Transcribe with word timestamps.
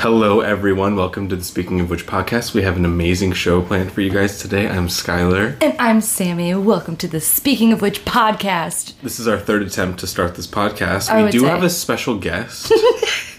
Hello, 0.00 0.40
everyone. 0.40 0.96
Welcome 0.96 1.28
to 1.28 1.36
the 1.36 1.44
Speaking 1.44 1.78
of 1.78 1.90
Which 1.90 2.06
podcast. 2.06 2.54
We 2.54 2.62
have 2.62 2.78
an 2.78 2.86
amazing 2.86 3.34
show 3.34 3.60
planned 3.60 3.92
for 3.92 4.00
you 4.00 4.08
guys 4.08 4.38
today. 4.38 4.66
I'm 4.66 4.88
Skylar. 4.88 5.62
And 5.62 5.76
I'm 5.78 6.00
Sammy. 6.00 6.54
Welcome 6.54 6.96
to 6.96 7.06
the 7.06 7.20
Speaking 7.20 7.70
of 7.70 7.82
Which 7.82 8.02
podcast. 8.06 8.94
This 9.02 9.20
is 9.20 9.28
our 9.28 9.38
third 9.38 9.60
attempt 9.60 10.00
to 10.00 10.06
start 10.06 10.36
this 10.36 10.46
podcast. 10.46 11.10
I 11.10 11.18
we 11.18 11.22
would 11.24 11.32
do 11.32 11.40
say. 11.40 11.48
have 11.48 11.62
a 11.62 11.68
special 11.68 12.16
guest 12.16 12.72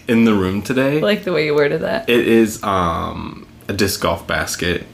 in 0.07 0.25
the 0.25 0.35
room 0.35 0.61
today. 0.61 0.97
I 0.97 0.99
like 1.01 1.23
the 1.23 1.33
way 1.33 1.47
you 1.47 1.55
worded 1.55 1.81
that. 1.81 2.07
It 2.07 2.27
is 2.27 2.61
um, 2.61 3.47
a 3.67 3.73
disc 3.73 3.99
golf 3.99 4.27
basket. 4.27 4.85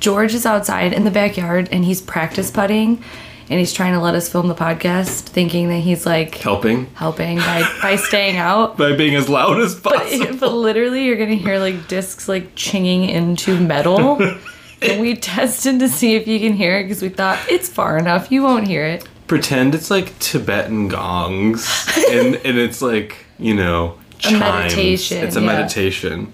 George 0.00 0.34
is 0.34 0.44
outside 0.44 0.92
in 0.92 1.04
the 1.04 1.12
backyard 1.12 1.68
and 1.70 1.84
he's 1.84 2.00
practice 2.00 2.50
putting 2.50 3.04
and 3.50 3.58
he's 3.58 3.72
trying 3.72 3.94
to 3.94 4.00
let 4.00 4.14
us 4.14 4.28
film 4.28 4.48
the 4.48 4.54
podcast, 4.54 5.20
thinking 5.22 5.68
that 5.68 5.78
he's 5.80 6.04
like 6.04 6.34
Helping 6.36 6.86
helping 6.94 7.38
by, 7.38 7.68
by 7.82 7.96
staying 7.96 8.36
out. 8.36 8.76
by 8.78 8.94
being 8.94 9.14
as 9.14 9.28
loud 9.28 9.58
as 9.60 9.74
possible. 9.74 10.26
But, 10.26 10.40
but 10.40 10.52
literally, 10.54 11.04
you're 11.04 11.16
gonna 11.16 11.34
hear 11.34 11.58
like 11.58 11.88
discs 11.88 12.28
like 12.28 12.54
chinging 12.54 13.08
into 13.08 13.58
metal. 13.58 14.20
and 14.82 15.00
we 15.00 15.16
tested 15.16 15.80
to 15.80 15.88
see 15.88 16.14
if 16.14 16.26
you 16.28 16.38
can 16.38 16.52
hear 16.52 16.78
it 16.78 16.84
because 16.84 17.02
we 17.02 17.08
thought 17.08 17.38
it's 17.50 17.68
far 17.68 17.98
enough, 17.98 18.30
you 18.30 18.42
won't 18.42 18.66
hear 18.68 18.84
it. 18.84 19.08
Pretend 19.26 19.74
it's 19.74 19.90
like 19.90 20.18
Tibetan 20.20 20.88
gongs, 20.88 21.66
and 22.10 22.36
and 22.36 22.58
it's 22.58 22.80
like 22.80 23.26
you 23.38 23.54
know 23.54 23.98
chimes. 24.18 24.40
meditation, 24.40 25.18
It's 25.18 25.36
a 25.36 25.40
yeah. 25.40 25.46
meditation. 25.46 26.32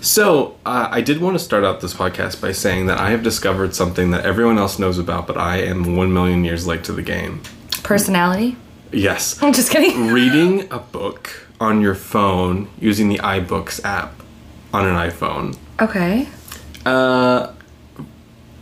So 0.00 0.56
uh, 0.66 0.88
I 0.90 1.00
did 1.00 1.20
want 1.20 1.34
to 1.36 1.42
start 1.42 1.64
out 1.64 1.80
this 1.80 1.94
podcast 1.94 2.40
by 2.40 2.52
saying 2.52 2.86
that 2.86 2.98
I 2.98 3.10
have 3.10 3.22
discovered 3.22 3.74
something 3.74 4.10
that 4.10 4.24
everyone 4.24 4.58
else 4.58 4.78
knows 4.78 4.98
about, 4.98 5.26
but 5.26 5.36
I 5.36 5.58
am 5.58 5.96
one 5.96 6.12
million 6.12 6.44
years 6.44 6.66
late 6.66 6.84
to 6.84 6.92
the 6.92 7.02
game. 7.02 7.40
Personality? 7.82 8.56
Yes, 8.92 9.42
I'm 9.42 9.52
just 9.52 9.70
kidding. 9.70 10.08
reading 10.12 10.70
a 10.70 10.78
book 10.78 11.48
on 11.60 11.80
your 11.80 11.94
phone 11.94 12.68
using 12.78 13.08
the 13.08 13.18
iBooks 13.18 13.82
app 13.84 14.14
on 14.72 14.86
an 14.86 14.94
iPhone. 14.94 15.56
Okay. 15.80 16.28
Uh, 16.84 17.52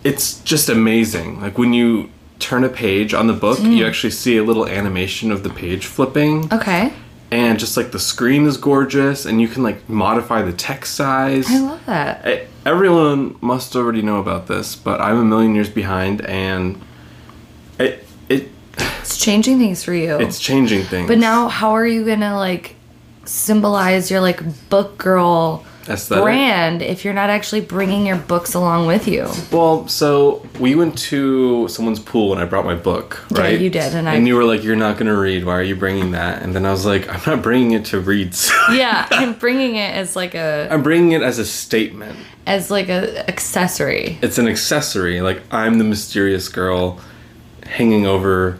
it's 0.04 0.40
just 0.40 0.68
amazing. 0.68 1.40
Like 1.40 1.58
when 1.58 1.72
you 1.72 2.10
turn 2.38 2.64
a 2.64 2.68
page 2.68 3.14
on 3.14 3.26
the 3.26 3.32
book, 3.32 3.60
you 3.60 3.86
actually 3.86 4.10
see 4.10 4.36
a 4.36 4.42
little 4.42 4.66
animation 4.66 5.30
of 5.30 5.42
the 5.42 5.50
page 5.50 5.86
flipping, 5.86 6.52
Okay. 6.52 6.92
And 7.32 7.58
just 7.58 7.76
like 7.78 7.90
the 7.92 7.98
screen 7.98 8.46
is 8.46 8.56
gorgeous, 8.58 9.24
and 9.26 9.40
you 9.40 9.48
can 9.48 9.62
like 9.62 9.88
modify 9.88 10.42
the 10.42 10.52
text 10.52 10.94
size. 10.94 11.46
I 11.50 11.58
love 11.58 11.84
that. 11.86 12.24
Eh, 12.26 12.44
Everyone 12.64 13.36
must 13.40 13.74
already 13.74 14.02
know 14.02 14.18
about 14.20 14.46
this, 14.46 14.76
but 14.76 15.00
I'm 15.00 15.18
a 15.18 15.24
million 15.24 15.54
years 15.54 15.68
behind, 15.70 16.20
and 16.26 16.80
it 17.78 18.06
it 18.28 18.50
It's 19.00 19.16
changing 19.18 19.58
things 19.58 19.82
for 19.82 19.94
you. 19.94 20.18
it's 20.20 20.38
changing 20.38 20.84
things. 20.84 21.08
But 21.08 21.18
now, 21.18 21.48
how 21.48 21.70
are 21.72 21.86
you 21.86 22.04
gonna 22.04 22.36
like 22.36 22.76
symbolize 23.24 24.10
your 24.10 24.20
like 24.20 24.40
book 24.68 24.98
girl 24.98 25.64
Aesthetic? 25.88 26.22
brand 26.22 26.82
if 26.82 27.04
you're 27.04 27.14
not 27.14 27.28
actually 27.30 27.60
bringing 27.60 28.06
your 28.06 28.16
books 28.16 28.54
along 28.54 28.86
with 28.86 29.08
you? 29.08 29.28
Well, 29.50 29.88
so 29.88 30.46
we 30.60 30.74
went 30.74 30.96
to 31.10 31.66
someone's 31.68 31.98
pool 32.00 32.32
and 32.32 32.40
I 32.40 32.44
brought 32.44 32.64
my 32.64 32.74
book, 32.74 33.24
Yeah, 33.30 33.40
right? 33.40 33.60
you 33.60 33.68
did, 33.70 33.94
and 33.94 34.08
I- 34.08 34.14
and 34.14 34.26
you 34.28 34.36
were 34.36 34.44
like, 34.44 34.62
"You're 34.62 34.76
not 34.76 34.96
gonna 34.98 35.16
read. 35.18 35.44
Why 35.44 35.54
are 35.54 35.62
you 35.62 35.74
bringing 35.76 36.12
that?" 36.12 36.42
And 36.42 36.54
then 36.54 36.64
I 36.66 36.70
was 36.70 36.86
like, 36.86 37.08
"I'm 37.08 37.20
not 37.26 37.42
bringing 37.42 37.72
it 37.72 37.84
to 37.86 38.00
read. 38.00 38.34
Yeah, 38.72 39.06
I'm 39.10 39.34
bringing 39.34 39.74
it 39.76 39.94
as 39.94 40.14
like 40.14 40.34
a 40.34 40.68
I'm 40.70 40.82
bringing 40.82 41.12
it 41.12 41.22
as 41.22 41.38
a 41.38 41.44
statement. 41.44 42.16
as 42.46 42.70
like 42.70 42.88
a 42.88 43.28
accessory. 43.28 44.18
It's 44.22 44.38
an 44.38 44.46
accessory. 44.48 45.20
Like 45.20 45.42
I'm 45.50 45.78
the 45.78 45.84
mysterious 45.84 46.48
girl 46.48 47.00
hanging 47.66 48.06
over 48.06 48.58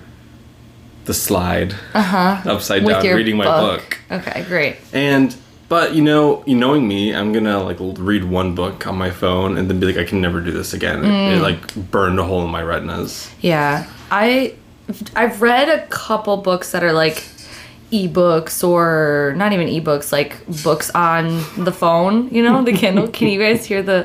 the 1.04 1.14
slide, 1.14 1.74
uh-huh. 1.94 2.48
upside 2.50 2.84
With 2.84 3.02
down, 3.02 3.16
reading 3.16 3.36
my 3.36 3.44
book. 3.44 3.98
Okay, 4.10 4.44
great. 4.48 4.76
And 4.92 5.34
but 5.74 5.86
you 5.96 6.02
know, 6.10 6.22
you 6.50 6.56
knowing 6.64 6.84
me, 6.92 7.00
I'm 7.18 7.30
gonna 7.36 7.58
like 7.68 7.78
read 8.10 8.24
one 8.40 8.54
book 8.54 8.86
on 8.90 8.96
my 9.04 9.10
phone 9.22 9.56
and 9.56 9.64
then 9.68 9.76
be 9.80 9.86
like, 9.90 9.96
I 10.04 10.06
can 10.10 10.20
never 10.26 10.40
do 10.48 10.52
this 10.60 10.70
again. 10.78 10.98
It, 11.04 11.08
Mm. 11.08 11.36
it 11.36 11.40
like 11.48 11.62
burned 11.94 12.18
a 12.20 12.24
hole 12.30 12.42
in 12.46 12.50
my 12.58 12.62
retinas. 12.72 13.12
Yeah, 13.40 13.86
I 14.10 14.54
I've 15.20 15.40
read 15.50 15.66
a 15.78 15.80
couple 15.88 16.34
books 16.50 16.72
that 16.72 16.82
are 16.84 16.92
like 17.04 17.18
ebooks 17.92 18.56
or 18.66 19.32
not 19.36 19.52
even 19.52 19.68
ebooks, 19.68 20.12
like 20.12 20.32
books 20.62 20.88
on 20.94 21.24
the 21.68 21.72
phone. 21.72 22.28
You 22.34 22.42
know, 22.46 22.62
the 22.62 22.72
Kindle. 22.72 23.08
Can 23.08 23.28
you 23.28 23.38
guys 23.46 23.64
hear 23.70 23.82
the 23.82 24.00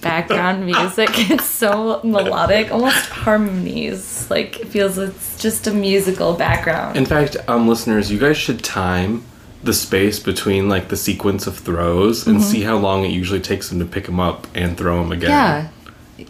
background 0.00 0.66
music? 0.72 1.10
It's 1.30 1.44
so 1.64 2.00
melodic, 2.04 2.70
almost 2.72 3.06
harmonies. 3.24 4.28
Like 4.30 4.60
it 4.62 4.68
feels 4.74 4.98
it's 4.98 5.38
just 5.44 5.66
a 5.66 5.72
musical 5.72 6.34
background. 6.34 6.96
In 6.96 7.06
fact, 7.06 7.36
um, 7.48 7.68
listeners, 7.68 8.10
you 8.10 8.18
guys 8.18 8.36
should 8.36 8.62
time 8.64 9.22
the 9.64 9.72
space 9.72 10.18
between 10.20 10.68
like 10.68 10.88
the 10.88 10.96
sequence 10.96 11.46
of 11.46 11.58
throws 11.58 12.26
and 12.26 12.42
see 12.42 12.62
how 12.62 12.76
long 12.76 13.04
it 13.04 13.10
usually 13.10 13.40
takes 13.40 13.72
him 13.72 13.78
to 13.78 13.84
pick 13.84 14.06
him 14.06 14.20
up 14.20 14.46
and 14.54 14.76
throw 14.76 15.00
him 15.02 15.10
again. 15.10 15.30
yeah, 15.30 15.68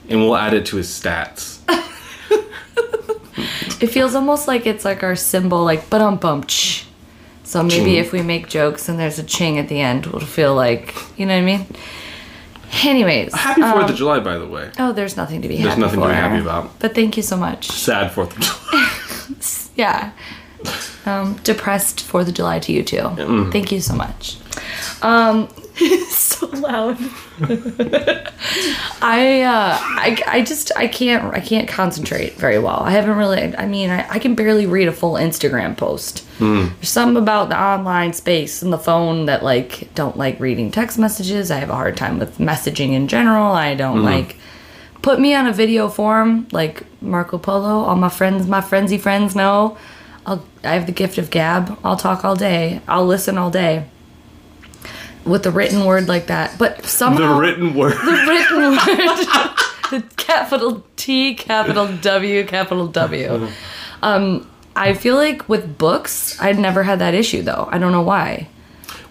And 0.09 0.21
we'll 0.21 0.37
add 0.37 0.55
it 0.55 0.67
to 0.67 0.77
his 0.77 0.89
stats. 0.89 1.59
it 3.83 3.89
feels 3.89 4.15
almost 4.15 4.47
like 4.49 4.67
it's 4.67 4.85
like 4.85 5.03
our 5.03 5.17
symbol, 5.17 5.65
like 5.65 5.91
but 5.91 6.01
um 6.01 6.17
bum. 6.17 6.45
Ch. 6.45 6.87
So 7.43 7.63
maybe 7.63 7.85
Ching. 7.85 7.95
if 7.97 8.13
we 8.13 8.23
make 8.23 8.49
jokes 8.49 8.89
and 8.89 8.99
there's 8.99 9.19
a 9.19 9.23
ching 9.23 9.59
at 9.59 9.69
the 9.69 9.81
end, 9.81 10.07
we'll 10.07 10.21
feel 10.25 10.55
like 10.55 10.95
you 11.19 11.27
know 11.27 11.35
what 11.35 11.43
I 11.43 11.45
mean. 11.45 11.67
Anyways, 12.83 13.33
Happy 13.35 13.61
Fourth 13.61 13.85
um, 13.85 13.91
of 13.91 13.97
July, 13.97 14.19
by 14.21 14.37
the 14.39 14.47
way. 14.49 14.71
Oh, 14.79 14.93
there's 14.93 15.17
nothing 15.17 15.43
to 15.43 15.49
be 15.49 15.57
There's 15.57 15.69
happy 15.69 15.81
nothing 15.81 16.01
to 16.01 16.09
be 16.09 16.13
happy 16.15 16.41
about. 16.41 16.77
But 16.81 16.95
thank 16.95 17.17
you 17.17 17.23
so 17.23 17.37
much. 17.37 17.69
Sad 17.71 18.11
Fourth 18.13 18.37
of 18.37 18.43
July. 18.43 18.91
Yeah. 19.77 20.13
Um, 21.07 21.35
depressed 21.45 22.03
Fourth 22.03 22.29
of 22.29 22.35
July 22.35 22.59
to 22.61 22.73
you 22.73 22.83
too. 22.83 22.97
Mm. 22.97 23.53
Thank 23.53 23.71
you 23.73 23.81
so 23.81 23.95
much. 23.95 24.39
Um, 25.03 25.49
so 26.09 26.47
loud. 26.47 26.97
I 29.03 29.43
uh, 29.43 29.77
I 29.81 30.23
I 30.27 30.43
just 30.43 30.71
I 30.77 30.87
can't 30.87 31.35
I 31.35 31.41
can't 31.41 31.69
concentrate 31.69 32.35
very 32.35 32.59
well. 32.59 32.81
I 32.81 32.91
haven't 32.91 33.17
really. 33.17 33.55
I 33.57 33.67
mean, 33.67 33.91
I, 33.91 34.09
I 34.09 34.19
can 34.19 34.35
barely 34.35 34.67
read 34.67 34.89
a 34.89 34.93
full 34.93 35.15
Instagram 35.15 35.77
post. 35.77 36.25
There's 36.39 36.89
something 36.89 37.21
about 37.23 37.49
the 37.49 37.61
online 37.61 38.13
space 38.13 38.63
and 38.63 38.73
the 38.73 38.79
phone 38.79 39.27
that 39.27 39.43
like 39.43 39.93
don't 39.95 40.17
like 40.17 40.39
reading 40.41 40.71
text 40.71 40.99
messages. 40.99 41.51
I 41.51 41.59
have 41.59 41.71
a 41.71 41.75
hard 41.75 41.97
time 41.97 42.19
with 42.19 42.39
messaging 42.39 42.93
in 42.93 43.09
general. 43.09 43.53
I 43.53 43.75
don't 43.75 44.03
like 44.05 44.37
put 45.03 45.21
me 45.21 45.35
on 45.35 45.47
a 45.47 45.53
video 45.53 45.89
form 45.89 46.47
like 46.51 46.83
Marco 47.03 47.37
Polo. 47.37 47.85
All 47.85 47.97
my 47.97 48.09
friends, 48.09 48.47
my 48.47 48.61
frenzy 48.61 48.97
friends 48.97 49.37
know. 49.37 49.77
I'll, 50.27 50.45
I 50.63 50.75
have 50.75 50.87
the 50.87 50.93
gift 50.93 51.19
of 51.19 51.31
gab. 51.31 51.79
I'll 51.85 51.97
talk 51.97 52.25
all 52.25 52.37
day. 52.37 52.81
I'll 52.89 53.07
listen 53.07 53.39
all 53.39 53.51
day. 53.51 53.87
With 55.25 55.43
the 55.43 55.51
written 55.51 55.87
word 55.87 56.07
like 56.07 56.27
that, 56.27 56.59
but 56.59 56.83
the 56.83 57.37
written 57.41 57.75
word. 57.75 57.93
the 58.05 58.13
written 58.29 58.71
word, 58.73 60.01
the 60.03 60.07
capital 60.17 60.85
T, 60.97 61.35
capital 61.35 61.97
W, 61.97 62.45
capital 62.45 62.89
W. 62.89 63.49
Um, 64.03 64.47
I 64.77 64.93
feel 64.93 65.15
like 65.15 65.49
with 65.49 65.79
books, 65.79 66.39
I'd 66.41 66.59
never 66.59 66.83
had 66.83 66.99
that 66.99 67.15
issue 67.15 67.41
though. 67.41 67.69
I 67.71 67.79
don't 67.79 67.91
know 67.93 68.03
why. 68.03 68.49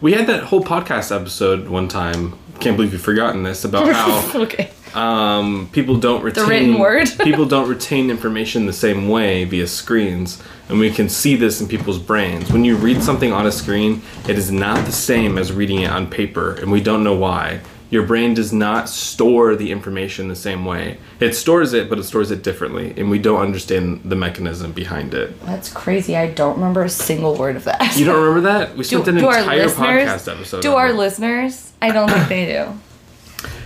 We 0.02 0.14
had 0.14 0.28
that 0.28 0.44
whole 0.44 0.64
podcast 0.64 1.16
episode 1.16 1.68
one 1.68 1.88
time. 1.88 2.38
Can't 2.60 2.76
believe 2.76 2.94
you've 2.94 3.02
forgotten 3.02 3.44
this 3.44 3.66
about 3.66 3.92
how 3.92 4.42
okay. 4.44 4.70
um, 4.94 5.70
people 5.72 5.98
don't 5.98 6.22
retain 6.22 6.44
the 6.44 6.50
written 6.50 6.80
word. 6.80 7.10
people 7.24 7.46
don't 7.46 7.68
retain 7.68 8.12
information 8.12 8.66
the 8.66 8.74
same 8.74 9.08
way 9.08 9.46
via 9.46 9.66
screens, 9.66 10.44
and 10.70 10.80
we 10.80 10.92
can 10.92 11.10
see 11.10 11.36
this 11.36 11.62
in 11.62 11.68
people's 11.68 12.00
brains. 12.00 12.52
When 12.52 12.64
you 12.64 12.76
read 12.76 13.02
something 13.04 13.32
on 13.34 13.46
a 13.46 13.52
screen, 13.52 14.02
it 14.28 14.38
is 14.38 14.52
not 14.52 14.86
the 14.86 14.92
same 14.92 15.38
as 15.38 15.52
reading 15.52 15.82
it 15.82 15.90
on 15.92 16.10
paper, 16.10 16.54
and 16.54 16.72
we 16.72 16.82
don't 16.82 17.04
know 17.04 17.16
why. 17.16 17.62
Your 17.90 18.04
brain 18.08 18.34
does 18.34 18.52
not 18.52 18.90
store 18.90 19.56
the 19.56 19.72
information 19.72 20.28
the 20.28 20.36
same 20.36 20.66
way. 20.66 20.98
It 21.20 21.36
stores 21.36 21.74
it, 21.74 21.92
but 21.92 22.00
it 22.00 22.06
stores 22.06 22.32
it 22.32 22.42
differently, 22.42 22.92
and 22.98 23.12
we 23.12 23.20
don't 23.20 23.40
understand 23.40 24.02
the 24.04 24.16
mechanism 24.16 24.72
behind 24.72 25.14
it. 25.14 25.40
That's 25.42 25.72
crazy. 25.72 26.18
I 26.18 26.32
don't 26.32 26.56
remember 26.56 26.84
a 26.84 26.90
single 26.90 27.36
word 27.36 27.56
of 27.56 27.66
that. 27.66 27.96
You 27.96 28.06
don't 28.06 28.20
remember 28.20 28.42
that? 28.50 28.76
We 28.76 28.84
spent 28.84 29.08
an 29.10 29.20
entire 29.20 29.68
podcast 29.68 30.32
episode. 30.32 30.62
do 30.64 30.74
our 30.74 30.90
it. 30.90 30.96
listeners? 30.96 31.72
I 31.84 31.92
don't 31.92 32.10
think 32.10 32.30
they 32.30 32.46
do. 32.48 32.80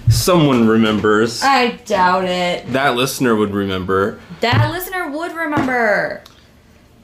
Someone 0.10 0.68
remembers. 0.68 1.42
I 1.42 1.78
doubt 1.86 2.26
it. 2.26 2.72
that 2.74 2.96
listener 2.96 3.34
would 3.34 3.52
remember. 3.52 4.20
That 4.42 4.72
listener 4.72 5.10
would 5.10 5.34
remember. 5.34 6.22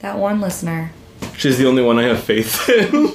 That 0.04 0.18
one 0.18 0.38
listener. 0.42 0.90
She's 1.34 1.56
the 1.56 1.66
only 1.66 1.82
one 1.82 1.98
I 1.98 2.02
have 2.02 2.22
faith 2.22 2.68
in. 2.68 3.08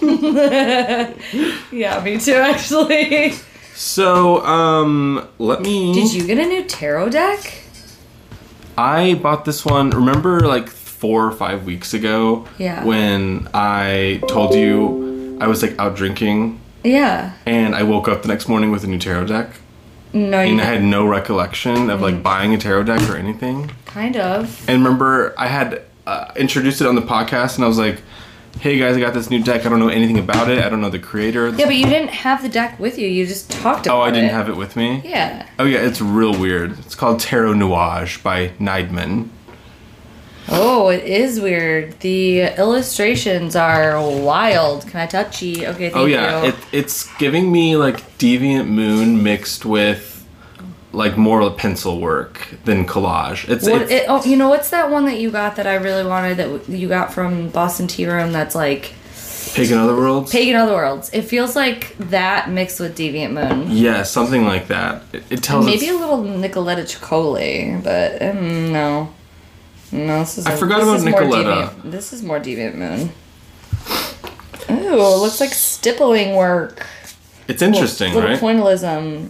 Yeah, 1.72 2.04
me 2.04 2.18
too, 2.20 2.34
actually. 2.34 3.34
So, 3.76 4.44
um, 4.44 5.28
let 5.38 5.62
me. 5.62 5.94
Did 5.94 6.12
you 6.16 6.26
get 6.26 6.40
a 6.40 6.48
new 6.48 6.64
tarot 6.64 7.10
deck? 7.10 7.62
I 8.76 9.14
bought 9.14 9.46
this 9.46 9.64
one. 9.64 9.92
Remember, 9.92 10.40
like 10.40 10.68
four 10.68 11.28
or 11.28 11.32
five 11.32 11.64
weeks 11.68 11.94
ago, 11.94 12.48
Yeah. 12.58 12.84
when 12.84 13.48
I 13.54 14.20
told 14.28 14.56
you 14.56 15.38
I 15.40 15.46
was 15.46 15.62
like 15.62 15.78
out 15.78 15.96
drinking, 15.96 16.60
Yeah. 16.84 17.34
and 17.46 17.76
I 17.76 17.84
woke 17.84 18.08
up 18.08 18.24
the 18.24 18.30
next 18.30 18.48
morning 18.48 18.72
with 18.72 18.84
a 18.84 18.88
new 18.88 18.98
tarot 18.98 19.26
deck, 19.28 19.52
No, 20.12 20.42
you 20.42 20.54
and 20.54 20.60
I 20.62 20.66
had 20.66 20.84
no 20.84 21.06
recollection 21.06 21.92
of 21.92 22.02
like 22.02 22.24
buying 22.24 22.52
a 22.56 22.58
tarot 22.58 22.86
deck 22.86 23.08
or 23.08 23.16
anything. 23.16 23.70
kind 23.86 24.18
of. 24.18 24.68
And 24.68 24.84
remember, 24.84 25.36
I 25.38 25.46
had 25.48 25.84
uh, 26.10 26.34
introduced 26.36 26.82
it 26.82 26.88
on 26.88 26.96
the 26.96 27.02
podcast, 27.02 27.56
and 27.56 27.64
I 27.64 27.68
was 27.68 27.78
like, 27.78 28.02
hey 28.62 28.78
guys, 28.80 28.98
I 28.98 29.00
got 29.00 29.14
this 29.14 29.30
new 29.30 29.44
deck. 29.44 29.66
I 29.66 29.70
don't 29.70 29.80
know 29.80 29.90
anything 29.90 30.18
about 30.20 30.50
it. 30.50 30.64
I 30.64 30.70
don't 30.70 30.82
know 30.82 30.90
the 30.90 31.00
creator. 31.00 31.50
Yeah, 31.50 31.66
but 31.66 31.76
you 31.76 31.86
didn't 31.86 32.10
have 32.10 32.42
the 32.42 32.50
deck 32.50 32.80
with 32.80 32.98
you. 32.98 33.08
You 33.08 33.26
just 33.26 33.50
talked 33.52 33.86
about 33.86 33.96
it. 33.96 33.98
oh, 33.98 34.02
I 34.02 34.12
didn't 34.12 34.32
have 34.32 34.50
it 34.50 34.56
with 34.58 34.76
me. 34.76 35.02
Yeah. 35.06 35.48
Oh 35.60 35.66
yeah, 35.66 35.80
it's 35.80 36.02
real 36.02 36.38
weird. 36.38 36.78
It's 36.80 36.96
called 36.96 37.20
Tarot 37.20 37.54
Nuage 37.54 38.22
by 38.24 38.50
Neidman. 38.60 39.30
Oh, 40.52 40.90
it 40.90 41.04
is 41.04 41.40
weird. 41.40 42.00
The 42.00 42.42
illustrations 42.58 43.56
are 43.56 44.02
wild. 44.02 44.88
Can 44.88 45.00
I 45.00 45.06
touch 45.06 45.44
you? 45.44 45.68
Okay, 45.68 45.90
thank 45.92 45.96
Oh 45.96 46.06
yeah, 46.06 46.42
you. 46.42 46.50
it, 46.50 46.56
it's 46.72 47.16
giving 47.18 47.52
me 47.52 47.76
like 47.78 47.98
Deviant 48.18 48.68
Moon 48.68 49.22
mixed 49.22 49.64
with 49.64 50.19
like 50.92 51.18
more 51.18 51.50
pencil 51.52 52.00
work 52.00 52.48
than 52.66 52.86
collage. 52.86 53.48
It's, 53.50 53.68
What, 53.68 53.84
it's 53.84 53.92
it, 53.92 54.06
oh, 54.08 54.24
you 54.26 54.36
know 54.36 54.50
what's 54.50 54.70
that 54.72 54.90
one 54.90 55.06
that 55.06 55.20
you 55.20 55.30
got 55.32 55.56
that 55.58 55.68
I 55.68 55.76
really 55.76 56.04
wanted 56.06 56.38
that 56.38 56.50
w- 56.52 56.78
you 56.78 56.88
got 56.88 57.14
from 57.14 57.50
Boston 57.50 57.88
Tea 57.88 58.08
Room? 58.08 58.32
That's 58.32 58.56
like 58.56 58.94
Pagan 59.54 59.78
Otherworlds. 59.78 60.32
Pagan 60.32 60.56
Otherworlds. 60.56 61.10
It 61.14 61.24
feels 61.24 61.56
like 61.56 61.96
that 61.98 62.50
mixed 62.50 62.80
with 62.80 62.98
Deviant 62.98 63.32
Moon. 63.34 63.68
yeah, 63.72 64.04
something 64.04 64.46
like 64.46 64.68
that. 64.68 65.04
It, 65.14 65.24
it 65.30 65.44
tells 65.44 65.66
Maybe 65.66 65.90
a 65.90 65.94
little 65.94 66.24
Nicoletta 66.24 66.84
Ceccoli, 66.86 67.84
but 67.84 68.22
um, 68.22 68.72
no. 68.74 69.14
No, 69.92 70.20
this 70.20 70.38
is. 70.38 70.46
I 70.46 70.56
forgot 70.56 70.82
about 70.84 71.00
Nicoletta. 71.00 71.70
Deviant- 71.70 71.92
This 71.92 72.14
is 72.14 72.22
more 72.24 72.40
Deviant 72.40 72.76
Moon. 72.76 73.12
Ooh, 74.72 74.94
it 74.94 75.18
looks 75.20 75.40
like 75.40 75.50
stippling 75.52 76.36
work. 76.36 76.86
it's 77.48 77.62
interesting, 77.64 78.14
little 78.14 78.30
right? 78.30 78.40
pointillism. 78.40 79.30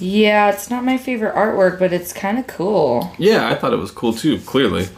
Yeah, 0.00 0.50
it's 0.50 0.70
not 0.70 0.82
my 0.84 0.96
favorite 0.98 1.34
artwork, 1.34 1.78
but 1.78 1.92
it's 1.92 2.12
kind 2.12 2.38
of 2.38 2.46
cool. 2.46 3.12
Yeah, 3.18 3.48
I 3.48 3.54
thought 3.54 3.72
it 3.72 3.78
was 3.78 3.90
cool 3.90 4.12
too. 4.14 4.38
Clearly. 4.40 4.88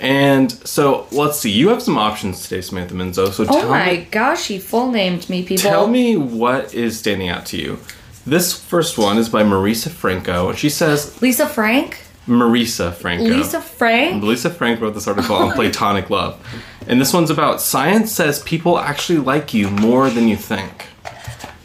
And 0.00 0.50
so 0.50 1.06
let's 1.12 1.38
see. 1.38 1.50
You 1.50 1.68
have 1.68 1.82
some 1.82 1.96
options 1.96 2.42
today, 2.42 2.60
Samantha 2.60 2.94
Menzo. 2.94 3.30
So 3.32 3.46
Oh 3.48 3.68
my 3.68 3.92
me, 3.98 4.08
gosh, 4.10 4.48
he 4.48 4.58
full 4.58 4.90
named 4.90 5.28
me, 5.30 5.42
people. 5.44 5.62
tell 5.62 5.86
me 5.86 6.16
what 6.16 6.74
is 6.74 6.98
standing 6.98 7.28
out 7.28 7.46
to 7.46 7.56
you. 7.56 7.78
This 8.26 8.52
first 8.52 8.98
one 8.98 9.18
is 9.18 9.28
by 9.28 9.42
Marisa 9.42 9.90
Franco, 9.90 10.48
and 10.48 10.58
she 10.58 10.70
says 10.70 11.20
Lisa 11.22 11.46
Frank? 11.46 11.98
Marisa 12.26 12.92
Franco. 12.94 13.24
Lisa 13.24 13.60
Frank? 13.60 14.22
Lisa 14.22 14.48
Frank 14.50 14.80
wrote 14.80 14.94
this 14.94 15.08
article 15.08 15.34
on 15.36 15.52
platonic 15.56 16.08
love. 16.10 16.40
And 16.86 17.00
this 17.00 17.12
one's 17.12 17.30
about 17.30 17.60
science 17.60 18.12
says 18.12 18.40
people 18.42 18.78
actually 18.78 19.18
like 19.18 19.52
you 19.54 19.70
more 19.70 20.08
than 20.10 20.28
you 20.28 20.36
think. 20.36 20.86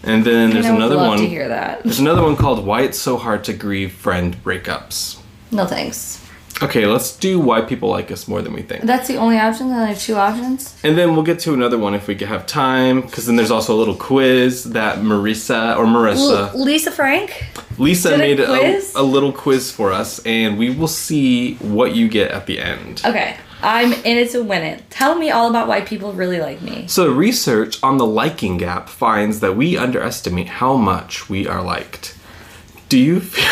And 0.03 0.23
then 0.23 0.51
there's 0.51 0.65
I 0.65 0.71
would 0.71 0.77
another 0.77 0.95
love 0.95 1.07
one. 1.07 1.17
to 1.19 1.27
hear 1.27 1.47
that. 1.47 1.83
There's 1.83 1.99
another 1.99 2.21
one 2.23 2.35
called 2.35 2.65
Why 2.65 2.81
It's 2.81 2.99
So 2.99 3.17
Hard 3.17 3.43
to 3.45 3.53
Grieve 3.53 3.91
Friend 3.91 4.35
Breakups. 4.43 5.19
No 5.51 5.65
thanks. 5.65 6.23
Okay, 6.61 6.87
let's 6.87 7.15
do 7.15 7.39
why 7.39 7.61
people 7.61 7.89
like 7.89 8.11
us 8.11 8.27
more 8.27 8.41
than 8.41 8.51
we 8.53 8.63
think. 8.63 8.83
That's 8.83 9.07
the 9.07 9.17
only 9.17 9.37
option? 9.37 9.69
Then 9.69 9.77
I 9.79 9.85
have 9.87 10.01
two 10.01 10.15
options? 10.15 10.75
And 10.83 10.97
then 10.97 11.13
we'll 11.13 11.23
get 11.23 11.39
to 11.41 11.53
another 11.53 11.77
one 11.77 11.93
if 11.93 12.07
we 12.07 12.15
have 12.15 12.47
time, 12.47 13.01
because 13.01 13.27
then 13.27 13.35
there's 13.35 13.51
also 13.51 13.75
a 13.75 13.77
little 13.77 13.95
quiz 13.95 14.63
that 14.71 14.97
Marisa 14.99 15.77
or 15.77 15.85
Marissa, 15.85 16.51
L- 16.53 16.63
Lisa 16.63 16.91
Frank? 16.91 17.45
Lisa 17.77 18.09
did 18.09 18.19
made 18.19 18.39
a, 18.39 18.47
quiz? 18.47 18.91
a 18.95 19.03
little 19.03 19.31
quiz 19.31 19.71
for 19.71 19.91
us, 19.91 20.19
and 20.25 20.57
we 20.57 20.71
will 20.71 20.87
see 20.87 21.55
what 21.55 21.95
you 21.95 22.07
get 22.07 22.31
at 22.31 22.47
the 22.47 22.59
end. 22.59 23.03
Okay, 23.05 23.37
I'm 23.61 23.91
in 23.93 24.17
it 24.17 24.31
to 24.31 24.43
win 24.43 24.63
it. 24.63 24.89
Tell 24.89 25.15
me 25.15 25.31
all 25.31 25.49
about 25.49 25.67
why 25.67 25.81
people 25.81 26.13
really 26.13 26.39
like 26.39 26.61
me. 26.61 26.85
So, 26.87 27.11
research 27.11 27.81
on 27.81 27.97
the 27.97 28.05
liking 28.05 28.57
gap 28.57 28.87
finds 28.87 29.39
that 29.39 29.55
we 29.55 29.77
underestimate 29.77 30.47
how 30.47 30.75
much 30.75 31.29
we 31.29 31.47
are 31.47 31.63
liked. 31.63 32.15
Do 32.89 32.99
you 32.99 33.19
feel. 33.19 33.45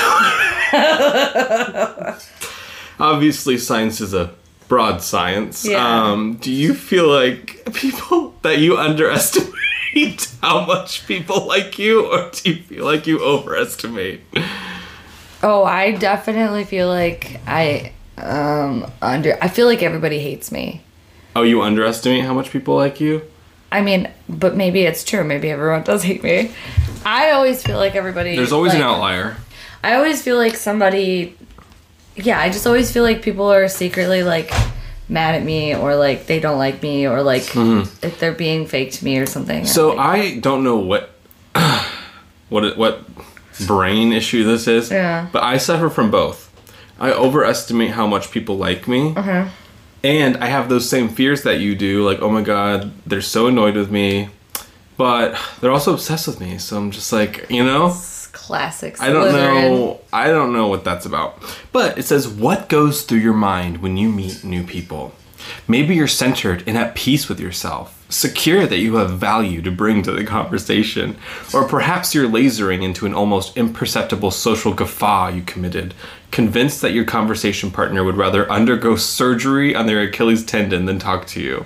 Obviously, 2.99 3.57
science 3.57 3.99
is 3.99 4.13
a 4.13 4.33
broad 4.67 5.01
science. 5.01 5.65
Yeah. 5.65 6.11
Um, 6.11 6.35
do 6.35 6.51
you 6.51 6.73
feel 6.73 7.07
like 7.07 7.73
people 7.73 8.35
that 8.43 8.59
you 8.59 8.77
underestimate 8.77 9.53
how 10.41 10.65
much 10.65 11.07
people 11.07 11.45
like 11.47 11.79
you, 11.79 12.05
or 12.05 12.31
do 12.31 12.51
you 12.51 12.61
feel 12.63 12.85
like 12.85 13.07
you 13.07 13.19
overestimate? 13.19 14.21
Oh, 15.43 15.63
I 15.63 15.91
definitely 15.91 16.63
feel 16.63 16.87
like 16.87 17.39
I 17.47 17.91
um 18.17 18.91
under 19.01 19.37
I 19.41 19.47
feel 19.47 19.67
like 19.67 19.83
everybody 19.83 20.19
hates 20.19 20.51
me. 20.51 20.81
Oh, 21.35 21.43
you 21.43 21.61
underestimate 21.61 22.23
how 22.23 22.33
much 22.33 22.49
people 22.49 22.75
like 22.75 23.01
you? 23.01 23.21
I 23.71 23.81
mean, 23.81 24.09
but 24.29 24.55
maybe 24.55 24.83
it's 24.83 25.03
true. 25.03 25.23
Maybe 25.23 25.49
everyone 25.49 25.83
does 25.83 26.03
hate 26.03 26.23
me. 26.23 26.51
I 27.05 27.31
always 27.31 27.61
feel 27.61 27.77
like 27.77 27.95
everybody 27.95 28.35
There's 28.35 28.53
always 28.53 28.73
an 28.73 28.81
outlier. 28.81 29.35
I 29.83 29.95
always 29.95 30.21
feel 30.21 30.37
like 30.37 30.55
somebody 30.55 31.37
yeah, 32.15 32.39
I 32.39 32.49
just 32.49 32.65
always 32.65 32.91
feel 32.91 33.03
like 33.03 33.21
people 33.21 33.51
are 33.51 33.67
secretly 33.67 34.23
like 34.23 34.51
mad 35.07 35.35
at 35.35 35.43
me 35.43 35.75
or 35.75 35.95
like 35.95 36.25
they 36.25 36.39
don't 36.39 36.57
like 36.57 36.81
me 36.81 37.07
or 37.07 37.21
like 37.21 37.43
if 37.55 38.17
they're 38.19 38.33
being 38.33 38.65
fake 38.65 38.91
to 38.93 39.05
me 39.05 39.17
or 39.17 39.25
something. 39.25 39.63
Mm-hmm. 39.63 39.67
So 39.67 39.89
Like, 39.89 39.99
I 39.99 40.39
don't 40.39 40.63
know 40.63 40.77
what 40.77 41.11
what 42.49 42.77
what 42.77 43.03
brain 43.67 44.13
issue 44.13 44.43
this 44.43 44.67
is. 44.67 44.91
Yeah. 44.91 45.27
But 45.31 45.43
I 45.43 45.57
suffer 45.57 45.89
from 45.89 46.11
both. 46.11 46.44
I 46.99 47.11
overestimate 47.11 47.91
how 47.91 48.07
much 48.07 48.31
people 48.31 48.57
like 48.57 48.87
me. 48.87 49.13
Uh-huh. 49.15 49.49
And 50.03 50.37
I 50.37 50.47
have 50.47 50.69
those 50.69 50.87
same 50.87 51.09
fears 51.09 51.43
that 51.43 51.59
you 51.59 51.75
do, 51.75 52.05
like, 52.05 52.21
oh 52.21 52.29
my 52.29 52.41
god, 52.41 52.91
they're 53.07 53.21
so 53.21 53.47
annoyed 53.47 53.75
with 53.75 53.91
me. 53.91 54.29
But 54.97 55.37
they're 55.59 55.71
also 55.71 55.93
obsessed 55.93 56.27
with 56.27 56.39
me, 56.39 56.57
so 56.57 56.77
I'm 56.77 56.91
just 56.91 57.11
like, 57.11 57.49
you 57.49 57.63
know? 57.65 57.87
it's 57.87 58.27
classic. 58.27 59.01
I 59.01 59.09
don't 59.09 59.33
know. 59.33 59.99
I 60.13 60.27
don't 60.27 60.53
know 60.53 60.67
what 60.67 60.83
that's 60.83 61.05
about. 61.05 61.41
But 61.71 61.97
it 61.97 62.03
says, 62.03 62.27
what 62.27 62.69
goes 62.69 63.01
through 63.01 63.19
your 63.19 63.33
mind 63.33 63.81
when 63.81 63.97
you 63.97 64.09
meet 64.09 64.43
new 64.43 64.63
people? 64.63 65.13
Maybe 65.67 65.95
you're 65.95 66.07
centered 66.07 66.63
and 66.65 66.77
at 66.77 66.95
peace 66.95 67.27
with 67.27 67.39
yourself, 67.39 67.94
secure 68.09 68.67
that 68.67 68.77
you 68.79 68.95
have 68.95 69.11
value 69.11 69.61
to 69.61 69.71
bring 69.71 70.03
to 70.03 70.11
the 70.11 70.23
conversation, 70.23 71.17
or 71.53 71.67
perhaps 71.67 72.13
you're 72.13 72.29
lasering 72.29 72.83
into 72.83 73.05
an 73.05 73.13
almost 73.13 73.55
imperceptible 73.57 74.31
social 74.31 74.73
guffaw 74.73 75.27
you 75.27 75.41
committed, 75.41 75.93
convinced 76.31 76.81
that 76.81 76.91
your 76.93 77.05
conversation 77.05 77.71
partner 77.71 78.03
would 78.03 78.17
rather 78.17 78.49
undergo 78.51 78.95
surgery 78.95 79.75
on 79.75 79.87
their 79.87 80.01
Achilles 80.01 80.45
tendon 80.45 80.85
than 80.85 80.99
talk 80.99 81.25
to 81.27 81.41
you. 81.41 81.65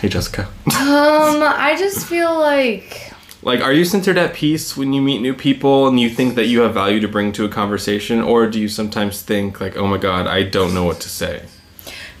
Hey, 0.00 0.08
Jessica. 0.08 0.42
Um, 0.66 1.42
I 1.42 1.76
just 1.78 2.06
feel 2.06 2.38
like 2.38 3.12
Like, 3.42 3.60
are 3.60 3.72
you 3.72 3.84
centered 3.84 4.18
at 4.18 4.34
peace 4.34 4.76
when 4.76 4.92
you 4.92 5.00
meet 5.00 5.20
new 5.20 5.34
people 5.34 5.86
and 5.86 5.98
you 6.00 6.10
think 6.10 6.34
that 6.34 6.46
you 6.46 6.60
have 6.60 6.74
value 6.74 7.00
to 7.00 7.08
bring 7.08 7.32
to 7.32 7.44
a 7.44 7.48
conversation? 7.48 8.20
Or 8.20 8.46
do 8.46 8.60
you 8.60 8.68
sometimes 8.68 9.22
think, 9.22 9.60
like, 9.60 9.76
oh 9.76 9.86
my 9.86 9.98
god, 9.98 10.26
I 10.26 10.42
don't 10.42 10.74
know 10.74 10.84
what 10.84 11.00
to 11.00 11.08
say? 11.08 11.44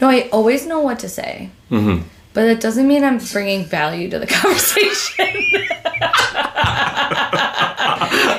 no, 0.00 0.08
I 0.08 0.28
always 0.32 0.66
know 0.66 0.80
what 0.80 0.98
to 1.00 1.08
say. 1.08 1.50
Mm-hmm. 1.70 2.06
But 2.34 2.48
it 2.48 2.60
doesn't 2.60 2.86
mean 2.86 3.02
I'm 3.04 3.18
bringing 3.32 3.64
value 3.64 4.10
to 4.10 4.18
the 4.18 4.26
conversation. 4.42 5.24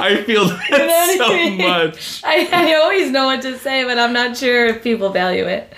I 0.07 0.21
feel 0.25 0.45
that 0.69 0.69
know 0.71 0.85
what 0.87 1.09
I 1.09 1.17
so 1.17 1.29
mean? 1.33 1.57
much. 1.57 2.21
I, 2.23 2.47
I 2.51 2.75
always 2.75 3.09
know 3.11 3.25
what 3.25 3.41
to 3.43 3.57
say, 3.57 3.83
but 3.83 3.97
I'm 3.97 4.13
not 4.13 4.37
sure 4.37 4.67
if 4.67 4.83
people 4.83 5.09
value 5.09 5.45
it. 5.45 5.73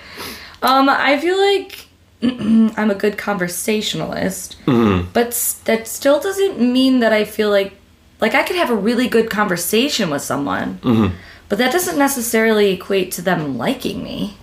Um, 0.61 0.89
I 0.89 1.17
feel 1.19 1.37
like 1.37 1.85
I'm 2.77 2.91
a 2.91 2.95
good 2.95 3.17
conversationalist, 3.17 4.55
Mm-hmm. 4.65 5.09
but 5.13 5.31
that 5.65 5.87
still 5.87 6.19
doesn't 6.19 6.59
mean 6.59 6.99
that 6.99 7.13
I 7.13 7.23
feel 7.23 7.49
like 7.49 7.73
like 8.19 8.33
I 8.33 8.41
could 8.41 8.55
have 8.55 8.71
a 8.71 8.75
really 8.75 9.07
good 9.07 9.29
conversation 9.29 10.09
with 10.09 10.23
someone, 10.23 10.79
Mm-hmm. 10.81 11.15
but 11.49 11.59
that 11.59 11.71
doesn't 11.71 11.97
necessarily 11.99 12.71
equate 12.73 13.11
to 13.13 13.21
them 13.21 13.57
liking 13.57 14.03
me. 14.03 14.37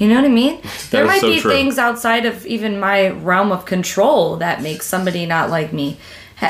You 0.00 0.08
know 0.08 0.14
what 0.16 0.24
I 0.24 0.28
mean? 0.28 0.62
there 0.90 1.04
might 1.04 1.20
so 1.20 1.28
be 1.28 1.40
true. 1.40 1.50
things 1.50 1.78
outside 1.78 2.24
of 2.24 2.46
even 2.46 2.80
my 2.80 3.10
realm 3.10 3.52
of 3.52 3.66
control 3.66 4.36
that 4.36 4.62
make 4.62 4.82
somebody 4.82 5.26
not 5.26 5.50
like 5.50 5.74
me. 5.74 5.98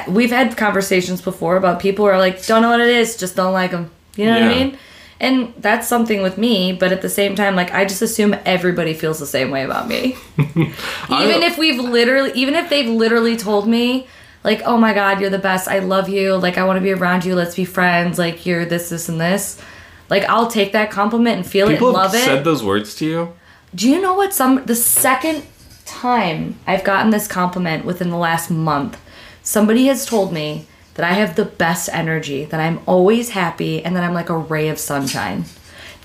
We've 0.07 0.31
had 0.31 0.57
conversations 0.57 1.21
before 1.21 1.57
about 1.57 1.81
people 1.81 2.05
who 2.05 2.13
are 2.13 2.19
like, 2.19 2.47
don't 2.47 2.63
know 2.63 2.71
what 2.71 2.81
it 2.81 2.87
is, 2.89 3.17
just 3.17 3.35
don't 3.35 3.53
like 3.53 3.73
them. 3.73 3.91
You 4.15 4.27
know 4.27 4.35
what 4.35 4.43
I 4.45 4.49
mean? 4.49 4.79
And 5.19 5.53
that's 5.59 5.89
something 5.89 6.23
with 6.23 6.39
me, 6.39 6.73
but 6.73 6.93
at 6.93 7.03
the 7.03 7.09
same 7.09 7.35
time, 7.35 7.57
like 7.57 7.75
I 7.75 7.85
just 7.85 8.01
assume 8.03 8.37
everybody 8.47 8.95
feels 8.95 9.19
the 9.19 9.27
same 9.27 9.51
way 9.51 9.65
about 9.65 9.89
me. 9.89 10.17
even 10.39 11.43
if 11.43 11.59
we've 11.59 11.81
literally, 11.81 12.33
even 12.35 12.55
if 12.55 12.71
they've 12.71 12.89
literally 12.89 13.37
told 13.37 13.67
me, 13.67 14.07
like, 14.45 14.63
oh 14.65 14.77
my 14.79 14.95
god, 14.95 15.21
you're 15.21 15.29
the 15.29 15.39
best, 15.39 15.67
I 15.67 15.81
love 15.81 16.09
you, 16.09 16.37
like 16.37 16.57
I 16.57 16.65
want 16.65 16.77
to 16.77 16.81
be 16.81 16.93
around 16.93 17.25
you, 17.25 17.35
let's 17.35 17.57
be 17.57 17.65
friends, 17.65 18.17
like 18.17 18.47
you're 18.47 18.65
this, 18.65 18.91
this, 18.91 19.09
and 19.09 19.21
this. 19.21 19.61
Like 20.09 20.23
I'll 20.25 20.49
take 20.49 20.73
that 20.73 20.91
compliment 20.91 21.37
and 21.39 21.47
feel 21.47 21.69
People 21.69 21.89
it 21.89 21.95
and 21.95 22.03
have 22.03 22.13
love 22.13 22.23
it. 22.23 22.25
said 22.25 22.45
those 22.45 22.63
words 22.63 22.95
to 22.97 23.05
you? 23.05 23.33
Do 23.75 23.89
you 23.89 24.01
know 24.01 24.15
what 24.15 24.35
some 24.35 24.65
the 24.65 24.77
second 24.77 25.45
time 25.85 26.59
I've 26.67 26.85
gotten 26.85 27.11
this 27.11 27.29
compliment 27.29 27.85
within 27.85 28.11
the 28.11 28.17
last 28.17 28.51
month, 28.51 28.99
somebody 29.43 29.87
has 29.87 30.07
told 30.07 30.33
me 30.33 30.67
that 30.95 31.05
I 31.05 31.15
have 31.15 31.37
the 31.37 31.45
best 31.45 31.89
energy, 31.93 32.45
that 32.47 32.61
I'm 32.61 32.81
always 32.87 33.31
happy, 33.31 33.83
and 33.85 33.95
that 33.97 34.05
I'm 34.05 34.15
like 34.15 34.29
a 34.29 34.37
ray 34.37 34.69
of 34.69 34.79
sunshine. 34.79 35.45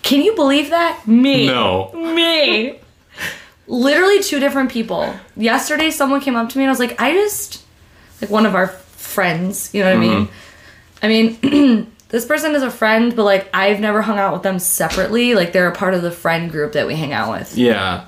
Can 0.03 0.21
you 0.21 0.35
believe 0.35 0.69
that? 0.69 1.07
Me. 1.07 1.47
No. 1.47 1.91
Me. 1.93 2.79
Literally 3.67 4.21
two 4.21 4.39
different 4.39 4.71
people. 4.71 5.15
Yesterday 5.35 5.89
someone 5.89 6.21
came 6.21 6.35
up 6.35 6.49
to 6.49 6.57
me 6.57 6.63
and 6.63 6.69
I 6.69 6.71
was 6.71 6.79
like, 6.79 7.01
I 7.01 7.13
just 7.13 7.63
like 8.21 8.29
one 8.29 8.45
of 8.45 8.53
our 8.53 8.67
friends, 8.67 9.73
you 9.73 9.83
know 9.83 9.89
what 9.89 9.97
I 9.97 9.99
mean? 9.99 10.27
Mm-hmm. 10.27 10.35
I 11.01 11.07
mean, 11.07 11.91
this 12.15 12.25
person 12.25 12.55
is 12.55 12.63
a 12.63 12.71
friend, 12.71 13.13
but 13.13 13.25
like 13.25 13.49
I've 13.53 13.81
never 13.81 14.01
hung 14.01 14.17
out 14.17 14.31
with 14.31 14.41
them 14.41 14.57
separately. 14.57 15.35
Like 15.35 15.51
they're 15.51 15.67
a 15.67 15.75
part 15.75 15.93
of 15.93 16.01
the 16.01 16.11
friend 16.11 16.49
group 16.49 16.71
that 16.71 16.87
we 16.87 16.95
hang 16.95 17.11
out 17.11 17.29
with. 17.29 17.57
Yeah. 17.57 18.05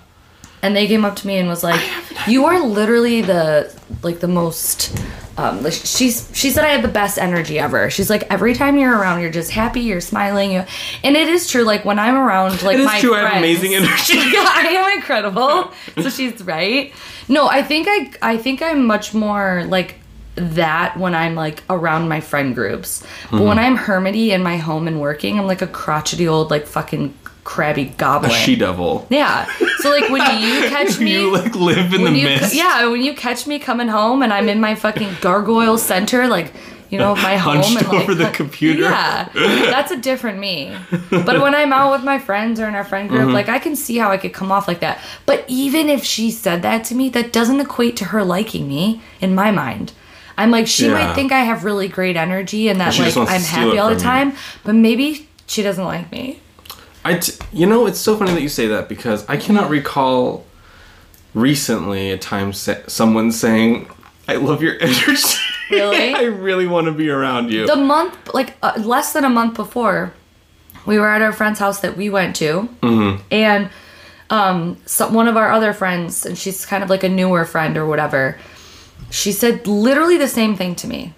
And 0.64 0.74
they 0.74 0.88
came 0.88 1.04
up 1.04 1.18
to 1.18 1.28
me 1.28 1.38
and 1.38 1.50
was 1.50 1.62
like, 1.62 1.82
You 2.26 2.46
are 2.46 2.58
literally 2.66 3.22
the 3.22 3.70
like 4.04 4.22
the 4.22 4.30
most. 4.30 4.98
Um, 5.38 5.62
like 5.62 5.74
she's 5.74 6.32
she 6.34 6.52
said 6.52 6.64
I 6.64 6.70
have 6.70 6.84
the 6.84 6.88
best 6.88 7.18
energy 7.18 7.60
ever. 7.60 7.90
She's 7.90 8.10
like 8.10 8.24
every 8.32 8.54
time 8.56 8.78
you're 8.80 8.98
around, 8.98 9.20
you're 9.20 9.30
just 9.30 9.52
happy, 9.52 9.82
you're 9.82 10.00
smiling, 10.00 10.54
you, 10.54 10.64
and 11.04 11.18
it 11.18 11.28
is 11.28 11.50
true. 11.50 11.64
Like 11.64 11.84
when 11.84 12.00
I'm 12.00 12.16
around, 12.16 12.64
like 12.64 12.76
It 12.78 12.80
is 12.80 12.86
my 12.86 13.02
true, 13.02 13.14
I 13.14 13.20
friends, 13.20 13.34
have 13.34 13.44
amazing 13.44 13.76
energy. 13.76 14.14
yeah, 14.16 14.50
I 14.52 14.68
am 14.70 14.98
incredible. 14.98 15.74
So 16.02 16.10
she's 16.10 16.42
right. 16.44 16.94
No, 17.28 17.48
I 17.50 17.62
think 17.62 17.88
I 17.90 18.12
I 18.22 18.38
think 18.38 18.62
I'm 18.62 18.86
much 18.86 19.14
more 19.14 19.66
like 19.68 19.96
that 20.38 20.98
when 20.98 21.14
I'm 21.16 21.36
like 21.36 21.64
around 21.70 22.08
my 22.10 22.22
friend 22.22 22.54
groups. 22.56 23.02
But 23.32 23.38
Mm-hmm. 23.38 23.46
when 23.48 23.60
I'm 23.60 23.78
hermity 23.78 24.30
in 24.30 24.42
my 24.44 24.58
home 24.58 24.88
and 24.88 25.02
working, 25.02 25.40
I'm 25.40 25.48
like 25.48 25.62
a 25.62 25.68
crotchety 25.68 26.28
old 26.28 26.50
like 26.52 26.66
fucking 26.66 27.14
crabby 27.44 27.86
goblin. 27.98 28.32
A 28.32 28.34
she 28.34 28.56
devil. 28.56 29.06
yeah. 29.10 29.46
So 29.80 29.90
like 29.90 30.10
when 30.10 30.22
you 30.42 30.62
catch 30.70 31.00
me 31.00 31.12
you 31.14 31.32
like 31.32 31.56
live 31.56 31.94
in 31.94 32.04
the 32.04 32.12
you, 32.12 32.26
mist. 32.26 32.54
Yeah, 32.56 32.88
when 32.90 33.02
you 33.02 33.14
catch 33.16 33.48
me 33.48 33.58
coming 33.60 33.88
home 33.88 34.22
and 34.22 34.34
I'm 34.34 34.50
in 34.50 34.60
my 34.60 34.76
fucking 34.76 35.16
gargoyle 35.22 35.78
center, 35.78 36.28
like 36.28 36.54
you 36.90 36.98
know, 36.98 37.16
my 37.16 37.36
home 37.46 37.56
Hunched 37.58 37.78
and 37.82 37.88
like, 37.88 38.02
over 38.04 38.16
the 38.16 38.30
computer. 38.34 38.84
Yeah, 38.84 39.28
that's 39.34 39.92
a 39.92 39.98
different 39.98 40.40
me. 40.40 40.74
But 41.10 41.42
when 41.42 41.54
I'm 41.54 41.74
out 41.74 41.92
with 41.92 42.04
my 42.04 42.18
friends 42.20 42.60
or 42.62 42.68
in 42.68 42.76
our 42.76 42.84
friend 42.86 43.10
Mm-hmm. 43.10 43.18
group, 43.24 43.34
like 43.34 43.50
I 43.50 43.60
can 43.60 43.76
see 43.76 43.98
how 43.98 44.10
I 44.12 44.18
could 44.18 44.34
come 44.34 44.52
off 44.54 44.68
like 44.70 44.80
that. 44.82 45.00
But 45.26 45.44
even 45.50 45.90
if 45.90 46.04
she 46.04 46.32
said 46.32 46.62
that 46.62 46.84
to 46.86 46.96
me, 46.96 47.10
that 47.10 47.34
doesn't 47.34 47.60
equate 47.60 47.98
to 47.98 48.06
her 48.06 48.24
liking 48.24 48.68
me 48.70 49.02
in 49.22 49.36
my 49.36 49.52
mind. 49.52 49.92
I'm 50.38 50.52
like, 50.52 50.68
she 50.68 50.86
Yeah. 50.86 50.94
might 50.94 51.14
think 51.16 51.32
I 51.32 51.40
have 51.40 51.64
really 51.64 51.88
great 51.88 52.16
energy 52.16 52.70
and 52.70 52.80
that 52.80 52.94
like 52.98 53.06
just 53.06 53.18
wants 53.18 53.32
to 53.32 53.36
I'm 53.38 53.42
happy 53.42 53.78
all 53.80 53.90
the 53.90 53.96
time, 54.00 54.34
but 54.64 54.76
maybe 54.76 55.28
she 55.48 55.64
doesn't 55.64 55.84
like 55.84 56.12
me. 56.12 56.40
I 57.04 57.16
t- 57.20 57.34
you 57.54 57.66
know, 57.66 57.88
it's 57.88 58.00
so 58.00 58.16
funny 58.18 58.34
that 58.34 58.42
you 58.42 58.50
say 58.50 58.68
that 58.68 58.88
because 58.90 59.28
I 59.30 59.38
cannot 59.38 59.70
recall 59.70 60.46
recently 61.34 62.12
a 62.12 62.18
time 62.18 62.54
sa- 62.54 62.76
someone 62.88 63.32
saying, 63.32 63.90
"I 64.28 64.36
love 64.36 64.62
your 64.62 64.76
energy." 64.82 65.38
Really? 65.72 66.14
I 66.16 66.24
really 66.24 66.68
want 66.68 66.86
to 66.88 66.94
be 66.94 67.10
around 67.10 67.52
you. 67.52 67.66
the 67.68 67.76
month 67.76 68.34
like 68.34 68.56
uh, 68.62 68.74
less 68.78 69.14
than 69.14 69.24
a 69.26 69.30
month 69.30 69.56
before 69.56 70.14
we 70.86 70.98
were 71.00 71.10
at 71.10 71.22
our 71.22 71.34
friend's 71.34 71.60
house 71.60 71.82
that 71.82 71.98
we 71.98 72.10
went 72.10 72.36
to 72.38 72.70
and 73.32 73.70
um 74.30 74.78
so 74.86 75.10
one 75.10 75.28
of 75.28 75.36
our 75.36 75.52
other 75.52 75.74
friends 75.74 76.26
and 76.26 76.38
she's 76.38 76.66
kind 76.66 76.84
of 76.84 76.90
like 76.90 77.04
a 77.04 77.10
newer 77.10 77.44
friend 77.44 77.76
or 77.78 77.86
whatever 77.86 78.38
she 79.10 79.32
said 79.32 79.66
literally 79.68 80.18
the 80.18 80.28
same 80.28 80.56
thing 80.56 80.76
to 80.76 80.88
me 80.88 81.14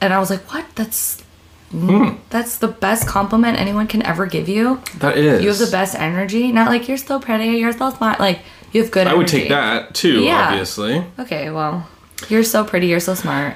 and 0.00 0.12
i 0.12 0.18
was 0.18 0.30
like 0.30 0.42
what 0.52 0.64
that's 0.74 1.22
hmm. 1.70 2.10
that's 2.30 2.58
the 2.58 2.68
best 2.68 3.06
compliment 3.06 3.58
anyone 3.58 3.86
can 3.86 4.02
ever 4.02 4.26
give 4.26 4.48
you 4.48 4.80
that 4.98 5.16
is. 5.16 5.42
you 5.42 5.48
have 5.48 5.58
the 5.58 5.70
best 5.70 5.94
energy 5.94 6.52
not 6.52 6.68
like 6.68 6.88
you're 6.88 6.96
so 6.96 7.18
pretty 7.18 7.58
you're 7.58 7.72
so 7.72 7.90
smart 7.90 8.20
like 8.20 8.40
you 8.74 8.82
have 8.82 8.90
good 8.90 9.06
I 9.06 9.12
energy 9.12 9.18
would 9.18 9.28
take 9.28 9.48
that 9.50 9.94
too, 9.94 10.24
Yeah. 10.24 10.48
obviously. 10.48 11.04
Okay, 11.18 11.50
well, 11.50 11.88
you're 12.28 12.42
so 12.42 12.64
pretty, 12.64 12.88
you're 12.88 13.00
so 13.00 13.14
smart. 13.14 13.54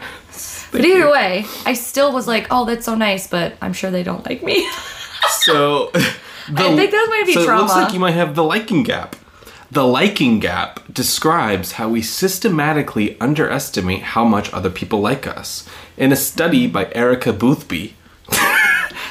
But 0.70 0.84
either 0.84 1.10
way, 1.10 1.44
I 1.66 1.72
still 1.72 2.12
was 2.12 2.28
like, 2.28 2.46
oh, 2.50 2.64
that's 2.64 2.84
so 2.84 2.94
nice, 2.94 3.26
but 3.26 3.54
I'm 3.60 3.72
sure 3.72 3.90
they 3.90 4.02
don't 4.04 4.24
like 4.24 4.42
me. 4.42 4.68
So, 5.30 5.90
the, 5.92 6.02
I 6.54 6.76
think 6.76 6.90
that 6.90 7.06
might 7.10 7.26
be 7.26 7.32
so 7.32 7.40
it 7.40 7.56
looks 7.56 7.72
like 7.72 7.92
you 7.92 7.98
might 7.98 8.12
have 8.12 8.34
the 8.34 8.44
liking 8.44 8.82
gap. 8.82 9.16
The 9.70 9.86
liking 9.86 10.40
gap 10.40 10.80
describes 10.92 11.72
how 11.72 11.90
we 11.90 12.00
systematically 12.00 13.20
underestimate 13.20 14.00
how 14.02 14.24
much 14.24 14.52
other 14.52 14.70
people 14.70 15.00
like 15.00 15.26
us. 15.26 15.68
In 15.98 16.10
a 16.10 16.16
study 16.16 16.66
by 16.66 16.90
Erica 16.94 17.34
Boothby 17.34 17.94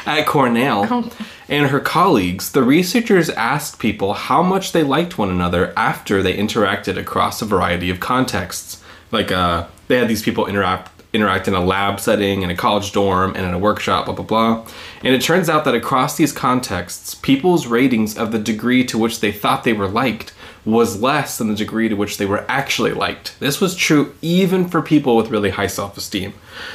at 0.08 0.26
Cornell 0.26 0.88
Oh. 0.90 1.12
and 1.48 1.68
her 1.68 1.80
colleagues, 1.80 2.52
the 2.54 2.64
researchers 2.64 3.30
asked 3.30 3.78
people 3.78 4.14
how 4.14 4.42
much 4.42 4.72
they 4.72 4.82
liked 4.84 5.18
one 5.20 5.30
another 5.30 5.74
after 5.78 6.24
they 6.24 6.36
interacted 6.36 6.98
across 6.98 7.40
a 7.42 7.46
variety 7.46 7.92
of 7.92 8.00
contexts. 8.00 8.82
Like, 9.12 9.32
uh, 9.32 9.68
they 9.88 9.98
had 9.98 10.08
these 10.08 10.24
people 10.24 10.48
interact 10.48 10.92
interact 11.14 11.48
in 11.48 11.54
a 11.54 11.64
lab 11.64 12.00
setting, 12.02 12.42
in 12.42 12.50
a 12.50 12.56
college 12.56 12.92
dorm, 12.92 13.34
and 13.36 13.46
in 13.46 13.54
a 13.54 13.58
workshop, 13.60 14.06
blah 14.06 14.14
blah 14.14 14.26
blah. 14.26 14.66
And 15.04 15.16
it 15.16 15.22
turns 15.22 15.50
out 15.50 15.64
that 15.66 15.74
across 15.74 16.18
these 16.18 16.34
contexts, 16.34 17.16
people's 17.16 17.66
ratings 17.66 18.18
of 18.18 18.32
the 18.32 18.38
degree 18.40 18.84
to 18.86 18.98
which 18.98 19.22
they 19.22 19.32
thought 19.32 19.64
they 19.64 19.72
were 19.74 19.88
liked 19.88 20.34
was 20.68 21.02
less 21.02 21.38
than 21.38 21.48
the 21.48 21.56
degree 21.56 21.88
to 21.88 21.96
which 21.96 22.18
they 22.18 22.26
were 22.26 22.46
actually 22.50 22.92
liked. 22.92 23.40
This 23.40 23.62
was 23.62 23.74
true 23.74 24.14
even 24.22 24.68
for 24.68 24.82
people 24.82 25.16
with 25.16 25.30
really 25.30 25.50
high 25.52 25.68
self-esteem. 25.68 26.34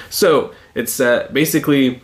So 0.08 0.52
it's 0.74 0.98
uh, 0.98 1.28
basically 1.32 2.00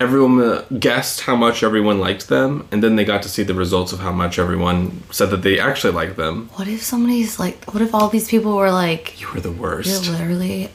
everyone 0.00 0.40
uh, 0.40 0.64
guessed 0.78 1.20
how 1.22 1.36
much 1.36 1.62
everyone 1.62 2.00
liked 2.00 2.28
them, 2.28 2.66
and 2.72 2.82
then 2.82 2.96
they 2.96 3.04
got 3.04 3.22
to 3.22 3.28
see 3.28 3.44
the 3.44 3.54
results 3.54 3.92
of 3.92 4.00
how 4.00 4.10
much 4.12 4.38
everyone 4.40 5.02
said 5.10 5.30
that 5.30 5.42
they 5.42 5.58
actually 5.60 5.92
liked 5.92 6.16
them. 6.16 6.48
what 6.54 6.66
if 6.68 6.82
somebody's 6.82 7.38
like, 7.38 7.64
what 7.72 7.80
if 7.82 7.94
all 7.94 8.08
these 8.08 8.28
people 8.28 8.56
were 8.56 8.72
like, 8.72 9.20
You 9.20 9.28
were 9.32 9.40
the 9.40 9.52
worst? 9.52 10.04
you're 10.04 10.12
literally 10.18 10.68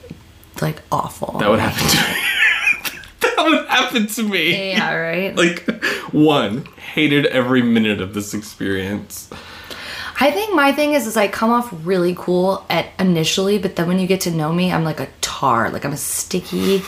like 0.61 0.81
awful? 0.91 1.37
That 1.39 1.49
would 1.49 1.59
happen 1.59 1.85
to 1.89 1.97
me. 1.97 2.99
that 3.21 3.45
would 3.45 3.67
happen 3.67 4.07
to 4.07 4.23
me. 4.23 4.69
yeah, 4.71 4.93
right? 4.93 5.35
Like, 5.43 5.67
one, 6.13 6.65
hated 6.93 7.25
every 7.25 7.61
minute 7.61 7.99
of 7.99 8.13
this 8.13 8.33
experience. 8.33 9.29
I 10.19 10.31
think 10.31 10.55
my 10.55 10.71
thing 10.71 10.93
is, 10.93 11.07
is 11.07 11.17
I 11.17 11.27
come 11.27 11.49
off 11.49 11.73
really 11.83 12.15
cool 12.17 12.65
at 12.69 12.87
initially, 12.99 13.57
but 13.57 13.75
then 13.75 13.87
when 13.87 13.99
you 13.99 14.07
get 14.07 14.21
to 14.21 14.31
know 14.31 14.53
me, 14.53 14.71
I'm 14.71 14.83
like 14.83 14.99
a 14.99 15.07
tar. 15.21 15.69
Like 15.69 15.85
I'm 15.85 15.93
a 15.93 15.97
sticky, 15.97 16.83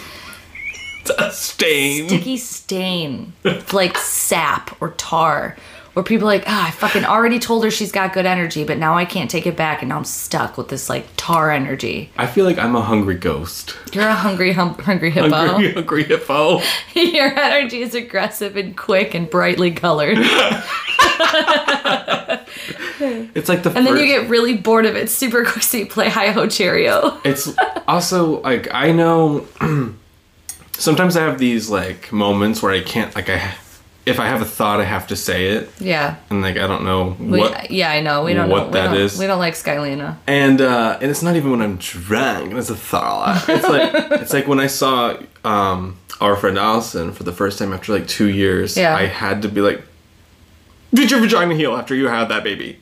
a 1.18 1.32
stain. 1.32 2.08
sticky 2.08 2.38
stain, 2.38 3.34
like 3.74 3.98
sap 3.98 4.80
or 4.82 4.92
tar. 4.92 5.58
Where 5.96 6.04
people 6.04 6.28
are 6.28 6.34
like, 6.34 6.44
ah, 6.46 6.68
I 6.68 6.72
fucking 6.72 7.06
already 7.06 7.40
told 7.40 7.64
her 7.64 7.72
she's 7.72 7.94
got 7.94 8.12
good 8.12 8.26
energy, 8.26 8.66
but 8.66 8.78
now 8.78 8.96
I 8.96 9.06
can't 9.06 9.32
take 9.32 9.48
it 9.48 9.56
back, 9.56 9.82
and 9.82 9.88
now 9.88 9.96
I'm 9.98 10.04
stuck 10.04 10.58
with 10.58 10.68
this 10.68 10.90
like 10.90 11.08
tar 11.16 11.52
energy. 11.52 12.12
I 12.18 12.28
feel 12.28 12.44
like 12.44 12.58
I'm 12.58 12.76
a 12.76 12.82
hungry 12.82 13.16
ghost. 13.16 13.78
You're 13.94 14.10
a 14.10 14.14
hungry, 14.14 14.52
hum- 14.52 14.74
hungry 14.78 15.10
hippo. 15.10 15.30
Hungry, 15.30 15.72
hungry 15.74 16.04
hippo. 16.04 16.62
Your 16.94 17.40
energy 17.40 17.82
is 17.82 17.96
aggressive 17.96 18.58
and 18.58 18.76
quick 18.76 19.14
and 19.14 19.30
brightly 19.30 19.72
colored, 19.72 20.18
It's 23.00 23.48
like 23.50 23.64
the 23.64 23.72
and 23.74 23.88
then 23.88 23.96
you 23.98 24.06
get 24.06 24.30
really 24.30 24.58
bored 24.58 24.86
of 24.86 24.98
it 24.98 25.10
super 25.10 25.46
quick. 25.46 25.64
So 25.64 25.78
you 25.78 25.86
play 25.86 26.10
hi 26.10 26.32
ho 26.32 26.46
Cherry-O. 26.48 27.22
it's 27.24 27.54
also 27.88 28.42
like 28.42 28.68
I 28.74 28.92
know 28.92 29.48
sometimes 30.74 31.16
I 31.16 31.22
have 31.22 31.38
these 31.40 31.70
like 31.70 32.12
moments 32.12 32.62
where 32.62 32.74
I 32.74 32.82
can't 32.82 33.16
like 33.16 33.30
I 33.30 33.56
if 34.06 34.20
I 34.20 34.28
have 34.28 34.42
a 34.42 34.46
thought 34.46 34.80
I 34.80 34.84
have 34.84 35.08
to 35.08 35.16
say 35.16 35.48
it 35.48 35.70
Yeah, 35.80 36.16
and 36.30 36.42
like 36.42 36.58
I 36.58 36.68
don't 36.68 36.84
know 36.86 37.16
we, 37.20 37.40
what 37.40 37.72
yeah, 37.72 37.90
I 37.90 38.02
know. 38.02 38.24
We 38.24 38.34
don't 38.34 38.50
what 38.50 38.58
know. 38.60 38.66
we 38.68 38.72
that 38.74 38.88
don't, 38.88 38.98
is. 38.98 39.18
We 39.20 39.28
don't 39.28 39.40
like 39.40 39.56
Skylina. 39.56 40.18
and 40.28 40.62
uh 40.62 40.98
and 41.02 41.10
it's 41.12 41.24
not 41.24 41.36
even 41.36 41.52
when 41.52 41.62
I'm 41.62 41.78
drunk 41.78 42.54
it's 42.54 42.70
a 42.70 42.76
thought 42.76 43.44
it's 43.50 43.68
like 43.68 43.92
it's 44.22 44.34
like 44.34 44.48
when 44.48 44.60
I 44.60 44.68
saw 44.68 45.18
um 45.44 45.98
our 46.22 46.36
friend 46.36 46.58
Allison 46.58 47.12
for 47.14 47.24
the 47.24 47.34
first 47.34 47.58
time 47.60 47.74
after 47.74 47.92
like 47.94 48.08
two 48.08 48.30
years 48.30 48.78
Yeah. 48.78 48.96
I 48.96 49.06
had 49.08 49.42
to 49.42 49.50
be 49.50 49.62
like 49.62 49.82
did 50.94 51.12
your 51.12 51.20
vagina 51.20 51.56
heal 51.56 51.76
after 51.76 51.94
you 51.96 52.08
had 52.08 52.26
that 52.30 52.44
baby 52.44 52.80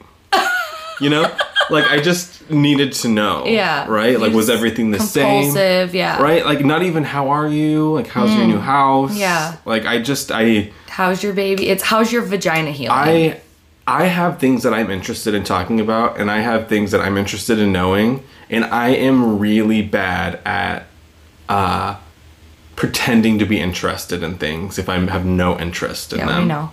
you 0.99 1.09
know 1.09 1.23
like 1.73 1.85
I 1.91 1.99
just 2.01 2.49
needed 2.49 2.91
to 3.01 3.07
know 3.07 3.45
Yeah, 3.45 3.85
right 3.87 4.19
like 4.19 4.33
was 4.33 4.49
everything 4.49 4.91
the 4.91 4.99
same 4.99 5.43
Compulsive, 5.43 5.93
yeah. 5.95 6.21
right 6.21 6.45
like 6.45 6.63
not 6.63 6.81
even 6.83 7.03
how 7.03 7.29
are 7.29 7.47
you 7.47 7.93
like 7.93 8.07
how's 8.07 8.33
your 8.37 8.45
new 8.47 8.59
house 8.59 9.13
Mm. 9.15 9.19
Yeah. 9.19 9.55
like 9.65 9.85
i 9.85 10.01
just 10.01 10.31
i 10.31 10.71
How's 10.87 11.23
your 11.23 11.33
baby? 11.33 11.69
It's 11.69 11.83
how's 11.83 12.11
your 12.13 12.21
vagina 12.21 12.71
healing? 12.71 12.91
i 12.97 13.41
i 13.87 14.05
have 14.05 14.39
things 14.39 14.63
that 14.63 14.73
i'm 14.73 14.89
interested 14.91 15.33
in 15.33 15.43
talking 15.43 15.79
about 15.79 16.19
and 16.19 16.29
i 16.31 16.39
have 16.39 16.67
things 16.69 16.91
that 16.91 17.01
i'm 17.01 17.17
interested 17.17 17.57
in 17.59 17.71
knowing 17.71 18.23
and 18.49 18.63
i 18.65 18.89
am 18.89 19.39
really 19.39 19.81
bad 19.81 20.39
at 20.45 20.85
uh 21.49 21.95
pretending 22.75 23.39
to 23.39 23.45
be 23.45 23.59
interested 23.59 24.23
in 24.23 24.37
things 24.37 24.77
if 24.79 24.87
i 24.89 24.95
have 24.97 25.25
no 25.25 25.59
interest 25.59 26.13
in 26.13 26.19
yeah, 26.19 26.25
them 26.27 26.41
we 26.43 26.47
know. 26.47 26.71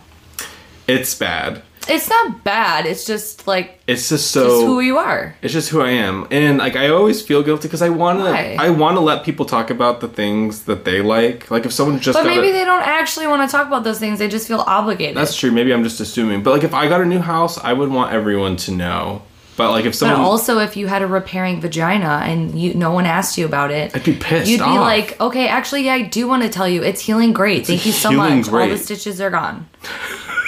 it's 0.87 1.15
bad 1.15 1.63
It's 1.91 2.09
not 2.09 2.45
bad. 2.45 2.87
It's 2.87 3.05
just 3.05 3.47
like 3.47 3.81
it's 3.87 4.09
just 4.09 4.31
so 4.31 4.45
it's 4.45 4.61
who 4.63 4.81
you 4.81 4.99
are. 4.99 5.35
It's 5.43 5.53
just 5.53 5.71
who 5.71 5.81
I 5.81 5.91
am, 5.91 6.27
and 6.31 6.59
like 6.59 6.77
I 6.77 6.89
always 6.89 7.21
feel 7.23 7.43
guilty 7.43 7.69
because 7.69 7.83
I 7.83 7.89
want 7.89 8.19
to. 8.19 8.25
Why? 8.25 8.57
I 8.59 8.71
want 8.71 8.97
to 8.97 9.01
let 9.01 9.25
people 9.25 9.45
talk 9.45 9.71
about 9.71 10.01
the 10.01 10.09
things 10.09 10.65
that 10.65 10.85
they 10.85 11.03
like. 11.03 11.51
Like 11.51 11.67
if 11.67 11.73
someone 11.73 12.01
just 12.01 12.17
But 12.17 12.27
maybe 12.27 12.51
a, 12.51 12.53
they 12.53 12.65
don't 12.65 12.83
actually 12.83 13.27
want 13.27 13.49
to 13.49 13.53
talk 13.55 13.67
about 13.67 13.85
those 13.85 13.99
things. 13.99 14.19
They 14.19 14.29
just 14.29 14.47
feel 14.47 14.61
obligated. 14.61 15.17
that's 15.17 15.37
true. 15.37 15.51
Maybe 15.51 15.73
I'm 15.73 15.83
just 15.85 16.01
assuming. 16.01 16.43
But 16.43 16.53
like 16.53 16.65
if 16.65 16.75
I 16.75 16.89
got 16.89 17.01
a 17.01 17.07
new 17.07 17.21
house, 17.21 17.59
I 17.59 17.73
would 17.73 17.91
want 17.91 18.13
everyone 18.13 18.57
to 18.59 18.73
know. 18.73 19.23
But 19.57 19.73
like 19.73 19.85
if 19.85 19.93
but 19.93 19.97
someone, 19.97 20.21
also, 20.21 20.59
if 20.61 20.75
you 20.77 20.87
had 20.87 21.03
a 21.03 21.07
repairing 21.07 21.61
vagina 21.61 22.23
and 22.25 22.59
you 22.59 22.73
no 22.73 22.93
one 22.93 23.05
asked 23.05 23.37
you 23.37 23.45
about 23.45 23.71
it, 23.71 23.95
I'd 23.95 24.05
be 24.05 24.15
pissed 24.15 24.51
You'd 24.51 24.59
be 24.59 24.65
like, 24.65 25.21
okay, 25.21 25.49
actually, 25.49 25.83
yeah, 25.83 25.95
I 25.95 26.03
do 26.03 26.27
want 26.27 26.45
to 26.45 26.49
tell 26.49 26.67
you, 26.67 26.83
it's 26.83 27.03
healing 27.03 27.35
great. 27.35 27.67
Thank 27.67 27.85
you 27.85 27.93
so 27.93 28.09
healing 28.09 28.39
much. 28.39 28.49
All 28.49 28.69
the 28.69 28.79
stitches 28.79 29.21
are 29.21 29.29
gone. 29.29 29.69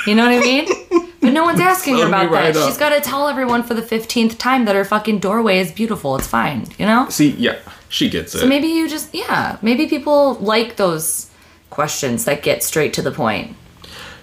You 0.06 0.14
know 0.14 0.25
what 0.25 0.32
I 0.32 0.40
mean? 0.40 1.08
But 1.23 1.33
no 1.33 1.45
one's 1.45 1.61
asking 1.61 1.99
her 1.99 2.09
about 2.09 2.31
right 2.31 2.52
that. 2.52 2.61
up. 2.61 2.69
She's 2.69 2.76
got 2.76 2.91
to 2.91 3.00
tell 3.00 3.29
everyone 3.29 3.62
for 3.62 3.75
the 3.75 3.83
fifteenth 3.83 4.38
time 4.38 4.64
that 4.67 4.75
her 4.75 4.85
fucking 4.85 5.21
doorway 5.21 5.61
is 5.61 5.71
beautiful. 5.73 6.17
It's 6.17 6.26
fine. 6.26 6.67
You 6.79 6.87
know. 6.87 7.09
see, 7.09 7.31
yeah, 7.31 7.59
she 7.88 8.11
gets 8.11 8.35
it. 8.35 8.41
So 8.41 8.47
maybe 8.47 8.67
you 8.67 8.88
just 8.88 9.14
yeah. 9.14 9.57
Maybe 9.62 9.87
people 9.87 10.35
like 10.35 10.76
those 10.76 11.31
questions 11.71 12.25
that 12.26 12.43
get 12.43 12.62
straight 12.62 12.93
to 12.95 13.02
the 13.02 13.12
point. 13.12 13.57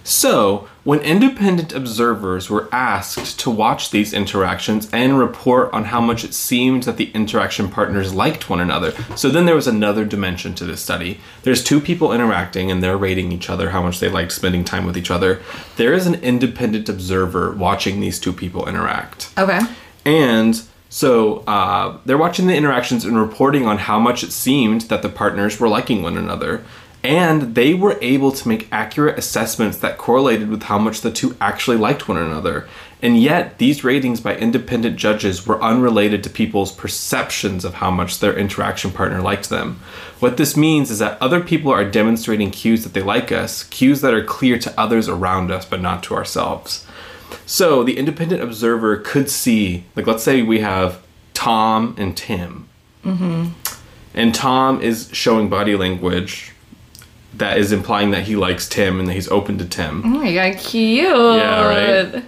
So, 0.03 0.67
when 0.83 1.01
independent 1.01 1.73
observers 1.73 2.49
were 2.49 2.67
asked 2.71 3.39
to 3.41 3.51
watch 3.51 3.91
these 3.91 4.13
interactions 4.13 4.89
and 4.91 5.19
report 5.19 5.71
on 5.71 5.85
how 5.85 6.01
much 6.01 6.23
it 6.23 6.33
seemed 6.33 6.83
that 6.83 6.97
the 6.97 7.11
interaction 7.11 7.69
partners 7.69 8.13
liked 8.13 8.49
one 8.49 8.59
another, 8.59 8.93
so 9.15 9.29
then 9.29 9.45
there 9.45 9.55
was 9.55 9.67
another 9.67 10.05
dimension 10.05 10.55
to 10.55 10.65
this 10.65 10.81
study. 10.81 11.19
There's 11.43 11.63
two 11.63 11.79
people 11.79 12.11
interacting 12.11 12.71
and 12.71 12.81
they're 12.81 12.97
rating 12.97 13.31
each 13.31 13.49
other, 13.49 13.69
how 13.69 13.83
much 13.83 13.99
they 13.99 14.09
liked 14.09 14.31
spending 14.31 14.63
time 14.63 14.85
with 14.85 14.97
each 14.97 15.11
other. 15.11 15.41
There 15.75 15.93
is 15.93 16.07
an 16.07 16.15
independent 16.15 16.89
observer 16.89 17.51
watching 17.51 17.99
these 17.99 18.19
two 18.19 18.33
people 18.33 18.67
interact. 18.67 19.31
Okay. 19.37 19.59
And 20.05 20.61
so 20.89 21.43
uh, 21.45 21.99
they're 22.05 22.17
watching 22.17 22.47
the 22.47 22.55
interactions 22.55 23.05
and 23.05 23.17
reporting 23.17 23.67
on 23.67 23.77
how 23.77 23.99
much 23.99 24.23
it 24.23 24.31
seemed 24.31 24.81
that 24.83 25.03
the 25.03 25.09
partners 25.09 25.59
were 25.59 25.69
liking 25.69 26.01
one 26.01 26.17
another. 26.17 26.65
And 27.03 27.55
they 27.55 27.73
were 27.73 27.97
able 28.01 28.31
to 28.33 28.47
make 28.47 28.67
accurate 28.71 29.17
assessments 29.17 29.77
that 29.77 29.97
correlated 29.97 30.49
with 30.49 30.63
how 30.63 30.77
much 30.77 31.01
the 31.01 31.11
two 31.11 31.37
actually 31.39 31.77
liked 31.77 32.09
one 32.09 32.17
another. 32.17 32.67
And 33.01 33.17
yet, 33.21 33.57
these 33.57 33.85
ratings 33.85 34.19
by 34.19 34.35
independent 34.35 34.97
judges 34.97 35.47
were 35.47 35.63
unrelated 35.63 36.21
to 36.23 36.29
people's 36.29 36.73
perceptions 36.73 37.63
of 37.63 37.75
how 37.75 37.89
much 37.89 38.19
their 38.19 38.37
interaction 38.37 38.91
partner 38.91 39.21
liked 39.21 39.49
them. 39.49 39.79
What 40.19 40.35
this 40.35 40.57
means 40.57 40.91
is 40.91 40.99
that 40.99 41.21
other 41.21 41.39
people 41.39 41.71
are 41.71 41.89
demonstrating 41.89 42.51
cues 42.51 42.83
that 42.83 42.93
they 42.93 43.01
like 43.01 43.31
us, 43.31 43.63
cues 43.63 44.01
that 44.01 44.13
are 44.13 44.23
clear 44.23 44.59
to 44.59 44.77
others 44.77 45.07
around 45.07 45.49
us, 45.49 45.65
but 45.65 45.81
not 45.81 46.03
to 46.03 46.15
ourselves. 46.15 46.85
So 47.45 47.83
the 47.83 47.97
independent 47.97 48.41
observer 48.41 48.97
could 48.97 49.29
see, 49.29 49.85
like, 49.95 50.05
let's 50.05 50.23
say 50.23 50.41
we 50.41 50.59
have 50.59 51.01
Tom 51.33 51.95
and 51.97 52.17
Tim. 52.17 52.67
Mm-hmm. 53.05 53.47
And 54.13 54.35
Tom 54.35 54.81
is 54.81 55.09
showing 55.13 55.47
body 55.47 55.77
language 55.77 56.51
that 57.39 57.57
is 57.57 57.71
implying 57.71 58.11
that 58.11 58.23
he 58.23 58.35
likes 58.35 58.67
Tim 58.69 58.99
and 58.99 59.07
that 59.09 59.13
he's 59.13 59.27
open 59.29 59.57
to 59.57 59.65
Tim. 59.65 60.01
Oh 60.05 60.07
my 60.09 60.33
god, 60.33 60.57
cute. 60.57 61.05
Yeah, 61.05 61.67
right? 62.13 62.23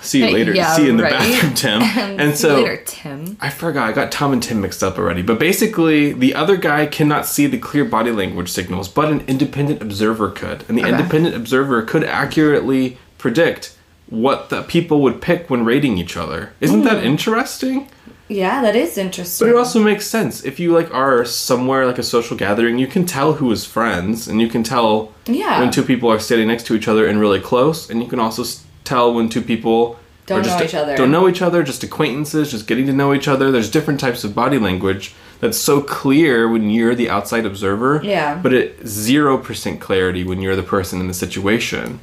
See 0.00 0.20
you 0.24 0.32
later. 0.32 0.54
Yeah, 0.54 0.72
See 0.76 0.84
you 0.84 0.90
in 0.90 0.96
the 0.98 1.02
right. 1.04 1.12
bathroom, 1.12 1.54
Tim. 1.54 1.82
and 1.82 2.36
so 2.36 2.56
later, 2.62 2.80
Tim. 2.86 3.36
I 3.40 3.50
forgot. 3.50 3.88
I 3.88 3.92
got 3.92 4.12
Tom 4.12 4.32
and 4.32 4.40
Tim 4.42 4.60
mixed 4.60 4.82
up 4.84 4.98
already. 4.98 5.22
But 5.22 5.38
basically, 5.40 6.12
the 6.12 6.34
other 6.34 6.56
guy 6.56 6.86
cannot 6.86 7.26
see 7.26 7.46
the 7.46 7.58
clear 7.58 7.84
body 7.84 8.12
language 8.12 8.50
signals, 8.50 8.88
but 8.88 9.10
an 9.10 9.22
independent 9.26 9.82
observer 9.82 10.30
could. 10.30 10.64
And 10.68 10.78
the 10.78 10.82
Okay. 10.82 10.90
independent 10.92 11.34
observer 11.34 11.82
could 11.82 12.04
accurately 12.04 12.98
predict 13.18 13.74
what 14.10 14.48
the 14.50 14.62
people 14.62 15.00
would 15.00 15.20
pick 15.20 15.50
when 15.50 15.64
rating 15.64 15.98
each 15.98 16.16
other. 16.16 16.52
Isn't 16.60 16.80
Hmm. 16.82 16.86
that 16.86 17.02
interesting? 17.02 17.88
Yeah, 18.34 18.62
that 18.62 18.74
is 18.74 18.98
interesting. 18.98 19.46
But 19.46 19.54
it 19.54 19.58
also 19.58 19.82
makes 19.82 20.06
sense. 20.06 20.44
If 20.44 20.58
you 20.58 20.72
like 20.72 20.92
are 20.92 21.24
somewhere 21.24 21.86
like 21.86 21.98
a 21.98 22.02
social 22.02 22.36
gathering, 22.36 22.78
you 22.78 22.86
can 22.86 23.06
tell 23.06 23.34
who 23.34 23.50
is 23.52 23.64
friends, 23.64 24.26
and 24.28 24.40
you 24.40 24.48
can 24.48 24.62
tell 24.62 25.12
Yeah. 25.26 25.60
when 25.60 25.70
two 25.70 25.82
people 25.84 26.10
are 26.10 26.18
sitting 26.18 26.48
next 26.48 26.66
to 26.66 26.74
each 26.74 26.88
other 26.88 27.06
and 27.06 27.20
really 27.20 27.40
close, 27.40 27.88
and 27.88 28.02
you 28.02 28.08
can 28.08 28.18
also 28.18 28.44
tell 28.84 29.14
when 29.14 29.28
two 29.28 29.40
people 29.40 29.96
Don't 30.26 30.40
are 30.40 30.42
just 30.42 30.58
know 30.58 30.64
each 30.64 30.74
other. 30.74 30.96
Don't 30.96 31.10
know 31.12 31.28
each 31.28 31.42
other, 31.42 31.62
just 31.62 31.82
acquaintances, 31.84 32.50
just 32.50 32.66
getting 32.66 32.86
to 32.86 32.92
know 32.92 33.14
each 33.14 33.28
other. 33.28 33.50
There's 33.52 33.70
different 33.70 34.00
types 34.00 34.24
of 34.24 34.34
body 34.34 34.58
language 34.58 35.14
that's 35.40 35.58
so 35.58 35.80
clear 35.80 36.48
when 36.48 36.70
you're 36.70 36.94
the 36.94 37.10
outside 37.10 37.44
observer. 37.46 38.00
Yeah. 38.02 38.34
But 38.42 38.52
it 38.52 38.86
zero 38.86 39.38
percent 39.38 39.80
clarity 39.80 40.24
when 40.24 40.40
you're 40.40 40.56
the 40.56 40.62
person 40.62 41.00
in 41.00 41.08
the 41.08 41.14
situation. 41.14 42.00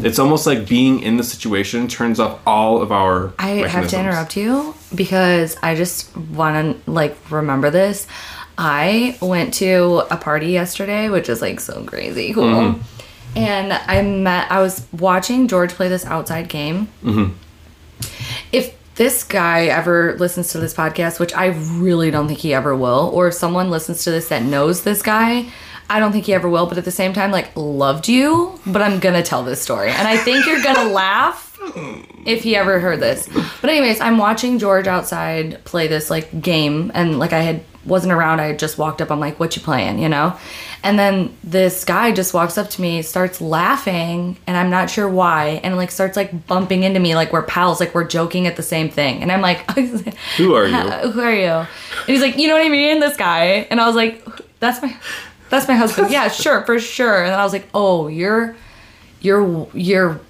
It's 0.00 0.18
almost 0.18 0.46
like 0.46 0.68
being 0.68 1.00
in 1.00 1.16
the 1.16 1.24
situation 1.24 1.88
turns 1.88 2.20
off 2.20 2.40
all 2.46 2.80
of 2.80 2.92
our. 2.92 3.32
I 3.38 3.50
have 3.68 3.88
to 3.88 3.98
interrupt 3.98 4.36
you 4.36 4.74
because 4.94 5.56
I 5.62 5.74
just 5.74 6.16
want 6.16 6.84
to 6.84 6.90
like 6.90 7.16
remember 7.30 7.70
this. 7.70 8.06
I 8.56 9.16
went 9.20 9.54
to 9.54 10.02
a 10.10 10.16
party 10.16 10.48
yesterday, 10.48 11.08
which 11.08 11.28
is 11.28 11.40
like 11.40 11.60
so 11.60 11.84
crazy 11.84 12.32
cool. 12.32 12.44
Mm-hmm. 12.44 13.38
And 13.38 13.72
I 13.72 14.02
met, 14.02 14.50
I 14.50 14.60
was 14.60 14.86
watching 14.92 15.48
George 15.48 15.70
play 15.72 15.88
this 15.88 16.04
outside 16.06 16.48
game. 16.48 16.88
Mm-hmm. 17.04 17.34
If 18.50 18.74
this 18.96 19.22
guy 19.22 19.66
ever 19.66 20.16
listens 20.18 20.50
to 20.52 20.58
this 20.58 20.74
podcast, 20.74 21.20
which 21.20 21.32
I 21.34 21.46
really 21.78 22.10
don't 22.10 22.26
think 22.26 22.40
he 22.40 22.52
ever 22.52 22.74
will, 22.74 23.10
or 23.12 23.28
if 23.28 23.34
someone 23.34 23.70
listens 23.70 24.02
to 24.04 24.10
this 24.10 24.28
that 24.28 24.42
knows 24.42 24.82
this 24.82 25.02
guy, 25.02 25.50
I 25.90 26.00
don't 26.00 26.12
think 26.12 26.26
he 26.26 26.34
ever 26.34 26.48
will, 26.48 26.66
but 26.66 26.78
at 26.78 26.84
the 26.84 26.90
same 26.90 27.12
time, 27.12 27.30
like, 27.30 27.50
loved 27.56 28.08
you, 28.08 28.58
but 28.66 28.82
I'm 28.82 29.00
gonna 29.00 29.22
tell 29.22 29.42
this 29.42 29.60
story. 29.60 29.90
And 29.90 30.06
I 30.06 30.16
think 30.16 30.46
you're 30.46 30.62
gonna 30.62 30.88
laugh 30.92 31.58
if 32.26 32.42
he 32.42 32.56
ever 32.56 32.78
heard 32.80 33.00
this. 33.00 33.28
But 33.60 33.70
anyways, 33.70 34.00
I'm 34.00 34.18
watching 34.18 34.58
George 34.58 34.86
outside 34.86 35.64
play 35.64 35.86
this 35.88 36.10
like 36.10 36.40
game 36.40 36.90
and 36.94 37.18
like 37.18 37.32
I 37.32 37.40
had 37.40 37.64
wasn't 37.84 38.12
around, 38.12 38.40
I 38.40 38.48
had 38.48 38.58
just 38.58 38.76
walked 38.76 39.00
up, 39.00 39.10
I'm 39.10 39.18
like, 39.18 39.40
what 39.40 39.56
you 39.56 39.62
playing, 39.62 39.98
you 39.98 40.08
know? 40.08 40.36
And 40.84 40.98
then 40.98 41.36
this 41.42 41.84
guy 41.84 42.12
just 42.12 42.34
walks 42.34 42.58
up 42.58 42.68
to 42.70 42.82
me, 42.82 43.02
starts 43.02 43.40
laughing, 43.40 44.36
and 44.46 44.56
I'm 44.56 44.70
not 44.70 44.90
sure 44.90 45.08
why, 45.08 45.60
and 45.64 45.76
like 45.76 45.90
starts 45.90 46.16
like 46.16 46.46
bumping 46.46 46.82
into 46.82 47.00
me 47.00 47.14
like 47.14 47.32
we're 47.32 47.42
pals, 47.42 47.80
like 47.80 47.94
we're 47.94 48.06
joking 48.06 48.46
at 48.46 48.56
the 48.56 48.62
same 48.62 48.90
thing. 48.90 49.22
And 49.22 49.32
I'm 49.32 49.40
like, 49.40 49.68
Who 50.36 50.54
are 50.54 50.66
you? 50.66 50.76
Who 51.12 51.20
are 51.20 51.34
you? 51.34 51.48
And 51.48 51.68
he's 52.06 52.20
like, 52.20 52.36
you 52.36 52.46
know 52.46 52.54
what 52.54 52.64
I 52.64 52.68
mean? 52.68 53.00
This 53.00 53.16
guy. 53.16 53.66
And 53.70 53.80
I 53.80 53.86
was 53.86 53.96
like, 53.96 54.24
that's 54.60 54.82
my 54.82 54.94
that's 55.50 55.68
my 55.68 55.74
husband. 55.74 56.10
Yeah, 56.12 56.28
sure, 56.28 56.62
for 56.64 56.78
sure. 56.78 57.24
And 57.24 57.34
I 57.34 57.44
was 57.44 57.52
like, 57.52 57.68
oh, 57.74 58.08
you're 58.08 58.56
you're 59.20 59.66
you're 59.74 60.20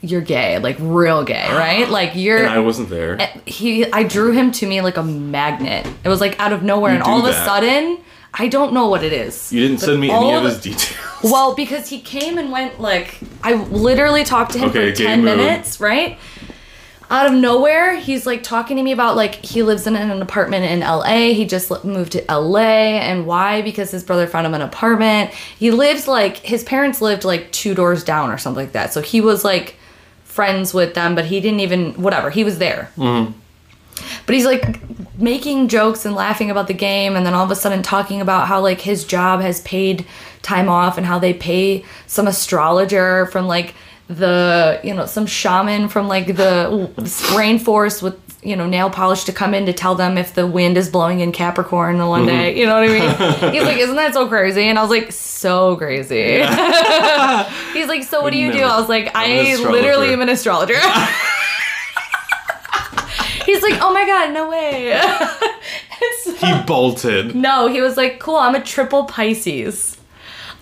you're 0.00 0.20
gay, 0.20 0.58
like 0.58 0.76
real 0.80 1.24
gay, 1.24 1.48
right? 1.50 1.88
Like 1.98 2.12
you're 2.14 2.38
And 2.38 2.46
I 2.48 2.60
wasn't 2.60 2.88
there. 2.90 3.18
he 3.46 3.90
I 3.92 4.02
drew 4.04 4.30
him 4.32 4.52
to 4.52 4.66
me 4.66 4.80
like 4.80 4.96
a 4.96 5.02
magnet. 5.02 5.86
It 6.04 6.08
was 6.08 6.20
like 6.20 6.38
out 6.38 6.52
of 6.52 6.62
nowhere 6.62 6.92
You 6.92 6.96
and 6.98 7.04
all 7.04 7.18
of 7.18 7.24
a 7.24 7.32
sudden 7.32 7.98
I 8.34 8.46
don't 8.48 8.72
know 8.74 8.88
what 8.88 9.02
it 9.02 9.12
is. 9.12 9.52
You 9.52 9.60
didn't 9.66 9.78
send 9.78 10.00
me 10.00 10.10
any 10.10 10.32
of 10.34 10.44
his 10.44 10.60
details. 10.60 10.96
Well, 11.24 11.54
because 11.56 11.88
he 11.88 12.00
came 12.00 12.38
and 12.38 12.52
went 12.52 12.80
like 12.80 13.18
I 13.42 13.54
literally 13.54 14.22
talked 14.22 14.52
to 14.52 14.58
him 14.58 14.68
Okay, 14.68 14.90
for 14.92 14.96
10 15.02 15.24
move. 15.24 15.36
minutes, 15.38 15.80
right? 15.80 16.18
Out 17.10 17.26
of 17.26 17.32
nowhere, 17.32 17.96
he's 17.96 18.26
like 18.26 18.42
talking 18.42 18.76
to 18.76 18.82
me 18.82 18.92
about 18.92 19.16
like 19.16 19.36
he 19.36 19.62
lives 19.62 19.86
in 19.86 19.96
an 19.96 20.20
apartment 20.20 20.66
in 20.66 20.80
LA. 20.80 21.32
He 21.32 21.46
just 21.46 21.84
moved 21.84 22.12
to 22.12 22.24
LA 22.28 22.98
and 22.98 23.26
why? 23.26 23.62
Because 23.62 23.90
his 23.90 24.04
brother 24.04 24.26
found 24.26 24.46
him 24.46 24.52
an 24.52 24.60
apartment. 24.60 25.30
He 25.58 25.70
lives 25.70 26.06
like 26.06 26.36
his 26.38 26.62
parents 26.64 27.00
lived 27.00 27.24
like 27.24 27.50
two 27.50 27.74
doors 27.74 28.04
down 28.04 28.30
or 28.30 28.36
something 28.36 28.64
like 28.64 28.72
that. 28.72 28.92
So 28.92 29.00
he 29.00 29.22
was 29.22 29.42
like 29.42 29.76
friends 30.24 30.74
with 30.74 30.94
them, 30.94 31.14
but 31.14 31.24
he 31.24 31.40
didn't 31.40 31.60
even 31.60 31.94
whatever. 31.94 32.28
He 32.28 32.44
was 32.44 32.58
there. 32.58 32.92
Mm-hmm. 32.96 33.32
But 34.26 34.34
he's 34.34 34.44
like 34.44 34.78
making 35.18 35.68
jokes 35.68 36.04
and 36.04 36.14
laughing 36.14 36.50
about 36.50 36.68
the 36.68 36.74
game, 36.74 37.16
and 37.16 37.26
then 37.26 37.34
all 37.34 37.44
of 37.44 37.50
a 37.50 37.56
sudden 37.56 37.82
talking 37.82 38.20
about 38.20 38.46
how 38.46 38.60
like 38.60 38.80
his 38.80 39.04
job 39.04 39.40
has 39.40 39.60
paid 39.62 40.06
time 40.42 40.68
off 40.68 40.96
and 40.96 41.06
how 41.06 41.18
they 41.18 41.34
pay 41.34 41.84
some 42.06 42.28
astrologer 42.28 43.26
from 43.26 43.46
like 43.46 43.74
the 44.08 44.80
you 44.82 44.94
know 44.94 45.06
some 45.06 45.26
shaman 45.26 45.88
from 45.88 46.08
like 46.08 46.26
the 46.28 46.90
rainforest 47.34 48.02
with 48.02 48.18
you 48.42 48.56
know 48.56 48.66
nail 48.66 48.88
polish 48.88 49.24
to 49.24 49.32
come 49.32 49.52
in 49.52 49.66
to 49.66 49.72
tell 49.72 49.94
them 49.94 50.16
if 50.16 50.34
the 50.34 50.46
wind 50.46 50.78
is 50.78 50.88
blowing 50.88 51.20
in 51.20 51.30
Capricorn 51.30 51.98
the 51.98 52.06
one 52.06 52.20
mm-hmm. 52.22 52.28
day. 52.28 52.58
You 52.58 52.64
know 52.66 52.80
what 52.80 52.88
I 52.88 52.92
mean? 52.92 53.52
He's 53.52 53.64
like, 53.64 53.76
isn't 53.78 53.96
that 53.96 54.14
so 54.14 54.26
crazy? 54.26 54.62
And 54.62 54.78
I 54.78 54.82
was 54.82 54.90
like, 54.90 55.12
so 55.12 55.76
crazy. 55.76 56.38
He's 57.72 57.88
like, 57.88 58.04
so 58.04 58.22
what 58.22 58.32
do 58.32 58.38
you 58.38 58.50
do? 58.50 58.60
I 58.60 58.80
was 58.80 58.88
like, 58.88 59.14
I 59.14 59.26
astrologer." 59.26 59.72
literally 59.72 60.12
am 60.12 60.22
an 60.22 60.30
astrologer. 60.30 60.74
He's 63.44 63.62
like, 63.62 63.80
oh 63.82 63.92
my 63.92 64.06
god, 64.06 64.32
no 64.32 64.48
way. 64.48 64.88
It's- 64.88 66.40
he 66.40 66.62
bolted. 66.66 67.34
no, 67.34 67.66
he 67.66 67.80
was 67.80 67.96
like, 67.96 68.20
cool, 68.20 68.36
I'm 68.36 68.54
a 68.54 68.62
triple 68.62 69.04
Pisces. 69.06 69.97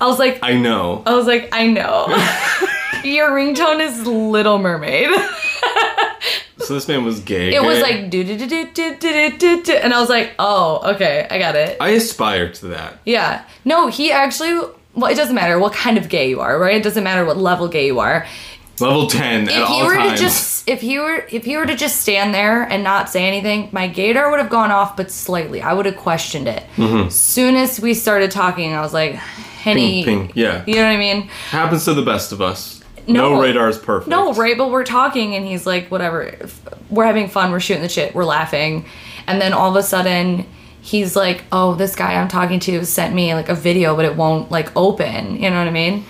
I 0.01 0.07
was 0.07 0.19
like, 0.19 0.39
I 0.43 0.55
know. 0.55 1.03
I 1.07 1.15
was 1.15 1.27
like, 1.27 1.49
I 1.53 1.67
know. 1.67 2.07
Your 3.05 3.31
ringtone 3.31 3.81
is 3.81 4.07
Little 4.07 4.59
Mermaid. 4.59 5.11
So 6.59 6.75
this 6.75 6.89
man 6.89 7.05
was 7.05 7.21
gay. 7.21 7.55
It 7.55 7.63
was 7.63 7.81
like 7.81 8.11
do 8.11 8.25
do 8.25 8.37
do 8.37 8.49
do 8.49 8.73
do 8.73 8.97
do 8.97 9.39
do 9.39 9.63
do, 9.63 9.73
and 9.73 9.95
I 9.95 10.01
was 10.01 10.09
like, 10.09 10.35
oh, 10.41 10.95
okay, 10.95 11.25
I 11.31 11.39
got 11.39 11.55
it. 11.55 11.77
I 11.81 11.91
aspire 11.91 12.51
to 12.55 12.67
that. 12.69 12.99
Yeah. 13.05 13.45
No, 13.65 13.87
he 13.87 14.11
actually. 14.11 14.69
Well, 14.95 15.13
it 15.13 15.15
doesn't 15.15 15.37
matter 15.37 15.61
what 15.61 15.75
kind 15.75 15.97
of 15.97 16.09
gay 16.09 16.29
you 16.29 16.41
are, 16.41 16.59
right? 16.59 16.75
It 16.75 16.83
doesn't 16.83 17.05
matter 17.05 17.25
what 17.25 17.37
level 17.37 17.69
gay 17.69 17.87
you 17.87 18.01
are. 18.01 18.27
Level 18.81 19.07
ten 19.07 19.49
at 19.49 19.63
if 19.63 19.69
all 19.71 19.87
were 19.87 19.95
times. 19.95 20.13
to 20.21 20.25
just 20.27 20.69
if 20.69 20.81
he 20.81 20.99
were 20.99 21.25
if 21.31 21.45
he 21.45 21.57
were 21.57 21.65
to 21.67 21.75
just 21.77 22.01
stand 22.01 22.35
there 22.35 22.63
and 22.65 22.83
not 22.85 23.09
say 23.09 23.25
anything 23.27 23.69
my 23.73 23.89
gaydar 23.89 24.31
would 24.31 24.39
have 24.41 24.51
gone 24.51 24.71
off 24.71 24.97
but 24.97 25.11
slightly 25.11 25.63
i 25.63 25.73
would 25.73 25.87
have 25.87 25.97
questioned 25.97 26.47
it 26.49 26.63
Mm-hmm. 26.77 27.09
soon 27.09 27.57
as 27.57 27.81
we 27.81 27.95
started 27.95 28.31
talking 28.31 28.75
i 28.75 28.81
was 28.81 28.93
like 28.93 29.15
henny 29.15 30.05
Ping, 30.05 30.27
ping, 30.29 30.33
yeah. 30.35 30.63
you 30.67 30.75
know 30.75 30.83
what 30.83 30.89
i 30.91 30.97
mean 30.97 31.23
Happens 31.51 31.85
to 31.87 31.95
the 31.95 32.03
best 32.03 32.33
of 32.33 32.41
us. 32.43 32.83
No, 33.09 33.31
No. 33.31 33.41
radar 33.43 33.69
is 33.69 33.79
perfect. 33.79 34.09
no 34.09 34.35
right 34.35 34.59
but 34.59 34.71
we're 34.71 34.85
talking 34.85 35.35
and 35.37 35.47
he's 35.47 35.65
like 35.67 35.89
whatever 35.91 36.37
we're 36.91 37.07
having 37.07 37.29
fun 37.29 37.53
we're 37.53 37.61
shooting 37.61 37.83
the 37.83 37.89
shit 37.89 38.15
we're 38.15 38.25
laughing 38.25 38.85
and 39.29 39.41
then 39.41 39.53
all 39.53 39.71
of 39.71 39.77
a 39.77 39.83
sudden 39.83 40.45
he's 40.83 41.15
like 41.17 41.45
oh 41.53 41.75
this 41.75 41.95
guy 41.97 42.15
i'm 42.21 42.29
talking 42.29 42.59
to 42.61 42.85
sent 42.85 43.15
me 43.15 43.33
like 43.35 43.49
a 43.49 43.55
video 43.55 43.95
but 43.97 44.05
it 44.05 44.17
won't 44.17 44.51
like 44.51 44.71
open 44.77 45.37
you 45.37 45.49
know 45.51 45.59
what 45.59 45.69
i 45.69 45.71
mean 45.71 46.05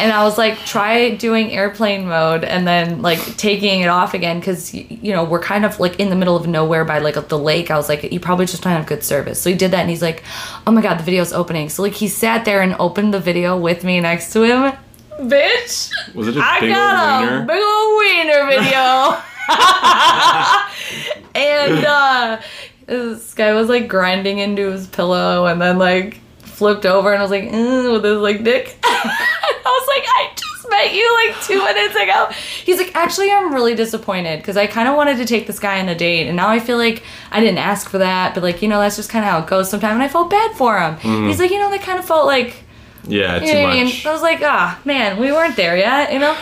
and 0.00 0.12
I 0.12 0.24
was 0.24 0.38
like, 0.38 0.58
try 0.60 1.10
doing 1.10 1.52
airplane 1.52 2.06
mode 2.08 2.42
and 2.42 2.66
then 2.66 3.02
like 3.02 3.18
taking 3.36 3.80
it 3.80 3.88
off 3.88 4.14
again 4.14 4.40
because 4.40 4.72
you 4.74 5.12
know 5.12 5.24
we're 5.24 5.42
kind 5.42 5.64
of 5.64 5.78
like 5.78 6.00
in 6.00 6.08
the 6.08 6.16
middle 6.16 6.36
of 6.36 6.46
nowhere 6.46 6.84
by 6.84 6.98
like 6.98 7.14
the 7.28 7.38
lake. 7.38 7.70
I 7.70 7.76
was 7.76 7.88
like, 7.88 8.02
you 8.10 8.18
probably 8.18 8.46
just 8.46 8.62
don't 8.62 8.72
have 8.72 8.86
good 8.86 9.04
service. 9.04 9.40
So 9.40 9.50
he 9.50 9.56
did 9.56 9.70
that 9.72 9.80
and 9.80 9.90
he's 9.90 10.02
like, 10.02 10.22
oh 10.66 10.72
my 10.72 10.80
god, 10.80 10.98
the 10.98 11.04
video's 11.04 11.32
opening. 11.32 11.68
So 11.68 11.82
like 11.82 11.92
he 11.92 12.08
sat 12.08 12.44
there 12.44 12.62
and 12.62 12.74
opened 12.78 13.12
the 13.12 13.20
video 13.20 13.58
with 13.58 13.84
me 13.84 14.00
next 14.00 14.32
to 14.32 14.42
him. 14.42 14.72
bitch. 15.20 15.92
Was 16.14 16.28
it 16.28 16.36
a 16.36 16.40
I 16.42 16.60
big 16.60 16.72
got 16.72 17.22
old 17.22 17.42
a 17.42 17.46
big 17.46 17.62
old 17.62 17.98
wiener 17.98 18.46
video. 18.48 19.22
and 21.34 21.84
uh, 21.84 22.40
this 22.86 23.34
guy 23.34 23.52
was 23.52 23.68
like 23.68 23.86
grinding 23.88 24.38
into 24.38 24.70
his 24.70 24.86
pillow 24.86 25.46
and 25.46 25.60
then 25.60 25.78
like 25.78 26.20
flipped 26.60 26.84
over 26.84 27.10
and 27.12 27.18
I 27.20 27.22
was 27.22 27.30
like, 27.30 27.44
"Mm," 27.44 27.90
with 27.94 28.04
his 28.04 28.18
like 28.18 28.44
dick. 28.44 28.76
I 28.84 29.62
was 29.64 29.88
like, 29.88 30.04
I 30.06 30.30
just 30.36 30.68
met 30.68 30.92
you 30.94 31.06
like 31.26 31.42
two 31.42 31.58
minutes 31.64 31.96
ago. 31.96 32.26
He's 32.66 32.76
like, 32.76 32.94
actually, 32.94 33.30
I'm 33.32 33.52
really 33.54 33.74
disappointed 33.74 34.40
because 34.40 34.56
I 34.58 34.66
kind 34.66 34.86
of 34.88 34.94
wanted 34.94 35.16
to 35.16 35.24
take 35.24 35.46
this 35.46 35.58
guy 35.58 35.80
on 35.80 35.88
a 35.88 35.94
date, 35.94 36.26
and 36.28 36.36
now 36.36 36.48
I 36.48 36.60
feel 36.60 36.76
like 36.76 37.02
I 37.32 37.40
didn't 37.40 37.58
ask 37.58 37.88
for 37.88 37.96
that, 37.98 38.34
but 38.34 38.42
like, 38.42 38.60
you 38.62 38.68
know, 38.68 38.78
that's 38.78 38.96
just 38.96 39.08
kind 39.10 39.24
of 39.24 39.30
how 39.30 39.38
it 39.40 39.46
goes 39.46 39.70
sometimes, 39.70 39.94
and 39.94 40.02
I 40.02 40.08
felt 40.08 40.28
bad 40.30 40.54
for 40.56 40.78
him. 40.78 41.26
He's 41.26 41.38
like, 41.40 41.50
you 41.50 41.58
know, 41.58 41.70
that 41.70 41.80
kind 41.82 41.98
of 41.98 42.04
felt 42.04 42.26
like. 42.26 42.64
Yeah, 43.08 43.40
You 43.40 43.50
too 43.52 43.58
what 43.58 43.70
I 43.70 43.72
mean? 43.74 43.84
much. 43.86 44.04
I 44.06 44.12
was 44.12 44.20
like, 44.22 44.40
ah, 44.42 44.78
man, 44.84 45.18
we 45.18 45.32
weren't 45.32 45.56
there 45.56 45.76
yet, 45.78 46.12
you 46.12 46.18
know? 46.18 46.36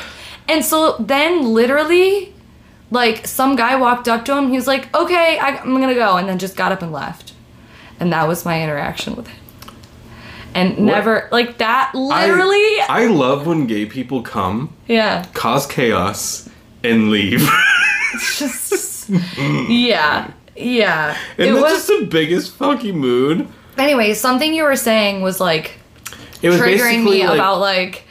And 0.48 0.64
so 0.64 0.96
then 0.98 1.44
literally, 1.54 2.35
like, 2.90 3.26
some 3.28 3.54
guy 3.54 3.76
walked 3.76 4.09
up 4.09 4.24
to 4.24 4.37
him. 4.37 4.48
He 4.48 4.57
was 4.57 4.66
like, 4.66 4.92
okay, 4.92 5.38
I, 5.38 5.59
I'm 5.59 5.81
gonna 5.81 5.94
go. 5.94 6.16
And 6.16 6.28
then 6.28 6.38
just 6.40 6.57
got 6.57 6.72
up 6.72 6.83
and 6.83 6.90
left. 6.90 7.33
And 8.00 8.12
that 8.12 8.26
was 8.26 8.44
my 8.44 8.61
interaction 8.62 9.14
with 9.14 9.28
him. 9.28 9.37
And 10.54 10.78
never, 10.80 11.28
like, 11.30 11.58
that 11.58 11.92
literally, 11.94 12.80
I, 12.88 13.04
I 13.04 13.06
love 13.06 13.46
when 13.46 13.66
gay 13.66 13.87
people 13.87 14.22
come, 14.22 14.74
yeah. 14.87 15.24
cause 15.34 15.66
chaos, 15.66 16.48
and 16.82 17.11
leave. 17.11 17.48
It's 18.14 18.38
just, 18.38 19.11
yeah. 19.68 20.30
Yeah. 20.56 21.16
and 21.37 21.48
it 21.50 21.52
that's 21.52 21.62
was, 21.62 21.72
just 21.72 21.88
the 21.88 22.06
biggest 22.06 22.54
fucking 22.54 22.96
mood. 22.98 23.46
anyway, 23.76 24.14
something 24.14 24.54
you 24.54 24.64
were 24.64 24.76
saying 24.76 25.20
was 25.20 25.40
like 25.40 25.78
It 26.40 26.48
was 26.48 26.58
triggering 26.58 27.04
me 27.04 27.24
like 27.26 27.34
about 27.34 27.61
like, 27.61 28.04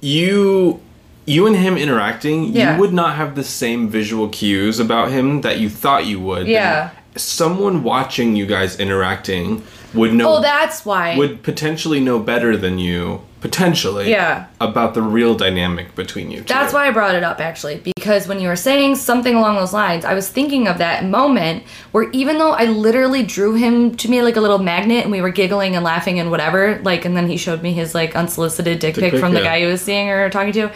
you 0.00 0.80
you 1.26 1.46
and 1.46 1.56
him 1.56 1.76
interacting, 1.78 2.44
Yeah. 2.54 2.74
you 2.74 2.80
would 2.80 2.92
not 2.92 3.16
have 3.16 3.34
the 3.34 3.42
same 3.44 3.88
visual 3.88 4.28
cues 4.28 4.78
about 4.78 5.10
him 5.10 5.40
that 5.40 5.58
you 5.58 5.70
thought 5.70 6.04
you 6.04 6.20
would. 6.20 6.46
Yeah. 6.46 6.90
Someone 7.16 7.82
watching 7.82 8.36
you 8.36 8.46
guys 8.46 8.78
interacting 8.78 9.62
would 9.94 10.14
know 10.14 10.36
oh, 10.36 10.40
that's 10.40 10.84
why. 10.84 11.16
would 11.16 11.42
potentially 11.42 12.00
know 12.00 12.18
better 12.18 12.56
than 12.56 12.78
you, 12.78 13.22
potentially. 13.40 14.10
Yeah. 14.10 14.46
About 14.60 14.94
the 14.94 15.02
real 15.02 15.34
dynamic 15.34 15.94
between 15.94 16.30
you 16.30 16.38
two. 16.38 16.44
That's 16.44 16.72
why 16.72 16.86
I 16.86 16.90
brought 16.90 17.14
it 17.14 17.22
up 17.22 17.40
actually, 17.40 17.78
because 17.78 18.28
when 18.28 18.40
you 18.40 18.48
were 18.48 18.56
saying 18.56 18.96
something 18.96 19.34
along 19.34 19.56
those 19.56 19.72
lines, 19.72 20.04
I 20.04 20.14
was 20.14 20.28
thinking 20.28 20.68
of 20.68 20.78
that 20.78 21.04
moment 21.04 21.64
where 21.92 22.10
even 22.10 22.38
though 22.38 22.52
I 22.52 22.66
literally 22.66 23.22
drew 23.22 23.54
him 23.54 23.96
to 23.96 24.10
me 24.10 24.22
like 24.22 24.36
a 24.36 24.40
little 24.40 24.58
magnet 24.58 25.02
and 25.02 25.10
we 25.10 25.20
were 25.20 25.30
giggling 25.30 25.74
and 25.74 25.84
laughing 25.84 26.20
and 26.20 26.30
whatever, 26.30 26.80
like, 26.82 27.04
and 27.04 27.16
then 27.16 27.28
he 27.28 27.36
showed 27.36 27.62
me 27.62 27.72
his 27.72 27.94
like 27.94 28.14
unsolicited 28.14 28.78
dick 28.78 28.94
pic 28.94 29.12
pic, 29.12 29.20
from 29.20 29.32
the 29.32 29.40
guy 29.40 29.60
he 29.60 29.66
was 29.66 29.80
seeing 29.80 30.08
or 30.08 30.30
talking 30.30 30.52
to. 30.52 30.70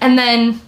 And 0.00 0.18
then 0.18 0.60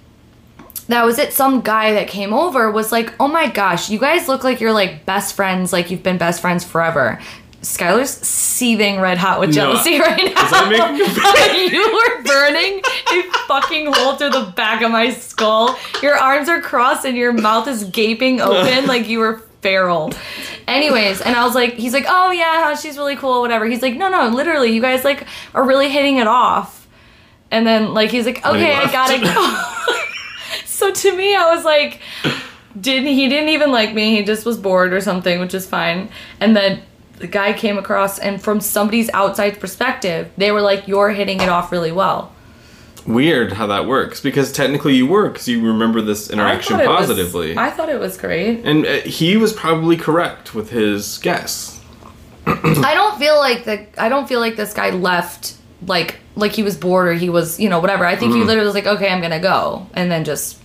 that 0.88 1.04
was 1.04 1.18
it. 1.18 1.32
Some 1.32 1.62
guy 1.62 1.94
that 1.94 2.06
came 2.06 2.32
over 2.32 2.70
was 2.70 2.92
like, 2.92 3.12
oh 3.18 3.26
my 3.26 3.48
gosh, 3.48 3.90
you 3.90 3.98
guys 3.98 4.28
look 4.28 4.44
like 4.44 4.60
you're 4.60 4.72
like 4.72 5.04
best 5.04 5.34
friends, 5.34 5.72
like 5.72 5.90
you've 5.90 6.04
been 6.04 6.18
best 6.18 6.40
friends 6.40 6.64
forever. 6.64 7.20
Skylar's 7.66 8.10
seething 8.10 9.00
red 9.00 9.18
hot 9.18 9.40
with 9.40 9.48
No, 9.48 9.54
jealousy 9.54 9.98
right 10.00 10.32
now. 10.34 10.70
Making 10.70 11.74
you 11.74 11.92
were 11.92 12.22
burning 12.22 12.80
a 13.10 13.22
fucking 13.48 13.92
hole 13.92 14.14
through 14.14 14.30
the 14.30 14.52
back 14.54 14.82
of 14.82 14.92
my 14.92 15.10
skull. 15.10 15.76
Your 16.00 16.14
arms 16.14 16.48
are 16.48 16.60
crossed 16.60 17.04
and 17.04 17.16
your 17.16 17.32
mouth 17.32 17.66
is 17.66 17.82
gaping 17.84 18.40
open 18.40 18.86
like 18.86 19.08
you 19.08 19.18
were 19.18 19.38
feral. 19.62 20.12
Anyways, 20.68 21.20
and 21.20 21.34
I 21.34 21.44
was 21.44 21.56
like, 21.56 21.74
he's 21.74 21.92
like, 21.92 22.06
oh 22.08 22.30
yeah, 22.30 22.76
she's 22.76 22.96
really 22.96 23.16
cool, 23.16 23.40
whatever. 23.40 23.66
He's 23.66 23.82
like, 23.82 23.96
no, 23.96 24.08
no, 24.08 24.28
literally, 24.28 24.72
you 24.72 24.80
guys 24.80 25.02
like 25.02 25.26
are 25.52 25.64
really 25.66 25.90
hitting 25.90 26.18
it 26.18 26.28
off. 26.28 26.86
And 27.50 27.66
then 27.66 27.92
like 27.92 28.10
he's 28.10 28.26
like, 28.26 28.38
he 28.38 28.48
okay, 28.48 28.74
I 28.74 28.92
gotta 28.92 29.20
go. 29.20 29.96
so 30.64 30.92
to 30.92 31.16
me, 31.16 31.34
I 31.34 31.52
was 31.52 31.64
like, 31.64 32.00
didn't 32.80 33.08
he 33.08 33.28
didn't 33.28 33.48
even 33.48 33.72
like 33.72 33.92
me? 33.92 34.16
He 34.16 34.22
just 34.22 34.46
was 34.46 34.56
bored 34.56 34.92
or 34.92 35.00
something, 35.00 35.40
which 35.40 35.52
is 35.52 35.66
fine. 35.66 36.10
And 36.38 36.54
then 36.54 36.82
the 37.18 37.26
guy 37.26 37.52
came 37.52 37.78
across, 37.78 38.18
and 38.18 38.40
from 38.42 38.60
somebody's 38.60 39.08
outside 39.14 39.58
perspective, 39.60 40.30
they 40.36 40.50
were 40.52 40.60
like, 40.60 40.86
"You're 40.88 41.10
hitting 41.10 41.40
it 41.40 41.48
off 41.48 41.72
really 41.72 41.92
well." 41.92 42.32
weird 43.06 43.52
how 43.52 43.68
that 43.68 43.86
works 43.86 44.20
because 44.20 44.50
technically 44.50 44.92
you 44.96 45.06
were 45.06 45.28
because 45.28 45.46
you 45.46 45.64
remember 45.64 46.00
this 46.02 46.28
interaction 46.28 46.74
I 46.74 46.78
thought 46.78 46.84
it 46.84 46.88
was- 46.88 47.06
positively. 47.06 47.56
I 47.56 47.70
thought 47.70 47.88
it 47.88 48.00
was 48.00 48.16
great. 48.16 48.64
and 48.64 48.84
uh, 48.84 48.94
he 49.02 49.36
was 49.36 49.52
probably 49.52 49.96
correct 49.96 50.56
with 50.56 50.70
his 50.70 51.18
guess. 51.18 51.80
I 52.48 52.94
don't 52.94 53.16
feel 53.18 53.36
like 53.36 53.64
the 53.64 53.86
I 53.96 54.08
don't 54.08 54.28
feel 54.28 54.40
like 54.40 54.56
this 54.56 54.72
guy 54.74 54.90
left 54.90 55.54
like 55.86 56.16
like 56.34 56.50
he 56.52 56.64
was 56.64 56.76
bored 56.76 57.06
or 57.08 57.12
he 57.14 57.28
was 57.28 57.60
you 57.60 57.68
know 57.68 57.78
whatever. 57.78 58.04
I 58.04 58.16
think 58.16 58.32
he 58.32 58.38
Mm-hmm. 58.38 58.48
literally 58.48 58.66
was 58.66 58.74
like, 58.74 58.86
"Okay, 58.86 59.08
I'm 59.08 59.20
gonna 59.20 59.38
go," 59.40 59.86
and 59.94 60.10
then 60.10 60.24
just 60.24 60.58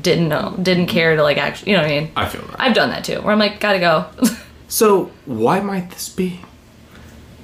didn't 0.00 0.28
know, 0.28 0.56
didn't 0.62 0.86
care 0.86 1.14
to 1.14 1.22
like 1.22 1.36
actually, 1.36 1.72
you 1.72 1.76
know 1.76 1.82
what 1.82 1.90
I 1.92 2.00
mean? 2.00 2.10
I 2.16 2.26
feel 2.26 2.40
that. 2.42 2.56
I've 2.60 2.74
done 2.74 2.88
that 2.88 3.04
too, 3.04 3.20
where 3.20 3.32
I'm 3.32 3.38
like, 3.38 3.60
gotta 3.60 3.78
go. 3.80 4.06
So, 4.68 5.10
why 5.24 5.60
might 5.60 5.90
this 5.90 6.08
be? 6.08 6.40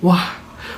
Why? 0.00 0.36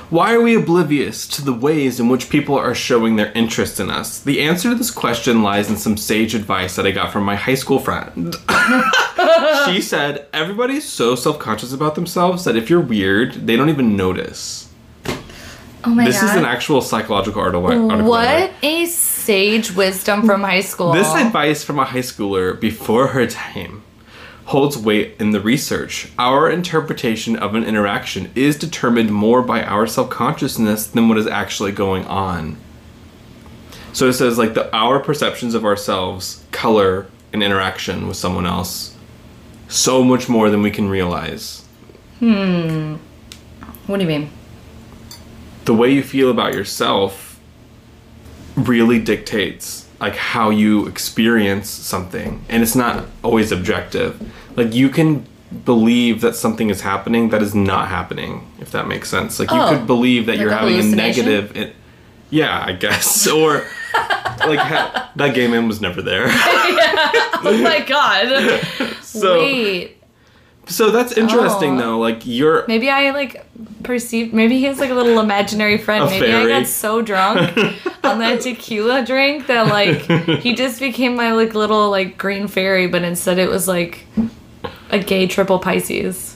Why 0.09 0.33
are 0.33 0.41
we 0.41 0.55
oblivious 0.55 1.27
to 1.29 1.43
the 1.43 1.53
ways 1.53 1.99
in 1.99 2.09
which 2.09 2.29
people 2.29 2.55
are 2.55 2.75
showing 2.75 3.15
their 3.15 3.31
interest 3.31 3.79
in 3.79 3.89
us? 3.89 4.19
The 4.19 4.41
answer 4.41 4.69
to 4.69 4.75
this 4.75 4.91
question 4.91 5.41
lies 5.41 5.69
in 5.69 5.77
some 5.77 5.97
sage 5.97 6.35
advice 6.35 6.75
that 6.75 6.85
I 6.85 6.91
got 6.91 7.11
from 7.11 7.23
my 7.23 7.35
high 7.35 7.55
school 7.55 7.79
friend. 7.79 8.35
she 9.65 9.81
said, 9.81 10.27
Everybody's 10.31 10.87
so 10.87 11.15
self 11.15 11.39
conscious 11.39 11.73
about 11.73 11.95
themselves 11.95 12.43
that 12.45 12.55
if 12.55 12.69
you're 12.69 12.81
weird, 12.81 13.33
they 13.47 13.55
don't 13.55 13.69
even 13.69 13.95
notice. 13.95 14.71
oh 15.07 15.89
my 15.89 16.05
This 16.05 16.21
is 16.21 16.35
an 16.35 16.45
actual 16.45 16.81
psychological 16.81 17.41
article. 17.41 17.65
article 17.65 17.89
by 17.89 17.97
the. 17.97 18.03
What 18.03 18.51
a 18.61 18.85
sage 18.85 19.71
wisdom 19.71 20.25
from 20.27 20.41
high 20.41 20.61
school. 20.61 20.91
This 20.91 21.13
advice 21.15 21.63
from 21.63 21.79
a 21.79 21.85
high 21.85 21.99
schooler 21.99 22.59
before 22.59 23.07
her 23.07 23.25
time 23.25 23.81
holds 24.45 24.77
weight 24.77 25.15
in 25.19 25.31
the 25.31 25.39
research. 25.39 26.09
Our 26.17 26.49
interpretation 26.49 27.35
of 27.35 27.55
an 27.55 27.63
interaction 27.63 28.31
is 28.35 28.57
determined 28.57 29.11
more 29.11 29.41
by 29.41 29.63
our 29.63 29.87
self-consciousness 29.87 30.87
than 30.87 31.09
what 31.09 31.17
is 31.17 31.27
actually 31.27 31.71
going 31.71 32.05
on. 32.05 32.57
So 33.93 34.07
it 34.07 34.13
says 34.13 34.37
like 34.37 34.53
the 34.53 34.73
our 34.75 34.99
perceptions 34.99 35.55
of 35.55 35.65
ourselves 35.65 36.43
color 36.51 37.07
an 37.33 37.41
interaction 37.41 38.07
with 38.07 38.17
someone 38.17 38.45
else 38.45 38.95
so 39.67 40.03
much 40.03 40.29
more 40.29 40.49
than 40.49 40.61
we 40.61 40.71
can 40.71 40.89
realize. 40.89 41.65
Hmm. 42.19 42.95
What 43.87 43.97
do 43.97 44.03
you 44.03 44.07
mean? 44.07 44.29
the 45.65 45.73
way 45.73 45.91
you 45.91 46.03
feel 46.03 46.29
about 46.29 46.53
yourself 46.53 47.39
really 48.55 48.99
dictates 48.99 49.84
like 49.99 50.15
how 50.15 50.49
you 50.49 50.87
experience 50.87 51.69
something 51.69 52.43
and 52.49 52.61
it's 52.63 52.75
not 52.75 53.05
always 53.23 53.51
objective. 53.51 54.19
Like 54.55 54.73
you 54.73 54.89
can 54.89 55.25
believe 55.63 56.21
that 56.21 56.35
something 56.35 56.69
is 56.69 56.81
happening 56.81 57.29
that 57.29 57.41
is 57.41 57.55
not 57.55 57.87
happening 57.87 58.45
if 58.59 58.71
that 58.71 58.87
makes 58.87 59.09
sense. 59.09 59.39
Like 59.39 59.51
you 59.51 59.57
Oh, 59.59 59.69
could 59.69 59.87
believe 59.87 60.25
that 60.25 60.33
like 60.33 60.41
you're 60.41 60.49
a 60.51 60.55
having 60.57 60.79
a 60.79 60.83
negative 60.95 61.55
it, 61.55 61.75
yeah 62.29 62.63
i 62.67 62.73
guess. 62.73 63.27
Or 63.31 63.65
like 64.47 64.59
ha- 64.59 65.11
that 65.15 65.33
gay 65.33 65.47
man 65.47 65.67
was 65.67 65.79
never 65.81 66.01
there. 66.01 66.27
Oh 67.47 67.57
my 67.61 67.79
god. 67.81 68.59
so 69.01 69.39
Wait. 69.41 69.94
So 70.67 70.91
that's 70.91 71.13
interesting 71.13 71.77
Oh. 71.77 71.81
though 71.81 71.99
like 71.99 72.21
you're 72.25 72.65
Maybe 72.67 72.89
I 72.89 73.11
like 73.11 73.45
perceived 73.83 74.33
maybe 74.33 74.57
he 74.57 74.65
has 74.65 74.79
like 74.79 74.89
a 74.89 74.95
little 74.95 75.19
imaginary 75.19 75.77
friend. 75.77 76.05
Maybe 76.09 76.33
I 76.33 76.47
got 76.47 76.67
so 76.67 77.01
drunk 77.01 77.55
on 78.03 78.19
that 78.19 78.41
tequila 78.41 79.05
drink 79.05 79.47
that 79.47 79.67
like 79.67 80.01
he 80.41 80.55
just 80.55 80.79
became 80.79 81.15
my 81.15 81.33
like 81.33 81.53
little 81.53 81.89
like 81.91 82.17
green 82.17 82.47
fairy, 82.47 82.87
but 82.87 83.03
instead 83.03 83.37
it 83.37 83.49
was 83.49 83.67
like 83.67 84.05
a 84.89 84.99
gay 84.99 85.27
triple 85.27 85.59
Pisces. 85.59 86.35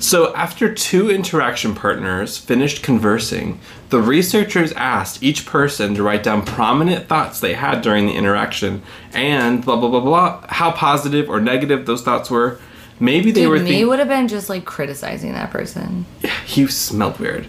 So, 0.00 0.34
after 0.34 0.74
two 0.74 1.08
interaction 1.08 1.72
partners 1.74 2.36
finished 2.36 2.82
conversing, 2.82 3.60
the 3.90 4.00
researchers 4.00 4.72
asked 4.72 5.22
each 5.22 5.46
person 5.46 5.94
to 5.94 6.02
write 6.02 6.24
down 6.24 6.44
prominent 6.44 7.06
thoughts 7.06 7.38
they 7.38 7.54
had 7.54 7.80
during 7.80 8.06
the 8.06 8.14
interaction 8.14 8.82
and 9.12 9.64
blah 9.64 9.76
blah 9.76 9.88
blah 9.88 10.00
blah, 10.00 10.44
how 10.48 10.72
positive 10.72 11.28
or 11.28 11.40
negative 11.40 11.86
those 11.86 12.02
thoughts 12.02 12.28
were. 12.28 12.58
Maybe 13.00 13.30
they 13.30 13.42
Dude, 13.42 13.50
were 13.50 13.58
me 13.58 13.64
thinking 13.64 13.88
would 13.88 13.98
have 13.98 14.08
been 14.08 14.28
just 14.28 14.48
like 14.48 14.64
criticizing 14.64 15.32
that 15.32 15.50
person. 15.50 16.06
he 16.46 16.66
smelled 16.66 17.18
weird. 17.18 17.46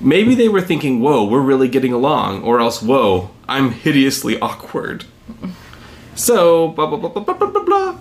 Maybe 0.00 0.34
they 0.34 0.48
were 0.48 0.60
thinking, 0.60 1.00
"Whoa, 1.00 1.24
we're 1.24 1.40
really 1.40 1.68
getting 1.68 1.92
along," 1.92 2.42
or 2.42 2.60
else, 2.60 2.82
"Whoa, 2.82 3.30
I'm 3.48 3.72
hideously 3.72 4.38
awkward." 4.40 5.04
So, 6.14 6.68
blah 6.68 6.86
blah 6.86 6.98
blah 6.98 7.10
blah 7.10 7.22
blah 7.22 7.34
blah 7.34 7.50
blah. 7.50 7.62
blah. 7.62 7.98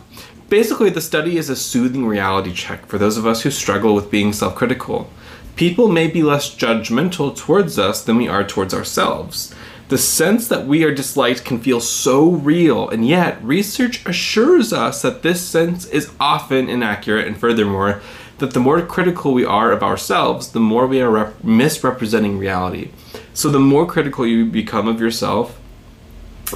Basically, 0.49 0.89
the 0.89 1.01
study 1.01 1.37
is 1.37 1.49
a 1.49 1.55
soothing 1.55 2.05
reality 2.05 2.53
check 2.53 2.85
for 2.85 2.97
those 2.97 3.17
of 3.17 3.25
us 3.25 3.43
who 3.43 3.51
struggle 3.51 3.95
with 3.95 4.11
being 4.11 4.33
self-critical. 4.33 5.09
People 5.55 5.87
may 5.87 6.07
be 6.07 6.23
less 6.23 6.53
judgmental 6.53 7.35
towards 7.35 7.79
us 7.79 8.03
than 8.03 8.17
we 8.17 8.27
are 8.27 8.43
towards 8.43 8.73
ourselves. 8.73 9.55
The 9.91 9.97
sense 9.97 10.47
that 10.47 10.65
we 10.65 10.86
are 10.86 10.95
disliked 10.95 11.43
can 11.43 11.60
feel 11.60 11.82
so 11.82 12.30
real, 12.30 12.88
and 12.88 13.06
yet 13.06 13.43
research 13.43 14.06
assures 14.06 14.71
us 14.71 15.01
that 15.01 15.21
this 15.21 15.45
sense 15.45 15.86
is 15.86 16.13
often 16.17 16.69
inaccurate, 16.69 17.27
and 17.27 17.38
furthermore, 17.38 18.01
that 18.38 18.54
the 18.54 18.62
more 18.62 18.82
critical 18.84 19.34
we 19.34 19.43
are 19.43 19.69
of 19.69 19.84
ourselves, 19.84 20.54
the 20.54 20.62
more 20.62 20.88
we 20.88 21.01
are 21.01 21.10
rep- 21.10 21.43
misrepresenting 21.43 22.38
reality. 22.38 22.91
So 23.34 23.49
the 23.49 23.60
more 23.60 23.86
critical 23.86 24.25
you 24.25 24.45
become 24.45 24.88
of 24.88 25.01
yourself, 25.01 25.60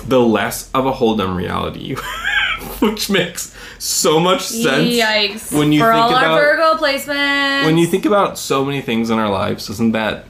the 0.07 0.21
less 0.21 0.71
of 0.73 0.85
a 0.85 0.93
hold 0.93 1.19
on 1.19 1.35
reality 1.35 1.79
you 1.81 1.95
which 2.79 3.09
makes 3.09 3.53
so 3.79 4.17
much 4.17 4.43
sense 4.43 4.93
Yikes! 4.93 5.51
when 5.51 5.73
you 5.73 5.81
For 5.81 5.91
think 5.91 6.03
all 6.05 6.09
about 6.09 6.23
our 6.23 6.39
Virgo 6.39 6.81
placements. 6.81 7.65
when 7.65 7.77
you 7.77 7.85
think 7.85 8.05
about 8.05 8.37
so 8.37 8.63
many 8.63 8.79
things 8.79 9.09
in 9.09 9.19
our 9.19 9.29
lives, 9.29 9.69
isn't 9.69 9.91
that 9.91 10.23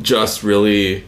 just 0.00 0.44
really 0.44 1.04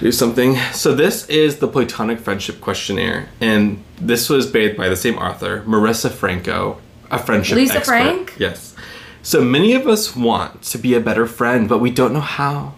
do 0.00 0.12
something? 0.12 0.56
So 0.72 0.94
this 0.94 1.28
is 1.28 1.58
the 1.58 1.68
Platonic 1.68 2.20
Friendship 2.20 2.60
Questionnaire, 2.60 3.28
and 3.40 3.82
this 3.96 4.28
was 4.28 4.52
made 4.52 4.76
by 4.76 4.88
the 4.88 4.96
same 4.96 5.18
author, 5.18 5.62
Marisa 5.62 6.10
Franco, 6.10 6.80
a 7.10 7.18
friendship 7.18 7.56
Lisa 7.56 7.78
expert. 7.78 7.92
Frank? 7.92 8.34
Yes. 8.38 8.74
So 9.22 9.42
many 9.42 9.74
of 9.74 9.86
us 9.86 10.14
want 10.14 10.62
to 10.62 10.78
be 10.78 10.94
a 10.94 11.00
better 11.00 11.26
friend, 11.26 11.68
but 11.68 11.78
we 11.78 11.90
don't 11.90 12.12
know 12.12 12.20
how. 12.20 12.74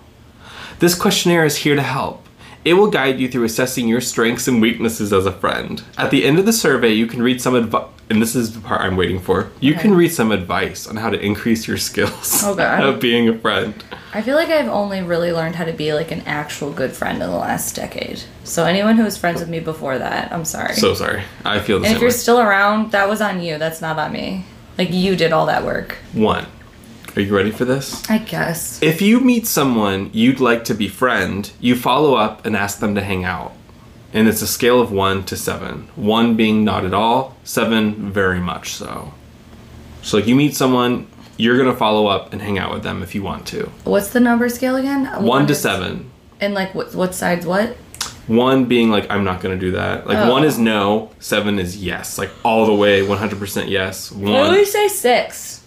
This 0.78 0.94
questionnaire 0.94 1.44
is 1.44 1.56
here 1.58 1.74
to 1.74 1.82
help. 1.82 2.22
It 2.64 2.74
will 2.74 2.90
guide 2.90 3.18
you 3.20 3.28
through 3.28 3.44
assessing 3.44 3.88
your 3.88 4.00
strengths 4.00 4.46
and 4.46 4.60
weaknesses 4.60 5.12
as 5.12 5.24
a 5.24 5.32
friend. 5.32 5.82
At 5.96 6.10
the 6.10 6.24
end 6.24 6.38
of 6.38 6.46
the 6.46 6.52
survey, 6.52 6.92
you 6.92 7.06
can 7.06 7.22
read 7.22 7.40
some 7.40 7.54
advice, 7.54 7.88
and 8.08 8.22
this 8.22 8.34
is 8.36 8.52
the 8.54 8.60
part 8.60 8.80
I'm 8.82 8.96
waiting 8.96 9.20
for. 9.20 9.50
You 9.60 9.74
can 9.74 9.94
read 9.94 10.08
some 10.08 10.30
advice 10.32 10.86
on 10.86 10.96
how 10.96 11.10
to 11.10 11.18
increase 11.20 11.66
your 11.66 11.76
skills 11.88 12.42
Oh, 12.44 12.54
God. 12.54 12.82
of 12.84 13.00
being 13.00 13.28
a 13.28 13.38
friend. 13.38 13.74
I 14.14 14.22
feel 14.22 14.36
like 14.36 14.48
I've 14.48 14.68
only 14.68 15.02
really 15.02 15.32
learned 15.32 15.56
how 15.56 15.64
to 15.64 15.72
be 15.72 15.92
like 15.92 16.10
an 16.10 16.22
actual 16.22 16.72
good 16.72 16.92
friend 16.92 17.22
in 17.22 17.28
the 17.28 17.36
last 17.36 17.74
decade. 17.76 18.22
So 18.44 18.64
anyone 18.64 18.96
who 18.96 19.04
was 19.04 19.16
friends 19.18 19.40
with 19.40 19.48
me 19.48 19.60
before 19.60 19.98
that, 19.98 20.32
I'm 20.32 20.44
sorry. 20.44 20.74
So 20.74 20.94
sorry. 20.94 21.22
I 21.44 21.58
feel 21.60 21.78
the 21.80 21.86
and 21.86 21.90
same 21.90 21.96
if 21.96 22.00
you're 22.00 22.10
way. 22.10 22.16
still 22.16 22.40
around, 22.40 22.92
that 22.92 23.08
was 23.08 23.20
on 23.20 23.42
you. 23.42 23.58
That's 23.58 23.80
not 23.82 23.98
on 23.98 24.12
me. 24.12 24.46
Like 24.78 24.92
you 24.92 25.16
did 25.16 25.32
all 25.32 25.46
that 25.46 25.64
work. 25.64 25.96
One. 26.12 26.46
Are 27.16 27.20
you 27.22 27.34
ready 27.34 27.50
for 27.50 27.64
this? 27.64 28.08
I 28.10 28.18
guess. 28.18 28.82
If 28.82 29.00
you 29.00 29.20
meet 29.20 29.46
someone 29.46 30.10
you'd 30.12 30.38
like 30.38 30.64
to 30.66 30.74
befriend, 30.74 31.50
you 31.60 31.74
follow 31.74 32.14
up 32.14 32.44
and 32.46 32.54
ask 32.54 32.78
them 32.78 32.94
to 32.94 33.00
hang 33.02 33.24
out. 33.24 33.52
And 34.16 34.28
it's 34.28 34.40
a 34.40 34.46
scale 34.46 34.80
of 34.80 34.90
1 34.90 35.24
to 35.24 35.36
7. 35.36 35.88
1 35.94 36.36
being 36.36 36.64
not 36.64 36.86
at 36.86 36.94
all, 36.94 37.36
7 37.44 38.10
very 38.10 38.40
much 38.40 38.70
so. 38.72 39.12
So, 40.02 40.16
like, 40.16 40.26
you 40.26 40.34
meet 40.34 40.56
someone, 40.56 41.06
you're 41.36 41.58
going 41.58 41.70
to 41.70 41.76
follow 41.76 42.06
up 42.06 42.32
and 42.32 42.40
hang 42.40 42.58
out 42.58 42.72
with 42.72 42.82
them 42.82 43.02
if 43.02 43.14
you 43.14 43.22
want 43.22 43.46
to. 43.48 43.70
What's 43.84 44.08
the 44.10 44.20
number 44.20 44.48
scale 44.48 44.76
again? 44.76 45.04
1 45.22 45.46
to 45.48 45.52
is- 45.52 45.60
7. 45.60 46.10
And 46.40 46.52
like 46.54 46.74
what 46.74 46.94
what 46.94 47.14
sides 47.14 47.46
what? 47.46 47.76
1 48.26 48.64
being 48.64 48.90
like, 48.90 49.10
I'm 49.10 49.24
not 49.24 49.40
going 49.40 49.58
to 49.58 49.60
do 49.66 49.72
that. 49.72 50.06
Like, 50.06 50.18
Oh. 50.18 50.30
1 50.30 50.44
is 50.44 50.58
no, 50.58 51.10
7 51.18 51.58
is 51.58 51.76
yes. 51.76 52.18
Like, 52.18 52.30
all 52.42 52.64
the 52.66 52.74
way, 52.74 53.00
100% 53.02 53.68
yes. 53.68 54.12
I 54.12 54.16
1, 54.16 54.32
always 54.34 54.72
say 54.72 54.88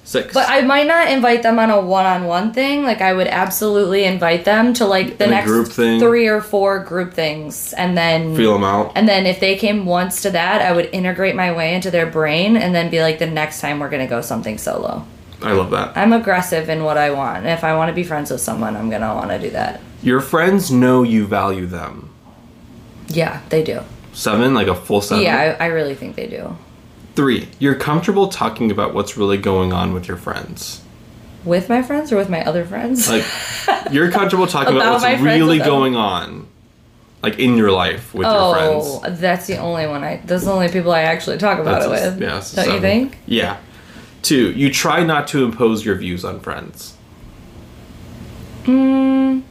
six. 0.10 0.34
But 0.34 0.50
I 0.50 0.62
might 0.62 0.88
not 0.88 1.10
invite 1.10 1.43
them 1.43 1.60
on 1.60 1.69
a 1.69 1.80
one-on-one 1.80 2.52
thing. 2.54 2.84
Like 2.84 3.02
I 3.02 3.13
would 3.13 3.28
absolutely 3.28 4.04
invite 4.06 4.43
them 4.43 4.74
to 4.76 4.86
like 4.86 5.17
the 5.17 5.26
In 5.26 5.30
a 5.30 5.36
next 5.36 5.48
group 5.48 5.67
thing? 5.67 6.00
three 6.00 6.28
or 6.28 6.41
four 6.41 6.80
group 6.80 7.13
things, 7.13 7.74
and 7.74 7.98
then 7.98 8.36
Feel 8.36 8.54
them 8.54 8.63
out. 8.63 8.91
And 8.95 9.08
then 9.08 9.26
if 9.26 9.39
they 9.39 9.56
came 9.56 9.86
once 9.86 10.22
to 10.24 10.32
that, 10.32 10.62
I 10.62 10.72
would 10.72 10.89
integrate 10.91 11.36
my 11.36 11.52
way 11.52 11.76
into 11.76 11.91
their 11.91 12.08
brain, 12.08 12.58
and 12.58 12.74
then 12.74 12.89
be 12.89 13.02
like, 13.02 13.19
the 13.19 13.28
next 13.28 13.62
time 13.62 13.80
we're 13.80 13.89
gonna 13.89 14.08
go 14.08 14.22
something 14.22 14.58
solo. 14.58 15.06
I 15.41 15.54
love 15.54 15.72
that. 15.72 15.95
I'm 15.95 16.12
aggressive 16.12 16.67
in 16.69 16.84
what 16.84 16.98
I 16.98 17.12
want, 17.12 17.38
and 17.39 17.48
if 17.48 17.63
I 17.63 17.76
want 17.76 17.89
to 17.89 17.93
be 17.95 18.04
friends 18.04 18.32
with 18.32 18.41
someone, 18.41 18.76
I'm 18.76 18.89
gonna 18.89 19.13
want 19.15 19.30
to 19.30 19.39
do 19.39 19.52
that. 19.52 19.80
Your 20.02 20.22
friends 20.22 20.72
know 20.72 21.04
you 21.04 21.28
value 21.28 21.65
them. 21.65 22.10
Yeah, 23.08 23.41
they 23.50 23.63
do. 23.63 23.82
7, 24.13 24.54
like 24.54 24.67
a 24.67 24.76
full 24.76 25.02
7. 25.02 25.24
Yeah, 25.24 25.56
I, 25.60 25.65
I 25.65 25.67
really 25.67 25.95
think 25.95 26.15
they 26.15 26.28
do. 26.28 26.58
Three, 27.20 27.50
you're 27.60 27.76
comfortable 27.76 28.30
talking 28.30 28.72
about 28.72 28.94
what's 28.94 29.18
really 29.18 29.38
going 29.38 29.74
on 29.74 29.94
with 29.94 30.08
your 30.08 30.16
friends. 30.16 30.82
With 31.44 31.68
my 31.68 31.82
friends 31.82 32.14
or 32.14 32.16
with 32.16 32.30
my 32.30 32.46
other 32.46 32.64
friends? 32.64 33.10
Like, 33.10 33.26
you're 33.92 34.10
comfortable 34.10 34.48
talking 34.48 34.74
about, 34.74 35.00
About 35.00 35.02
what's 35.02 35.22
really 35.22 35.60
going 35.60 35.98
on, 35.98 36.48
like 37.22 37.38
in 37.38 37.58
your 37.58 37.74
life 37.74 38.14
with 38.14 38.26
your 38.26 38.34
oh, 38.34 39.00
friends. 39.02 39.20
that's 39.20 39.48
the 39.48 39.58
only 39.58 39.86
one 39.86 40.02
I. 40.02 40.22
Those 40.24 40.44
are 40.44 40.46
the 40.46 40.52
only 40.54 40.70
people 40.70 40.94
I 40.94 41.02
actually 41.02 41.38
talk 41.38 41.60
about 41.60 41.90
That's 41.90 42.04
it 42.04 42.08
a- 42.08 42.12
with. 42.12 42.22
yeah, 42.22 42.64
Don't 42.64 42.74
you 42.76 42.80
think? 42.80 43.18
Yeah. 43.26 43.58
Two, 44.22 44.54
you 44.54 44.72
try 44.72 45.04
not 45.04 45.28
to 45.28 45.44
impose 45.44 45.84
your 45.84 45.96
views 45.96 46.24
on 46.24 46.40
friends. 46.40 46.96
Mm, 48.64 49.44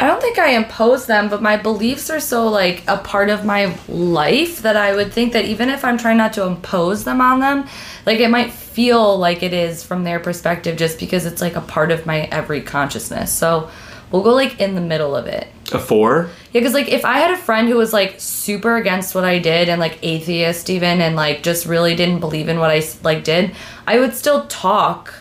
I 0.00 0.08
don't 0.08 0.20
think 0.20 0.38
I 0.38 0.50
impose 0.50 1.06
them, 1.06 1.28
but 1.28 1.40
my 1.40 1.56
beliefs 1.56 2.10
are 2.10 2.20
so 2.20 2.48
like 2.48 2.82
a 2.88 2.96
part 2.96 3.30
of 3.30 3.44
my 3.44 3.76
life 3.88 4.62
that 4.62 4.76
I 4.76 4.94
would 4.94 5.12
think 5.12 5.32
that 5.34 5.44
even 5.44 5.68
if 5.68 5.84
I'm 5.84 5.96
trying 5.96 6.16
not 6.16 6.32
to 6.34 6.46
impose 6.46 7.04
them 7.04 7.20
on 7.20 7.38
them, 7.38 7.68
like 8.04 8.18
it 8.18 8.28
might 8.28 8.52
feel 8.52 9.16
like 9.16 9.42
it 9.42 9.52
is 9.52 9.84
from 9.84 10.02
their 10.02 10.18
perspective 10.18 10.76
just 10.76 10.98
because 10.98 11.26
it's 11.26 11.40
like 11.40 11.54
a 11.54 11.60
part 11.60 11.92
of 11.92 12.06
my 12.06 12.22
every 12.32 12.60
consciousness. 12.60 13.32
So 13.32 13.70
we'll 14.10 14.22
go 14.22 14.34
like 14.34 14.60
in 14.60 14.74
the 14.74 14.80
middle 14.80 15.14
of 15.14 15.26
it. 15.26 15.46
A 15.72 15.78
four, 15.78 16.28
Yeah, 16.52 16.60
because 16.60 16.74
like 16.74 16.88
if 16.88 17.04
I 17.04 17.18
had 17.18 17.30
a 17.30 17.36
friend 17.36 17.68
who 17.68 17.76
was 17.76 17.92
like 17.92 18.16
super 18.18 18.76
against 18.76 19.14
what 19.14 19.24
I 19.24 19.38
did 19.38 19.68
and 19.68 19.80
like 19.80 19.98
atheist 20.02 20.70
even 20.70 21.00
and 21.00 21.14
like 21.14 21.42
just 21.42 21.66
really 21.66 21.94
didn't 21.94 22.20
believe 22.20 22.48
in 22.48 22.58
what 22.58 22.70
I 22.70 22.82
like 23.02 23.22
did, 23.22 23.54
I 23.86 24.00
would 24.00 24.14
still 24.14 24.46
talk 24.46 25.14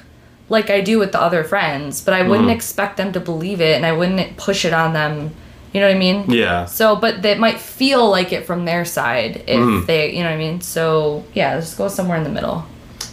like 0.54 0.70
I 0.70 0.80
do 0.80 1.00
with 1.00 1.12
the 1.12 1.20
other 1.20 1.44
friends, 1.44 2.00
but 2.00 2.14
I 2.14 2.22
wouldn't 2.22 2.48
mm-hmm. 2.48 2.56
expect 2.56 2.96
them 2.96 3.12
to 3.12 3.20
believe 3.20 3.60
it 3.60 3.76
and 3.76 3.86
I 3.86 3.92
wouldn't 3.92 4.38
push 4.38 4.64
it 4.64 4.72
on 4.72 4.94
them. 4.94 5.36
You 5.74 5.82
know 5.82 5.88
what 5.88 5.96
I 5.96 6.00
mean? 6.00 6.30
yeah. 6.30 6.66
So, 6.66 6.96
but 6.96 7.24
they 7.24 7.36
might 7.36 7.60
feel 7.60 8.10
like 8.10 8.32
it 8.32 8.46
from 8.46 8.64
their 8.64 8.86
side 8.86 9.38
if 9.48 9.60
mm-hmm. 9.60 9.86
they, 9.88 10.16
you 10.16 10.20
know 10.20 10.30
what 10.30 10.36
I 10.36 10.38
mean? 10.38 10.62
So, 10.62 11.26
yeah, 11.34 11.56
let's 11.56 11.74
go 11.74 11.88
somewhere 11.88 12.18
in 12.18 12.24
the 12.24 12.30
middle. 12.30 12.66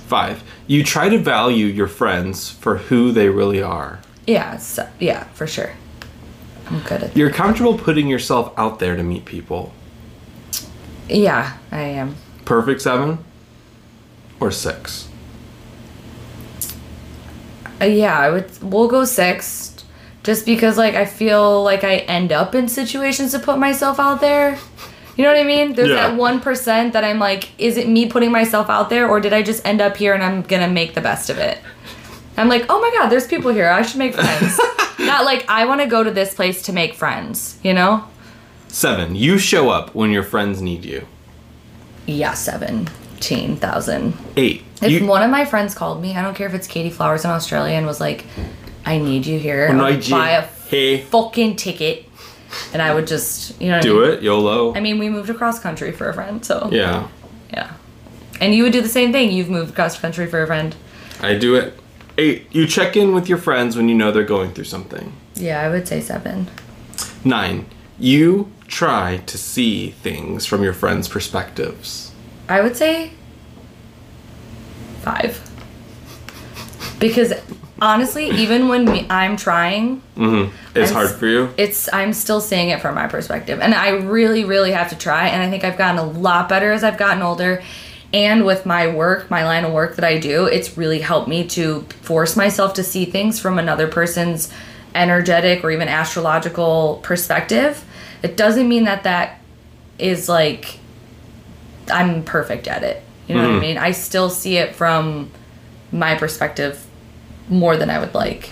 Five, 0.06 0.44
you 0.66 0.84
try 0.84 1.08
to 1.08 1.18
value 1.18 1.66
your 1.66 1.88
friends 1.88 2.50
for 2.50 2.76
who 2.76 3.10
they 3.10 3.30
really 3.30 3.62
are. 3.62 4.00
Yeah, 4.26 4.58
so, 4.58 4.86
yeah, 4.98 5.24
for 5.32 5.46
sure. 5.46 5.72
I'm 6.66 6.80
good 6.82 7.02
at 7.02 7.16
You're 7.16 7.30
comfortable 7.30 7.78
putting 7.78 8.06
yourself 8.06 8.52
out 8.58 8.78
there 8.78 8.94
to 8.94 9.02
meet 9.02 9.24
people. 9.24 9.72
Yeah, 11.08 11.56
I 11.72 11.80
am. 11.80 12.16
Perfect 12.44 12.82
seven 12.82 13.24
or 14.38 14.50
six 14.50 15.09
uh, 17.80 17.84
yeah, 17.84 18.18
I 18.18 18.30
would. 18.30 18.50
We'll 18.62 18.88
go 18.88 19.04
six, 19.04 19.76
just 20.22 20.44
because 20.46 20.76
like 20.76 20.94
I 20.94 21.04
feel 21.04 21.62
like 21.62 21.84
I 21.84 21.98
end 21.98 22.32
up 22.32 22.54
in 22.54 22.68
situations 22.68 23.32
to 23.32 23.38
put 23.38 23.58
myself 23.58 23.98
out 23.98 24.20
there. 24.20 24.58
You 25.16 25.24
know 25.24 25.32
what 25.32 25.40
I 25.40 25.44
mean? 25.44 25.74
There's 25.74 25.90
yeah. 25.90 26.08
that 26.08 26.16
one 26.16 26.40
percent 26.40 26.92
that 26.92 27.04
I'm 27.04 27.18
like, 27.18 27.50
is 27.58 27.76
it 27.76 27.88
me 27.88 28.08
putting 28.08 28.32
myself 28.32 28.70
out 28.70 28.90
there, 28.90 29.08
or 29.08 29.20
did 29.20 29.32
I 29.32 29.42
just 29.42 29.66
end 29.66 29.80
up 29.80 29.96
here 29.96 30.14
and 30.14 30.22
I'm 30.22 30.42
gonna 30.42 30.68
make 30.68 30.94
the 30.94 31.00
best 31.00 31.30
of 31.30 31.38
it? 31.38 31.58
I'm 32.36 32.48
like, 32.48 32.66
oh 32.68 32.80
my 32.80 32.90
god, 32.96 33.08
there's 33.08 33.26
people 33.26 33.52
here. 33.52 33.68
I 33.68 33.82
should 33.82 33.98
make 33.98 34.14
friends. 34.14 34.58
Not 34.98 35.24
like 35.24 35.44
I 35.48 35.66
want 35.66 35.80
to 35.80 35.86
go 35.86 36.02
to 36.02 36.10
this 36.10 36.34
place 36.34 36.62
to 36.62 36.72
make 36.72 36.94
friends. 36.94 37.58
You 37.62 37.74
know? 37.74 38.06
Seven. 38.68 39.16
You 39.16 39.38
show 39.38 39.68
up 39.68 39.94
when 39.94 40.10
your 40.10 40.22
friends 40.22 40.62
need 40.62 40.84
you. 40.84 41.06
Yeah, 42.06 42.34
seven. 42.34 42.88
18,000. 43.20 44.16
Eight. 44.36 44.62
If 44.80 44.90
you, 44.90 45.06
one 45.06 45.22
of 45.22 45.30
my 45.30 45.44
friends 45.44 45.74
called 45.74 46.00
me, 46.00 46.16
I 46.16 46.22
don't 46.22 46.34
care 46.34 46.46
if 46.46 46.54
it's 46.54 46.66
Katie 46.66 46.90
Flowers 46.90 47.24
in 47.24 47.30
Australia 47.30 47.74
and 47.74 47.86
was 47.86 48.00
like, 48.00 48.24
I 48.86 48.96
need 48.96 49.26
you 49.26 49.38
here. 49.38 49.68
I 49.70 49.90
would 49.90 50.08
buy 50.08 50.30
a 50.30 50.42
hey. 50.42 51.02
fucking 51.02 51.56
ticket. 51.56 52.06
And 52.72 52.82
I 52.82 52.94
would 52.94 53.06
just, 53.06 53.60
you 53.60 53.68
know, 53.68 53.80
do 53.80 54.02
I 54.02 54.08
mean? 54.08 54.18
it 54.18 54.22
YOLO. 54.24 54.74
I 54.74 54.80
mean, 54.80 54.98
we 54.98 55.08
moved 55.08 55.30
across 55.30 55.60
country 55.60 55.92
for 55.92 56.08
a 56.08 56.14
friend, 56.14 56.44
so 56.44 56.68
yeah, 56.72 57.06
yeah. 57.52 57.74
And 58.40 58.52
you 58.52 58.64
would 58.64 58.72
do 58.72 58.80
the 58.80 58.88
same 58.88 59.12
thing. 59.12 59.30
You've 59.30 59.50
moved 59.50 59.70
across 59.70 60.00
country 60.00 60.26
for 60.26 60.42
a 60.42 60.48
friend. 60.48 60.74
I 61.20 61.36
do 61.36 61.54
it. 61.54 61.78
Eight. 62.18 62.48
You 62.50 62.66
check 62.66 62.96
in 62.96 63.14
with 63.14 63.28
your 63.28 63.38
friends 63.38 63.76
when 63.76 63.88
you 63.88 63.94
know 63.94 64.10
they're 64.10 64.24
going 64.24 64.50
through 64.52 64.64
something. 64.64 65.12
Yeah, 65.36 65.60
I 65.60 65.68
would 65.68 65.86
say 65.86 66.00
seven. 66.00 66.48
Nine. 67.24 67.66
You 68.00 68.50
try 68.66 69.18
to 69.26 69.38
see 69.38 69.90
things 69.90 70.44
from 70.44 70.64
your 70.64 70.72
friends' 70.72 71.06
perspectives. 71.06 72.09
I 72.50 72.60
would 72.60 72.76
say 72.76 73.12
five. 75.02 75.40
Because 76.98 77.32
honestly, 77.80 78.28
even 78.30 78.68
when 78.68 78.84
me, 78.84 79.06
I'm 79.08 79.36
trying, 79.36 80.02
Mm-hmm. 80.16 80.54
It's 80.76 80.90
I'm 80.90 80.96
hard 80.96 81.10
for 81.12 81.26
you. 81.26 81.54
it's 81.56 81.90
I'm 81.92 82.12
still 82.12 82.40
seeing 82.40 82.68
it 82.68 82.80
from 82.82 82.94
my 82.94 83.06
perspective, 83.06 83.60
and 83.60 83.74
I 83.74 83.90
really, 83.90 84.44
really 84.44 84.72
have 84.72 84.90
to 84.90 84.98
try. 84.98 85.28
And 85.28 85.42
I 85.42 85.48
think 85.48 85.64
I've 85.64 85.78
gotten 85.78 85.98
a 85.98 86.04
lot 86.04 86.48
better 86.48 86.72
as 86.72 86.84
I've 86.84 86.98
gotten 86.98 87.22
older. 87.22 87.62
And 88.12 88.44
with 88.44 88.66
my 88.66 88.88
work, 88.88 89.30
my 89.30 89.44
line 89.44 89.64
of 89.64 89.72
work 89.72 89.94
that 89.94 90.04
I 90.04 90.18
do, 90.18 90.46
it's 90.46 90.76
really 90.76 90.98
helped 90.98 91.28
me 91.28 91.46
to 91.48 91.82
force 92.02 92.36
myself 92.36 92.74
to 92.74 92.82
see 92.82 93.04
things 93.04 93.38
from 93.38 93.58
another 93.58 93.86
person's 93.86 94.52
energetic 94.96 95.62
or 95.62 95.70
even 95.70 95.86
astrological 95.86 96.98
perspective. 97.04 97.84
It 98.24 98.36
doesn't 98.36 98.68
mean 98.68 98.84
that 98.84 99.04
that 99.04 99.38
is 99.98 100.28
like 100.28 100.79
I'm 101.90 102.24
perfect 102.24 102.68
at 102.68 102.82
it. 102.82 103.02
You 103.26 103.34
know 103.36 103.42
what 103.42 103.50
I 103.50 103.52
mm-hmm. 103.52 103.60
mean? 103.60 103.78
I 103.78 103.92
still 103.92 104.28
see 104.30 104.56
it 104.56 104.74
from 104.74 105.30
my 105.92 106.16
perspective 106.16 106.84
more 107.48 107.76
than 107.76 107.90
I 107.90 107.98
would 107.98 108.14
like. 108.14 108.50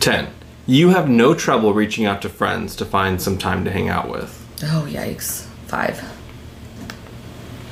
Ten, 0.00 0.28
you 0.66 0.90
have 0.90 1.08
no 1.08 1.34
trouble 1.34 1.74
reaching 1.74 2.06
out 2.06 2.22
to 2.22 2.28
friends 2.28 2.76
to 2.76 2.84
find 2.84 3.20
some 3.20 3.36
time 3.36 3.64
to 3.64 3.70
hang 3.70 3.88
out 3.88 4.08
with. 4.08 4.46
Oh, 4.62 4.86
yikes. 4.88 5.46
Five. 5.66 6.02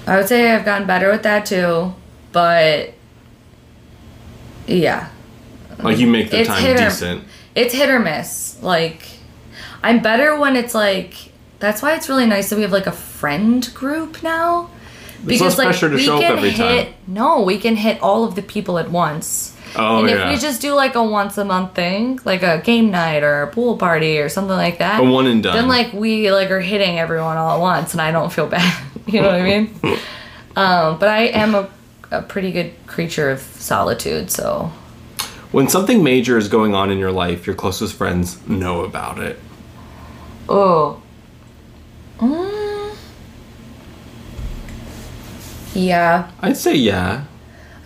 I 0.07 0.17
would 0.17 0.29
say 0.29 0.51
I've 0.51 0.65
gotten 0.65 0.87
better 0.87 1.11
with 1.11 1.23
that 1.23 1.47
too. 1.47 1.95
but 2.33 2.93
yeah, 4.67 5.09
Like 5.79 5.99
you 5.99 6.07
make 6.07 6.31
the 6.31 6.41
It's 6.41 6.49
time 6.49 6.65
or- 6.65 6.77
decent. 6.77 7.25
it's 7.55 7.73
hit 7.73 7.89
or 7.89 7.99
miss. 7.99 8.61
Like, 8.63 9.03
I'm 9.83 10.01
better 10.01 10.39
when 10.39 10.57
it's 10.57 10.75
like. 10.75 11.33
That's 11.59 11.81
why 11.81 11.95
it's 11.95 12.09
really 12.09 12.27
nice 12.27 12.51
that 12.51 12.57
we 12.57 12.63
have 12.63 12.73
like 12.73 12.87
a 12.87 12.93
friend 13.27 13.75
group 13.75 14.23
now. 14.23 14.71
pressure 15.25 15.91
to 15.91 15.99
show 15.99 16.19
up 16.19 16.23
every 16.23 16.51
hit. 16.51 16.85
time. 16.87 16.95
No, 17.09 17.43
we 17.43 17.59
can 17.59 17.75
hit 17.75 18.01
all 18.01 18.23
of 18.23 18.37
the 18.37 18.43
people 18.43 18.79
at 18.79 18.89
once. 18.89 19.57
Oh 19.75 19.99
and 19.99 20.09
yeah. 20.09 20.31
if 20.31 20.35
we 20.37 20.41
just 20.41 20.61
do 20.61 20.75
like 20.75 20.95
a 20.95 21.03
once 21.03 21.37
a 21.37 21.45
month 21.45 21.75
thing, 21.75 22.21
like 22.25 22.45
a 22.45 22.63
game 22.63 22.93
night 22.93 23.25
or 23.25 23.43
a 23.43 23.49
pool 23.49 23.77
party 23.79 24.21
or 24.21 24.29
something 24.29 24.57
like 24.57 24.79
that, 24.79 25.01
a 25.01 25.03
one 25.03 25.27
and 25.27 25.43
done. 25.43 25.57
then 25.57 25.67
like 25.67 25.93
we 25.93 26.31
like 26.31 26.53
are 26.53 26.61
hitting 26.61 27.01
everyone 27.01 27.37
all 27.37 27.57
at 27.57 27.61
once, 27.61 27.95
and 27.95 28.01
I 28.01 28.13
don't 28.13 28.33
feel 28.33 28.47
bad. 28.59 28.73
you 29.07 29.21
know 29.21 29.27
what 29.27 29.41
I 29.41 29.43
mean? 29.43 29.75
um, 30.55 30.99
but 31.01 31.09
I 31.09 31.23
am 31.25 31.57
a, 31.57 31.69
a 32.13 32.23
pretty 32.23 32.53
good 32.53 32.73
creature 32.87 33.29
of 33.29 33.41
solitude, 33.41 34.31
so 34.31 34.71
when 35.51 35.69
something 35.69 36.05
major 36.05 36.39
is 36.39 36.49
going 36.49 36.77
on 36.77 36.93
in 36.93 36.99
your 36.99 37.13
life, 37.13 37.45
your 37.45 37.57
closest 37.57 37.95
friends 37.95 38.47
know 38.47 38.85
about 38.85 39.19
it. 39.19 39.37
Oh. 40.49 41.03
Mm. 42.19 42.56
Yeah. 45.77 46.31
I'd 46.41 46.57
say 46.57 46.75
yeah. 46.75 47.25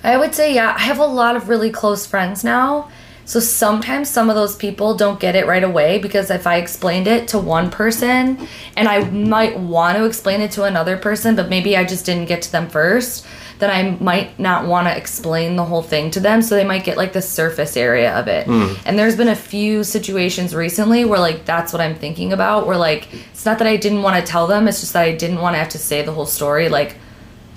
I 0.03 0.17
would 0.17 0.35
say, 0.35 0.55
yeah. 0.55 0.75
I 0.77 0.81
have 0.81 0.99
a 0.99 1.07
lot 1.07 1.37
of 1.37 1.49
really 1.49 1.71
close 1.71 2.07
friends 2.07 2.43
now. 2.43 2.91
So 3.27 3.39
sometimes 3.39 4.09
some 4.09 4.29
of 4.29 4.35
those 4.35 4.57
people 4.57 4.97
don't 4.97 5.21
get 5.21 5.37
it 5.37 5.47
right 5.47 5.63
away 5.63 5.99
because 5.99 6.31
if 6.31 6.49
I 6.49 6.57
explained 6.57 7.07
it 7.07 7.29
to 7.29 7.39
one 7.39 7.71
person 7.71 8.49
and 8.77 8.89
I 8.89 9.09
might 9.11 9.57
want 9.57 9.99
to 9.99 10.05
explain 10.05 10.41
it 10.41 10.51
to 10.53 10.65
another 10.65 10.97
person, 10.97 11.37
but 11.37 11.49
maybe 11.49 11.77
I 11.77 11.85
just 11.85 12.05
didn't 12.05 12.25
get 12.27 12.43
to 12.43 12.51
them 12.51 12.69
first, 12.69 13.25
then 13.61 13.71
I 13.71 14.03
might 14.03 14.37
not 14.41 14.67
want 14.67 14.89
to 14.89 14.97
explain 14.97 15.55
the 15.55 15.65
whole 15.65 15.83
thing 15.83 16.11
to 16.13 16.19
them. 16.19 16.43
So 16.43 16.57
they 16.57 16.65
might 16.65 16.83
get 16.83 16.97
like 16.97 17.13
the 17.13 17.23
surface 17.23 17.77
area 17.77 18.19
of 18.19 18.27
it. 18.27 18.47
Hmm. 18.47 18.73
And 18.85 18.99
there's 18.99 19.17
been 19.17 19.29
a 19.29 19.37
few 19.37 19.85
situations 19.85 20.53
recently 20.53 21.05
where 21.05 21.21
like 21.21 21.45
that's 21.45 21.73
what 21.73 21.81
I'm 21.81 21.95
thinking 21.95 22.33
about, 22.33 22.67
where 22.67 22.79
like 22.79 23.13
it's 23.31 23.47
not 23.47 23.59
that 23.59 23.69
I 23.69 23.77
didn't 23.77 24.03
want 24.03 24.17
to 24.25 24.29
tell 24.29 24.49
them, 24.49 24.67
it's 24.67 24.81
just 24.81 24.95
that 24.95 25.05
I 25.05 25.15
didn't 25.15 25.41
want 25.41 25.55
to 25.55 25.59
have 25.59 25.69
to 25.69 25.79
say 25.79 26.03
the 26.03 26.13
whole 26.13 26.27
story 26.27 26.69
like 26.69 26.97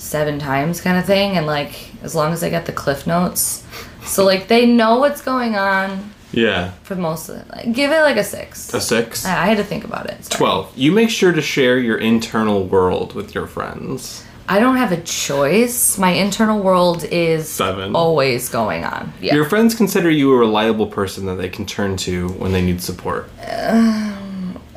seven 0.03 0.37
times 0.39 0.81
kind 0.81 0.97
of 0.97 1.05
thing. 1.05 1.37
And 1.37 1.45
like 1.45 1.73
as 2.03 2.13
long 2.15 2.33
as 2.33 2.43
I 2.43 2.49
get 2.49 2.65
the 2.65 2.73
cliff 2.73 3.07
notes. 3.07 3.63
So 4.03 4.25
like 4.25 4.47
they 4.47 4.65
know 4.65 4.99
what's 4.99 5.21
going 5.21 5.55
on 5.55 6.11
Yeah. 6.33 6.71
for 6.83 6.95
most 6.95 7.29
of 7.29 7.37
it. 7.37 7.49
Like, 7.49 7.71
give 7.73 7.91
it 7.91 8.01
like 8.01 8.17
a 8.17 8.23
six. 8.23 8.73
A 8.73 8.81
six. 8.81 9.25
I 9.25 9.43
I 9.43 9.45
had 9.47 9.57
to 9.57 9.63
think 9.63 9.83
about 9.85 10.09
it. 10.09 10.25
Sorry. 10.25 10.37
12. 10.37 10.77
You 10.77 10.91
make 10.91 11.09
sure 11.09 11.31
to 11.31 11.41
share 11.41 11.77
your 11.79 11.97
internal 11.97 12.65
world 12.65 13.13
with 13.15 13.33
your 13.33 13.47
friends. 13.47 14.23
I 14.49 14.59
don't 14.59 14.75
have 14.75 14.91
a 14.91 14.99
choice. 15.01 15.97
My 15.97 16.09
internal 16.11 16.59
world 16.59 17.05
is 17.05 17.47
Seven. 17.47 17.95
always 17.95 18.49
going 18.49 18.83
on. 18.83 19.13
Yeah. 19.21 19.35
Your 19.35 19.45
friends 19.45 19.73
consider 19.73 20.11
you 20.11 20.33
a 20.33 20.37
reliable 20.37 20.87
person 20.87 21.25
that 21.27 21.35
they 21.35 21.47
can 21.47 21.65
turn 21.65 21.95
to 21.97 22.27
when 22.41 22.51
they 22.51 22.61
need 22.61 22.81
support. 22.81 23.29
Uh, 23.39 24.12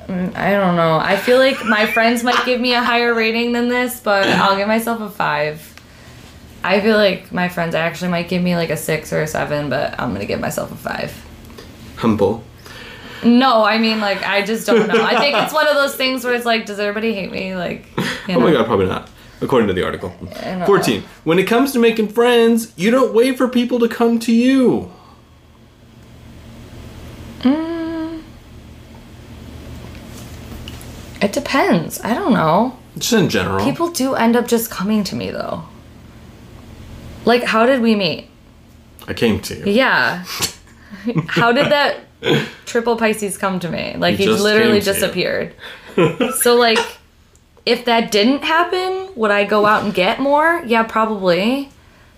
Mm, 0.06 0.36
I 0.36 0.52
don't 0.52 0.76
know. 0.76 0.98
I 0.98 1.16
feel 1.16 1.38
like 1.38 1.64
my 1.64 1.86
friends 1.86 2.22
might 2.22 2.44
give 2.44 2.60
me 2.60 2.74
a 2.74 2.82
higher 2.82 3.12
rating 3.12 3.52
than 3.52 3.68
this, 3.68 4.00
but 4.00 4.26
I'll 4.28 4.56
give 4.56 4.68
myself 4.68 5.00
a 5.00 5.10
five. 5.10 5.74
I 6.62 6.80
feel 6.80 6.96
like 6.96 7.32
my 7.32 7.48
friends 7.48 7.74
actually 7.74 8.10
might 8.10 8.28
give 8.28 8.42
me 8.42 8.56
like 8.56 8.70
a 8.70 8.76
six 8.76 9.12
or 9.12 9.22
a 9.22 9.26
seven, 9.26 9.68
but 9.68 9.98
I'm 10.00 10.12
gonna 10.12 10.26
give 10.26 10.40
myself 10.40 10.72
a 10.72 10.76
five. 10.76 11.24
Humble. 11.96 12.44
No, 13.24 13.64
I 13.64 13.78
mean 13.78 14.00
like 14.00 14.22
I 14.22 14.44
just 14.44 14.66
don't 14.66 14.86
know. 14.86 15.02
I 15.04 15.18
think 15.18 15.36
it's 15.36 15.52
one 15.52 15.66
of 15.66 15.74
those 15.74 15.96
things 15.96 16.24
where 16.24 16.34
it's 16.34 16.46
like, 16.46 16.66
does 16.66 16.78
everybody 16.78 17.14
hate 17.14 17.32
me? 17.32 17.56
Like, 17.56 17.86
you 18.28 18.36
Oh 18.36 18.40
my 18.40 18.52
god, 18.52 18.66
probably 18.66 18.86
not. 18.86 19.10
According 19.40 19.68
to 19.68 19.74
the 19.74 19.84
article. 19.84 20.14
I 20.42 20.54
know. 20.56 20.66
14. 20.66 21.02
When 21.24 21.38
it 21.38 21.44
comes 21.44 21.72
to 21.72 21.78
making 21.78 22.08
friends, 22.08 22.72
you 22.76 22.90
don't 22.90 23.12
wait 23.12 23.36
for 23.36 23.48
people 23.48 23.78
to 23.80 23.88
come 23.88 24.18
to 24.20 24.32
you. 24.32 24.90
Mm, 27.40 27.75
It 31.26 31.32
depends. 31.32 32.00
I 32.02 32.14
don't 32.14 32.32
know. 32.32 32.78
Just 32.96 33.12
in 33.12 33.28
general. 33.28 33.64
People 33.64 33.90
do 33.90 34.14
end 34.14 34.36
up 34.36 34.46
just 34.46 34.70
coming 34.70 35.02
to 35.02 35.16
me 35.16 35.32
though. 35.32 35.64
Like, 37.24 37.42
how 37.42 37.66
did 37.66 37.82
we 37.82 37.96
meet? 37.96 38.30
I 39.08 39.12
came 39.12 39.40
to 39.40 39.56
you. 39.56 39.72
Yeah. 39.72 40.24
how 41.26 41.50
did 41.50 41.66
that 41.72 41.98
triple 42.64 42.96
Pisces 42.96 43.36
come 43.36 43.58
to 43.58 43.68
me? 43.68 43.96
Like, 43.98 44.18
He 44.18 44.24
just 44.24 44.40
literally 44.40 44.76
you. 44.76 44.82
disappeared. 44.82 45.52
so, 46.36 46.54
like, 46.54 46.78
if 47.64 47.86
that 47.86 48.12
didn't 48.12 48.44
happen, 48.44 49.12
would 49.16 49.32
I 49.32 49.46
go 49.46 49.66
out 49.66 49.82
and 49.82 49.92
get 49.92 50.20
more? 50.20 50.62
Yeah, 50.64 50.84
probably. 50.84 51.70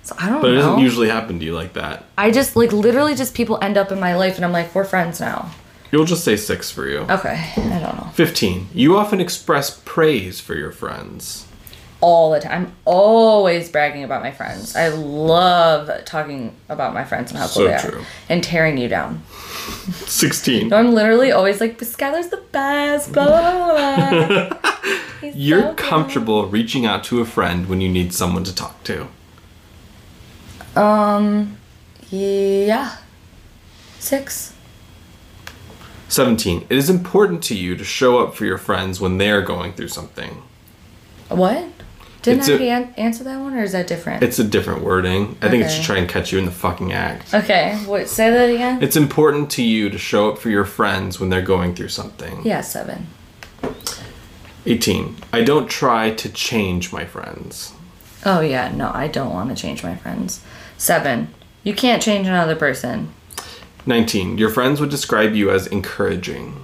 So 0.03 0.15
I 0.19 0.29
don't 0.29 0.37
know. 0.37 0.43
But 0.43 0.51
it 0.51 0.57
doesn't 0.57 0.81
usually 0.81 1.09
happen 1.09 1.39
to 1.39 1.45
you 1.47 1.55
like 1.55 1.73
that. 1.73 2.05
I 2.19 2.31
just 2.31 2.57
like 2.57 2.73
literally 2.73 3.15
just 3.15 3.33
people 3.35 3.59
end 3.63 3.79
up 3.79 3.91
in 3.91 3.99
my 3.99 4.17
life, 4.17 4.37
and 4.37 4.45
I'm 4.45 4.53
like, 4.53 4.75
we're 4.75 4.85
friends 4.85 5.19
now. 5.19 5.51
You'll 5.91 6.05
just 6.05 6.25
say 6.25 6.37
six 6.37 6.71
for 6.71 6.87
you. 6.87 6.99
Okay, 7.09 7.53
I 7.57 7.81
don't 7.81 7.97
know. 7.97 8.11
15. 8.15 8.69
You 8.75 8.97
often 8.99 9.21
express 9.21 9.81
praise 9.85 10.39
for 10.41 10.55
your 10.55 10.71
friends. 10.73 11.47
all 12.01 12.31
the 12.31 12.39
time. 12.41 12.53
I'm 12.67 12.73
always 12.85 13.69
bragging 13.71 14.05
about 14.05 14.23
my 14.23 14.31
friends. 14.31 14.77
I 14.77 14.89
love 14.89 15.91
talking 16.05 16.55
about 16.69 16.95
my 16.95 17.05
friends 17.05 17.31
and 17.33 17.39
how 17.41 17.47
So 17.47 17.61
cool 17.63 17.69
they 17.73 17.79
true. 17.91 18.01
are 18.03 18.07
and 18.29 18.45
tearing 18.45 18.79
you 18.79 18.87
down. 18.89 19.23
16. 20.07 20.71
So 20.71 20.77
I'm 20.77 20.95
literally 20.95 21.33
always 21.33 21.61
like, 21.61 21.77
Skylar's 21.79 22.29
the 22.29 22.43
best. 22.53 23.13
Blah, 23.13 23.25
blah, 23.27 24.49
blah, 24.49 24.73
You're 25.35 25.63
so 25.63 25.69
good." 25.69 25.77
comfortable 25.77 26.47
reaching 26.47 26.87
out 26.87 27.03
to 27.05 27.21
a 27.21 27.25
friend 27.25 27.67
when 27.69 27.81
you 27.81 27.89
need 27.89 28.13
someone 28.15 28.45
to 28.45 28.55
talk 28.55 28.85
to. 28.85 29.09
Um, 30.77 31.57
yeah, 32.11 32.99
six. 33.99 34.55
17. 36.09 36.67
It 36.69 36.77
is 36.77 36.89
important 36.91 37.43
to 37.45 37.55
you 37.55 37.77
to 37.77 37.85
show 37.85 38.19
up 38.19 38.35
for 38.35 38.45
your 38.45 38.59
friends 38.59 39.01
when 39.01 39.19
they're 39.19 39.43
going 39.43 39.73
through 39.73 39.89
something. 39.89 40.43
What? 41.29 41.65
Didn't 42.23 42.41
It's 42.41 42.49
I 42.49 42.53
a- 42.55 42.71
an- 42.71 42.95
answer 42.97 43.23
that 43.25 43.39
one, 43.41 43.55
or 43.55 43.63
is 43.63 43.73
that 43.73 43.87
different? 43.87 44.23
It's 44.23 44.39
a 44.39 44.45
different 44.45 44.83
wording. 44.83 45.37
I 45.41 45.49
think 45.49 45.65
it's 45.65 45.77
to 45.77 45.83
try 45.83 45.99
and 45.99 46.09
catch 46.09 46.33
you 46.33 46.39
in 46.39 46.47
the 46.47 46.51
fucking 46.51 46.93
act. 46.93 47.33
okay, 47.33 47.77
what? 47.87 48.09
Say 48.09 48.31
that 48.31 48.51
again. 48.53 48.83
It's 48.83 48.97
important 48.97 49.51
to 49.53 49.63
you 49.63 49.89
to 49.91 49.99
show 49.99 50.31
up 50.31 50.39
for 50.39 50.51
your 50.51 50.65
friends 50.65 51.21
when 51.21 51.31
they're 51.31 51.43
going 51.43 51.75
through 51.75 51.89
something. 51.89 52.41
yeah, 52.45 52.61
seven. 52.63 53.07
18. 54.67 55.17
I 55.33 55.43
don't 55.45 55.69
try 55.71 56.11
to 56.11 56.29
change 56.29 56.93
my 56.93 57.05
friends. 57.05 57.73
Oh 58.27 58.41
yeah, 58.41 58.73
no, 58.75 58.91
I 58.93 59.07
don't 59.07 59.33
want 59.33 59.51
to 59.51 59.55
change 59.55 59.83
my 59.85 59.95
friends. 59.95 60.41
Seven. 60.77 61.33
You 61.63 61.73
can't 61.75 62.03
change 62.03 62.27
another 62.27 62.57
person. 62.57 63.13
19. 63.89 64.39
Your 64.39 64.51
friends 64.51 64.81
would 64.81 64.91
describe 64.91 65.35
you 65.35 65.51
as 65.51 65.67
encouraging. 65.67 66.55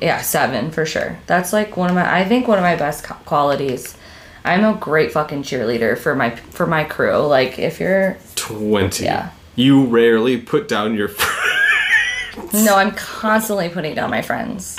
Yeah, 0.00 0.22
seven 0.22 0.70
for 0.70 0.86
sure. 0.86 1.18
That's 1.26 1.52
like 1.52 1.76
one 1.76 1.90
of 1.90 1.94
my. 1.94 2.20
I 2.20 2.24
think 2.24 2.48
one 2.48 2.58
of 2.58 2.62
my 2.64 2.74
best 2.76 3.04
qualities. 3.04 3.96
I'm 4.44 4.64
a 4.64 4.72
great 4.78 5.12
fucking 5.12 5.42
cheerleader 5.42 5.96
for 5.98 6.14
my 6.14 6.30
for 6.34 6.66
my 6.66 6.84
crew. 6.84 7.18
Like 7.18 7.58
if 7.58 7.78
you're 7.78 8.16
20. 8.36 9.04
Yeah. 9.04 9.30
You 9.56 9.84
rarely 9.84 10.38
put 10.38 10.66
down 10.68 10.94
your 10.94 11.08
friends. 12.34 12.64
no, 12.64 12.76
I'm 12.76 12.92
constantly 12.92 13.68
putting 13.68 13.94
down 13.94 14.08
my 14.10 14.22
friends. 14.22 14.78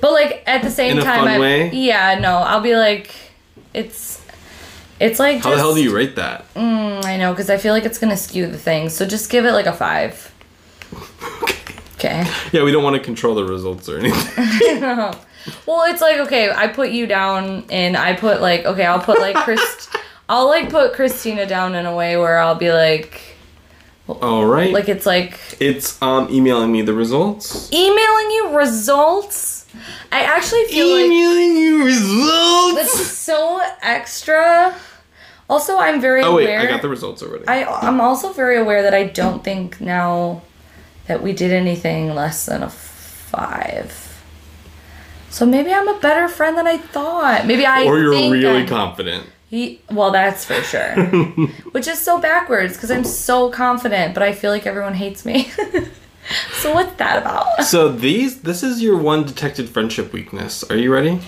But 0.00 0.12
like 0.12 0.42
at 0.46 0.62
the 0.62 0.70
same 0.70 0.92
In 0.92 0.98
a 0.98 1.02
time, 1.02 1.20
fun 1.20 1.28
I 1.28 1.38
way? 1.38 1.70
yeah 1.72 2.18
no, 2.18 2.38
I'll 2.38 2.60
be 2.62 2.76
like, 2.76 3.14
it's 3.74 4.22
it's 5.00 5.18
like 5.18 5.42
How 5.42 5.50
the 5.50 5.56
hell 5.58 5.74
do 5.74 5.82
you 5.82 5.94
rate 5.94 6.16
that? 6.16 6.46
Mm, 6.54 7.04
I 7.04 7.16
know 7.18 7.32
because 7.32 7.50
I 7.50 7.58
feel 7.58 7.74
like 7.74 7.84
it's 7.84 7.98
gonna 7.98 8.16
skew 8.16 8.46
the 8.46 8.56
thing. 8.58 8.88
So 8.88 9.04
just 9.06 9.28
give 9.30 9.44
it 9.44 9.52
like 9.52 9.66
a 9.66 9.72
five. 9.74 10.30
Okay. 11.96 12.26
Yeah, 12.52 12.64
we 12.64 12.70
don't 12.72 12.82
want 12.84 12.96
to 12.96 13.02
control 13.02 13.34
the 13.34 13.44
results 13.44 13.88
or 13.88 13.98
anything. 13.98 15.14
Well, 15.66 15.92
it's 15.92 16.00
like 16.00 16.16
okay, 16.26 16.50
I 16.50 16.68
put 16.68 16.90
you 16.90 17.06
down, 17.06 17.64
and 17.70 17.98
I 17.98 18.14
put 18.14 18.40
like 18.40 18.64
okay, 18.64 18.86
I'll 18.86 18.98
put 19.00 19.18
like 19.20 19.36
Chris, 19.36 19.88
I'll 20.28 20.46
like 20.48 20.70
put 20.70 20.94
Christina 20.94 21.44
down 21.44 21.74
in 21.74 21.84
a 21.84 21.94
way 21.94 22.16
where 22.16 22.38
I'll 22.38 22.54
be 22.54 22.72
like, 22.72 23.20
All 24.08 24.46
right. 24.46 24.72
like 24.72 24.88
it's 24.88 25.04
like 25.04 25.38
it's 25.60 26.00
um 26.00 26.28
emailing 26.30 26.72
me 26.72 26.80
the 26.80 26.94
results. 26.94 27.70
emailing 27.74 28.30
you 28.30 28.56
results. 28.56 29.66
I 30.10 30.20
actually 30.22 30.64
feel 30.64 30.88
like 30.88 31.04
emailing 31.04 31.56
you 31.58 31.84
results. 31.84 32.74
that's 32.76 33.06
so 33.10 33.60
extra. 33.82 34.74
Also, 35.50 35.76
I'm 35.78 36.00
very 36.00 36.22
Oh 36.22 36.36
wait, 36.36 36.44
aware. 36.44 36.60
I 36.60 36.66
got 36.66 36.80
the 36.80 36.88
results 36.88 37.22
already. 37.22 37.46
I 37.46 37.64
I'm 37.64 38.00
also 38.00 38.32
very 38.32 38.56
aware 38.56 38.80
that 38.82 38.94
I 38.94 39.04
don't 39.08 39.44
think 39.44 39.78
now 39.78 40.40
that 41.06 41.22
we 41.22 41.32
did 41.32 41.52
anything 41.52 42.14
less 42.14 42.46
than 42.46 42.62
a 42.62 42.70
five. 42.70 44.00
So 45.30 45.44
maybe 45.44 45.72
I'm 45.72 45.88
a 45.88 45.98
better 45.98 46.28
friend 46.28 46.56
than 46.56 46.66
I 46.66 46.78
thought. 46.78 47.46
Maybe 47.46 47.66
I 47.66 47.84
or 47.84 47.98
you're 47.98 48.10
really 48.30 48.46
I'm- 48.46 48.66
confident. 48.68 49.26
He, 49.50 49.80
well, 49.88 50.10
that's 50.10 50.44
for 50.44 50.60
sure. 50.62 50.94
Which 51.72 51.86
is 51.86 52.00
so 52.00 52.18
backwards 52.20 52.74
because 52.74 52.90
I'm 52.90 53.04
so 53.04 53.50
confident, 53.50 54.12
but 54.12 54.22
I 54.22 54.32
feel 54.32 54.50
like 54.50 54.66
everyone 54.66 54.94
hates 54.94 55.24
me. 55.24 55.44
so 56.54 56.74
what's 56.74 56.94
that 56.96 57.18
about? 57.22 57.62
So 57.64 57.88
these 57.88 58.40
this 58.40 58.64
is 58.64 58.82
your 58.82 58.96
one 58.98 59.22
detected 59.24 59.68
friendship 59.68 60.12
weakness. 60.12 60.64
Are 60.64 60.76
you 60.76 60.92
ready? 60.92 61.20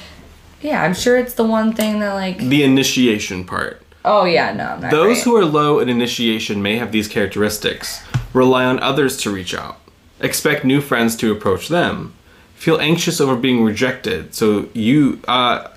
Yeah, 0.60 0.82
I'm 0.82 0.94
sure 0.94 1.16
it's 1.18 1.34
the 1.34 1.44
one 1.44 1.72
thing 1.72 2.00
that 2.00 2.14
like. 2.14 2.38
The 2.38 2.64
initiation 2.64 3.44
part. 3.44 3.82
Oh 4.06 4.24
yeah, 4.24 4.52
no, 4.52 4.64
I'm 4.64 4.80
not. 4.80 4.90
Those 4.92 5.16
great. 5.16 5.24
who 5.24 5.36
are 5.36 5.44
low 5.44 5.80
in 5.80 5.88
initiation 5.88 6.62
may 6.62 6.76
have 6.76 6.92
these 6.92 7.08
characteristics. 7.08 8.02
Rely 8.32 8.64
on 8.64 8.78
others 8.78 9.16
to 9.18 9.30
reach 9.30 9.52
out. 9.54 9.78
Expect 10.20 10.64
new 10.64 10.80
friends 10.80 11.16
to 11.16 11.32
approach 11.32 11.68
them. 11.68 12.14
Feel 12.54 12.78
anxious 12.78 13.20
over 13.20 13.36
being 13.36 13.64
rejected. 13.64 14.34
So 14.34 14.68
you 14.72 15.20
uh 15.26 15.68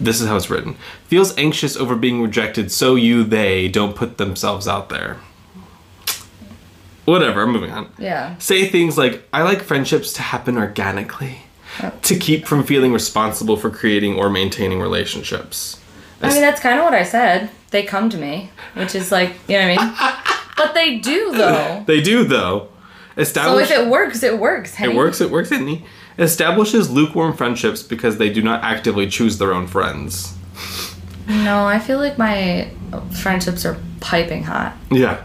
this 0.00 0.20
is 0.20 0.28
how 0.28 0.36
it's 0.36 0.50
written. 0.50 0.76
Feels 1.06 1.36
anxious 1.36 1.76
over 1.76 1.94
being 1.94 2.22
rejected 2.22 2.72
so 2.72 2.94
you 2.94 3.24
they 3.24 3.68
don't 3.68 3.94
put 3.94 4.18
themselves 4.18 4.66
out 4.66 4.88
there. 4.88 5.18
Whatever, 7.04 7.42
I'm 7.42 7.52
moving 7.52 7.72
on. 7.72 7.92
Yeah. 7.98 8.36
Say 8.38 8.68
things 8.68 8.96
like, 8.96 9.28
I 9.32 9.42
like 9.42 9.62
friendships 9.62 10.12
to 10.14 10.22
happen 10.22 10.56
organically, 10.56 11.38
to 12.02 12.16
keep 12.16 12.46
from 12.46 12.64
feeling 12.64 12.92
responsible 12.92 13.56
for 13.56 13.70
creating 13.70 14.16
or 14.16 14.30
maintaining 14.30 14.80
relationships. 14.80 15.80
I 16.22 16.32
mean, 16.32 16.40
that's 16.40 16.60
kind 16.60 16.78
of 16.78 16.84
what 16.84 16.94
I 16.94 17.02
said. 17.02 17.50
They 17.70 17.82
come 17.82 18.10
to 18.10 18.18
me, 18.18 18.50
which 18.74 18.94
is 18.94 19.10
like, 19.10 19.34
you 19.48 19.58
know 19.58 19.68
what 19.68 19.78
I 19.78 19.86
mean? 19.86 19.94
but 20.56 20.74
they 20.74 20.98
do 20.98 21.32
though. 21.32 21.84
They 21.86 22.00
do, 22.00 22.24
though. 22.24 22.68
So 23.16 23.20
Establish 23.22 23.70
if 23.70 23.78
it 23.78 23.88
works, 23.88 24.22
it 24.22 24.38
works. 24.38 24.80
it 24.80 24.94
works, 24.94 25.20
it 25.20 25.30
works, 25.30 25.50
Sydney. 25.50 25.84
Establishes 26.18 26.90
lukewarm 26.90 27.36
friendships 27.36 27.82
because 27.82 28.18
they 28.18 28.30
do 28.30 28.42
not 28.42 28.62
actively 28.62 29.08
choose 29.08 29.38
their 29.38 29.52
own 29.52 29.66
friends. 29.66 30.34
No, 31.26 31.66
I 31.66 31.78
feel 31.78 31.98
like 31.98 32.18
my 32.18 32.70
friendships 33.20 33.64
are 33.64 33.76
piping 34.00 34.44
hot. 34.44 34.76
Yeah. 34.90 35.24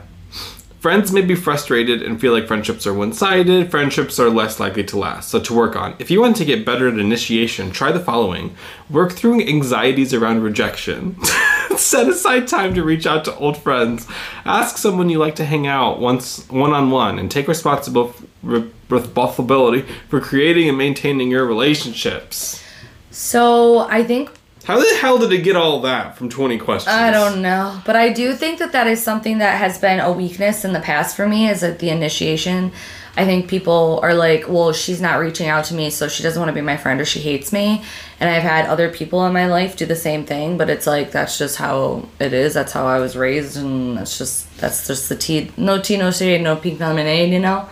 Friends 0.80 1.12
may 1.12 1.22
be 1.22 1.34
frustrated 1.34 2.04
and 2.04 2.22
feel 2.22 2.34
like 2.34 2.48
friendships 2.48 2.86
are 2.86 2.94
one 2.94 3.12
sided. 3.12 3.72
Friendships 3.72 4.20
are 4.20 4.30
less 4.30 4.60
likely 4.60 4.84
to 4.84 5.00
last. 5.00 5.30
So, 5.30 5.40
to 5.40 5.54
work 5.54 5.76
on, 5.76 5.96
if 5.98 6.12
you 6.12 6.22
want 6.22 6.36
to 6.36 6.46
get 6.46 6.66
better 6.66 6.88
at 6.88 7.00
initiation, 7.00 7.72
try 7.72 7.92
the 7.92 8.00
following 8.00 8.56
work 8.88 9.14
through 9.14 9.42
anxieties 9.42 10.14
around 10.14 10.44
rejection. 10.44 11.18
Set 11.76 12.08
aside 12.08 12.48
time 12.48 12.76
to 12.76 12.84
reach 12.84 13.08
out 13.08 13.26
to 13.26 13.36
old 13.38 13.58
friends. 13.58 14.08
Ask 14.46 14.78
someone 14.78 15.10
you 15.10 15.18
like 15.18 15.36
to 15.36 15.46
hang 15.46 15.66
out 15.66 16.00
once 16.00 16.48
one 16.50 16.74
on 16.74 16.92
one 16.92 17.18
and 17.18 17.32
take 17.32 17.48
responsible 17.48 18.14
re- 18.44 18.72
responsibility 18.90 19.82
for 20.10 20.22
creating 20.22 20.70
and 20.70 20.78
maintaining 20.78 21.32
your 21.32 21.46
relationships. 21.46 22.64
So 23.10 23.80
I 23.90 24.04
think 24.04 24.32
How 24.68 24.78
the 24.78 24.98
hell 25.00 25.18
did 25.18 25.32
it 25.32 25.44
get 25.44 25.56
all 25.56 25.80
that 25.84 26.18
from 26.18 26.28
20 26.28 26.58
questions? 26.58 26.94
I 26.94 27.10
don't 27.10 27.42
know, 27.42 27.82
but 27.86 27.96
I 27.96 28.12
do 28.12 28.34
think 28.34 28.60
that 28.60 28.74
that 28.74 28.86
is 28.86 29.02
something 29.02 29.38
that 29.38 29.58
has 29.60 29.80
been 29.80 30.02
a 30.02 30.12
weakness 30.12 30.66
in 30.66 30.74
the 30.74 30.82
past 30.82 31.16
for 31.16 31.26
me. 31.26 31.48
Is 31.48 31.62
that 31.62 31.80
the 31.80 31.90
initiation? 31.90 32.74
I 33.16 33.24
think 33.24 33.48
people 33.48 34.02
are 34.04 34.14
like, 34.14 34.50
well, 34.50 34.74
she's 34.74 35.00
not 35.00 35.22
reaching 35.22 35.48
out 35.48 35.64
to 35.66 35.74
me, 35.74 35.90
so 35.90 36.10
she 36.10 36.22
doesn't 36.22 36.38
want 36.38 36.50
to 36.50 36.54
be 36.54 36.60
my 36.60 36.76
friend 36.76 37.00
or 37.00 37.06
she 37.06 37.22
hates 37.22 37.54
me. 37.54 37.82
And 38.20 38.30
I've 38.30 38.44
had 38.44 38.66
other 38.66 38.90
people 38.90 39.26
in 39.26 39.32
my 39.32 39.48
life 39.48 39.78
do 39.78 39.86
the 39.86 39.96
same 39.96 40.26
thing, 40.26 40.58
but 40.58 40.70
it's 40.70 40.86
like 40.86 41.12
that's 41.12 41.38
just 41.38 41.56
how 41.56 42.10
it 42.20 42.34
is. 42.34 42.54
That's 42.54 42.74
how 42.74 42.86
I 42.86 43.00
was 43.00 43.16
raised, 43.16 43.56
and 43.56 43.98
that's 43.98 44.18
just 44.18 44.58
that's 44.58 44.86
just 44.86 45.08
the 45.08 45.16
tea. 45.16 45.50
No 45.56 45.82
tea, 45.82 45.96
no 45.96 46.12
shade, 46.12 46.42
no 46.42 46.58
pink 46.58 46.82
lemonade, 46.82 47.32
you 47.32 47.40
know. 47.40 47.70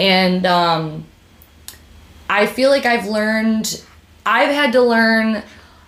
And 0.00 0.44
um, 0.46 1.04
I 2.28 2.48
feel 2.48 2.70
like 2.70 2.86
I've 2.86 3.06
learned, 3.06 3.84
I've 4.26 4.52
had 4.52 4.72
to 4.72 4.82
learn 4.82 5.44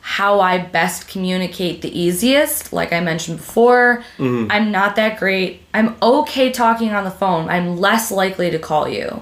how 0.09 0.39
I 0.39 0.59
best 0.59 1.09
communicate 1.09 1.83
the 1.83 1.91
easiest. 2.01 2.73
Like 2.73 2.93
I 2.93 3.01
mentioned 3.01 3.39
before, 3.39 4.05
I'm 4.21 4.71
not 4.71 4.95
that 4.95 5.19
great. 5.19 5.63
I'm 5.75 5.97
okay 6.01 6.53
talking 6.53 6.93
on 6.93 7.03
the 7.03 7.11
phone. 7.11 7.49
I'm 7.49 7.77
less 7.79 8.13
likely 8.13 8.49
to 8.53 8.59
call 8.61 8.89
you. 8.89 9.21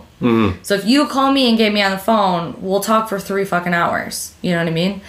So 0.63 0.75
if 0.75 0.85
you 0.85 1.07
call 1.07 1.33
me 1.33 1.49
and 1.49 1.57
get 1.57 1.73
me 1.73 1.81
on 1.83 1.91
the 1.91 1.97
phone, 1.99 2.57
we'll 2.61 2.81
talk 2.81 3.09
for 3.09 3.19
three 3.19 3.47
fucking 3.47 3.73
hours. 3.73 4.35
You 4.43 4.51
know 4.53 4.59
what 4.59 4.69
I 4.69 4.73
mean? 4.73 5.01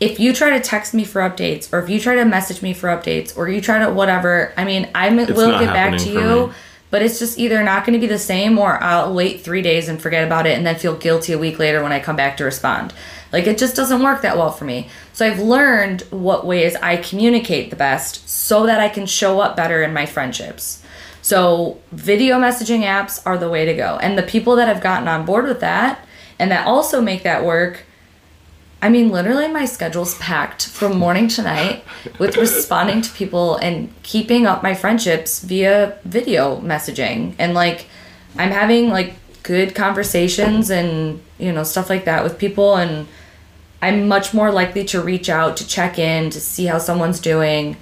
If 0.00 0.20
you 0.20 0.34
try 0.34 0.50
to 0.50 0.60
text 0.60 0.92
me 0.92 1.02
for 1.04 1.22
updates, 1.22 1.72
or 1.72 1.78
if 1.82 1.88
you 1.88 1.98
try 1.98 2.14
to 2.16 2.26
message 2.26 2.60
me 2.60 2.74
for 2.74 2.88
updates, 2.88 3.34
or 3.34 3.48
you 3.48 3.62
try 3.62 3.78
to 3.78 3.90
whatever, 3.90 4.52
I 4.58 4.64
mean, 4.64 4.90
I 4.94 5.08
will 5.08 5.58
get 5.58 5.72
back 5.72 5.96
to 5.98 6.10
you 6.10 6.46
me. 6.48 6.52
but 6.90 7.00
it's 7.00 7.18
just 7.18 7.38
either 7.38 7.62
not 7.62 7.86
going 7.86 7.94
to 7.98 8.06
be 8.06 8.06
the 8.06 8.18
same 8.18 8.58
or 8.58 8.82
I'll 8.82 9.14
wait 9.14 9.40
three 9.40 9.62
days 9.62 9.88
and 9.88 10.00
forget 10.00 10.24
about 10.24 10.46
it 10.46 10.58
and 10.58 10.66
then 10.66 10.76
feel 10.76 10.94
guilty 10.94 11.32
a 11.32 11.38
week 11.38 11.58
later 11.58 11.82
when 11.82 11.92
I 11.92 12.00
come 12.00 12.16
back 12.16 12.36
to 12.36 12.44
respond. 12.44 12.92
Like 13.32 13.46
it 13.46 13.58
just 13.58 13.74
doesn't 13.74 14.02
work 14.02 14.22
that 14.22 14.36
well 14.36 14.52
for 14.52 14.64
me. 14.64 14.88
So 15.12 15.26
I've 15.26 15.40
learned 15.40 16.02
what 16.10 16.46
ways 16.46 16.76
I 16.76 16.96
communicate 16.96 17.70
the 17.70 17.76
best 17.76 18.28
so 18.28 18.66
that 18.66 18.80
I 18.80 18.88
can 18.88 19.06
show 19.06 19.40
up 19.40 19.56
better 19.56 19.82
in 19.82 19.92
my 19.92 20.06
friendships. 20.06 20.82
So 21.22 21.80
video 21.92 22.38
messaging 22.38 22.82
apps 22.82 23.22
are 23.24 23.38
the 23.38 23.48
way 23.48 23.64
to 23.64 23.74
go. 23.74 23.98
And 24.02 24.18
the 24.18 24.22
people 24.22 24.56
that 24.56 24.68
have 24.68 24.82
gotten 24.82 25.08
on 25.08 25.24
board 25.24 25.46
with 25.46 25.60
that 25.60 26.06
and 26.38 26.50
that 26.50 26.66
also 26.66 27.00
make 27.00 27.22
that 27.22 27.44
work 27.44 27.84
I 28.82 28.88
mean, 28.88 29.10
literally, 29.10 29.46
my 29.46 29.64
schedule's 29.64 30.18
packed 30.18 30.66
from 30.66 30.98
morning 30.98 31.28
to 31.28 31.42
night 31.42 31.84
with 32.18 32.36
responding 32.36 33.00
to 33.02 33.12
people 33.12 33.54
and 33.58 33.94
keeping 34.02 34.44
up 34.44 34.64
my 34.64 34.74
friendships 34.74 35.40
via 35.40 35.98
video 36.04 36.60
messaging. 36.60 37.36
And 37.38 37.54
like, 37.54 37.86
I'm 38.36 38.50
having 38.50 38.88
like 38.88 39.14
good 39.44 39.76
conversations 39.76 40.68
and, 40.68 41.22
you 41.38 41.52
know, 41.52 41.62
stuff 41.62 41.88
like 41.88 42.06
that 42.06 42.24
with 42.24 42.38
people. 42.38 42.74
And 42.74 43.06
I'm 43.82 44.08
much 44.08 44.32
more 44.32 44.50
likely 44.52 44.84
to 44.84 45.02
reach 45.02 45.28
out, 45.28 45.56
to 45.58 45.66
check 45.66 45.98
in, 45.98 46.30
to 46.30 46.40
see 46.40 46.66
how 46.66 46.78
someone's 46.78 47.20
doing 47.20 47.76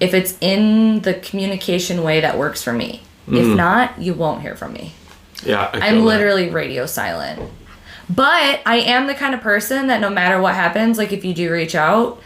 if 0.00 0.12
it's 0.12 0.36
in 0.40 1.00
the 1.00 1.14
communication 1.14 2.02
way 2.02 2.20
that 2.20 2.36
works 2.36 2.62
for 2.62 2.72
me. 2.72 3.02
If 3.28 3.46
mm. 3.46 3.56
not, 3.56 3.98
you 3.98 4.12
won't 4.12 4.42
hear 4.42 4.56
from 4.56 4.72
me. 4.74 4.92
Yeah, 5.44 5.70
I 5.72 5.72
feel 5.72 5.82
I'm 5.82 5.94
that. 5.98 6.04
literally 6.04 6.50
radio 6.50 6.84
silent. 6.84 7.40
But 8.10 8.60
I 8.66 8.80
am 8.80 9.06
the 9.06 9.14
kind 9.14 9.34
of 9.34 9.40
person 9.40 9.86
that 9.86 10.00
no 10.00 10.10
matter 10.10 10.40
what 10.40 10.54
happens, 10.54 10.98
like 10.98 11.12
if 11.12 11.24
you 11.24 11.32
do 11.32 11.50
reach 11.50 11.74
out, 11.74 12.20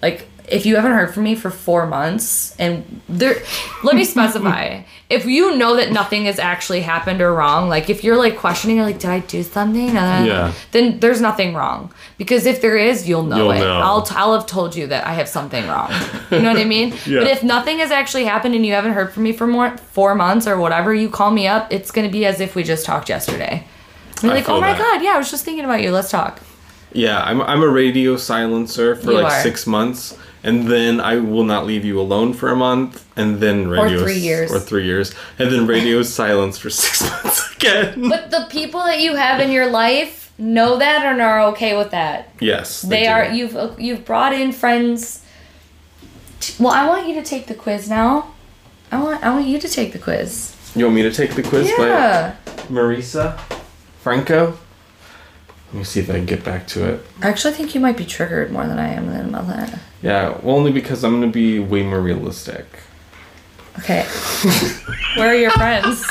like 0.00 0.28
if 0.48 0.66
you 0.66 0.76
haven't 0.76 0.92
heard 0.92 1.14
from 1.14 1.24
me 1.24 1.34
for 1.34 1.50
four 1.50 1.86
months 1.86 2.54
and 2.58 3.00
there 3.08 3.36
let 3.82 3.96
me 3.96 4.04
specify. 4.16 4.82
if 5.08 5.24
you 5.24 5.56
know 5.56 5.76
that 5.76 5.90
nothing 5.90 6.26
has 6.26 6.38
actually 6.38 6.80
happened 6.82 7.20
or 7.22 7.32
wrong, 7.34 7.68
like 7.68 7.88
if 7.88 8.04
you're 8.04 8.16
like 8.16 8.36
questioning 8.36 8.78
like, 8.80 8.98
did 8.98 9.10
I 9.10 9.20
do 9.20 9.42
something? 9.42 9.90
Uh, 9.96 10.24
Yeah. 10.26 10.52
Then 10.72 11.00
there's 11.00 11.20
nothing 11.20 11.54
wrong. 11.54 11.92
Because 12.18 12.44
if 12.46 12.60
there 12.60 12.76
is, 12.76 13.08
you'll 13.08 13.22
know 13.22 13.36
You'll 13.36 13.50
it. 13.52 13.60
know. 13.60 13.80
I'll 13.80 14.02
t- 14.02 14.14
I'll 14.16 14.34
have 14.34 14.46
told 14.46 14.76
you 14.76 14.86
that 14.88 15.06
I 15.06 15.14
have 15.14 15.28
something 15.28 15.66
wrong. 15.66 15.90
You 16.30 16.40
know 16.40 16.50
what 16.52 16.60
I 16.60 16.64
mean? 16.64 16.94
Yeah. 17.06 17.20
But 17.20 17.28
if 17.28 17.42
nothing 17.42 17.78
has 17.78 17.90
actually 17.90 18.24
happened 18.24 18.54
and 18.54 18.64
you 18.66 18.72
haven't 18.74 18.92
heard 18.92 19.12
from 19.12 19.22
me 19.24 19.32
for 19.32 19.46
more 19.46 19.76
four 19.78 20.14
months 20.14 20.46
or 20.46 20.58
whatever, 20.58 20.92
you 20.94 21.08
call 21.08 21.30
me 21.30 21.46
up, 21.46 21.72
it's 21.72 21.90
gonna 21.90 22.08
be 22.10 22.24
as 22.26 22.40
if 22.40 22.54
we 22.54 22.62
just 22.62 22.84
talked 22.86 23.08
yesterday. 23.08 23.66
I'm 24.22 24.30
I 24.30 24.34
like, 24.34 24.44
feel 24.46 24.56
oh 24.56 24.60
my 24.60 24.72
that. 24.72 24.78
god, 24.78 25.02
yeah, 25.02 25.14
I 25.14 25.18
was 25.18 25.30
just 25.30 25.44
thinking 25.44 25.64
about 25.64 25.82
you. 25.82 25.90
Let's 25.90 26.10
talk. 26.10 26.40
Yeah, 26.92 27.20
I'm, 27.22 27.42
I'm 27.42 27.62
a 27.62 27.68
radio 27.68 28.16
silencer 28.16 28.94
for 28.94 29.10
You 29.10 29.20
like 29.20 29.32
are. 29.32 29.42
six 29.42 29.66
months, 29.66 30.16
and 30.44 30.68
then 30.68 31.00
I 31.00 31.16
will 31.16 31.42
not 31.44 31.66
leave 31.66 31.84
you 31.84 31.98
alone 32.00 32.32
for 32.34 32.50
a 32.50 32.56
month, 32.56 33.04
and 33.16 33.40
then 33.40 33.66
radio 33.68 33.98
or 34.00 34.02
three 34.04 34.18
years. 34.18 34.52
or 34.52 34.60
three 34.60 34.84
years, 34.84 35.12
and 35.38 35.50
then 35.50 35.66
radio 35.66 36.02
silence 36.20 36.58
for 36.58 36.70
six 36.70 37.02
months 37.02 37.52
again. 37.56 38.08
But 38.08 38.30
the 38.30 38.46
people 38.50 38.80
that 38.84 39.00
you 39.00 39.16
have 39.16 39.40
in 39.40 39.50
your 39.50 39.66
life 39.70 40.32
know 40.38 40.78
that 40.78 41.04
and 41.06 41.20
are 41.22 41.40
okay 41.52 41.76
with 41.76 41.90
that. 41.92 42.28
yes, 42.40 42.82
They 42.82 43.04
do. 43.04 43.08
are 43.10 43.24
you've 43.32 43.56
you've 43.80 44.04
brought 44.04 44.32
in 44.32 44.52
friends. 44.52 45.22
Well, 46.58 46.72
I 46.72 46.86
want 46.86 47.08
you 47.08 47.14
to 47.14 47.22
take 47.22 47.46
the 47.46 47.54
quiz 47.54 47.88
now. 47.88 48.32
I 48.92 49.02
want 49.02 49.24
I 49.24 49.30
want 49.30 49.46
you 49.46 49.58
to 49.58 49.68
take 49.68 49.92
the 49.92 49.98
quiz. 49.98 50.54
You 50.76 50.84
want 50.84 50.96
me 50.96 51.02
to 51.02 51.12
take 51.12 51.34
the 51.34 51.42
quiz 51.42 51.68
Yeah. 51.70 52.36
by 52.46 52.52
Marisa 52.68 53.38
Franco? 54.02 54.58
Let 55.72 55.78
me 55.78 55.84
see 55.84 56.00
if 56.00 56.10
I 56.10 56.14
can 56.14 56.26
get 56.26 56.44
back 56.44 56.66
to 56.68 56.84
it. 56.94 57.06
I 57.22 57.28
actually 57.28 57.54
think 57.54 57.74
you 57.74 57.80
might 57.80 57.96
be 57.96 58.04
triggered 58.04 58.52
more 58.52 58.66
than 58.66 58.78
I 58.78 58.88
am 58.88 59.06
than 59.06 59.28
about 59.30 59.46
that. 59.48 59.78
Yeah, 60.04 60.38
only 60.42 60.70
because 60.70 61.02
I'm 61.02 61.18
gonna 61.18 61.32
be 61.32 61.58
way 61.58 61.82
more 61.82 62.00
realistic. 62.00 62.66
Okay. 63.78 64.02
Where 65.16 65.28
are 65.30 65.34
your 65.34 65.50
friends? 65.52 66.04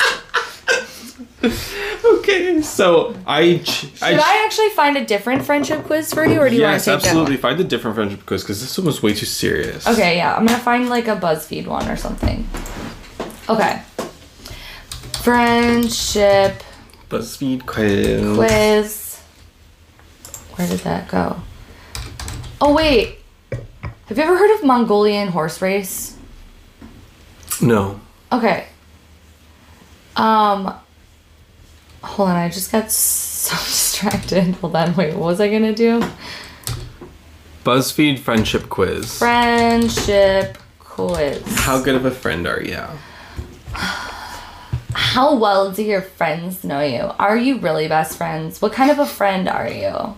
Okay, 2.04 2.62
so 2.62 3.14
I. 3.26 3.58
Ch- 3.58 3.86
Should 3.96 4.02
I 4.02 4.44
actually 4.44 4.70
find 4.70 4.96
a 4.96 5.04
different 5.04 5.44
friendship 5.44 5.84
quiz 5.84 6.12
for 6.12 6.24
you, 6.26 6.40
or 6.40 6.48
do 6.48 6.54
you 6.54 6.62
yes, 6.62 6.86
want 6.86 7.00
to 7.02 7.06
take 7.06 7.12
absolutely. 7.12 7.36
Find 7.36 7.60
a 7.60 7.64
different 7.64 7.96
friendship 7.96 8.24
quiz 8.26 8.42
because 8.42 8.60
this 8.60 8.76
one 8.78 8.86
was 8.86 9.02
way 9.02 9.14
too 9.14 9.26
serious. 9.26 9.86
Okay, 9.86 10.16
yeah, 10.16 10.34
I'm 10.34 10.46
gonna 10.46 10.58
find 10.58 10.88
like 10.88 11.06
a 11.08 11.16
BuzzFeed 11.16 11.66
one 11.66 11.88
or 11.88 11.96
something. 11.96 12.46
Okay. 13.48 13.82
Friendship 15.22 16.62
BuzzFeed 17.08 17.66
quiz. 17.66 18.36
quiz. 18.36 19.20
Where 20.56 20.68
did 20.68 20.80
that 20.80 21.08
go? 21.08 21.40
Oh 22.60 22.74
wait. 22.74 23.18
Have 24.06 24.18
you 24.18 24.24
ever 24.24 24.36
heard 24.36 24.54
of 24.54 24.64
Mongolian 24.64 25.28
horse 25.28 25.62
race? 25.62 26.16
No. 27.60 28.00
Okay. 28.30 28.66
Um 30.16 30.74
Hold 32.02 32.28
on, 32.28 32.36
I 32.36 32.50
just 32.50 32.70
got 32.70 32.90
so 32.92 33.56
distracted. 33.56 34.54
Hold 34.56 34.76
on, 34.76 34.94
wait, 34.94 35.14
what 35.14 35.24
was 35.24 35.40
I 35.40 35.48
gonna 35.48 35.74
do? 35.74 36.02
BuzzFeed 37.64 38.18
friendship 38.18 38.68
quiz. 38.68 39.18
Friendship 39.18 40.58
quiz. 40.78 41.42
How 41.60 41.80
good 41.82 41.94
of 41.94 42.04
a 42.04 42.10
friend 42.10 42.46
are 42.46 42.60
you? 42.62 42.82
How 44.96 45.34
well 45.34 45.72
do 45.72 45.82
your 45.82 46.02
friends 46.02 46.62
know 46.62 46.80
you? 46.82 47.10
Are 47.18 47.36
you 47.38 47.58
really 47.58 47.88
best 47.88 48.18
friends? 48.18 48.60
What 48.60 48.74
kind 48.74 48.90
of 48.90 48.98
a 48.98 49.06
friend 49.06 49.48
are 49.48 49.68
you? 49.68 50.14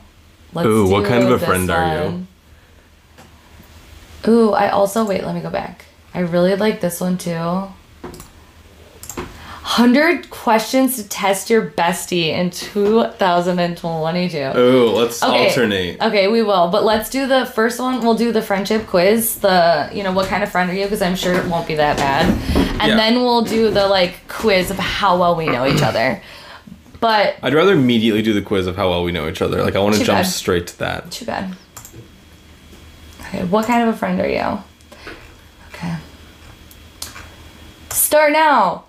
Let's 0.53 0.67
Ooh, 0.67 0.89
what 0.91 1.07
kind 1.07 1.23
of 1.23 1.31
a 1.31 1.39
friend 1.39 1.71
are 1.71 2.05
you? 2.05 2.27
Ooh, 4.29 4.53
I 4.53 4.71
also 4.71 5.05
wait. 5.05 5.25
Let 5.25 5.35
me 5.35 5.41
go 5.41 5.51
back. 5.51 5.85
I 6.15 6.21
really 6.21 6.55
like 6.57 6.81
this 6.81 7.01
one 7.01 7.19
too. 7.19 7.69
Hundred 9.63 10.31
questions 10.31 10.97
to 10.97 11.07
test 11.09 11.51
your 11.51 11.67
bestie 11.71 12.29
in 12.29 12.51
2022. 12.51 14.39
Oh, 14.55 14.93
let's 14.97 15.23
Okay. 15.23 15.49
alternate. 15.49 16.01
Okay, 16.01 16.29
we 16.29 16.41
will. 16.43 16.69
But 16.69 16.85
let's 16.85 17.11
do 17.11 17.27
the 17.27 17.45
first 17.47 17.81
one. 17.81 18.01
We'll 18.01 18.15
do 18.15 18.31
the 18.33 18.41
friendship 18.43 18.87
quiz. 18.87 19.37
The, 19.41 19.91
you 19.93 20.03
know, 20.05 20.13
what 20.13 20.29
kind 20.29 20.43
of 20.45 20.51
friend 20.51 20.71
are 20.71 20.75
you? 20.75 20.85
Because 20.85 21.03
I'm 21.03 21.17
sure 21.17 21.35
it 21.35 21.47
won't 21.47 21.67
be 21.67 21.75
that 21.75 21.97
bad. 21.97 22.27
And 22.81 22.91
Yeah. 22.91 22.97
then 22.97 23.17
we'll 23.17 23.43
do 23.43 23.71
the, 23.71 23.89
like, 23.89 24.29
quiz 24.29 24.71
of 24.71 24.79
how 24.79 25.19
well 25.19 25.35
we 25.35 25.47
know 25.47 25.67
each 25.67 25.83
other. 25.83 26.23
But, 27.01 27.35
I'd 27.43 27.53
rather 27.53 27.73
immediately 27.73 28.23
do 28.23 28.33
the 28.33 28.43
quiz 28.43 28.67
of 28.69 28.77
how 28.77 28.89
well 28.91 29.03
we 29.05 29.13
know 29.13 29.29
each 29.29 29.43
other. 29.43 29.63
Like 29.63 29.75
I 29.77 29.81
want 29.81 29.97
to 29.97 30.05
jump 30.05 30.19
bad. 30.23 30.27
straight 30.27 30.69
to 30.69 30.79
that. 30.79 31.11
too 31.11 31.27
bad. 31.27 31.55
Okay, 33.29 33.45
what 33.45 33.67
kind 33.67 33.89
of 33.89 33.95
a 33.95 33.99
friend 33.99 34.21
are 34.21 34.29
you? 34.29 34.59
Okay. 35.69 35.97
Start 37.91 38.33
now. 38.33 38.85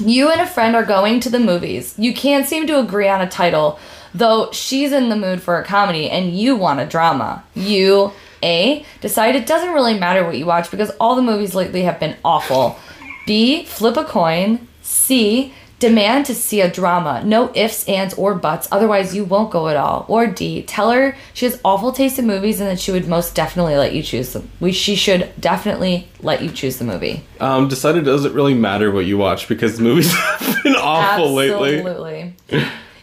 You 0.00 0.30
and 0.30 0.40
a 0.40 0.46
friend 0.46 0.74
are 0.74 0.84
going 0.84 1.20
to 1.20 1.30
the 1.30 1.38
movies. 1.38 1.94
You 1.96 2.12
can't 2.12 2.46
seem 2.46 2.66
to 2.66 2.78
agree 2.78 3.08
on 3.08 3.20
a 3.20 3.28
title, 3.28 3.78
though 4.12 4.50
she's 4.52 4.92
in 4.92 5.08
the 5.08 5.16
mood 5.16 5.42
for 5.42 5.58
a 5.58 5.64
comedy 5.64 6.10
and 6.10 6.36
you 6.36 6.56
want 6.56 6.80
a 6.80 6.86
drama. 6.86 7.44
You, 7.54 8.12
A, 8.42 8.84
decide 9.00 9.36
it 9.36 9.46
doesn't 9.46 9.72
really 9.72 9.98
matter 9.98 10.24
what 10.24 10.36
you 10.36 10.44
watch 10.44 10.70
because 10.70 10.90
all 11.00 11.14
the 11.14 11.22
movies 11.22 11.54
lately 11.54 11.82
have 11.82 12.00
been 12.00 12.16
awful. 12.24 12.78
B, 13.26 13.64
flip 13.64 13.96
a 13.96 14.04
coin. 14.04 14.68
C, 14.82 15.54
demand 15.78 16.26
to 16.26 16.34
see 16.34 16.60
a 16.60 16.70
drama. 16.70 17.22
No 17.24 17.52
ifs, 17.54 17.86
ands, 17.88 18.14
or 18.14 18.34
buts, 18.34 18.68
otherwise 18.70 19.14
you 19.14 19.24
won't 19.24 19.50
go 19.50 19.68
at 19.68 19.76
all. 19.76 20.06
Or 20.08 20.26
D, 20.26 20.62
tell 20.62 20.90
her 20.90 21.16
she 21.34 21.46
has 21.46 21.60
awful 21.64 21.92
taste 21.92 22.18
in 22.18 22.26
movies 22.26 22.60
and 22.60 22.70
that 22.70 22.80
she 22.80 22.92
would 22.92 23.08
most 23.08 23.34
definitely 23.34 23.76
let 23.76 23.94
you 23.94 24.02
choose 24.02 24.32
them. 24.32 24.50
We, 24.60 24.72
she 24.72 24.94
should 24.94 25.32
definitely 25.38 26.08
let 26.20 26.42
you 26.42 26.50
choose 26.50 26.78
the 26.78 26.84
movie. 26.84 27.24
Um, 27.40 27.68
decided 27.68 28.02
it 28.02 28.10
doesn't 28.10 28.34
really 28.34 28.54
matter 28.54 28.90
what 28.90 29.06
you 29.06 29.18
watch 29.18 29.48
because 29.48 29.76
the 29.76 29.82
movies 29.82 30.12
have 30.14 30.62
been 30.62 30.76
awful 30.76 31.32
lately. 31.34 31.78
Absolutely. 31.78 32.34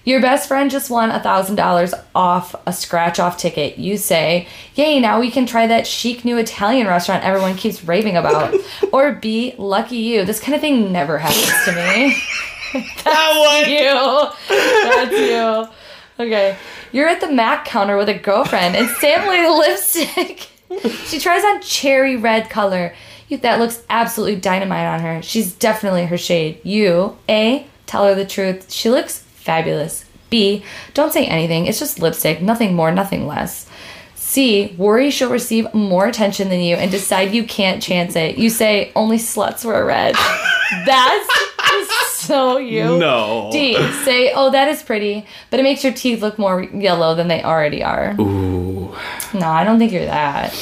Your 0.06 0.20
best 0.20 0.50
friend 0.50 0.70
just 0.70 0.90
won 0.90 1.12
a 1.12 1.22
thousand 1.22 1.56
dollars 1.56 1.94
off 2.14 2.56
a 2.66 2.74
scratch 2.74 3.20
off 3.20 3.38
ticket. 3.38 3.78
You 3.78 3.96
say, 3.96 4.48
Yay, 4.76 5.00
now 5.00 5.22
we 5.22 5.32
can 5.32 5.46
try 5.46 5.66
that 5.68 5.88
chic 5.88 6.26
new 6.26 6.38
Italian 6.38 6.88
restaurant 6.88 7.24
everyone 7.24 7.56
keeps 7.56 7.86
raving 7.86 8.18
about. 8.18 8.54
or 8.92 9.14
B, 9.14 9.56
lucky 9.58 9.98
you. 9.98 10.26
This 10.26 10.42
kind 10.42 10.56
of 10.56 10.62
thing 10.62 10.92
never 10.92 11.20
happens 11.20 11.54
to 11.66 11.72
me. 11.74 12.22
That 13.04 13.34
one. 13.38 13.70
you. 13.70 14.56
That's 14.90 15.12
you. 15.12 16.24
Okay. 16.24 16.58
You're 16.92 17.08
at 17.08 17.22
the 17.22 17.32
Mac 17.32 17.66
counter 17.66 17.98
with 17.98 18.10
a 18.10 18.18
girlfriend 18.18 18.76
and 18.76 18.88
sampling 18.98 19.44
lipstick. 19.58 20.48
she 21.06 21.20
tries 21.20 21.44
on 21.44 21.62
cherry 21.62 22.16
red 22.16 22.50
color. 22.50 22.94
You, 23.28 23.38
that 23.38 23.60
looks 23.60 23.84
absolutely 23.90 24.38
dynamite 24.38 24.88
on 24.88 25.00
her. 25.02 25.22
She's 25.22 25.54
definitely 25.54 26.06
her 26.06 26.18
shade. 26.18 26.60
You, 26.64 27.18
A, 27.30 27.68
tell 27.86 28.06
her 28.06 28.16
the 28.16 28.26
truth. 28.26 28.72
She 28.72 28.90
looks 28.90 29.20
fabulous. 29.20 30.06
B, 30.30 30.64
don't 30.94 31.14
say 31.14 31.26
anything. 31.28 31.68
It's 31.68 31.80
just 31.80 32.00
lipstick. 32.00 32.42
Nothing 32.42 32.76
more, 32.76 32.92
nothing 32.92 33.28
less. 33.28 33.70
C, 34.16 34.74
worry 34.78 35.12
she'll 35.12 35.30
receive 35.30 35.72
more 35.76 36.08
attention 36.08 36.50
than 36.50 36.60
you 36.60 36.76
and 36.76 36.90
decide 36.90 37.34
you 37.34 37.44
can't 37.44 37.84
chance 37.84 38.16
it. 38.16 38.38
You 38.38 38.50
say, 38.50 38.92
only 38.96 39.18
sluts 39.18 39.64
wear 39.64 39.86
red. 39.86 40.16
That's 40.86 41.28
so 42.28 42.58
you. 42.58 42.98
No. 42.98 43.50
D, 43.52 43.76
say, 44.04 44.32
oh, 44.34 44.52
that 44.52 44.68
is 44.68 44.84
pretty, 44.84 45.26
but 45.50 45.60
it 45.60 45.64
makes 45.64 45.84
your 45.84 45.94
teeth 45.94 46.22
look 46.22 46.38
more 46.38 46.64
yellow 46.64 47.16
than 47.16 47.28
they 47.28 47.44
already 47.44 47.84
are. 47.84 48.16
Ooh. 48.20 48.96
No, 49.34 49.48
I 49.48 49.64
don't 49.64 49.80
think 49.80 49.92
you're 49.92 50.06
that. 50.06 50.54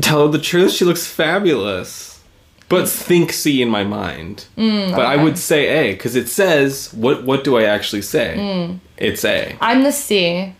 Tell 0.00 0.26
her 0.26 0.32
the 0.32 0.38
truth. 0.38 0.72
She 0.72 0.84
looks 0.84 1.06
fabulous. 1.06 2.20
But 2.68 2.88
think 2.88 3.32
C 3.32 3.60
in 3.60 3.68
my 3.68 3.84
mind. 3.84 4.46
Mm, 4.56 4.96
but 4.96 5.04
I 5.04 5.22
would 5.22 5.38
say 5.38 5.90
A 5.90 5.92
because 5.92 6.16
it 6.16 6.28
says 6.28 6.92
what. 6.94 7.22
What 7.22 7.44
do 7.44 7.56
I 7.58 7.64
actually 7.64 8.02
say? 8.02 8.34
Mm. 8.38 8.78
It's 8.96 9.24
A. 9.24 9.56
I'm 9.60 9.82
the 9.82 9.92
C. 9.92 10.54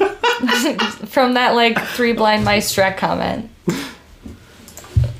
From 1.06 1.34
that, 1.34 1.54
like, 1.54 1.78
three 1.78 2.12
blind 2.12 2.44
mice 2.44 2.74
Shrek 2.74 2.96
comment. 2.96 3.50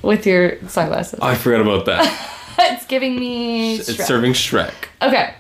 With 0.03 0.26
your 0.26 0.59
sunglasses. 0.68 1.20
I 1.20 1.34
forgot 1.34 1.61
about 1.61 1.84
that. 1.86 2.36
it's 2.63 2.87
giving 2.87 3.19
me. 3.19 3.77
it's 3.77 3.91
Shrek. 3.91 4.07
serving 4.07 4.33
Shrek. 4.33 4.75
Okay. 5.03 5.35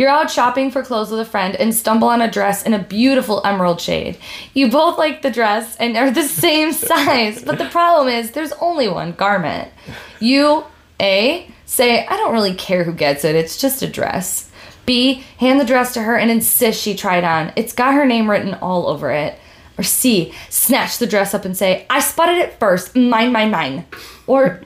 You're 0.00 0.08
out 0.08 0.30
shopping 0.30 0.70
for 0.70 0.82
clothes 0.82 1.10
with 1.10 1.20
a 1.20 1.26
friend 1.26 1.54
and 1.54 1.74
stumble 1.74 2.08
on 2.08 2.22
a 2.22 2.30
dress 2.30 2.62
in 2.62 2.72
a 2.72 2.78
beautiful 2.78 3.42
emerald 3.44 3.82
shade. 3.82 4.18
You 4.54 4.70
both 4.70 4.96
like 4.96 5.20
the 5.20 5.30
dress 5.30 5.76
and 5.76 5.94
are 5.94 6.10
the 6.10 6.22
same 6.22 6.72
size, 6.90 7.42
but 7.42 7.58
the 7.58 7.66
problem 7.66 8.08
is 8.08 8.30
there's 8.30 8.52
only 8.62 8.88
one 8.88 9.12
garment. 9.12 9.70
You, 10.18 10.64
A, 11.02 11.50
say, 11.66 12.06
I 12.06 12.16
don't 12.16 12.32
really 12.32 12.54
care 12.54 12.84
who 12.84 12.94
gets 12.94 13.26
it, 13.26 13.36
it's 13.36 13.60
just 13.60 13.82
a 13.82 13.86
dress. 13.86 14.50
B, 14.86 15.22
hand 15.38 15.60
the 15.60 15.66
dress 15.66 15.92
to 15.94 16.02
her 16.02 16.16
and 16.16 16.30
insist 16.30 16.80
she 16.80 16.94
try 16.96 17.18
it 17.18 17.24
on. 17.24 17.52
It's 17.54 17.74
got 17.74 17.92
her 17.92 18.06
name 18.06 18.30
written 18.30 18.54
all 18.54 18.86
over 18.86 19.10
it. 19.10 19.38
Or 19.78 19.82
C, 19.82 20.32
snatch 20.48 20.96
the 20.96 21.06
dress 21.06 21.34
up 21.34 21.44
and 21.44 21.54
say, 21.56 21.86
I 21.90 22.00
spotted 22.00 22.38
it 22.38 22.58
first, 22.58 22.96
mine, 22.96 23.32
mine, 23.32 23.50
mine. 23.50 23.86
Or 24.26 24.62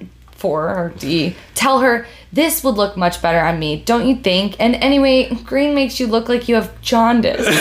or 0.50 0.92
D, 0.98 1.36
tell 1.54 1.80
her 1.80 2.06
this 2.32 2.64
would 2.64 2.74
look 2.74 2.96
much 2.96 3.22
better 3.22 3.40
on 3.40 3.58
me, 3.58 3.82
don't 3.84 4.06
you 4.06 4.16
think? 4.16 4.56
And 4.58 4.74
anyway, 4.76 5.32
green 5.44 5.74
makes 5.74 6.00
you 6.00 6.06
look 6.06 6.28
like 6.28 6.48
you 6.48 6.56
have 6.56 6.80
jaundice. 6.80 7.46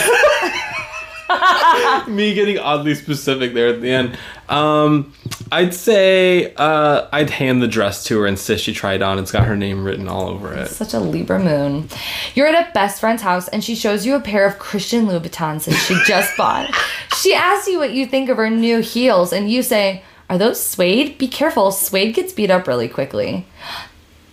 Me 2.08 2.34
getting 2.34 2.60
oddly 2.60 2.96
specific 2.96 3.54
there 3.54 3.70
at 3.70 3.82
the 3.82 3.90
end. 3.90 4.18
Um, 4.50 5.14
I'd 5.52 5.74
say 5.74 6.54
uh, 6.56 7.08
I'd 7.12 7.30
hand 7.30 7.62
the 7.62 7.68
dress 7.68 8.04
to 8.06 8.20
her 8.20 8.28
and 8.28 8.38
say 8.38 8.58
she 8.58 8.74
try 8.74 8.94
it 8.94 9.02
on. 9.02 9.20
It's 9.20 9.32
got 9.32 9.46
her 9.46 9.56
name 9.56 9.84
written 9.84 10.08
all 10.08 10.28
over 10.28 10.54
it. 10.54 10.70
Such 10.70 10.94
a 10.94 11.00
Libra 11.00 11.40
moon. 11.40 11.88
You're 12.36 12.48
at 12.48 12.68
a 12.68 12.72
best 12.74 13.00
friend's 13.00 13.22
house 13.22 13.48
and 13.48 13.64
she 13.64 13.76
shows 13.76 14.06
you 14.06 14.16
a 14.16 14.20
pair 14.20 14.46
of 14.46 14.60
Christian 14.60 15.06
Louboutins 15.06 15.66
that 15.66 15.76
she 15.76 15.98
just 16.06 16.32
bought. 16.38 16.74
She 17.18 17.34
asks 17.34 17.68
you 17.68 17.80
what 17.80 17.94
you 17.94 18.06
think 18.06 18.30
of 18.30 18.38
her 18.38 18.50
new 18.50 18.80
heels 18.80 19.34
and 19.34 19.50
you 19.50 19.64
say, 19.64 20.04
Are 20.34 20.38
those 20.40 20.60
suede? 20.60 21.20
Be 21.20 21.28
careful, 21.28 21.70
suede 21.70 22.16
gets 22.16 22.34
beat 22.34 22.50
up 22.50 22.68
really 22.68 22.90
quickly. 22.90 23.46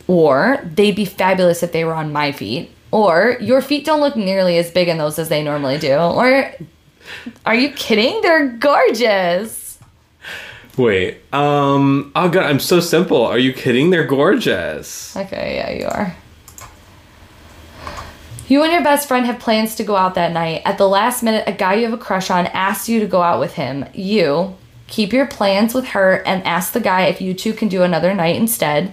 Or 0.06 0.58
they'd 0.64 0.96
be 0.96 1.04
fabulous 1.04 1.62
if 1.62 1.72
they 1.72 1.84
were 1.84 1.92
on 1.92 2.10
my 2.10 2.32
feet. 2.32 2.70
Or 2.90 3.36
your 3.38 3.60
feet 3.60 3.84
don't 3.84 4.00
look 4.00 4.16
nearly 4.16 4.56
as 4.56 4.70
big 4.70 4.88
in 4.88 4.96
those 4.96 5.18
as 5.18 5.28
they 5.28 5.42
normally 5.42 5.76
do. 5.76 5.92
Or 5.92 6.54
are 7.44 7.54
you 7.54 7.68
kidding? 7.72 8.22
They're 8.22 8.48
gorgeous. 8.48 9.78
Wait. 10.78 11.18
Um. 11.34 12.12
Oh 12.16 12.30
god, 12.30 12.44
I'm 12.44 12.60
so 12.60 12.80
simple. 12.80 13.22
Are 13.22 13.38
you 13.38 13.52
kidding? 13.52 13.90
They're 13.90 14.06
gorgeous. 14.06 15.14
Okay, 15.14 15.56
yeah, 15.56 15.70
you 15.70 15.84
are. 15.84 16.16
You 18.48 18.62
and 18.62 18.72
your 18.72 18.82
best 18.82 19.06
friend 19.06 19.26
have 19.26 19.38
plans 19.38 19.74
to 19.74 19.84
go 19.84 19.96
out 19.96 20.14
that 20.14 20.32
night. 20.32 20.62
At 20.64 20.78
the 20.78 20.88
last 20.88 21.22
minute, 21.22 21.44
a 21.46 21.52
guy 21.52 21.74
you 21.74 21.84
have 21.84 21.92
a 21.92 22.02
crush 22.02 22.30
on 22.30 22.46
asks 22.46 22.88
you 22.88 23.00
to 23.00 23.06
go 23.06 23.20
out 23.20 23.38
with 23.38 23.52
him. 23.52 23.84
You 23.92 24.56
keep 24.90 25.12
your 25.12 25.26
plans 25.26 25.72
with 25.72 25.86
her 25.86 26.16
and 26.26 26.44
ask 26.44 26.72
the 26.72 26.80
guy 26.80 27.06
if 27.06 27.22
you 27.22 27.32
two 27.32 27.54
can 27.54 27.68
do 27.68 27.82
another 27.82 28.12
night 28.12 28.36
instead. 28.36 28.92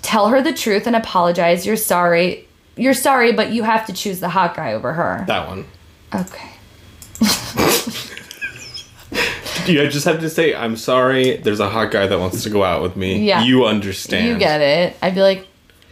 Tell 0.00 0.28
her 0.28 0.40
the 0.40 0.54
truth 0.54 0.86
and 0.86 0.96
apologize. 0.96 1.66
You're 1.66 1.76
sorry. 1.76 2.48
You're 2.76 2.94
sorry, 2.94 3.32
but 3.32 3.52
you 3.52 3.64
have 3.64 3.86
to 3.86 3.92
choose 3.92 4.20
the 4.20 4.30
hot 4.30 4.56
guy 4.56 4.72
over 4.72 4.94
her. 4.94 5.24
That 5.26 5.48
one. 5.48 5.66
Okay. 6.14 6.50
Do 9.66 9.72
you 9.72 9.88
just 9.88 10.04
have 10.04 10.20
to 10.20 10.30
say, 10.30 10.54
"I'm 10.54 10.76
sorry." 10.76 11.36
There's 11.36 11.60
a 11.60 11.68
hot 11.68 11.90
guy 11.90 12.06
that 12.06 12.18
wants 12.18 12.42
to 12.42 12.50
go 12.50 12.64
out 12.64 12.82
with 12.82 12.96
me. 12.96 13.24
Yeah. 13.24 13.44
You 13.44 13.64
understand. 13.64 14.28
You 14.28 14.38
get 14.38 14.60
it. 14.60 14.96
I'd 15.00 15.14
be 15.14 15.22
like, 15.22 15.46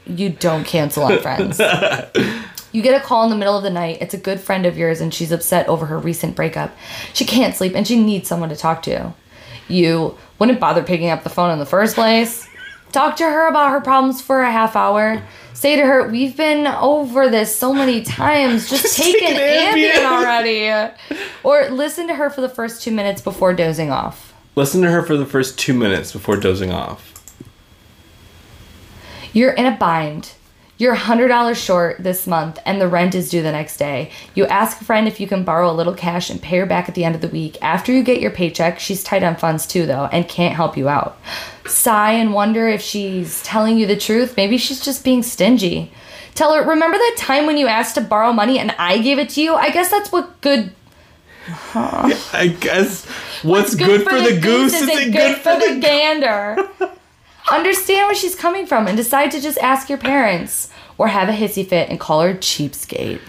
you 0.07 0.31
don't 0.31 0.65
cancel 0.65 1.05
on 1.05 1.19
friends. 1.21 1.59
you 2.73 2.83
get 2.83 3.01
a 3.01 3.05
call 3.05 3.25
in 3.25 3.31
the 3.31 3.37
middle 3.37 3.57
of 3.57 3.63
the 3.63 3.71
night. 3.71 3.99
It's 4.01 4.15
a 4.15 4.19
good 4.19 4.41
friend 4.41 4.67
of 4.67 4.77
yours, 4.77 5.01
and 5.01 5.15
she's 5.15 5.33
upset 5.33 5.69
over 5.69 5.87
her 5.87 5.99
recent 5.99 6.37
breakup. 6.37 6.77
She 7.15 7.25
can't 7.25 7.55
sleep, 7.55 7.75
and 7.75 7.87
she 7.87 8.03
needs 8.03 8.29
someone 8.29 8.49
to 8.51 8.57
talk 8.57 8.83
to. 8.83 9.15
You 9.73 10.17
wouldn't 10.39 10.61
bother 10.61 10.83
picking 10.83 11.09
up 11.09 11.23
the 11.25 11.31
phone 11.31 11.51
in 11.51 11.59
the 11.59 11.67
first 11.67 11.95
place. 11.95 12.49
Talk 12.93 13.17
to 13.17 13.25
her 13.25 13.49
about 13.49 13.71
her 13.71 13.81
problems 13.81 14.21
for 14.21 14.43
a 14.43 14.53
half 14.53 14.77
hour. 14.77 15.23
Say 15.55 15.77
to 15.77 15.87
her, 15.87 16.09
We've 16.09 16.37
been 16.37 16.67
over 16.67 17.29
this 17.29 17.57
so 17.57 17.73
many 17.73 18.03
times. 18.03 18.69
Just, 18.71 18.97
take, 18.97 19.19
take 19.19 19.31
an 19.31 19.37
an 19.37 19.77
Ambien 19.77 19.95
Ambien." 19.95 20.05
already. 20.05 20.95
Or 21.43 21.71
listen 21.71 22.07
to 22.09 22.15
her 22.15 22.29
for 22.31 22.41
the 22.41 22.49
first 22.49 22.83
two 22.83 22.91
minutes 22.91 23.23
before 23.23 23.55
dozing 23.55 23.91
off. 23.91 24.35
Listen 24.55 24.83
to 24.83 24.91
her 24.91 25.03
for 25.03 25.17
the 25.17 25.25
first 25.25 25.59
two 25.59 25.73
minutes 25.73 26.13
before 26.13 26.37
dozing 26.37 26.71
off. 26.71 27.09
You're 29.33 29.53
in 29.53 29.65
a 29.65 29.77
bind. 29.77 30.33
You're 30.83 30.97
$100 30.97 31.55
short 31.55 32.03
this 32.03 32.27
month 32.27 32.59
and 32.67 32.81
the 32.81 32.89
rent 32.89 33.15
is 33.15 33.31
due 33.31 33.41
the 33.41 33.53
next 33.53 33.77
day. 33.77 34.11
You 34.35 34.47
ask 34.47 34.81
a 34.81 34.85
friend 34.85 35.07
if 35.07 35.21
you 35.21 35.29
can 35.29 35.45
borrow 35.45 35.71
a 35.71 35.73
little 35.73 35.95
cash 35.95 36.29
and 36.29 36.43
pay 36.43 36.59
her 36.59 36.67
back 36.67 36.89
at 36.89 36.97
the 36.97 37.05
end 37.05 37.15
of 37.15 37.21
the 37.21 37.29
week. 37.29 37.57
After 37.63 37.93
you 37.93 38.03
get 38.03 38.21
your 38.21 38.33
paycheck, 38.33 38.81
she's 38.81 39.05
tight 39.05 39.23
on 39.23 39.37
funds 39.37 39.65
too, 39.65 39.87
though, 39.87 40.07
and 40.07 40.29
can't 40.29 40.57
help 40.57 40.77
you 40.77 40.89
out. 40.89 41.19
Sigh 41.67 42.15
and 42.15 42.35
wonder 42.35 42.67
if 42.67 42.83
she's 42.83 43.45
telling 43.45 43.79
you 43.79 43.87
the 43.87 43.97
truth. 43.97 44.37
Maybe 44.37 44.59
she's 44.59 44.85
just 44.85 45.05
being 45.05 45.23
stingy. 45.23 45.93
Tell 46.35 46.53
her, 46.53 46.69
remember 46.69 46.99
that 46.99 47.15
time 47.17 47.47
when 47.47 47.59
you 47.59 47.69
asked 47.69 47.95
to 47.95 48.01
borrow 48.01 48.33
money 48.33 48.59
and 48.59 48.73
I 48.73 48.99
gave 48.99 49.21
it 49.21 49.29
to 49.29 49.41
you? 49.41 49.55
I 49.55 49.71
guess 49.71 49.89
that's 49.89 50.11
what 50.11 50.41
good. 50.41 50.73
I 51.77 52.57
guess 52.59 53.05
What's 53.45 53.77
good 53.77 54.03
for 54.03 54.21
the 54.21 54.37
goose 54.41 54.75
isn't 54.75 55.13
good 55.13 55.37
for 55.37 55.55
the 55.55 55.79
gander. 55.81 56.57
Understand 57.51 58.07
where 58.07 58.15
she's 58.15 58.35
coming 58.35 58.67
from 58.67 58.87
and 58.87 58.97
decide 58.97 59.31
to 59.33 59.41
just 59.41 59.59
ask 59.59 59.89
your 59.89 59.99
parents 59.99 60.71
or 60.99 61.09
have 61.09 61.29
a 61.29 61.33
hissy 61.33 61.67
fit 61.67 61.89
and 61.91 61.99
call 61.99 62.21
her 62.23 62.35
cheapskate. 62.35 63.21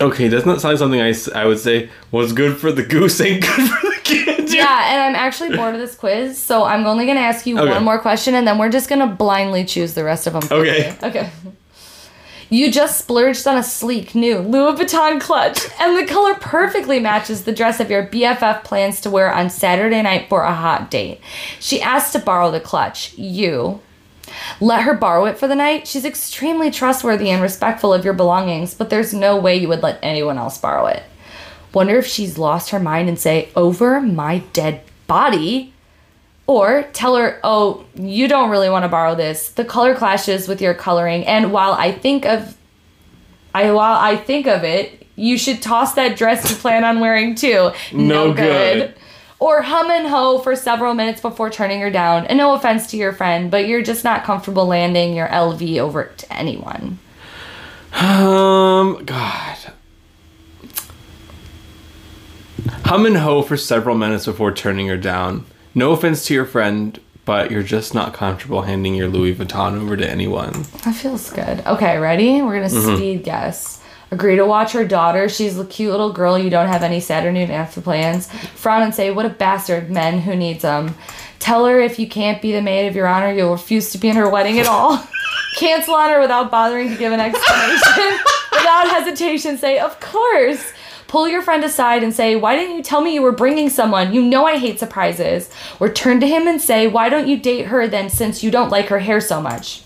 Okay, 0.00 0.28
doesn't 0.28 0.46
that 0.48 0.60
sound 0.60 0.72
like 0.74 0.78
something 0.78 1.00
I 1.34 1.46
would 1.46 1.58
say? 1.58 1.88
What's 2.10 2.32
good 2.32 2.58
for 2.58 2.70
the 2.70 2.82
goose 2.82 3.18
ain't 3.20 3.42
good 3.42 3.70
for 3.70 3.86
the 3.86 4.00
gander. 4.04 4.42
Yeah, 4.52 4.92
and 4.92 5.00
I'm 5.02 5.14
actually 5.14 5.56
bored 5.56 5.74
of 5.74 5.80
this 5.80 5.94
quiz, 5.94 6.38
so 6.38 6.64
I'm 6.64 6.86
only 6.86 7.06
gonna 7.06 7.20
ask 7.20 7.46
you 7.46 7.58
Okay. 7.58 7.70
one 7.70 7.84
more 7.84 7.98
question 7.98 8.34
and 8.34 8.46
then 8.46 8.58
we're 8.58 8.68
just 8.68 8.88
gonna 8.88 9.06
blindly 9.06 9.64
choose 9.64 9.94
the 9.94 10.04
rest 10.04 10.26
of 10.26 10.34
them. 10.34 10.42
Okay. 10.50 10.94
Okay. 11.02 11.30
You 12.48 12.70
just 12.70 12.98
splurged 12.98 13.46
on 13.48 13.56
a 13.56 13.62
sleek 13.62 14.14
new 14.14 14.38
Louis 14.38 14.78
Vuitton 14.78 15.20
clutch, 15.20 15.66
and 15.80 15.96
the 15.96 16.06
color 16.10 16.34
perfectly 16.34 17.00
matches 17.00 17.42
the 17.42 17.52
dress 17.52 17.80
of 17.80 17.90
your 17.90 18.06
BFF 18.06 18.62
plans 18.62 19.00
to 19.00 19.10
wear 19.10 19.32
on 19.32 19.50
Saturday 19.50 20.00
night 20.00 20.28
for 20.28 20.42
a 20.42 20.54
hot 20.54 20.88
date. 20.90 21.20
She 21.58 21.82
asked 21.82 22.12
to 22.12 22.20
borrow 22.20 22.52
the 22.52 22.60
clutch. 22.60 23.16
You 23.18 23.80
let 24.60 24.82
her 24.82 24.94
borrow 24.94 25.24
it 25.24 25.38
for 25.38 25.48
the 25.48 25.56
night. 25.56 25.88
She's 25.88 26.04
extremely 26.04 26.70
trustworthy 26.70 27.30
and 27.30 27.42
respectful 27.42 27.92
of 27.92 28.04
your 28.04 28.14
belongings, 28.14 28.74
but 28.74 28.90
there's 28.90 29.12
no 29.12 29.36
way 29.36 29.56
you 29.56 29.68
would 29.68 29.82
let 29.82 29.98
anyone 30.02 30.38
else 30.38 30.58
borrow 30.58 30.86
it. 30.86 31.02
Wonder 31.74 31.98
if 31.98 32.06
she's 32.06 32.38
lost 32.38 32.70
her 32.70 32.80
mind 32.80 33.08
and 33.08 33.18
say, 33.18 33.48
Over 33.56 34.00
my 34.00 34.38
dead 34.52 34.82
body? 35.06 35.74
Or 36.46 36.84
tell 36.92 37.16
her, 37.16 37.40
oh, 37.42 37.84
you 37.94 38.28
don't 38.28 38.50
really 38.50 38.70
want 38.70 38.84
to 38.84 38.88
borrow 38.88 39.16
this. 39.16 39.48
The 39.50 39.64
color 39.64 39.96
clashes 39.96 40.46
with 40.46 40.60
your 40.60 40.74
coloring, 40.74 41.26
and 41.26 41.52
while 41.52 41.72
I 41.72 41.90
think 41.92 42.24
of, 42.24 42.56
I 43.52 43.72
while 43.72 43.98
I 43.98 44.16
think 44.16 44.46
of 44.46 44.62
it, 44.62 45.06
you 45.16 45.38
should 45.38 45.62
toss 45.62 45.94
that 45.94 46.16
dress 46.16 46.48
you 46.48 46.56
plan 46.56 46.84
on 46.84 47.00
wearing 47.00 47.34
too. 47.34 47.72
No 47.92 48.32
good. 48.32 48.94
Or 49.38 49.60
hum 49.62 49.90
and 49.90 50.06
ho 50.06 50.38
for 50.38 50.56
several 50.56 50.94
minutes 50.94 51.20
before 51.20 51.50
turning 51.50 51.80
her 51.80 51.90
down. 51.90 52.26
And 52.26 52.38
no 52.38 52.54
offense 52.54 52.86
to 52.88 52.96
your 52.96 53.12
friend, 53.12 53.50
but 53.50 53.66
you're 53.66 53.82
just 53.82 54.04
not 54.04 54.24
comfortable 54.24 54.66
landing 54.66 55.14
your 55.14 55.28
LV 55.28 55.78
over 55.78 56.04
to 56.04 56.32
anyone. 56.32 56.98
Um, 57.92 59.04
God. 59.04 59.58
Hum 62.84 63.04
and 63.06 63.16
ho 63.16 63.42
for 63.42 63.56
several 63.56 63.96
minutes 63.96 64.26
before 64.26 64.52
turning 64.52 64.88
her 64.88 64.96
down. 64.96 65.44
No 65.76 65.92
offense 65.92 66.24
to 66.26 66.34
your 66.34 66.46
friend, 66.46 66.98
but 67.26 67.50
you're 67.50 67.62
just 67.62 67.92
not 67.94 68.14
comfortable 68.14 68.62
handing 68.62 68.94
your 68.94 69.08
Louis 69.08 69.34
Vuitton 69.34 69.80
over 69.80 69.96
to 69.96 70.08
anyone. 70.10 70.64
That 70.84 70.94
feels 70.94 71.30
good. 71.30 71.64
Okay, 71.66 71.98
ready? 71.98 72.40
We're 72.42 72.54
gonna 72.54 72.68
Mm-hmm. 72.70 72.96
speed 72.96 73.22
guess. 73.24 73.82
Agree 74.10 74.36
to 74.36 74.46
watch 74.46 74.72
her 74.72 74.86
daughter. 74.86 75.28
She's 75.28 75.58
a 75.58 75.66
cute 75.66 75.90
little 75.90 76.12
girl. 76.12 76.38
You 76.38 76.48
don't 76.48 76.68
have 76.68 76.82
any 76.84 77.00
Saturday 77.00 77.42
after 77.52 77.80
plans. 77.80 78.30
Frown 78.54 78.82
and 78.82 78.94
say, 78.94 79.10
"What 79.10 79.26
a 79.26 79.30
bastard! 79.30 79.90
Men 79.90 80.20
who 80.20 80.34
needs 80.36 80.62
them." 80.62 80.94
Tell 81.40 81.66
her 81.66 81.80
if 81.80 81.98
you 81.98 82.08
can't 82.08 82.40
be 82.40 82.52
the 82.52 82.62
maid 82.62 82.86
of 82.86 82.94
your 82.96 83.06
honor, 83.08 83.32
you'll 83.32 83.52
refuse 83.52 83.90
to 83.90 83.98
be 83.98 84.08
in 84.08 84.16
her 84.16 84.30
wedding 84.30 84.58
at 84.58 84.66
all. 84.66 85.04
Cancel 85.58 85.94
on 85.94 86.08
her 86.10 86.20
without 86.20 86.50
bothering 86.50 86.88
to 86.90 86.96
give 86.96 87.12
an 87.12 87.20
explanation. 87.28 88.18
without 88.52 88.88
hesitation, 88.88 89.58
say, 89.58 89.78
"Of 89.80 89.98
course." 90.00 90.72
Pull 91.08 91.28
your 91.28 91.42
friend 91.42 91.62
aside 91.64 92.02
and 92.02 92.12
say, 92.12 92.34
Why 92.36 92.56
didn't 92.56 92.76
you 92.76 92.82
tell 92.82 93.00
me 93.00 93.14
you 93.14 93.22
were 93.22 93.32
bringing 93.32 93.70
someone? 93.70 94.12
You 94.12 94.22
know 94.22 94.44
I 94.44 94.58
hate 94.58 94.78
surprises. 94.78 95.50
Or 95.80 95.88
turn 95.88 96.20
to 96.20 96.26
him 96.26 96.46
and 96.48 96.60
say, 96.60 96.86
Why 96.86 97.08
don't 97.08 97.28
you 97.28 97.36
date 97.38 97.66
her 97.66 97.86
then 97.86 98.10
since 98.10 98.42
you 98.42 98.50
don't 98.50 98.70
like 98.70 98.86
her 98.86 98.98
hair 98.98 99.20
so 99.20 99.40
much? 99.40 99.82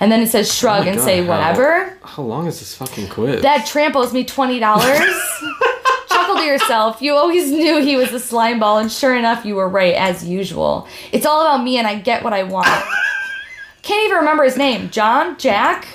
And 0.00 0.10
then 0.10 0.20
it 0.22 0.28
says 0.28 0.48
oh 0.48 0.52
shrug 0.52 0.86
Oh 0.86 0.88
and 0.90 0.96
God, 0.98 1.04
say, 1.04 1.22
how- 1.22 1.28
Whatever. 1.28 1.98
How 2.02 2.22
long 2.22 2.46
is 2.46 2.58
this 2.58 2.74
fucking 2.74 3.08
quiz? 3.08 3.42
That 3.42 3.66
tramp 3.66 3.94
owes 3.96 4.12
me 4.12 4.24
$20. 4.24 4.60
Chuckle 6.08 6.36
to 6.36 6.42
yourself. 6.42 7.00
You 7.00 7.14
always 7.14 7.50
knew 7.50 7.80
he 7.82 7.96
was 7.96 8.12
a 8.12 8.18
slime 8.20 8.58
ball, 8.58 8.78
and 8.78 8.90
sure 8.90 9.14
enough, 9.16 9.44
you 9.44 9.54
were 9.54 9.68
right, 9.68 9.94
as 9.94 10.26
usual. 10.26 10.88
It's 11.12 11.24
all 11.24 11.42
about 11.42 11.62
me, 11.62 11.78
and 11.78 11.86
I 11.86 11.98
get 11.98 12.24
what 12.24 12.32
I 12.32 12.42
want. 12.42 12.66
Can't 13.82 14.04
even 14.06 14.18
remember 14.18 14.44
his 14.44 14.56
name. 14.56 14.90
John? 14.90 15.38
Jack? 15.38 15.86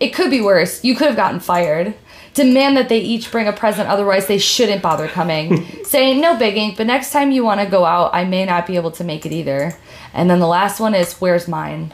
It 0.00 0.10
could 0.10 0.30
be 0.30 0.40
worse. 0.40 0.82
You 0.84 0.94
could 0.96 1.06
have 1.06 1.16
gotten 1.16 1.38
fired. 1.40 1.94
Demand 2.34 2.76
that 2.78 2.88
they 2.88 2.98
each 2.98 3.30
bring 3.30 3.46
a 3.46 3.52
present, 3.52 3.88
otherwise, 3.88 4.26
they 4.26 4.38
shouldn't 4.38 4.80
bother 4.82 5.06
coming. 5.08 5.66
Say, 5.84 6.18
no 6.18 6.36
begging, 6.38 6.74
but 6.76 6.86
next 6.86 7.10
time 7.12 7.30
you 7.30 7.44
want 7.44 7.60
to 7.60 7.66
go 7.66 7.84
out, 7.84 8.14
I 8.14 8.24
may 8.24 8.44
not 8.46 8.66
be 8.66 8.76
able 8.76 8.90
to 8.92 9.04
make 9.04 9.26
it 9.26 9.32
either. 9.32 9.76
And 10.14 10.30
then 10.30 10.38
the 10.40 10.46
last 10.46 10.80
one 10.80 10.94
is, 10.94 11.14
where's 11.20 11.46
mine? 11.46 11.92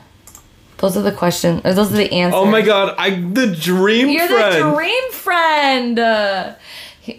Those 0.78 0.96
are 0.96 1.02
the 1.02 1.10
questions. 1.12 1.62
Or 1.64 1.74
those 1.74 1.92
are 1.92 1.96
the 1.96 2.12
answers. 2.12 2.38
oh 2.38 2.44
my 2.44 2.62
god, 2.62 2.94
I 2.98 3.10
the 3.10 3.48
dream 3.48 4.08
You're 4.10 4.28
friend. 4.28 4.64
the 4.64 4.74
dream 4.76 5.10
friend. 5.12 5.98
Uh, 5.98 6.54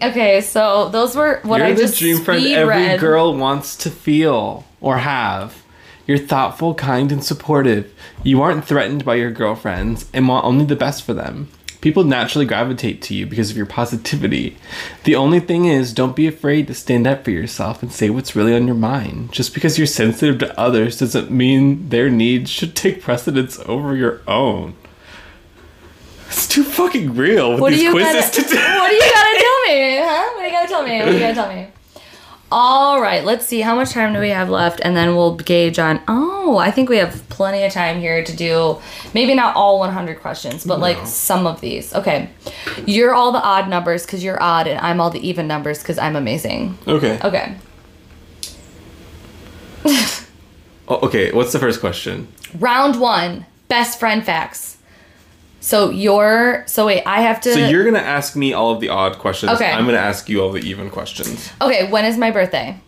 okay, 0.02 0.40
so 0.40 0.88
those 0.88 1.14
were 1.14 1.40
what 1.42 1.58
You're 1.58 1.66
I 1.66 1.72
the 1.74 1.82
just 1.82 1.98
dream 1.98 2.18
friend 2.24 2.46
every 2.46 2.74
read. 2.74 3.00
girl 3.00 3.34
wants 3.36 3.76
to 3.76 3.90
feel 3.90 4.64
or 4.80 4.96
have. 4.98 5.62
You're 6.06 6.16
thoughtful, 6.18 6.74
kind, 6.74 7.12
and 7.12 7.22
supportive. 7.22 7.92
You 8.24 8.40
aren't 8.40 8.64
threatened 8.64 9.04
by 9.04 9.16
your 9.16 9.30
girlfriends 9.30 10.06
and 10.14 10.26
want 10.26 10.46
only 10.46 10.64
the 10.64 10.74
best 10.74 11.02
for 11.04 11.12
them. 11.12 11.48
People 11.80 12.04
naturally 12.04 12.44
gravitate 12.44 13.00
to 13.02 13.14
you 13.14 13.26
because 13.26 13.50
of 13.50 13.56
your 13.56 13.66
positivity. 13.66 14.56
The 15.04 15.16
only 15.16 15.40
thing 15.40 15.64
is, 15.64 15.94
don't 15.94 16.14
be 16.14 16.26
afraid 16.26 16.66
to 16.66 16.74
stand 16.74 17.06
up 17.06 17.24
for 17.24 17.30
yourself 17.30 17.82
and 17.82 17.90
say 17.90 18.10
what's 18.10 18.36
really 18.36 18.54
on 18.54 18.66
your 18.66 18.76
mind. 18.76 19.32
Just 19.32 19.54
because 19.54 19.78
you're 19.78 19.86
sensitive 19.86 20.38
to 20.40 20.60
others 20.60 20.98
doesn't 20.98 21.30
mean 21.30 21.88
their 21.88 22.10
needs 22.10 22.50
should 22.50 22.76
take 22.76 23.00
precedence 23.00 23.58
over 23.66 23.96
your 23.96 24.20
own. 24.28 24.74
It's 26.26 26.46
too 26.46 26.62
fucking 26.64 27.16
real 27.16 27.52
with 27.52 27.60
What 27.60 27.70
do 27.70 27.76
these 27.76 27.84
you 27.84 27.92
quizzes 27.92 28.26
gotta, 28.26 28.42
today. 28.42 28.56
What 28.78 28.90
do 28.90 28.94
you 28.96 29.00
gotta 29.00 29.38
tell 29.40 29.62
me? 29.66 29.96
Huh? 29.96 30.30
What 30.34 30.40
do 30.40 30.46
you 30.46 30.52
gotta 30.52 30.68
tell 30.68 30.82
me? 30.84 30.98
What 30.98 31.06
do 31.06 31.12
you 31.14 31.18
gotta 31.18 31.34
tell 31.34 31.48
me? 31.48 31.68
All 32.52 33.00
right, 33.00 33.24
let's 33.24 33.46
see 33.46 33.60
how 33.60 33.76
much 33.76 33.90
time 33.92 34.12
do 34.12 34.18
we 34.18 34.30
have 34.30 34.50
left, 34.50 34.80
and 34.82 34.96
then 34.96 35.14
we'll 35.14 35.36
gauge 35.36 35.78
on. 35.78 36.00
Oh, 36.08 36.56
I 36.58 36.72
think 36.72 36.88
we 36.88 36.96
have 36.96 37.28
plenty 37.28 37.62
of 37.62 37.72
time 37.72 38.00
here 38.00 38.24
to 38.24 38.36
do 38.36 38.80
maybe 39.14 39.34
not 39.34 39.54
all 39.54 39.78
100 39.78 40.20
questions, 40.20 40.64
but 40.64 40.80
like 40.80 41.06
some 41.06 41.46
of 41.46 41.60
these. 41.60 41.94
Okay, 41.94 42.28
you're 42.86 43.14
all 43.14 43.30
the 43.30 43.40
odd 43.42 43.68
numbers 43.68 44.04
because 44.04 44.24
you're 44.24 44.42
odd, 44.42 44.66
and 44.66 44.80
I'm 44.80 45.00
all 45.00 45.10
the 45.10 45.24
even 45.26 45.46
numbers 45.46 45.78
because 45.78 45.96
I'm 45.98 46.16
amazing. 46.16 46.76
Okay. 46.88 47.20
Okay, 47.22 47.54
Oh, 50.88 51.06
okay, 51.06 51.30
what's 51.30 51.52
the 51.52 51.60
first 51.60 51.78
question? 51.80 52.26
round 52.58 53.00
one, 53.00 53.46
best 53.68 54.00
friend 54.00 54.24
facts. 54.24 54.76
So 55.60 55.90
you're 55.90 56.64
so 56.66 56.86
wait, 56.86 57.02
I 57.06 57.20
have 57.20 57.40
to. 57.42 57.52
So 57.52 57.58
you're 57.68 57.84
gonna 57.84 57.98
ask 57.98 58.34
me 58.34 58.52
all 58.54 58.72
of 58.72 58.80
the 58.80 58.88
odd 58.88 59.18
questions. 59.18 59.52
Okay. 59.52 59.70
I'm 59.70 59.84
gonna 59.84 59.98
ask 59.98 60.28
you 60.28 60.40
all 60.42 60.50
the 60.52 60.60
even 60.60 60.88
questions. 60.90 61.50
okay. 61.60 61.88
When 61.90 62.04
is 62.06 62.16
my 62.16 62.30
birthday? 62.30 62.78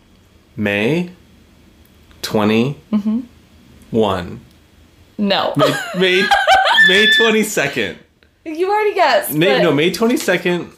May 0.55 1.11
20 2.23 2.77
Mm-hmm. 2.91 3.19
one. 3.91 4.39
No, 5.17 5.53
May 5.55 5.73
May 5.99 6.27
May 6.89 7.11
twenty 7.15 7.43
second. 7.43 7.99
you 8.45 8.69
already 8.69 8.93
guessed. 8.95 9.31
May, 9.33 9.57
but- 9.57 9.61
no 9.61 9.71
May 9.71 9.91
twenty 9.91 10.17
second, 10.17 10.71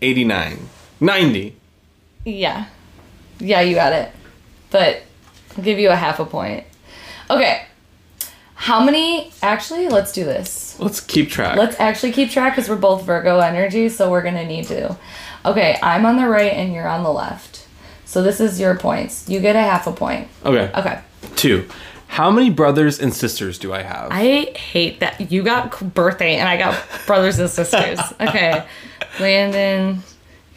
eighty 0.00 0.24
nine. 0.24 0.68
Ninety. 1.00 1.56
Yeah. 2.24 2.66
Yeah, 3.40 3.60
you 3.62 3.74
got 3.74 3.92
it. 3.92 4.12
But 4.70 5.02
I'll 5.58 5.64
give 5.64 5.80
you 5.80 5.90
a 5.90 5.96
half 5.96 6.20
a 6.20 6.24
point. 6.24 6.64
Okay. 7.28 7.66
How 8.62 8.84
many 8.84 9.32
actually 9.42 9.88
let's 9.88 10.12
do 10.12 10.22
this. 10.22 10.78
Let's 10.78 11.00
keep 11.00 11.28
track. 11.28 11.56
Let's 11.56 11.80
actually 11.80 12.12
keep 12.12 12.30
track 12.30 12.54
because 12.54 12.70
we're 12.70 12.76
both 12.76 13.04
Virgo 13.04 13.40
energy, 13.40 13.88
so 13.88 14.08
we're 14.08 14.22
gonna 14.22 14.46
need 14.46 14.66
to. 14.66 14.96
Okay, 15.44 15.80
I'm 15.82 16.06
on 16.06 16.16
the 16.16 16.28
right 16.28 16.52
and 16.52 16.72
you're 16.72 16.86
on 16.86 17.02
the 17.02 17.12
left. 17.12 17.66
So 18.04 18.22
this 18.22 18.38
is 18.38 18.60
your 18.60 18.76
points. 18.76 19.28
You 19.28 19.40
get 19.40 19.56
a 19.56 19.60
half 19.60 19.88
a 19.88 19.92
point. 19.92 20.28
okay. 20.44 20.70
Okay. 20.76 21.00
Two. 21.34 21.68
How 22.06 22.30
many 22.30 22.50
brothers 22.50 23.00
and 23.00 23.12
sisters 23.12 23.58
do 23.58 23.72
I 23.72 23.82
have? 23.82 24.12
I 24.12 24.52
hate 24.56 25.00
that 25.00 25.32
you 25.32 25.42
got 25.42 25.92
birthday 25.92 26.36
and 26.36 26.48
I 26.48 26.56
got 26.56 26.80
brothers 27.04 27.40
and 27.40 27.50
sisters. 27.50 27.98
Okay. 28.20 28.64
Landon, 29.18 30.04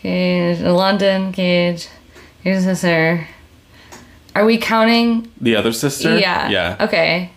Cage, 0.03 0.59
London, 0.59 1.31
Cage, 1.31 1.87
your 2.43 2.61
sister. 2.61 3.27
Are 4.35 4.45
we 4.45 4.59
counting? 4.59 5.31
the 5.41 5.55
other 5.55 5.71
sister? 5.71 6.19
Yeah. 6.19 6.49
Yeah. 6.49 6.77
Okay. 6.81 7.31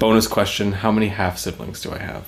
Bonus 0.00 0.26
question: 0.26 0.72
How 0.72 0.90
many 0.90 1.08
half 1.08 1.38
siblings 1.38 1.80
do 1.82 1.92
I 1.92 1.98
have? 1.98 2.26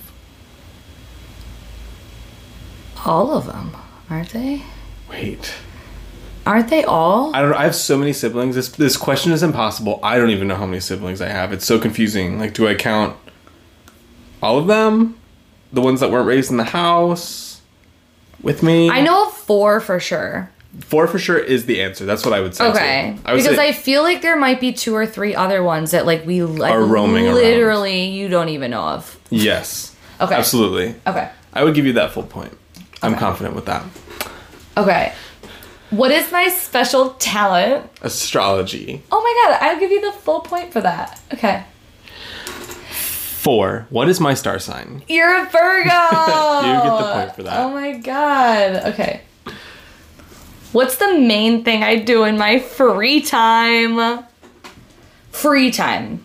All 3.04 3.32
of 3.32 3.46
them, 3.46 3.74
aren't 4.10 4.28
they? 4.28 4.62
Wait. 5.10 5.54
Aren't 6.44 6.68
they 6.68 6.84
all? 6.84 7.34
I 7.34 7.40
don't 7.40 7.50
know. 7.50 7.56
I 7.56 7.64
have 7.64 7.74
so 7.74 7.96
many 7.96 8.12
siblings. 8.12 8.56
This 8.56 8.68
this 8.68 8.98
question 8.98 9.32
is 9.32 9.42
impossible. 9.42 10.00
I 10.02 10.18
don't 10.18 10.28
even 10.28 10.48
know 10.48 10.56
how 10.56 10.66
many 10.66 10.80
siblings 10.80 11.22
I 11.22 11.28
have. 11.28 11.50
It's 11.52 11.64
so 11.64 11.78
confusing. 11.78 12.38
Like, 12.38 12.52
do 12.52 12.68
I 12.68 12.74
count 12.74 13.16
all 14.42 14.58
of 14.58 14.66
them? 14.66 15.16
The 15.72 15.80
ones 15.80 16.00
that 16.00 16.10
weren't 16.10 16.26
raised 16.26 16.50
in 16.50 16.58
the 16.58 16.64
house 16.64 17.62
with 18.42 18.62
me? 18.62 18.90
I 18.90 19.00
know 19.00 19.28
of 19.28 19.32
four 19.32 19.80
for 19.80 19.98
sure. 19.98 20.50
Four 20.80 21.06
for 21.06 21.18
sure 21.18 21.38
is 21.38 21.66
the 21.66 21.82
answer. 21.82 22.04
That's 22.06 22.24
what 22.24 22.32
I 22.34 22.40
would 22.40 22.54
say. 22.54 22.64
Okay. 22.70 23.16
I 23.26 23.32
would 23.32 23.42
Because 23.42 23.56
say 23.56 23.68
I 23.68 23.72
feel 23.72 24.02
like 24.02 24.22
there 24.22 24.36
might 24.36 24.58
be 24.60 24.72
two 24.72 24.94
or 24.94 25.04
three 25.06 25.34
other 25.34 25.62
ones 25.62 25.90
that 25.90 26.06
like 26.06 26.24
we 26.26 26.42
like 26.42 26.72
Are 26.72 26.82
roaming 26.82 27.26
around. 27.26 27.34
literally 27.36 28.04
you 28.06 28.28
don't 28.28 28.48
even 28.48 28.70
know 28.70 28.82
of. 28.82 29.18
yes. 29.30 29.94
Okay. 30.20 30.34
Absolutely. 30.34 30.94
Okay. 31.06 31.28
I 31.52 31.64
would 31.64 31.74
give 31.74 31.84
you 31.84 31.92
that 31.94 32.12
full 32.12 32.22
point. 32.22 32.56
I'm 33.02 33.12
Okay. 33.12 33.20
confident 33.20 33.54
with 33.54 33.66
that. 33.66 33.84
Okay. 34.76 35.12
What 35.90 36.10
is 36.10 36.32
my 36.32 36.48
special 36.48 37.10
talent? 37.18 37.90
Astrology. 38.00 39.02
Oh 39.12 39.20
my 39.20 39.50
god, 39.58 39.58
I'll 39.62 39.78
give 39.80 39.90
you 39.90 40.00
the 40.00 40.12
full 40.12 40.40
point 40.40 40.72
for 40.72 40.80
that. 40.80 41.20
Okay. 41.34 41.64
Four. 43.42 43.86
What 43.90 44.08
is 44.08 44.20
my 44.20 44.34
star 44.34 44.58
sign? 44.58 45.02
You're 45.08 45.34
a 45.42 45.44
Virgo. 45.50 45.90
You 46.62 46.72
get 46.72 46.84
the 46.84 47.12
point 47.14 47.34
for 47.36 47.42
that. 47.42 47.60
Oh 47.60 47.70
my 47.70 47.92
god. 47.98 48.92
Okay. 48.94 49.20
What's 50.72 50.96
the 50.96 51.18
main 51.18 51.64
thing 51.64 51.82
I 51.82 51.96
do 51.96 52.24
in 52.24 52.38
my 52.38 52.58
free 52.58 53.20
time? 53.20 54.24
Free 55.30 55.70
time. 55.70 56.24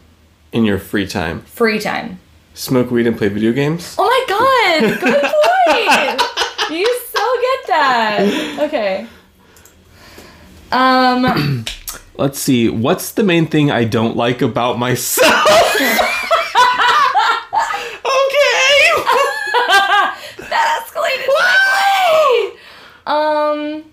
In 0.53 0.63
your 0.63 0.79
free 0.79 1.05
time, 1.07 1.41
Free 1.41 1.79
time. 1.79 2.19
smoke 2.53 2.89
weed 2.89 3.05
and 3.07 3.17
play 3.17 3.27
video 3.27 3.51
games. 3.51 3.95
Oh 3.99 4.05
my 4.07 4.25
god. 4.29 4.99
Good 4.99 5.21
point. 5.21 6.21
you 6.79 6.99
so 7.13 7.19
get 7.41 7.67
that. 7.67 8.55
Okay. 8.67 9.07
Um 10.71 11.65
Let's 12.17 12.39
see. 12.39 12.69
What's 12.69 13.11
the 13.11 13.23
main 13.23 13.45
thing 13.47 13.69
I 13.69 13.83
don't 13.83 14.15
like 14.17 14.41
about 14.41 14.79
myself? 14.79 15.29
okay. 15.35 15.99
that 20.49 20.83
escalated 20.87 21.27
quickly. 21.35 22.59
Um 23.05 23.83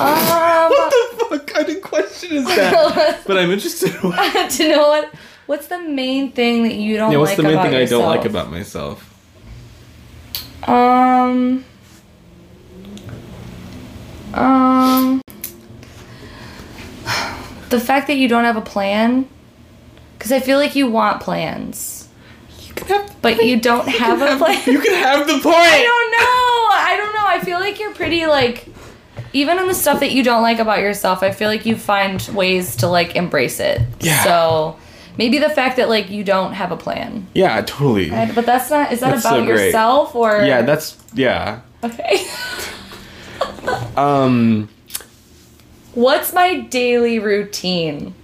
um 0.00 0.70
what 0.70 0.90
the 0.90 1.24
fuck 1.26 1.46
kind 1.46 1.68
of 1.68 1.80
question 2.26 2.36
is 2.36 2.56
that? 2.56 3.22
but 3.26 3.38
I'm 3.38 3.50
interested. 3.50 3.92
To 3.92 4.68
know 4.68 4.88
what 4.88 5.14
what's 5.46 5.66
the 5.66 5.78
main 5.78 6.32
thing 6.32 6.62
that 6.64 6.74
you 6.74 6.96
don't 6.96 7.12
yeah, 7.12 7.18
what's 7.18 7.30
like 7.30 7.36
the 7.36 7.42
main 7.42 7.62
thing 7.62 7.74
I 7.74 7.84
don't 7.84 8.04
like 8.04 8.24
about 8.24 8.50
myself? 8.50 9.10
Um. 10.68 11.64
Um. 14.32 15.20
The 17.68 17.80
fact 17.80 18.06
that 18.06 18.16
you 18.16 18.28
don't 18.28 18.44
have 18.44 18.56
a 18.56 18.62
plan, 18.62 19.28
because 20.16 20.30
I 20.32 20.40
feel 20.40 20.58
like 20.58 20.76
you 20.76 20.86
want 20.86 21.20
plans, 21.20 22.08
You 22.60 22.72
can 22.74 22.86
have, 22.86 23.16
but 23.20 23.44
you 23.44 23.60
don't 23.60 23.88
have 23.88 24.22
a 24.22 24.36
plan. 24.36 24.62
you 24.66 24.80
can 24.80 24.94
have 24.94 25.26
the 25.26 25.34
point. 25.34 25.56
I 25.56 25.82
don't 25.82 26.10
know. 26.12 26.24
I 26.76 26.94
don't 26.96 27.14
know. 27.14 27.26
I 27.26 27.40
feel 27.44 27.58
like 27.58 27.80
you're 27.80 27.94
pretty 27.94 28.26
like, 28.26 28.68
even 29.34 29.58
in 29.58 29.68
the 29.68 29.74
stuff 29.74 30.00
that 30.00 30.12
you 30.12 30.22
don't 30.22 30.42
like 30.42 30.58
about 30.58 30.78
yourself. 30.80 31.22
I 31.22 31.30
feel 31.30 31.48
like 31.50 31.66
you 31.66 31.76
find 31.76 32.20
ways 32.34 32.76
to 32.76 32.86
like 32.88 33.14
embrace 33.16 33.60
it. 33.60 33.82
Yeah. 34.00 34.24
So 34.24 34.78
maybe 35.18 35.38
the 35.38 35.50
fact 35.50 35.76
that 35.76 35.88
like 35.90 36.08
you 36.08 36.24
don't 36.24 36.54
have 36.54 36.72
a 36.72 36.76
plan. 36.76 37.26
Yeah, 37.34 37.60
totally. 37.62 38.10
I- 38.10 38.32
But 38.32 38.46
that's 38.46 38.70
not. 38.70 38.92
Is 38.92 39.00
that 39.00 39.10
That's 39.10 39.24
about 39.26 39.40
so 39.40 39.42
yourself 39.44 40.14
or? 40.14 40.42
Yeah, 40.44 40.62
that's 40.62 40.96
yeah. 41.14 41.60
Okay. 41.84 42.26
Um, 43.96 44.68
What's 45.94 46.32
my 46.32 46.60
daily 46.60 47.18
routine? 47.18 48.14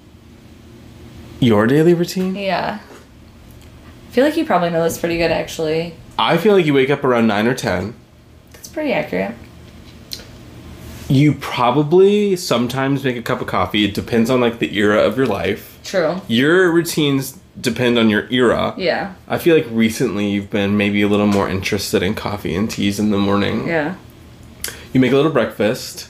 your 1.39 1.67
daily 1.67 1.95
routine. 1.95 2.35
Yeah. 2.35 2.81
I 2.83 4.13
feel 4.13 4.25
like 4.25 4.37
you 4.37 4.45
probably 4.45 4.69
know 4.71 4.83
this 4.85 4.99
pretty 4.99 5.17
good, 5.17 5.31
actually. 5.31 5.95
I 6.19 6.37
feel 6.37 6.53
like 6.55 6.67
you 6.67 6.75
wake 6.75 6.91
up 6.91 7.03
around 7.05 7.29
nine 7.29 7.47
or 7.47 7.55
ten. 7.55 7.95
That's 8.53 8.69
pretty 8.69 8.93
accurate. 8.93 9.35
You 11.11 11.35
probably 11.35 12.37
sometimes 12.37 13.03
make 13.03 13.17
a 13.17 13.23
cup 13.23 13.41
of 13.41 13.49
coffee. 13.49 13.85
It 13.85 13.95
depends 13.95 14.31
on 14.31 14.41
like 14.41 14.61
the 14.61 14.77
era 14.77 15.03
of 15.03 15.17
your 15.17 15.27
life. 15.27 15.81
True. 15.83 16.21
Your 16.29 16.71
routines 16.73 17.39
depend 17.61 17.99
on 17.99 18.09
your 18.09 18.29
era. 18.31 18.75
Yeah. 18.79 19.15
I 19.27 19.39
feel 19.39 19.57
like 19.57 19.67
recently 19.71 20.31
you've 20.31 20.51
been 20.51 20.77
maybe 20.77 21.03
a 21.03 21.09
little 21.09 21.27
more 21.27 21.49
interested 21.49 22.03
in 22.03 22.15
coffee 22.15 22.55
and 22.55 22.71
teas 22.71 23.01
in 23.01 23.11
the 23.11 23.19
morning. 23.19 23.67
Yeah. 23.67 23.97
You 24.93 25.01
make 25.01 25.11
a 25.11 25.17
little 25.17 25.33
breakfast. 25.33 26.09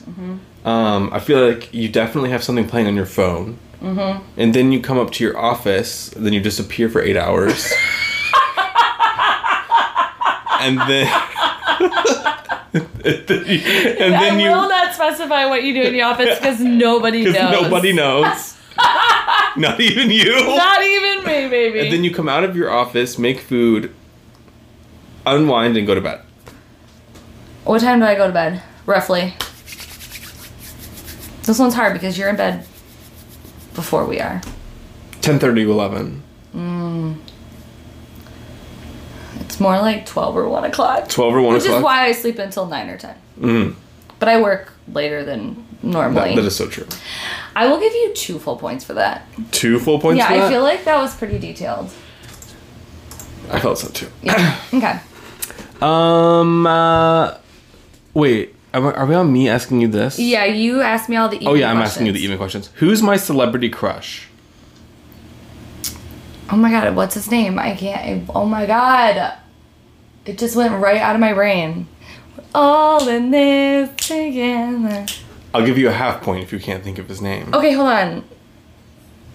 Um, 0.65 1.11
I 1.13 1.19
feel 1.19 1.49
like 1.49 1.73
you 1.73 1.89
definitely 1.89 2.31
have 2.31 2.43
something 2.43 2.69
playing 2.69 2.87
on 2.87 2.95
your 2.95 3.07
phone. 3.07 3.59
Mm-hmm. 3.81 4.23
And 4.37 4.55
then 4.55 4.71
you 4.73 4.81
come 4.81 4.99
up 4.99 5.11
to 5.13 5.25
your 5.25 5.39
office, 5.39 6.11
then 6.11 6.35
you 6.35 6.41
disappear 6.41 6.91
for 6.91 7.01
eight 7.01 7.17
hours. 7.17 7.73
and 10.61 10.79
then. 10.81 11.11
and 12.75 12.85
then 13.27 13.49
you, 13.49 14.15
I 14.15 14.39
you 14.39 14.51
will 14.51 14.69
not 14.69 14.95
specify 14.95 15.47
what 15.47 15.65
you 15.65 15.75
do 15.75 15.83
in 15.83 15.93
the 15.93 16.03
office 16.03 16.39
because 16.39 16.61
nobody 16.61 17.25
knows. 17.25 17.63
nobody 17.63 17.93
knows. 17.93 18.57
Not 19.57 19.81
even 19.81 20.11
you. 20.11 20.33
Not 20.57 20.83
even 20.83 21.19
me, 21.25 21.49
baby. 21.49 21.81
and 21.81 21.93
then 21.93 22.05
you 22.05 22.15
come 22.15 22.29
out 22.29 22.45
of 22.45 22.57
your 22.57 22.71
office, 22.71 23.19
make 23.19 23.41
food, 23.41 23.93
unwind, 25.27 25.77
and 25.77 25.87
go 25.87 25.95
to 25.97 26.01
bed. 26.01 26.21
what 27.65 27.81
time 27.81 27.99
do 27.99 28.07
I 28.07 28.15
go 28.15 28.29
to 28.29 28.33
bed? 28.33 28.63
Roughly. 28.87 29.35
This 31.43 31.59
one's 31.59 31.75
hard 31.75 31.93
because 31.95 32.17
you're 32.17 32.29
in 32.29 32.37
bed 32.37 32.65
before 33.75 34.07
we 34.07 34.21
are. 34.21 34.41
10.30 35.21 35.41
to 35.41 35.71
11. 35.73 36.23
It's 37.25 37.30
more 39.61 39.79
like 39.79 40.07
12 40.07 40.37
or 40.37 40.49
1 40.49 40.65
o'clock. 40.65 41.09
12 41.09 41.35
or 41.35 41.41
1 41.43 41.55
Which 41.55 41.63
o'clock. 41.65 41.75
Which 41.75 41.79
is 41.79 41.85
why 41.85 42.07
I 42.07 42.13
sleep 42.13 42.39
until 42.39 42.67
9 42.67 42.89
or 42.89 42.97
10. 42.97 43.15
Mhm. 43.41 43.75
But 44.19 44.29
I 44.29 44.41
work 44.41 44.73
later 44.93 45.25
than 45.25 45.67
normally. 45.83 46.31
That, 46.31 46.37
that 46.37 46.45
is 46.45 46.57
so 46.57 46.69
true. 46.69 46.87
I 47.57 47.67
will 47.67 47.81
give 47.81 47.93
you 47.93 48.13
two 48.15 48.39
full 48.39 48.57
points 48.57 48.85
for 48.85 48.95
that. 48.95 49.27
Two 49.51 49.79
full 49.79 49.99
points 49.99 50.19
yeah, 50.19 50.29
I 50.29 50.39
that? 50.39 50.51
feel 50.51 50.63
like 50.63 50.85
that 50.85 51.01
was 51.01 51.15
pretty 51.15 51.39
detailed. 51.39 51.91
I 53.51 53.59
felt 53.61 53.79
so 53.79 53.89
too. 53.89 54.09
Yeah. 54.23 54.61
okay. 54.75 55.01
Um, 55.81 56.67
uh, 56.67 57.35
wait. 58.15 58.55
Are 58.73 58.81
we, 58.81 58.89
are 58.89 59.07
we 59.07 59.15
on 59.17 59.33
me 59.33 59.49
asking 59.49 59.81
you 59.81 59.89
this? 59.89 60.17
Yeah, 60.19 60.45
you 60.45 60.81
asked 60.81 61.09
me 61.09 61.17
all 61.17 61.29
the. 61.29 61.45
Oh, 61.45 61.55
yeah, 61.55 61.71
I'm 61.71 61.79
asking 61.79 62.07
you 62.07 62.13
the 62.13 62.21
even 62.21 62.37
questions. 62.39 62.71
Who's 62.75 63.03
my 63.03 63.17
celebrity 63.17 63.69
crush? 63.69 64.29
Oh 66.53 66.57
my 66.57 66.71
god, 66.71 66.95
what's 66.95 67.15
his 67.15 67.31
name? 67.31 67.59
I 67.59 67.75
can't. 67.75 68.29
I, 68.29 68.33
oh 68.33 68.45
my 68.45 68.67
god, 68.67 69.39
it 70.31 70.39
just 70.39 70.55
went 70.55 70.73
right 70.81 70.99
out 70.99 71.17
of 71.17 71.21
my 71.21 71.33
brain. 71.33 71.89
We're 72.37 72.45
all 72.55 73.09
in 73.09 73.33
this 73.33 73.91
together. 73.97 75.05
I'll 75.53 75.67
give 75.67 75.77
you 75.77 75.89
a 75.89 75.93
half 75.93 76.23
point 76.23 76.45
if 76.45 76.53
you 76.53 76.61
can't 76.61 76.85
think 76.85 76.99
of 76.99 77.09
his 77.09 77.21
name. 77.21 77.53
Okay, 77.53 77.73
hold 77.73 77.89
on. 77.89 78.25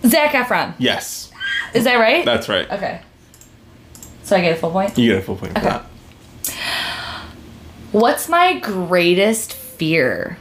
Zac 0.06 0.32
Efron. 0.32 0.74
Yes, 0.78 1.32
Is 1.74 1.84
that 1.84 1.96
right? 1.98 2.24
that's 2.24 2.48
right. 2.48 2.72
okay. 2.72 3.02
So 4.24 4.38
I 4.38 4.41
get 4.41 4.54
a 4.54 4.56
full 4.56 4.72
point. 4.72 4.98
You 4.98 5.10
get 5.12 5.20
a 5.20 5.22
full 5.22 5.36
point 5.36 5.52
for 5.52 5.60
Okay. 5.60 5.68
that. 5.70 5.86
What's 7.91 8.30
my 8.30 8.58
greatest 8.60 9.52
fear? 9.54 10.38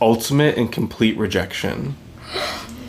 Ultimate 0.00 0.56
and 0.56 0.72
complete 0.72 1.18
rejection. 1.18 1.94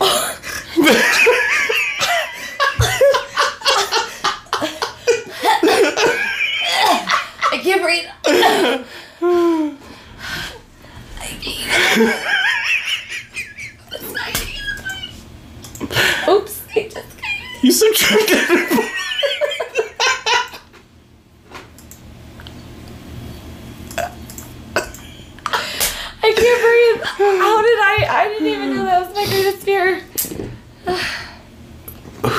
I 7.62 7.64
can't 7.64 7.80
breathe. 7.80 8.06
Oops. 16.28 16.62
I 16.74 16.88
just- 16.88 17.06
You 17.62 17.70
subtracted. 17.72 18.38
I 26.24 26.32
can't 26.36 26.62
breathe. 26.62 27.02
How 27.40 27.62
did 27.62 27.78
I? 27.78 28.06
I 28.10 28.28
didn't 28.28 28.46
even 28.48 28.76
know 28.76 28.84
that 28.84 29.06
was 29.06 29.14
my 29.16 29.24
greatest 29.26 29.62
fear. 29.64 30.00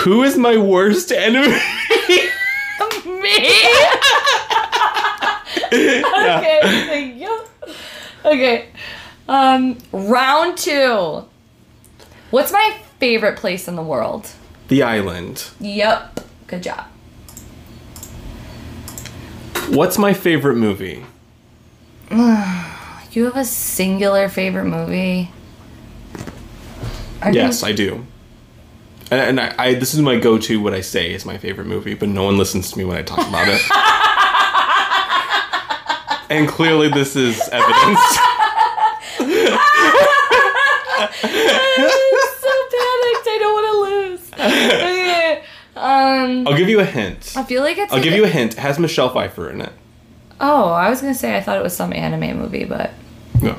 Who 0.03 0.23
is 0.23 0.37
my 0.37 0.57
worst 0.57 1.11
enemy? 1.11 1.57
Me. 3.05 3.35
okay, 5.67 6.59
thank 6.87 7.15
you. 7.21 7.41
Okay. 8.25 8.67
Um, 9.27 9.77
round 9.91 10.57
two. 10.57 11.25
What's 12.31 12.51
my 12.51 12.77
favorite 12.99 13.37
place 13.37 13.67
in 13.67 13.75
the 13.75 13.83
world? 13.83 14.29
the 14.69 14.81
island. 14.81 15.45
Yep. 15.59 16.21
Good 16.47 16.63
job. 16.63 16.85
What's 19.69 19.97
my 19.97 20.13
favorite 20.13 20.55
movie? 20.57 21.05
You 23.11 23.25
have 23.25 23.37
a 23.37 23.45
singular 23.45 24.27
favorite 24.27 24.65
movie? 24.65 25.29
I 27.21 27.29
Yes, 27.29 27.61
think- 27.61 27.71
I 27.71 27.75
do. 27.75 28.07
And, 29.13 29.39
and 29.39 29.39
I, 29.39 29.53
I, 29.63 29.73
this 29.75 29.93
is 29.93 30.01
my 30.01 30.17
go-to. 30.17 30.59
What 30.59 30.73
I 30.73 30.81
say 30.81 31.13
is 31.13 31.23
my 31.23 31.37
favorite 31.37 31.67
movie, 31.67 31.93
but 31.93 32.09
no 32.09 32.23
one 32.23 32.35
listens 32.37 32.71
to 32.71 32.77
me 32.79 32.83
when 32.83 32.97
I 32.97 33.03
talk 33.03 33.19
about 33.27 33.47
it. 33.47 33.61
and 36.31 36.47
clearly, 36.49 36.87
this 36.89 37.15
is 37.15 37.39
evidence. 37.49 37.99
I'm 41.05 41.29
so 42.39 42.53
panicked. 42.73 43.27
I 43.27 43.37
don't 43.39 43.53
want 43.53 43.67
to 43.69 43.77
lose. 43.83 44.23
Um, 45.75 46.47
I'll 46.47 46.57
give 46.57 46.69
you 46.69 46.79
a 46.79 46.85
hint. 46.85 47.33
I 47.35 47.43
feel 47.43 47.61
like 47.61 47.77
it's. 47.77 47.91
I'll 47.91 47.97
like 47.99 48.03
give 48.03 48.13
a- 48.13 48.17
you 48.17 48.23
a 48.25 48.27
hint. 48.29 48.53
It 48.53 48.59
has 48.59 48.79
Michelle 48.79 49.09
Pfeiffer 49.09 49.49
in 49.49 49.61
it. 49.61 49.73
Oh, 50.41 50.69
I 50.71 50.89
was 50.89 51.01
gonna 51.01 51.13
say 51.13 51.37
I 51.37 51.41
thought 51.41 51.57
it 51.57 51.63
was 51.63 51.75
some 51.75 51.93
anime 51.93 52.35
movie, 52.39 52.63
but 52.65 52.91
No. 53.43 53.57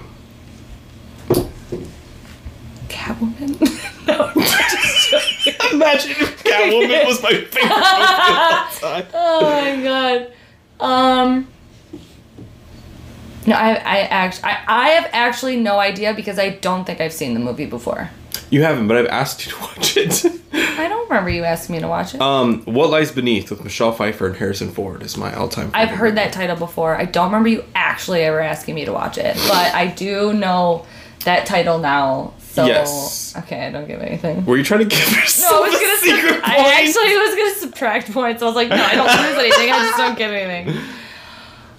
Catwoman. 2.89 3.61
no. 4.09 4.33
Imagine 5.73 6.11
if 6.13 6.45
Catwoman 6.45 7.07
was 7.07 7.23
my 7.23 7.31
favorite 7.31 7.63
movie 7.63 7.63
of 7.63 8.85
all 8.85 9.03
time. 9.03 9.07
Oh 9.15 9.61
my 9.77 9.83
god. 9.83 10.33
Um. 10.81 11.49
No, 13.47 13.55
I 13.57 13.71
I 13.75 13.99
actually 14.11 14.45
I, 14.45 14.65
I 14.67 14.89
have 14.91 15.11
actually 15.13 15.57
no 15.57 15.79
idea 15.79 16.15
because 16.15 16.39
I 16.39 16.51
don't 16.51 16.85
think 16.85 17.01
I've 17.01 17.13
seen 17.13 17.35
the 17.35 17.41
movie 17.41 17.67
before. 17.67 18.11
You 18.51 18.63
haven't, 18.63 18.89
but 18.89 18.97
I've 18.97 19.07
asked 19.07 19.45
you 19.47 19.53
to 19.53 19.59
watch 19.61 19.97
it. 19.97 20.25
I 20.53 20.89
don't 20.89 21.09
remember 21.09 21.31
you 21.31 21.45
asking 21.45 21.77
me 21.77 21.81
to 21.83 21.89
watch 21.89 22.15
it. 22.15 22.21
um, 22.21 22.63
What 22.65 22.91
Lies 22.91 23.11
Beneath 23.11 23.51
with 23.51 23.65
Michelle 23.65 23.91
Pfeiffer 23.93 24.27
and 24.29 24.37
Harrison 24.37 24.71
Ford 24.71 25.03
is 25.03 25.17
my 25.17 25.35
all-time. 25.35 25.67
Favorite. 25.71 25.81
I've 25.81 25.89
heard 25.91 26.15
movie. 26.15 26.25
that 26.27 26.33
title 26.33 26.57
before. 26.57 26.97
I 26.97 27.05
don't 27.05 27.27
remember 27.27 27.49
you 27.49 27.65
actually 27.75 28.23
ever 28.23 28.41
asking 28.41 28.75
me 28.77 28.85
to 28.85 28.93
watch 28.93 29.19
it, 29.19 29.35
but 29.49 29.75
I 29.75 29.89
do 29.89 30.33
know 30.33 30.85
that 31.25 31.47
title 31.47 31.79
now. 31.79 32.35
So 32.55 32.67
Yes. 32.67 33.35
okay, 33.39 33.67
I 33.67 33.71
don't 33.73 33.87
give 33.89 34.01
anything. 34.01 34.45
Were 34.47 34.57
you 34.57 34.63
trying 34.63 34.81
to 34.81 34.87
give 34.87 35.11
yourself 35.11 35.53
No, 35.53 35.65
I 35.65 35.69
was 35.69 35.81
gonna. 35.81 35.97
secret 35.99 36.35
Sub- 36.35 36.43
point? 36.43 36.59
I 36.59 36.83
actually 36.83 37.17
was 37.17 37.35
gonna 37.35 37.55
subtract 37.57 38.13
points. 38.13 38.43
I 38.43 38.47
was 38.47 38.55
like, 38.55 38.69
no, 38.69 38.77
I 38.77 38.95
don't 38.95 39.07
lose 39.07 39.39
anything. 39.39 39.73
I 39.73 39.79
just 39.81 39.97
don't 39.99 40.17
give 40.17 40.31
anything. 40.31 40.77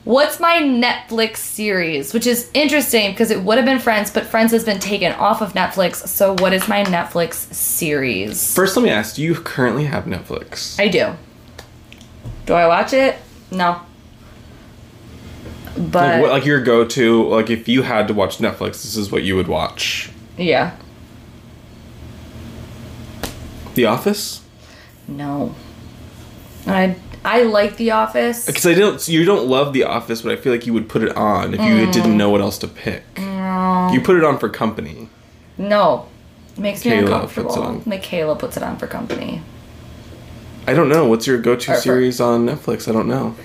What's 0.03 0.39
my 0.39 0.57
Netflix 0.57 1.37
series? 1.37 2.13
Which 2.13 2.27
is 2.27 2.51
interesting 2.53 3.11
because 3.11 3.31
it 3.31 3.41
would 3.41 3.57
have 3.57 3.65
been 3.65 3.79
Friends, 3.79 4.11
but 4.11 4.25
Friends 4.25 4.51
has 4.51 4.63
been 4.63 4.79
taken 4.79 5.13
off 5.13 5.41
of 5.41 5.53
Netflix. 5.53 6.07
So 6.07 6.35
what 6.39 6.53
is 6.53 6.67
my 6.67 6.83
Netflix 6.83 7.51
series? 7.53 8.53
First, 8.53 8.75
let 8.77 8.83
me 8.83 8.89
ask: 8.91 9.15
Do 9.15 9.23
you 9.23 9.33
currently 9.33 9.85
have 9.85 10.03
Netflix? 10.05 10.79
I 10.79 10.89
do. 10.89 11.13
Do 12.45 12.53
I 12.53 12.67
watch 12.67 12.93
it? 12.93 13.15
No. 13.49 13.79
But 15.77 15.93
like, 15.93 16.21
what, 16.21 16.31
like 16.31 16.45
your 16.45 16.61
go-to? 16.61 17.27
Like, 17.27 17.49
if 17.49 17.67
you 17.67 17.81
had 17.81 18.07
to 18.09 18.13
watch 18.13 18.37
Netflix, 18.37 18.83
this 18.83 18.95
is 18.95 19.11
what 19.11 19.23
you 19.23 19.35
would 19.35 19.47
watch. 19.47 20.09
Yeah, 20.37 20.75
The 23.75 23.85
Office. 23.85 24.41
no. 25.07 25.53
I 26.67 26.95
I 27.23 27.43
like 27.43 27.77
The 27.77 27.91
Office. 27.91 28.45
Because 28.45 28.65
I 28.65 28.73
don't, 28.73 29.07
you 29.07 29.25
don't 29.25 29.47
love 29.47 29.73
The 29.73 29.83
Office, 29.83 30.21
but 30.21 30.31
I 30.31 30.35
feel 30.35 30.51
like 30.51 30.65
you 30.67 30.73
would 30.73 30.87
put 30.89 31.01
it 31.03 31.15
on 31.17 31.53
if 31.55 31.59
you 31.59 31.65
Mm. 31.87 31.91
didn't 31.91 32.17
know 32.17 32.29
what 32.29 32.41
else 32.41 32.57
to 32.59 32.67
pick. 32.67 33.03
You 33.17 34.01
put 34.03 34.15
it 34.15 34.23
on 34.23 34.37
for 34.39 34.47
company. 34.49 35.09
No, 35.57 36.05
it 36.55 36.59
makes 36.61 36.83
me 36.85 36.91
Kayla 36.91 37.01
uncomfortable. 37.03 37.49
puts 37.49 37.57
it 37.57 37.63
on. 37.63 37.81
Michaela 37.85 38.35
puts 38.35 38.57
it 38.57 38.63
on 38.63 38.77
for 38.77 38.87
company. 38.87 39.41
I 40.67 40.73
don't 40.73 40.89
know. 40.89 41.05
What's 41.07 41.25
your 41.27 41.37
go-to 41.37 41.71
Or 41.71 41.75
for- 41.75 41.81
series 41.81 42.19
on 42.19 42.45
Netflix? 42.47 42.87
I 42.87 42.91
don't 42.91 43.07
know. 43.07 43.35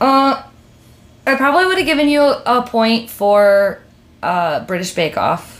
Uh, 0.00 0.42
I 1.26 1.34
probably 1.34 1.66
would 1.66 1.76
have 1.78 1.86
given 1.86 2.08
you 2.08 2.22
a 2.22 2.62
point 2.62 3.10
for 3.10 3.80
uh, 4.22 4.60
British 4.66 4.92
Bake 4.94 5.16
Off. 5.16 5.57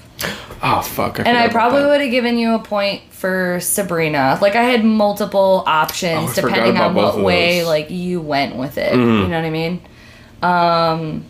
Oh 0.62 0.82
fuck! 0.82 1.20
I 1.20 1.22
And 1.24 1.38
I 1.38 1.48
probably 1.48 1.84
would 1.84 2.00
have 2.00 2.10
given 2.10 2.36
you 2.38 2.54
a 2.54 2.58
point 2.58 3.02
for 3.10 3.58
Sabrina. 3.60 4.38
Like 4.42 4.56
I 4.56 4.62
had 4.64 4.84
multiple 4.84 5.62
Oh, 5.66 5.70
options 5.70 6.34
forgot 6.34 6.54
depending 6.56 6.76
on 6.82 6.94
what 6.94 7.20
way. 7.22 7.58
Mm-hmm. 7.60 7.68
like 7.68 7.90
you 7.90 8.20
went 8.20 8.56
with 8.56 8.78
it. 8.78 8.92
You 8.94 9.00
know 9.04 9.28
what 9.28 9.44
I 9.44 9.50
mean? 9.50 9.80
Um 10.42 11.24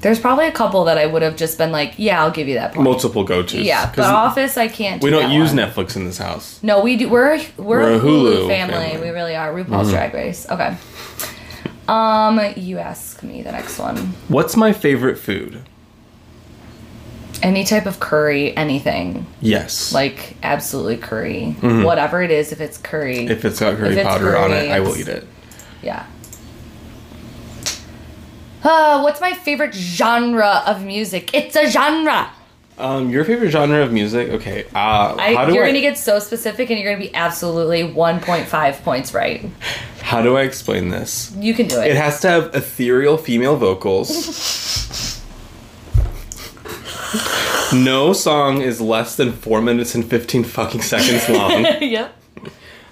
there's 0.00 0.20
probably 0.20 0.46
a 0.46 0.52
couple 0.52 0.84
that 0.84 0.96
I 0.96 1.06
would 1.06 1.22
have 1.22 1.34
just 1.36 1.58
been 1.58 1.72
like, 1.72 1.94
yeah, 1.96 2.22
I'll 2.22 2.30
give 2.30 2.46
you 2.46 2.54
that 2.54 2.72
point. 2.72 2.84
multiple 2.84 3.24
go-tos. 3.24 3.62
yeah, 3.62 3.90
but 3.96 4.04
Office 4.04 4.56
I 4.56 4.68
can't. 4.68 5.02
we 5.02 5.10
do 5.10 5.18
don't 5.18 5.32
use 5.32 5.52
one. 5.52 5.58
Netflix 5.58 5.96
in 5.96 6.04
this 6.04 6.18
house. 6.18 6.60
No, 6.62 6.82
we 6.82 6.96
do. 6.96 7.08
We're 7.08 7.38
we're, 7.56 7.64
We're 7.80 7.94
a 7.94 7.98
Hulu, 7.98 8.02
Hulu 8.02 8.46
family. 8.48 8.74
family. 8.74 8.86
Mm-hmm. 8.90 9.02
We 9.02 9.08
really 9.10 9.34
are. 9.34 9.52
RuPaul's 9.52 9.90
Drag 9.90 10.14
Race. 10.14 10.46
Okay. 10.48 10.76
Um, 11.88 12.38
you 12.56 12.78
ask 12.78 13.22
me 13.24 13.42
the 13.42 13.50
next 13.50 13.78
one. 13.78 13.96
What's 14.28 14.56
my 14.56 14.72
favorite 14.72 15.18
food? 15.18 15.62
Any 17.42 17.64
type 17.64 17.86
of 17.86 18.00
curry, 18.00 18.56
anything 18.56 19.26
Yes. 19.40 19.92
like 19.92 20.36
absolutely 20.42 20.96
curry, 20.96 21.52
whatever 21.60 22.22
it 22.22 22.30
is. 22.30 22.50
If 22.52 22.60
it's 22.60 22.76
curry, 22.78 23.26
if 23.26 23.44
it's 23.44 23.60
got 23.60 23.76
curry 23.76 23.94
it's 23.96 24.02
powder 24.08 24.36
on 24.36 24.52
it, 24.52 24.70
I 24.70 24.80
will 24.80 24.96
eat 24.96 25.08
it. 25.08 25.26
yeah. 25.82 26.06
Uh, 28.62 29.00
what's 29.02 29.20
my 29.20 29.32
favorite 29.34 29.72
genre 29.72 30.62
of 30.66 30.84
music? 30.84 31.32
It's 31.32 31.54
a 31.54 31.70
genre. 31.70 32.30
Um, 32.76 33.10
your 33.10 33.24
favorite 33.24 33.50
genre 33.50 33.82
of 33.82 33.92
music? 33.92 34.28
Okay. 34.30 34.64
Uh, 34.74 35.14
I, 35.18 35.34
how 35.34 35.46
do 35.46 35.54
you're 35.54 35.64
I 35.64 35.68
gonna 35.68 35.80
get 35.80 35.96
so 35.98 36.18
specific, 36.18 36.70
and 36.70 36.78
you're 36.78 36.92
gonna 36.92 37.04
be 37.04 37.14
absolutely 37.14 37.82
1.5 37.82 38.82
points 38.82 39.14
right. 39.14 39.44
how 40.02 40.22
do 40.22 40.36
I 40.36 40.42
explain 40.42 40.88
this? 40.88 41.32
You 41.38 41.54
can 41.54 41.66
do 41.68 41.80
it. 41.80 41.92
It 41.92 41.96
has 41.96 42.20
to 42.20 42.28
have 42.28 42.54
ethereal 42.54 43.16
female 43.16 43.56
vocals. 43.56 44.10
no 47.72 48.12
song 48.12 48.60
is 48.60 48.80
less 48.80 49.16
than 49.16 49.32
four 49.32 49.60
minutes 49.60 49.94
and 49.94 50.08
fifteen 50.08 50.44
fucking 50.44 50.82
seconds 50.82 51.28
long. 51.28 51.64
yep. 51.80 52.14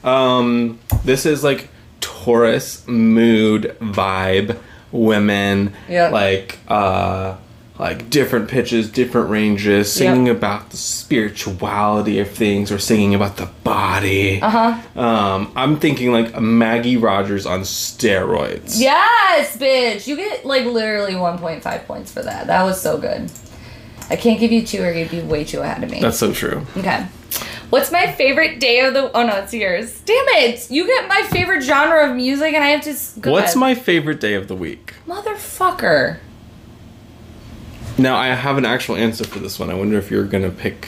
Um, 0.05 0.79
this 1.05 1.27
is 1.27 1.43
like 1.43 1.69
Taurus 2.01 2.87
mood 2.87 3.77
vibe 3.81 4.59
women. 4.93 5.75
Yeah. 5.89 6.09
Like 6.09 6.59
uh 6.69 7.37
like 7.79 8.09
different 8.09 8.49
pitches, 8.49 8.91
different 8.91 9.29
ranges, 9.29 9.93
singing 9.93 10.29
about 10.29 10.71
the 10.71 10.77
spirituality 10.77 12.19
of 12.21 12.31
things 12.31 12.73
or 12.73 12.79
singing 12.79 13.15
about 13.15 13.37
the 13.37 13.47
body. 13.65 14.41
Uh 14.41 14.49
huh. 14.49 15.01
Um, 15.01 15.53
I'm 15.55 15.79
thinking 15.79 16.11
like 16.11 16.41
Maggie 16.41 16.97
Rogers 16.97 17.45
on 17.45 17.61
steroids. 17.61 18.81
Yes, 18.81 19.57
bitch. 19.59 20.07
You 20.07 20.17
get 20.17 20.47
like 20.47 20.65
literally 20.65 21.13
1.5 21.13 21.85
points 21.87 22.11
for 22.13 22.23
that. 22.23 22.47
That 22.47 22.63
was 22.63 22.81
so 22.81 22.99
good. 22.99 23.31
I 24.09 24.17
can't 24.17 24.39
give 24.39 24.53
you 24.53 24.65
two 24.65 24.83
or 24.83 24.91
you'd 24.93 25.11
be 25.11 25.21
way 25.21 25.45
too 25.45 25.61
ahead 25.61 25.83
of 25.83 25.91
me. 25.91 26.01
That's 26.01 26.19
so 26.19 26.33
true. 26.33 26.67
okay. 26.77 27.07
What's 27.71 27.91
my 27.91 28.13
favorite 28.13 28.61
day 28.61 28.81
of 28.81 28.95
the? 28.95 29.11
Oh 29.13 29.27
no, 29.27 29.37
it's 29.39 29.53
yours. 29.53 30.01
Damn 30.03 30.25
it! 30.29 30.71
You 30.71 30.87
get 30.87 31.09
my 31.09 31.23
favorite 31.31 31.63
genre 31.63 32.09
of 32.09 32.15
music, 32.15 32.55
and 32.55 32.63
I 32.63 32.69
have 32.69 32.83
to. 32.83 33.21
Go 33.21 33.33
What's 33.33 33.47
ahead. 33.53 33.57
my 33.57 33.75
favorite 33.75 34.21
day 34.21 34.35
of 34.35 34.47
the 34.47 34.55
week? 34.55 34.95
motherfucker? 35.09 36.19
Now 37.99 38.17
I 38.17 38.29
have 38.29 38.57
an 38.57 38.65
actual 38.65 38.95
answer 38.95 39.25
for 39.25 39.41
this 39.41 39.59
one. 39.59 39.69
I 39.71 39.75
wonder 39.75 39.99
if 39.99 40.11
you're 40.13 40.25
gonna 40.25 40.51
pick. 40.51 40.87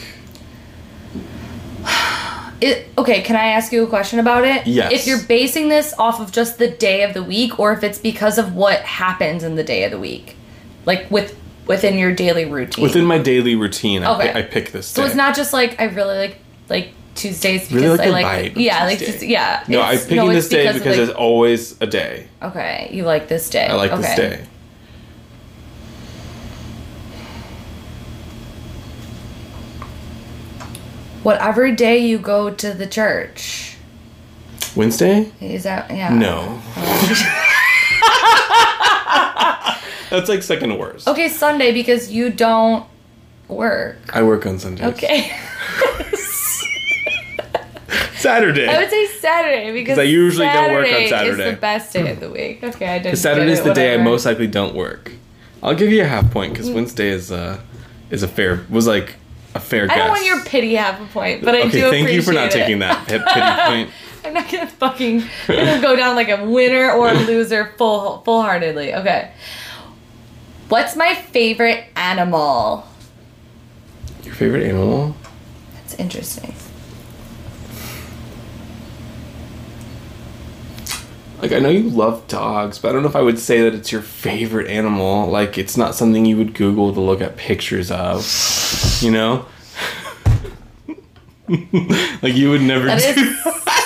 It, 2.61 2.87
okay, 2.97 3.21
can 3.21 3.37
I 3.37 3.47
ask 3.51 3.71
you 3.71 3.83
a 3.85 3.87
question 3.87 4.19
about 4.19 4.43
it? 4.43 4.67
Yes. 4.67 4.91
If 4.91 5.07
you're 5.07 5.23
basing 5.23 5.69
this 5.69 5.93
off 5.97 6.19
of 6.19 6.33
just 6.33 6.57
the 6.57 6.69
day 6.69 7.03
of 7.03 7.13
the 7.13 7.23
week, 7.23 7.57
or 7.57 7.71
if 7.71 7.83
it's 7.83 7.97
because 7.97 8.37
of 8.37 8.53
what 8.53 8.81
happens 8.81 9.45
in 9.45 9.55
the 9.55 9.63
day 9.63 9.85
of 9.85 9.91
the 9.91 9.99
week, 9.99 10.35
like 10.85 11.09
with 11.09 11.38
within 11.69 11.97
your 11.99 12.11
daily 12.11 12.45
routine. 12.45 12.83
Within 12.83 13.05
my 13.05 13.19
daily 13.19 13.55
routine, 13.55 14.03
I, 14.03 14.15
Okay. 14.15 14.31
pi- 14.33 14.39
I 14.39 14.41
pick 14.41 14.71
this. 14.71 14.87
so 14.87 15.03
day. 15.03 15.07
it's 15.07 15.15
not 15.15 15.35
just 15.35 15.53
like 15.53 15.79
I 15.79 15.85
really 15.85 16.17
like 16.17 16.37
like 16.67 16.89
Tuesdays 17.15 17.67
because 17.69 17.99
Really 17.99 18.11
like 18.11 18.25
I 18.25 18.41
like 18.41 18.53
yeah 18.57 18.85
like 18.85 18.97
Tuesday. 18.97 19.11
just 19.13 19.25
yeah. 19.27 19.63
No, 19.67 19.81
I'm 19.81 19.97
picking 19.99 20.17
no, 20.17 20.29
this 20.33 20.49
day 20.49 20.65
because 20.67 20.85
like- 20.85 20.95
there's 20.95 21.09
always 21.11 21.79
a 21.79 21.87
day. 21.87 22.27
okay, 22.41 22.89
you 22.91 23.03
like 23.03 23.27
this 23.29 23.49
day. 23.49 23.67
I 23.67 23.75
like 23.75 23.91
okay. 23.91 24.01
this 24.01 24.15
day. 24.15 24.45
Whatever 31.23 31.71
day 31.71 31.97
you 31.97 32.17
go 32.17 32.49
to 32.49 32.73
the 32.73 32.87
church. 32.87 33.75
Wednesday? 34.75 35.31
Is 35.41 35.63
that 35.63 35.89
yeah? 35.91 36.13
No. 36.13 36.61
Oh. 36.77 37.35
That's 40.09 40.29
like 40.29 40.43
second 40.43 40.77
worst. 40.77 41.07
Okay, 41.07 41.29
Sunday 41.29 41.71
because 41.71 42.11
you 42.11 42.29
don't 42.29 42.85
work. 43.47 43.97
I 44.13 44.23
work 44.23 44.45
on 44.45 44.59
Sundays. 44.59 44.85
Okay. 44.93 45.31
Saturday. 48.19 48.67
I 48.67 48.77
would 48.79 48.89
say 48.89 49.05
Saturday 49.07 49.71
because 49.71 49.97
I 49.97 50.03
usually 50.03 50.47
don't 50.47 50.73
work 50.73 50.87
on 50.87 50.93
Is 51.03 51.09
Saturday. 51.09 51.43
Is 51.43 51.55
the 51.55 51.61
best 51.61 51.93
day 51.93 52.11
of 52.11 52.19
the 52.19 52.29
week. 52.29 52.63
Okay, 52.63 52.87
I 52.87 52.99
did. 52.99 53.17
Saturday's 53.17 53.63
the 53.63 53.73
day 53.73 53.93
I 53.93 53.97
most 53.97 54.25
likely 54.25 54.47
don't 54.47 54.75
work. 54.75 55.11
I'll 55.63 55.75
give 55.75 55.89
you 55.91 56.01
a 56.01 56.05
half 56.07 56.29
point 56.31 56.53
because 56.53 56.69
Wednesday 56.69 57.09
is 57.09 57.31
uh 57.31 57.59
is 58.09 58.23
a 58.23 58.27
fair 58.27 58.65
was 58.69 58.87
like 58.87 59.15
a 59.55 59.59
fair 59.59 59.87
guess. 59.87 59.95
I 59.95 59.99
don't 59.99 60.09
want 60.09 60.25
your 60.25 60.41
pity 60.43 60.75
half 60.75 61.01
a 61.01 61.05
point, 61.05 61.43
but 61.43 61.55
I 61.55 61.61
do. 61.61 61.67
okay, 61.67 61.89
thank 61.89 62.11
you 62.11 62.21
for 62.21 62.33
not 62.33 62.47
appreciate 62.47 62.61
taking 62.63 62.79
that 62.79 63.07
pit- 63.07 63.21
pity 63.25 63.39
point. 63.67 63.89
I'm 64.25 64.33
not 64.33 64.51
gonna 64.51 64.67
fucking 64.67 65.21
I'm 65.47 65.55
gonna 65.55 65.81
go 65.81 65.95
down 65.95 66.15
like 66.15 66.29
a 66.29 66.43
winner 66.45 66.91
or 66.91 67.09
a 67.09 67.13
loser 67.13 67.73
full 67.77 68.19
full 68.21 68.41
heartedly. 68.41 68.93
Okay. 68.95 69.31
What's 70.69 70.95
my 70.95 71.15
favorite 71.15 71.85
animal? 71.95 72.87
Your 74.23 74.35
favorite 74.35 74.63
animal? 74.63 75.15
That's 75.73 75.95
interesting. 75.95 76.53
Like 81.41 81.53
I 81.53 81.59
know 81.59 81.69
you 81.69 81.89
love 81.89 82.27
dogs, 82.27 82.77
but 82.77 82.89
I 82.89 82.91
don't 82.91 83.01
know 83.01 83.09
if 83.09 83.15
I 83.15 83.21
would 83.21 83.39
say 83.39 83.61
that 83.61 83.73
it's 83.73 83.91
your 83.91 84.03
favorite 84.03 84.67
animal. 84.67 85.27
Like 85.27 85.57
it's 85.57 85.75
not 85.75 85.95
something 85.95 86.25
you 86.25 86.37
would 86.37 86.53
Google 86.53 86.93
to 86.93 86.99
look 86.99 87.21
at 87.21 87.35
pictures 87.35 87.89
of. 87.89 88.23
You 89.01 89.09
know? 89.11 89.45
like 92.21 92.35
you 92.35 92.51
would 92.51 92.61
never 92.61 92.85
That 92.85 93.15
do 93.15 93.21
is 93.21 93.43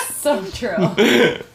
so 0.16 0.44
true. 0.50 1.40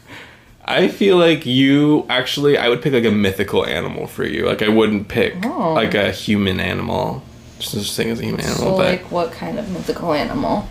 I 0.70 0.88
feel 0.88 1.18
like 1.18 1.46
you 1.48 2.06
actually 2.10 2.58
I 2.58 2.70
would 2.70 2.82
pick 2.82 2.94
like 2.94 3.04
a 3.06 3.12
mythical 3.12 3.66
animal 3.66 4.06
for 4.08 4.24
you. 4.24 4.46
Like 4.46 4.62
I 4.62 4.70
wouldn't 4.70 5.08
pick 5.08 5.36
Oh. 5.46 5.74
like 5.74 5.96
a 5.96 6.12
human 6.12 6.60
animal. 6.60 7.24
Just 7.58 7.74
such 7.74 7.92
thing 7.96 8.10
as 8.12 8.20
a 8.20 8.24
human 8.24 8.46
So 8.46 8.52
animal, 8.54 8.78
but 8.78 8.86
like 8.86 9.12
what 9.12 9.32
kind 9.32 9.60
of 9.60 9.70
mythical 9.72 10.14
animal? 10.14 10.70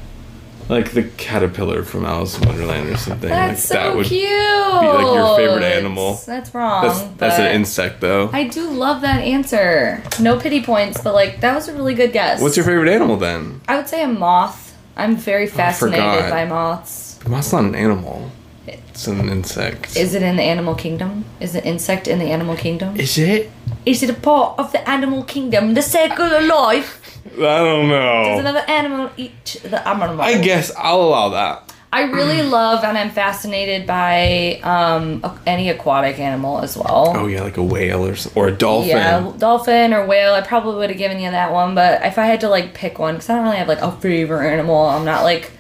like 0.68 0.92
the 0.92 1.02
caterpillar 1.16 1.82
from 1.82 2.04
Alice 2.04 2.38
in 2.38 2.46
Wonderland 2.46 2.90
or 2.90 2.96
something. 2.96 3.28
That's 3.30 3.70
like 3.70 3.78
so 3.78 3.88
that 3.88 3.96
would 3.96 4.06
cute. 4.06 4.20
be 4.28 4.86
like 4.86 5.14
your 5.14 5.36
favorite 5.36 5.64
animal. 5.64 6.20
That's 6.26 6.54
wrong. 6.54 6.84
That's 6.84 7.02
that's 7.16 7.38
an 7.38 7.46
insect 7.54 8.00
though. 8.00 8.30
I 8.32 8.44
do 8.46 8.70
love 8.70 9.00
that 9.00 9.22
answer. 9.22 10.02
No 10.20 10.38
pity 10.38 10.62
points, 10.62 11.00
but 11.00 11.14
like 11.14 11.40
that 11.40 11.54
was 11.54 11.68
a 11.68 11.74
really 11.74 11.94
good 11.94 12.12
guess. 12.12 12.40
What's 12.40 12.56
your 12.56 12.66
favorite 12.66 12.90
animal 12.90 13.16
then? 13.16 13.60
I 13.66 13.76
would 13.76 13.88
say 13.88 14.02
a 14.02 14.08
moth. 14.08 14.76
I'm 14.96 15.16
very 15.16 15.44
oh, 15.44 15.50
fascinated 15.50 16.04
forgot. 16.04 16.30
by 16.30 16.44
moths. 16.44 17.18
Moth's 17.26 17.52
not 17.52 17.64
an 17.64 17.74
animal. 17.74 18.30
It's 18.68 19.06
an 19.06 19.28
insect. 19.28 19.96
Is 19.96 20.14
it 20.14 20.22
in 20.22 20.36
the 20.36 20.42
animal 20.42 20.74
kingdom? 20.74 21.24
Is 21.40 21.54
an 21.54 21.64
insect 21.64 22.08
in 22.08 22.18
the 22.18 22.26
animal 22.26 22.56
kingdom? 22.56 22.96
Is 22.96 23.18
it? 23.18 23.50
Is 23.86 24.02
it 24.02 24.10
a 24.10 24.14
part 24.14 24.58
of 24.58 24.72
the 24.72 24.88
animal 24.88 25.24
kingdom? 25.24 25.74
The 25.74 25.82
circle 25.82 26.26
of 26.26 26.44
life. 26.44 27.20
I 27.26 27.58
don't 27.58 27.88
know. 27.88 28.24
Does 28.24 28.40
another 28.40 28.64
animal 28.68 29.10
eat 29.16 29.60
the 29.64 29.86
animal? 29.86 30.20
I 30.20 30.40
guess 30.40 30.72
I'll 30.76 31.02
allow 31.02 31.28
that. 31.30 31.72
I 31.92 32.02
really 32.02 32.42
love 32.58 32.84
and 32.84 32.98
I'm 32.98 33.10
fascinated 33.10 33.86
by 33.86 34.60
um, 34.62 35.24
any 35.46 35.70
aquatic 35.70 36.18
animal 36.18 36.60
as 36.60 36.76
well. 36.76 37.12
Oh 37.16 37.26
yeah, 37.26 37.42
like 37.42 37.56
a 37.56 37.62
whale 37.62 38.06
or 38.06 38.16
or 38.34 38.48
a 38.48 38.52
dolphin. 38.52 38.90
Yeah, 38.90 39.32
dolphin 39.38 39.94
or 39.94 40.06
whale. 40.06 40.34
I 40.34 40.42
probably 40.42 40.76
would 40.76 40.90
have 40.90 40.98
given 40.98 41.20
you 41.20 41.30
that 41.30 41.52
one, 41.52 41.74
but 41.74 42.02
if 42.04 42.18
I 42.18 42.26
had 42.26 42.40
to 42.42 42.48
like 42.48 42.74
pick 42.74 42.98
one, 42.98 43.14
because 43.14 43.30
I 43.30 43.36
don't 43.36 43.44
really 43.44 43.56
have 43.56 43.68
like 43.68 43.80
a 43.80 43.92
favorite 43.92 44.52
animal. 44.52 44.76
I'm 44.86 45.04
not 45.04 45.22
like 45.22 45.50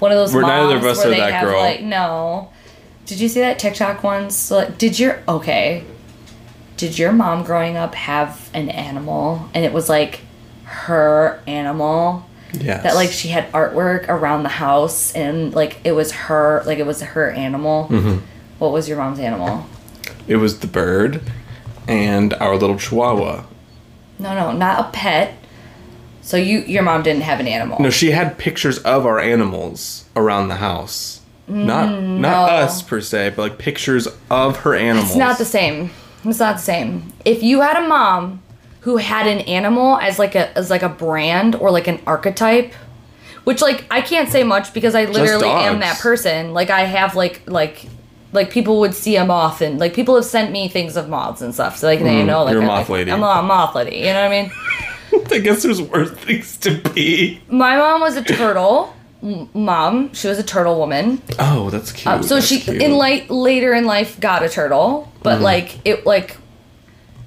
one 0.00 0.10
of 0.12 0.18
those 0.18 0.34
We're 0.34 0.42
neither 0.42 0.76
of 0.76 0.84
us 0.84 0.98
where 0.98 1.06
are 1.06 1.10
they 1.10 1.16
that 1.20 1.32
have 1.34 1.44
girl. 1.48 1.60
like 1.60 1.82
no. 1.82 2.50
Did 3.06 3.20
you 3.20 3.28
see 3.28 3.40
that 3.40 3.58
TikTok 3.58 4.02
once? 4.02 4.50
Like, 4.50 4.76
did 4.78 4.98
your 4.98 5.22
okay? 5.28 5.84
Did 6.76 6.98
your 6.98 7.12
mom 7.12 7.44
growing 7.44 7.76
up 7.76 7.94
have 7.94 8.50
an 8.54 8.68
animal 8.70 9.48
and 9.54 9.64
it 9.64 9.72
was 9.72 9.88
like 9.88 10.20
her 10.64 11.40
animal? 11.46 12.26
Yeah. 12.52 12.80
that 12.80 12.96
like 12.96 13.10
she 13.12 13.28
had 13.28 13.50
artwork 13.52 14.08
around 14.08 14.42
the 14.42 14.48
house 14.48 15.14
and 15.14 15.54
like 15.54 15.78
it 15.84 15.92
was 15.92 16.10
her 16.10 16.64
like 16.66 16.78
it 16.78 16.86
was 16.86 17.00
her 17.00 17.30
animal 17.30 17.86
Mm-hmm. 17.88 18.24
what 18.58 18.72
was 18.72 18.88
your 18.88 18.98
mom's 18.98 19.20
animal 19.20 19.66
It 20.26 20.34
was 20.36 20.58
the 20.58 20.66
bird 20.66 21.22
and 21.86 22.34
our 22.34 22.56
little 22.56 22.76
chihuahua. 22.76 23.44
no 24.18 24.34
no 24.34 24.50
not 24.50 24.80
a 24.80 24.90
pet 24.90 25.34
so 26.30 26.36
you 26.36 26.60
your 26.60 26.82
mom 26.82 27.02
didn't 27.02 27.22
have 27.22 27.40
an 27.40 27.48
animal 27.48 27.76
No, 27.80 27.90
she 27.90 28.12
had 28.12 28.38
pictures 28.38 28.78
of 28.78 29.04
our 29.04 29.18
animals 29.18 30.04
around 30.14 30.46
the 30.48 30.56
house. 30.56 31.20
Not 31.48 31.90
not 32.00 32.20
no. 32.20 32.54
us 32.64 32.80
per 32.82 33.00
se, 33.00 33.30
but 33.34 33.42
like 33.42 33.58
pictures 33.58 34.06
of 34.30 34.58
her 34.58 34.74
animals. 34.74 35.08
it's 35.10 35.16
not 35.18 35.36
the 35.38 35.44
same 35.44 35.90
it's 36.24 36.38
not 36.38 36.56
the 36.56 36.62
same 36.62 37.12
if 37.24 37.42
you 37.42 37.60
had 37.62 37.76
a 37.82 37.88
mom 37.88 38.40
who 38.82 38.98
had 38.98 39.26
an 39.26 39.40
animal 39.40 39.96
as 39.98 40.18
like 40.18 40.34
a 40.36 40.56
as 40.56 40.70
like 40.70 40.82
a 40.82 40.88
brand 40.88 41.54
or 41.56 41.70
like 41.72 41.88
an 41.88 41.98
archetype 42.06 42.72
which 43.44 43.60
like 43.62 43.84
i 43.90 44.00
can't 44.00 44.28
say 44.28 44.44
much 44.44 44.72
because 44.72 44.94
i 44.94 45.06
literally 45.06 45.48
am 45.48 45.80
that 45.80 45.98
person 45.98 46.52
like 46.52 46.70
i 46.70 46.82
have 46.84 47.16
like 47.16 47.42
like 47.46 47.86
like 48.32 48.50
people 48.50 48.78
would 48.80 48.94
see 48.94 49.16
a 49.16 49.24
moth 49.24 49.60
and 49.62 49.80
like 49.80 49.92
people 49.94 50.14
have 50.14 50.24
sent 50.26 50.52
me 50.52 50.68
things 50.68 50.96
of 50.96 51.08
moths 51.08 51.40
and 51.40 51.52
stuff 51.54 51.76
so 51.78 51.86
like 51.88 52.00
they 52.00 52.22
know 52.22 52.44
like 52.44 52.50
Mm, 52.52 52.54
you're 52.54 52.62
a 52.62 52.66
moth 52.66 52.88
like, 52.88 52.98
lady. 52.98 53.10
i'm 53.12 53.22
a 53.22 53.42
moth 53.42 53.74
lady 53.74 53.96
you 53.96 54.04
know 54.12 54.22
what 54.22 54.30
i 54.32 54.42
mean 54.42 54.52
I 55.30 55.38
guess 55.38 55.62
there's 55.62 55.80
worse 55.82 56.10
things 56.12 56.56
to 56.58 56.78
be. 56.94 57.40
my 57.48 57.76
mom 57.76 58.00
was 58.00 58.16
a 58.16 58.22
turtle 58.24 58.94
mom 59.52 60.12
she 60.14 60.28
was 60.28 60.38
a 60.38 60.42
turtle 60.42 60.78
woman 60.78 61.20
Oh, 61.38 61.68
that's 61.70 61.92
cute. 61.92 62.06
Um, 62.06 62.22
so 62.22 62.36
that's 62.36 62.46
she 62.46 62.60
cute. 62.60 62.80
in 62.80 62.92
light 62.96 63.28
later 63.30 63.74
in 63.74 63.84
life 63.84 64.18
got 64.18 64.42
a 64.42 64.48
turtle, 64.48 65.12
but 65.22 65.34
Mm-hmm. 65.36 65.44
like 65.44 65.78
it 65.86 66.06
like 66.06 66.36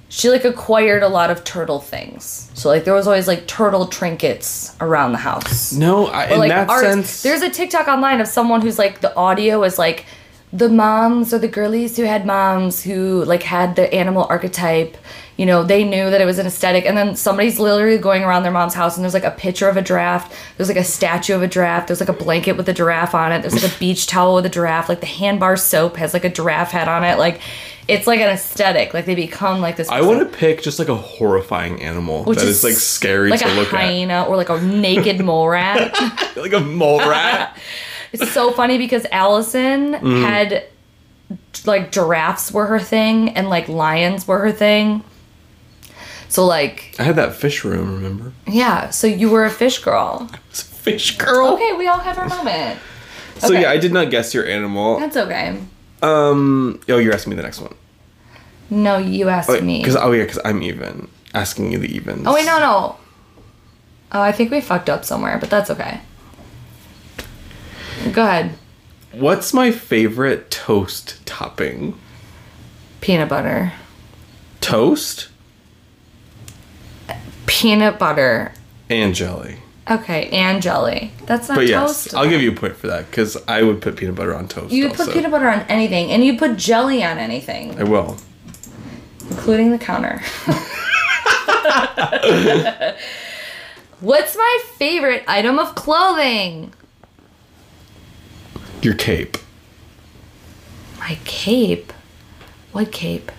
she 0.08 0.28
like 0.30 0.44
acquired 0.44 1.02
a 1.02 1.08
lot 1.08 1.30
of 1.30 1.42
turtle 1.44 1.80
things. 1.80 2.50
So 2.54 2.68
like 2.68 2.84
there 2.84 2.94
was 2.94 3.06
always 3.06 3.26
like 3.28 3.46
turtle 3.46 3.86
trinkets 3.86 4.74
around 4.80 5.12
the 5.12 5.18
house. 5.18 5.72
No, 5.72 6.06
I, 6.06 6.26
Or, 6.30 6.32
in 6.34 6.38
like 6.40 6.48
that 6.50 6.68
arts. 6.68 6.82
sense. 6.86 7.22
There's 7.22 7.42
a 7.42 7.50
TikTok 7.50 7.88
online 7.88 8.20
of 8.20 8.26
someone 8.28 8.60
who's 8.60 8.78
like 8.78 9.00
the 9.00 9.14
audio 9.16 9.62
is 9.64 9.78
like 9.78 10.04
the 10.52 10.68
moms 10.68 11.34
or 11.34 11.38
the 11.38 11.48
girlies 11.48 11.96
who 11.96 12.04
had 12.04 12.24
moms 12.24 12.82
who 12.84 13.24
like 13.24 13.42
had 13.42 13.76
the 13.76 13.92
animal 13.92 14.26
archetype. 14.30 14.96
You 15.36 15.46
know, 15.46 15.64
they 15.64 15.82
knew 15.82 16.10
that 16.10 16.20
it 16.20 16.26
was 16.26 16.38
an 16.38 16.46
aesthetic, 16.46 16.86
and 16.86 16.96
then 16.96 17.16
somebody's 17.16 17.58
literally 17.58 17.98
going 17.98 18.22
around 18.22 18.44
their 18.44 18.52
mom's 18.52 18.74
house, 18.74 18.96
and 18.96 19.02
there's 19.02 19.14
like 19.14 19.24
a 19.24 19.32
picture 19.32 19.68
of 19.68 19.76
a 19.76 19.82
giraffe. 19.82 20.32
There's 20.56 20.68
like 20.68 20.78
a 20.78 20.84
statue 20.84 21.34
of 21.34 21.42
a 21.42 21.48
giraffe. 21.48 21.88
There's 21.88 21.98
like 21.98 22.08
a 22.08 22.12
blanket 22.12 22.56
with 22.56 22.68
a 22.68 22.72
giraffe 22.72 23.16
on 23.16 23.32
it. 23.32 23.40
There's 23.40 23.60
like 23.60 23.68
a 23.68 23.78
beach 23.80 24.06
towel 24.06 24.36
with 24.36 24.46
a 24.46 24.48
giraffe. 24.48 24.88
Like 24.88 25.00
the 25.00 25.06
handbar 25.06 25.58
soap 25.58 25.96
has 25.96 26.14
like 26.14 26.24
a 26.24 26.28
giraffe 26.28 26.70
head 26.70 26.86
on 26.86 27.02
it. 27.02 27.18
Like 27.18 27.40
it's 27.88 28.06
like 28.06 28.20
an 28.20 28.30
aesthetic. 28.30 28.94
Like 28.94 29.06
they 29.06 29.16
become 29.16 29.60
like 29.60 29.76
this. 29.76 29.88
I 29.88 30.02
want 30.02 30.20
to 30.20 30.38
pick 30.38 30.62
just 30.62 30.78
like 30.78 30.88
a 30.88 30.94
horrifying 30.94 31.82
animal 31.82 32.24
which 32.24 32.38
that 32.38 32.46
is, 32.46 32.62
like 32.62 32.74
scary 32.74 33.30
like 33.30 33.40
to 33.40 33.48
look 33.54 33.68
at. 33.68 33.72
Like 33.72 33.82
a 33.82 33.86
hyena 33.86 34.22
or 34.24 34.36
like 34.36 34.50
a 34.50 34.60
naked 34.60 35.20
mole 35.20 35.48
rat. 35.48 35.92
like 36.36 36.52
a 36.52 36.60
mole 36.60 37.00
rat. 37.00 37.58
It's 38.14 38.30
so 38.32 38.52
funny 38.52 38.78
because 38.78 39.06
Allison 39.12 39.94
Mm. 39.94 40.22
had 40.22 40.64
like 41.66 41.90
giraffes 41.92 42.52
were 42.52 42.66
her 42.66 42.78
thing 42.78 43.30
and 43.30 43.48
like 43.50 43.68
lions 43.68 44.26
were 44.28 44.38
her 44.38 44.52
thing. 44.52 45.02
So 46.28 46.44
like 46.46 46.94
I 46.98 47.02
had 47.02 47.16
that 47.16 47.34
fish 47.34 47.64
room. 47.64 47.94
Remember? 47.94 48.32
yeah, 48.46 48.90
so 48.90 49.06
you 49.06 49.30
were 49.30 49.44
a 49.44 49.50
fish 49.50 49.78
girl. 49.78 50.28
It's 50.50 50.62
a 50.62 50.64
fish 50.64 51.16
girl. 51.18 51.48
Okay, 51.54 51.72
we 51.74 51.86
all 51.88 52.00
have 52.00 52.18
our 52.18 52.28
moment. 52.28 52.78
So 53.38 53.48
okay. 53.48 53.62
yeah, 53.62 53.70
I 53.70 53.78
did 53.78 53.92
not 53.92 54.10
guess 54.10 54.32
your 54.34 54.46
animal. 54.46 54.98
That's 55.00 55.16
okay. 55.16 55.60
Um. 56.02 56.80
Oh, 56.88 56.98
you're 56.98 57.14
asking 57.14 57.30
me 57.30 57.36
the 57.36 57.42
next 57.42 57.60
one. 57.60 57.74
No, 58.70 58.98
you 58.98 59.28
asked 59.28 59.62
me. 59.62 59.78
Because 59.78 59.96
oh 59.96 60.12
yeah, 60.12 60.24
because 60.24 60.40
I'm 60.44 60.62
even 60.62 61.08
asking 61.34 61.72
you 61.72 61.78
the 61.78 61.94
evens. 61.94 62.26
Oh 62.26 62.34
wait, 62.34 62.46
no, 62.46 62.58
no. 62.58 62.96
Oh, 64.12 64.20
I 64.20 64.32
think 64.32 64.50
we 64.50 64.60
fucked 64.60 64.88
up 64.88 65.04
somewhere, 65.04 65.38
but 65.38 65.50
that's 65.50 65.70
okay. 65.70 66.00
Go 68.12 68.22
ahead. 68.22 68.50
What's 69.12 69.54
my 69.54 69.70
favorite 69.70 70.50
toast 70.50 71.24
topping? 71.26 71.98
Peanut 73.00 73.28
butter. 73.28 73.72
Toast 74.60 75.28
Peanut 77.46 77.98
butter. 77.98 78.52
and 78.90 79.14
jelly. 79.14 79.58
Okay, 79.90 80.28
and 80.30 80.62
jelly. 80.62 81.12
That's 81.26 81.48
not 81.48 81.56
But 81.56 81.66
yes, 81.66 82.04
toast. 82.04 82.14
I'll 82.14 82.28
give 82.28 82.40
you 82.40 82.52
a 82.52 82.54
point 82.54 82.74
for 82.76 82.86
that 82.86 83.10
because 83.10 83.36
I 83.46 83.62
would 83.62 83.82
put 83.82 83.96
peanut 83.96 84.14
butter 84.14 84.34
on 84.34 84.48
toast. 84.48 84.72
You 84.72 84.84
would 84.84 84.92
put 84.96 85.08
also. 85.08 85.12
peanut 85.12 85.30
butter 85.30 85.48
on 85.48 85.60
anything, 85.68 86.10
and 86.10 86.24
you 86.24 86.38
put 86.38 86.56
jelly 86.56 87.04
on 87.04 87.18
anything, 87.18 87.78
I 87.78 87.84
will. 87.84 88.16
including 89.28 89.72
the 89.72 89.78
counter. 89.78 90.22
What's 94.00 94.36
my 94.36 94.58
favorite 94.76 95.24
item 95.28 95.58
of 95.58 95.74
clothing? 95.74 96.72
Your 98.84 98.94
cape. 98.94 99.38
My 100.98 101.18
cape. 101.24 101.92
What 102.72 102.92
cape? 102.92 103.32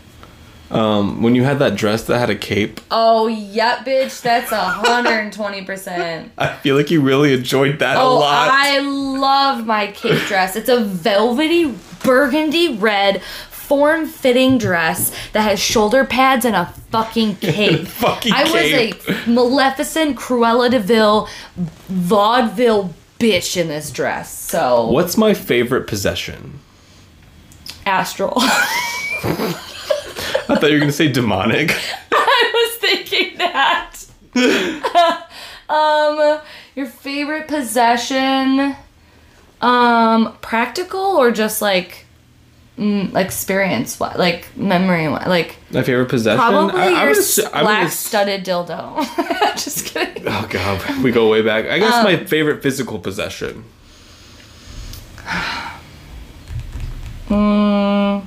Um, 0.71 1.21
when 1.21 1.35
you 1.35 1.43
had 1.43 1.59
that 1.59 1.75
dress 1.75 2.03
that 2.05 2.17
had 2.17 2.31
a 2.31 2.35
cape, 2.35 2.81
Oh, 2.89 3.27
yeah, 3.27 3.83
bitch. 3.83 4.21
That's 4.21 4.49
hundred 4.51 5.19
and 5.19 5.31
twenty 5.31 5.63
percent. 5.63 6.31
I 6.37 6.53
feel 6.53 6.75
like 6.75 6.89
you 6.89 7.01
really 7.01 7.33
enjoyed 7.33 7.77
that 7.79 7.97
a 7.97 7.99
Oh, 8.01 8.15
lot. 8.17 8.49
I 8.51 8.79
love 8.79 9.65
my 9.67 9.87
cape 9.87 10.19
dress. 10.27 10.55
It's 10.55 10.69
a 10.69 10.83
velvety 10.83 11.75
burgundy 12.03 12.75
red 12.77 13.21
form-fitting 13.21 14.57
dress 14.59 15.11
that 15.33 15.41
has 15.41 15.59
shoulder 15.59 16.05
pads 16.05 16.45
and 16.45 16.55
a 16.55 16.65
fucking 16.91 17.35
cape. 17.41 17.87
Fucking 17.87 18.33
I 18.33 18.43
cape. 18.45 19.07
was 19.07 19.17
a 19.27 19.29
Maleficent 19.29 20.17
Cruella 20.17 20.69
de 20.71 20.79
Vil 20.79 21.27
vaudeville 21.87 22.93
bitch 23.19 23.57
in 23.59 23.67
this 23.67 23.91
dress. 23.91 24.31
So 24.37 24.87
What's 24.89 25.17
my 25.17 25.33
favorite 25.33 25.87
possession? 25.87 26.59
astral. 27.85 28.33
I 28.37 29.53
thought 30.47 30.63
you 30.63 30.73
were 30.73 30.79
gonna 30.79 30.91
say 30.91 31.07
demonic. 31.11 31.71
I 32.11 32.51
was 32.53 32.79
thinking 32.79 33.37
that. 33.37 33.95
um, 35.69 36.39
your 36.75 36.87
favorite 36.87 37.47
possession? 37.47 38.75
Um, 39.61 40.35
practical 40.41 40.99
or 40.99 41.31
just 41.31 41.61
like 41.61 42.04
experience? 42.77 43.99
Like 44.01 44.55
memory? 44.57 45.07
Like 45.07 45.57
My 45.71 45.83
favorite 45.83 46.09
possession. 46.09 46.37
probably 46.39 46.79
I, 46.81 46.87
I 46.87 47.05
your 47.05 47.15
assu- 47.15 47.43
I 47.53 47.61
would 47.61 47.67
black 47.67 47.83
ass- 47.85 47.99
studded 47.99 48.43
dildo. 48.45 49.53
just 49.63 49.85
kidding. 49.85 50.23
Oh 50.27 50.47
god, 50.49 51.03
we 51.03 51.11
go 51.11 51.29
way 51.29 51.41
back. 51.41 51.65
I 51.67 51.79
guess 51.79 51.93
Um, 51.93 52.03
my 52.03 52.25
favorite 52.25 52.61
physical 52.63 52.99
possession. 52.99 53.63
Mm, 57.27 58.21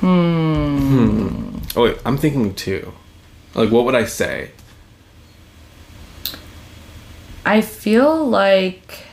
hmm. 0.00 1.56
Oh 1.76 1.82
wait, 1.82 1.98
I'm 2.04 2.16
thinking 2.18 2.54
too. 2.54 2.92
Like, 3.54 3.70
what 3.70 3.84
would 3.84 3.94
I 3.94 4.04
say? 4.04 4.50
I 7.44 7.60
feel 7.60 8.26
like. 8.28 9.04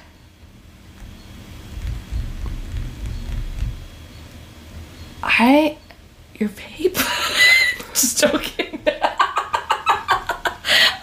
I. 5.27 5.77
Your 6.35 6.49
vape? 6.49 6.95
Just 7.93 8.19
joking. 8.19 8.79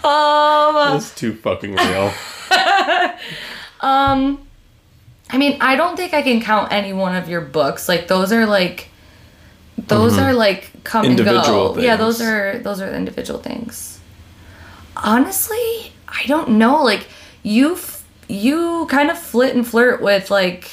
That's 0.03 1.13
too 1.15 1.33
fucking 1.35 1.75
real. 1.75 2.13
Um, 3.81 4.47
I 5.29 5.37
mean, 5.37 5.57
I 5.61 5.75
don't 5.75 5.95
think 5.95 6.13
I 6.15 6.23
can 6.23 6.41
count 6.41 6.71
any 6.71 6.91
one 6.91 7.15
of 7.15 7.29
your 7.29 7.41
books. 7.41 7.87
Like 7.87 8.07
those 8.07 8.31
are 8.31 8.47
like 8.47 8.89
those 9.77 10.17
are 10.17 10.33
like 10.33 10.71
come 10.83 11.05
and 11.05 11.19
Mm-hmm. 11.19 11.27
Individual 11.27 11.73
go. 11.75 11.81
Yeah, 11.81 11.95
those 11.95 12.19
are 12.19 12.57
those 12.59 12.81
are 12.81 12.91
individual 12.91 13.39
things. 13.39 13.99
Honestly, 14.97 15.91
I 16.07 16.23
don't 16.25 16.51
know. 16.57 16.83
Like 16.83 17.07
you 17.43 17.73
f- 17.73 18.03
you 18.27 18.87
kind 18.89 19.11
of 19.11 19.19
flit 19.19 19.53
and 19.55 19.67
flirt 19.67 20.01
with 20.01 20.31
like 20.31 20.71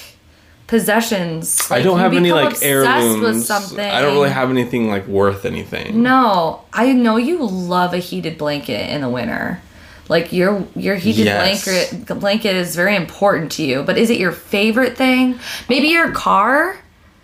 possessions. 0.73 1.71
I 1.71 1.83
don't 1.83 1.99
have 1.99 2.15
any 2.15 2.33
like 2.33 2.57
heirlooms. 2.63 3.51
I 3.51 4.01
don't 4.01 4.15
really 4.15 4.31
have 4.31 4.49
anything 4.49 4.89
like 4.89 5.07
worth 5.07 5.45
anything. 5.45 6.03
No, 6.03 6.63
I 6.73 6.95
know 6.95 7.17
you 7.17 7.45
love 7.45 7.93
a 7.93 7.99
heated 7.99 8.39
blanket 8.39 8.89
in 8.89 9.03
the 9.03 9.09
winter. 9.11 9.61
Like 10.09 10.33
your 10.33 10.67
your 10.75 10.97
heated 10.97 11.27
Yes. 11.27 11.65
blanket 11.65 12.21
blanket 12.21 12.57
is 12.57 12.75
very 12.75 12.97
important 12.97 13.53
to 13.53 13.63
you. 13.63 13.83
But 13.83 13.99
is 13.99 14.09
it 14.09 14.19
your 14.19 14.33
favorite 14.33 14.97
thing? 14.97 15.39
Maybe 15.69 15.89
your 15.89 16.11
car. 16.13 16.79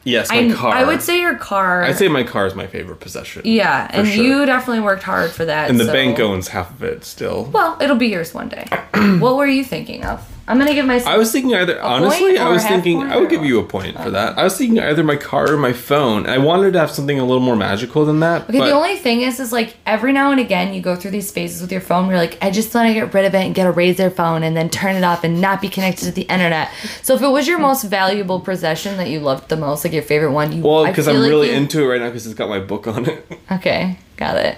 Yes, 0.05 0.29
my 0.29 0.47
I 0.49 0.53
car. 0.53 0.75
I 0.75 0.85
would 0.85 1.01
say 1.01 1.19
your 1.19 1.35
car. 1.37 1.85
I'd 1.85 1.97
say 1.97 2.09
my 2.09 2.25
car 2.25 2.47
is 2.47 2.55
my 2.55 2.67
favorite 2.67 3.01
possession. 3.01 3.43
yeah, 3.47 3.89
and 3.91 4.07
sure. 4.07 4.25
you 4.25 4.47
definitely 4.47 4.81
worked 4.83 5.05
hard 5.05 5.31
for 5.31 5.47
that. 5.47 5.71
And 5.71 5.81
the 5.81 5.87
so- 5.87 5.93
bank 5.93 6.21
owns 6.21 6.49
half 6.49 6.71
of 6.71 6.83
it 6.83 7.05
still. 7.05 7.45
Well, 7.47 7.79
it'll 7.81 7.97
be 7.97 8.09
yours 8.09 8.35
one 8.35 8.51
day. 8.51 8.67
what 9.19 9.37
were 9.37 9.47
you 9.47 9.65
thinking 9.65 10.05
of? 10.05 10.21
I'm 10.49 10.59
gonna 10.59 10.73
give 10.73 10.87
myself. 10.87 11.15
I 11.15 11.19
was 11.19 11.31
thinking 11.31 11.55
either 11.55 11.81
honestly, 11.81 12.39
I 12.39 12.49
was 12.49 12.65
thinking 12.65 13.03
I 13.03 13.19
would 13.19 13.29
give 13.29 13.45
you 13.45 13.61
a 13.61 13.65
point 13.65 14.01
for 14.01 14.11
that. 14.11 14.39
I 14.39 14.45
was 14.45 14.57
thinking 14.57 14.81
either 14.81 15.05
my 15.05 15.17
car 15.17 15.53
or 15.53 15.59
my 15.59 15.75
phone. 15.75 16.27
I 16.27 16.39
wanted 16.39 16.73
to 16.73 16.79
have 16.79 16.91
something 16.91 17.19
a 17.19 17.25
little 17.25 17.43
more 17.43 17.55
magical 17.55 18.07
than 18.07 18.21
that. 18.21 18.49
Okay, 18.49 18.59
but 18.59 18.65
the 18.67 18.73
only 18.73 18.97
thing 18.97 19.21
is, 19.21 19.41
is 19.41 19.53
like 19.53 19.77
every 19.85 20.13
now 20.13 20.31
and 20.31 20.41
again 20.41 20.73
you 20.73 20.81
go 20.81 20.97
through 20.97 21.11
these 21.11 21.31
phases 21.31 21.61
with 21.61 21.71
your 21.71 21.83
phone 21.83 22.07
where 22.07 22.17
you're 22.17 22.25
like, 22.25 22.39
I 22.43 22.51
just 22.51 22.75
want 22.75 22.89
to 22.89 22.95
get 22.95 23.13
rid 23.13 23.27
of 23.27 23.35
it 23.35 23.45
and 23.45 23.55
get 23.55 23.67
a 23.67 23.73
Razer 23.73 24.11
phone 24.11 24.43
and 24.43 24.57
then 24.57 24.71
turn 24.71 24.97
it 24.97 25.05
off 25.05 25.23
and 25.23 25.39
not 25.41 25.61
be 25.61 25.69
connected 25.69 26.07
to 26.07 26.13
the 26.13 26.23
internet. 26.23 26.71
So 27.03 27.15
if 27.15 27.21
it 27.21 27.29
was 27.29 27.47
your 27.47 27.59
most 27.59 27.85
valuable 27.85 28.41
possession 28.41 28.97
that 28.97 29.11
you 29.11 29.21
loved 29.21 29.51
the 29.51 29.57
most, 29.57 29.85
like 29.85 29.93
your 29.93 30.03
favorite 30.03 30.33
one, 30.33 30.53
you 30.53 30.63
well, 30.63 30.87
because 30.87 31.09
I'm 31.09 31.17
like 31.21 31.29
really 31.29 31.49
you- 31.51 31.57
into 31.57 31.83
it 31.85 31.87
right 31.87 32.01
now 32.01 32.07
because 32.09 32.25
it's 32.27 32.35
got 32.35 32.49
my 32.49 32.59
book 32.59 32.87
on 32.87 33.07
it. 33.07 33.27
Okay, 33.53 33.99
got 34.17 34.37
it. 34.37 34.57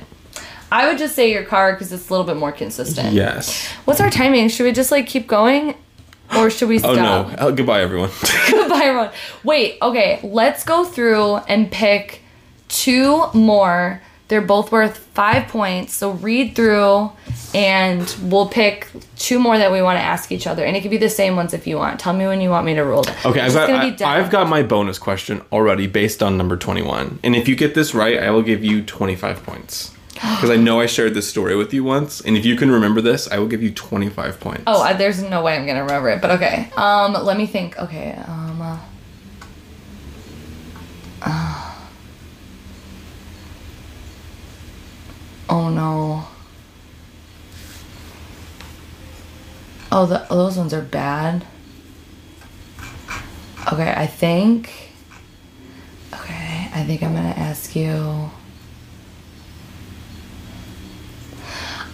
I 0.73 0.89
would 0.89 0.99
just 0.99 1.15
say 1.15 1.31
your 1.33 1.45
car 1.45 1.73
because 1.73 1.93
it's 1.93 2.09
a 2.09 2.13
little 2.13 2.27
bit 2.27 2.37
more 2.37 2.53
consistent. 2.53 3.13
yes. 3.15 3.67
What's 3.85 4.01
our 4.01 4.11
timing? 4.11 4.49
Should 4.49 4.65
we 4.65 4.73
just 4.73 4.91
like 4.91 5.07
keep 5.07 5.27
going, 5.27 5.75
or 6.37 6.51
should 6.51 6.69
we 6.69 6.79
stop? 6.79 6.91
Oh 6.91 6.95
no. 6.95 7.35
Oh, 7.39 7.53
goodbye, 7.53 7.81
everyone. 7.83 8.11
Goodbye, 8.51 8.85
everyone. 8.85 9.11
Wait, 9.45 9.79
okay, 9.83 10.21
let's 10.23 10.65
go 10.65 10.85
through 10.85 11.37
and 11.49 11.71
pick 11.71 12.23
two 12.69 13.25
more. 13.35 14.01
They're 14.29 14.41
both 14.41 14.71
worth 14.71 14.99
five 14.99 15.49
points. 15.49 15.93
So 15.95 16.13
read 16.13 16.55
through 16.55 17.11
and 17.53 18.15
we'll 18.23 18.49
pick 18.49 18.87
two 19.17 19.41
more 19.41 19.59
that 19.59 19.73
we 19.73 19.83
want 19.83 19.99
to 19.99 20.03
ask 20.05 20.31
each 20.31 20.47
other. 20.47 20.65
And 20.65 20.77
it 20.77 20.83
could 20.83 20.91
be 20.93 20.99
the 20.99 21.09
same 21.11 21.35
ones 21.35 21.53
if 21.53 21.67
you 21.67 21.77
want. 21.79 21.99
Tell 21.99 22.13
me 22.13 22.29
when 22.29 22.41
you 22.41 22.49
want 22.49 22.65
me 22.65 22.75
to 22.75 22.85
roll 22.85 23.03
them. 23.03 23.17
Okay, 23.25 23.41
I've 23.41 23.53
got, 23.53 24.03
I. 24.03 24.19
I've 24.21 24.31
got 24.31 24.49
my 24.49 24.63
bonus 24.63 25.01
question 25.01 25.43
already 25.51 25.89
based 25.89 26.23
on 26.23 26.37
number 26.37 26.57
21. 26.57 27.19
And 27.25 27.35
if 27.35 27.49
you 27.49 27.57
get 27.57 27.75
this 27.75 27.93
right, 27.93 28.19
I 28.21 28.31
will 28.31 28.43
give 28.43 28.63
you 28.65 28.83
25 28.85 29.43
points. 29.43 29.97
Because 30.15 30.51
I 30.51 30.57
know 30.57 30.81
I 30.81 30.87
shared 30.87 31.15
this 31.15 31.29
story 31.29 31.57
with 31.57 31.73
you 31.73 31.83
once. 31.85 32.21
And 32.21 32.37
if 32.37 32.45
you 32.45 32.57
can 32.57 32.71
remember 32.71 33.01
this, 33.01 33.31
I 33.31 33.39
will 33.39 33.47
give 33.47 33.63
you 33.63 33.73
25 33.73 34.39
points. 34.41 34.65
Oh, 34.67 34.83
I, 34.83 34.93
there's 34.93 35.23
no 35.23 35.43
way 35.43 35.57
I'm 35.57 35.67
gonna 35.67 35.83
remember 35.83 36.11
it, 36.11 36.21
but 36.21 36.33
okay. 36.33 36.71
Um, 36.77 37.13
let 37.13 37.37
me 37.37 37.47
think. 37.47 37.79
Okay. 37.79 38.13
Um. 38.27 38.61
Uh, 38.61 38.79
uh, 41.23 41.75
oh 45.49 45.69
no. 45.71 46.27
Oh, 49.93 50.07
the, 50.07 50.27
oh, 50.31 50.37
those 50.37 50.57
ones 50.57 50.73
are 50.73 50.83
bad. 50.83 51.45
Okay, 53.73 53.93
I 53.97 54.07
think. 54.07 54.71
Okay, 56.15 56.69
I 56.73 56.85
think 56.87 57.03
I'm 57.03 57.15
gonna 57.15 57.29
ask 57.31 57.75
you. 57.75 58.31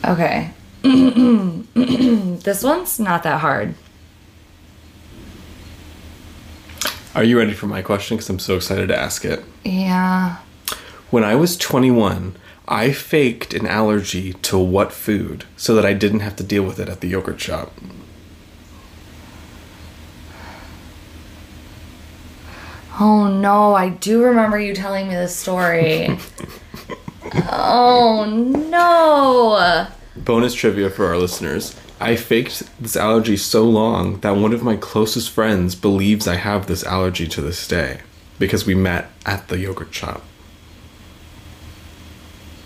Okay. 0.04 0.50
This 2.46 2.62
one's 2.62 3.00
not 3.00 3.24
that 3.24 3.40
hard. 3.40 3.74
Are 7.14 7.24
you 7.24 7.38
ready 7.38 7.54
for 7.54 7.66
my 7.66 7.82
question? 7.82 8.16
Because 8.16 8.30
I'm 8.30 8.38
so 8.38 8.56
excited 8.56 8.88
to 8.88 8.96
ask 8.96 9.24
it. 9.24 9.42
Yeah. 9.64 10.36
When 11.10 11.24
I 11.24 11.34
was 11.34 11.56
21, 11.56 12.36
I 12.68 12.92
faked 12.92 13.54
an 13.54 13.66
allergy 13.66 14.34
to 14.34 14.58
what 14.58 14.92
food 14.92 15.44
so 15.56 15.74
that 15.74 15.84
I 15.84 15.92
didn't 15.92 16.20
have 16.20 16.36
to 16.36 16.44
deal 16.44 16.62
with 16.62 16.78
it 16.78 16.88
at 16.88 17.00
the 17.00 17.08
yogurt 17.08 17.40
shop? 17.40 17.72
Oh 23.00 23.28
no, 23.28 23.74
I 23.74 23.90
do 23.90 24.22
remember 24.22 24.58
you 24.58 24.74
telling 24.74 25.08
me 25.08 25.14
this 25.14 25.36
story. 25.36 26.18
oh 27.50 28.24
no. 28.70 29.86
Bonus 30.16 30.54
trivia 30.54 30.90
for 30.90 31.06
our 31.06 31.16
listeners. 31.16 31.78
I 32.00 32.16
faked 32.16 32.62
this 32.80 32.96
allergy 32.96 33.36
so 33.36 33.64
long 33.64 34.20
that 34.20 34.36
one 34.36 34.52
of 34.52 34.62
my 34.62 34.76
closest 34.76 35.30
friends 35.30 35.74
believes 35.74 36.28
I 36.28 36.36
have 36.36 36.66
this 36.66 36.84
allergy 36.84 37.26
to 37.28 37.40
this 37.40 37.66
day 37.66 38.00
because 38.38 38.66
we 38.66 38.74
met 38.74 39.10
at 39.24 39.48
the 39.48 39.58
yogurt 39.58 39.94
shop. 39.94 40.22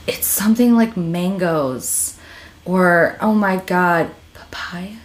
It's 0.06 0.26
something 0.26 0.74
like 0.74 0.96
mangoes 0.96 2.18
or 2.64 3.16
oh 3.20 3.34
my 3.34 3.56
god, 3.56 4.10
papaya? 4.34 4.96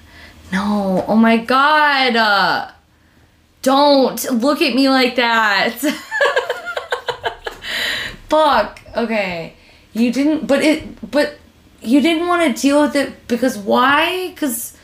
No. 0.52 1.06
Oh 1.08 1.16
my 1.16 1.38
god. 1.38 2.16
Uh, 2.16 2.72
don't 3.62 4.24
look 4.32 4.62
at 4.62 4.76
me 4.76 4.90
like 4.90 5.16
that. 5.16 5.80
Fuck. 8.30 8.82
Okay. 8.96 9.54
You 9.94 10.12
didn't 10.12 10.48
but 10.48 10.62
it 10.62 11.12
but 11.12 11.38
you 11.82 12.02
didn't 12.02 12.28
want 12.28 12.56
to 12.56 12.62
deal 12.62 12.82
with 12.82 12.96
it 12.96 13.28
because 13.28 13.58
why? 13.58 14.34
Cuz 14.36 14.76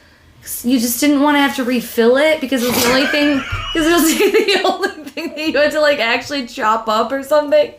you 0.64 0.80
just 0.80 1.00
didn't 1.00 1.22
want 1.22 1.36
to 1.36 1.40
have 1.40 1.56
to 1.58 1.64
refill 1.64 2.18
it 2.18 2.42
because 2.42 2.64
it 2.64 2.70
was 2.74 2.84
the 2.84 2.90
only 2.90 3.08
thing 3.08 3.38
because 3.74 3.88
it 3.88 3.94
was 3.94 4.18
the 4.18 4.62
only 4.66 5.10
thing 5.10 5.30
that 5.36 5.48
you 5.50 5.58
had 5.58 5.72
to 5.72 5.80
like 5.82 6.00
actually 6.00 6.48
chop 6.48 6.88
up 6.88 7.12
or 7.12 7.24
something. 7.24 7.74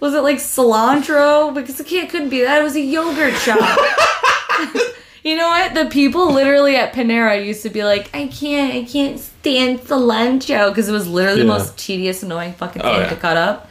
Was 0.00 0.14
it 0.14 0.22
like 0.22 0.38
cilantro? 0.38 1.54
Because 1.54 1.78
it 1.80 1.86
can't 1.86 2.10
couldn't 2.10 2.28
be 2.28 2.42
that. 2.42 2.60
It 2.60 2.64
was 2.64 2.76
a 2.76 2.80
yogurt 2.80 3.34
shop. 3.34 3.58
you 5.24 5.36
know 5.36 5.48
what? 5.48 5.74
The 5.74 5.86
people 5.86 6.32
literally 6.32 6.76
at 6.76 6.92
Panera 6.92 7.44
used 7.44 7.62
to 7.62 7.70
be 7.70 7.84
like, 7.84 8.10
I 8.14 8.26
can't, 8.26 8.74
I 8.74 8.84
can't 8.84 9.18
stand 9.18 9.80
cilantro 9.80 10.68
because 10.70 10.88
it 10.88 10.92
was 10.92 11.08
literally 11.08 11.40
the 11.42 11.46
most 11.46 11.78
tedious, 11.78 12.22
annoying 12.22 12.52
fucking 12.52 12.82
oh, 12.82 12.84
thing 12.84 12.96
Oh, 12.96 13.00
yeah. 13.00 13.08
to 13.08 13.16
cut 13.16 13.36
up. 13.36 13.70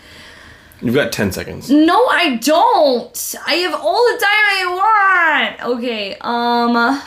You've 0.83 0.95
got 0.95 1.13
10 1.13 1.31
seconds. 1.31 1.69
No, 1.69 2.07
I 2.07 2.35
don't. 2.35 3.35
I 3.47 3.53
have 3.55 3.73
all 3.73 4.03
the 4.11 4.19
time 4.19 4.45
I 4.51 5.55
want. 5.57 5.77
Okay, 5.77 6.17
um 6.19 7.01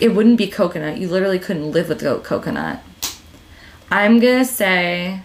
It 0.00 0.14
wouldn't 0.14 0.38
be 0.38 0.46
coconut. 0.46 0.98
You 0.98 1.08
literally 1.08 1.40
couldn't 1.40 1.72
live 1.72 1.88
without 1.88 2.22
coconut. 2.22 2.82
I'm 3.90 4.20
to 4.20 4.44
say 4.44 5.22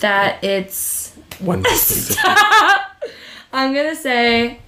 that 0.00 0.42
it's 0.44 1.12
One. 1.40 1.64
I'm 3.52 3.74
going 3.74 3.90
to 3.90 3.96
say 3.96 4.60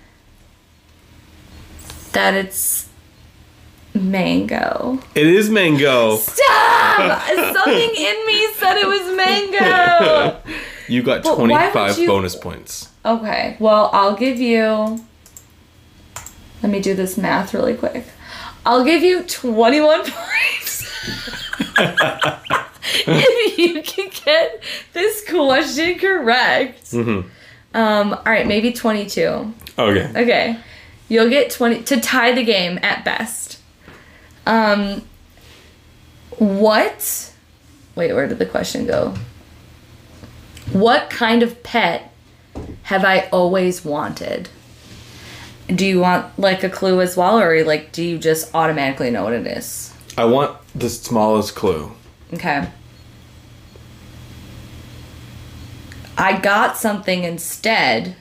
that 2.13 2.35
it's 2.35 2.90
mango. 3.95 4.99
It 5.15 5.27
is 5.27 5.51
mango. 5.51 6.17
Stop! 6.17 7.23
Something 7.29 7.91
in 7.97 8.27
me 8.27 8.49
said 8.55 8.77
it 8.77 8.87
was 8.87 9.17
mango. 9.17 10.41
You 10.89 11.03
got 11.03 11.23
But 11.23 11.37
25 11.37 11.99
you- 11.99 12.07
bonus 12.09 12.37
points. 12.37 12.89
Okay, 13.05 13.57
well, 13.61 13.91
I'll 13.93 14.17
give 14.17 14.39
you. 14.39 15.03
Let 16.63 16.71
me 16.71 16.81
do 16.81 16.95
this 16.95 17.17
math 17.17 17.55
really 17.55 17.75
quick. 17.75 18.05
I'll 18.67 18.85
give 18.85 19.03
you 19.03 19.23
21 19.23 20.01
points. 20.11 20.83
if 23.07 23.59
you 23.59 23.83
can 23.83 24.11
get 24.25 24.63
this 24.93 25.25
question 25.29 25.99
correct. 25.99 26.85
Mm-hmm. 26.91 27.29
Um, 27.75 28.13
all 28.13 28.23
right, 28.27 28.47
maybe 28.47 28.73
22. 28.73 29.55
Okay. 29.79 30.11
Okay. 30.15 30.59
You'll 31.09 31.31
get 31.31 31.51
20 31.51 31.83
to 31.85 32.01
tie 32.01 32.33
the 32.33 32.45
game 32.45 32.79
at 32.83 33.05
best. 33.05 33.60
Um 34.47 35.03
what 36.39 37.33
Wait, 37.95 38.13
where 38.13 38.27
did 38.27 38.39
the 38.39 38.47
question 38.47 38.87
go? 38.87 39.15
What 40.73 41.11
kind 41.11 41.43
of 41.43 41.63
pet 41.63 42.13
have 42.85 43.05
I 43.05 43.29
always 43.33 43.85
wanted? 43.85 44.49
Do 45.67 45.85
you 45.85 46.01
want 46.01 46.39
like 46.39 46.65
a 46.65 46.71
clue 46.71 47.01
as 47.01 47.17
well 47.17 47.39
or 47.39 47.63
like 47.65 47.93
do 47.93 48.03
you 48.03 48.19
just 48.19 48.55
automatically 48.55 49.11
know 49.11 49.25
what 49.25 49.33
it 49.33 49.47
is? 49.47 49.93
I 50.17 50.25
want 50.25 50.57
the 50.75 50.89
smallest 50.89 51.55
clue. 51.55 51.93
Okay. 52.33 52.69
I 56.17 56.39
got 56.39 56.77
something 56.77 57.25
instead 57.25 58.15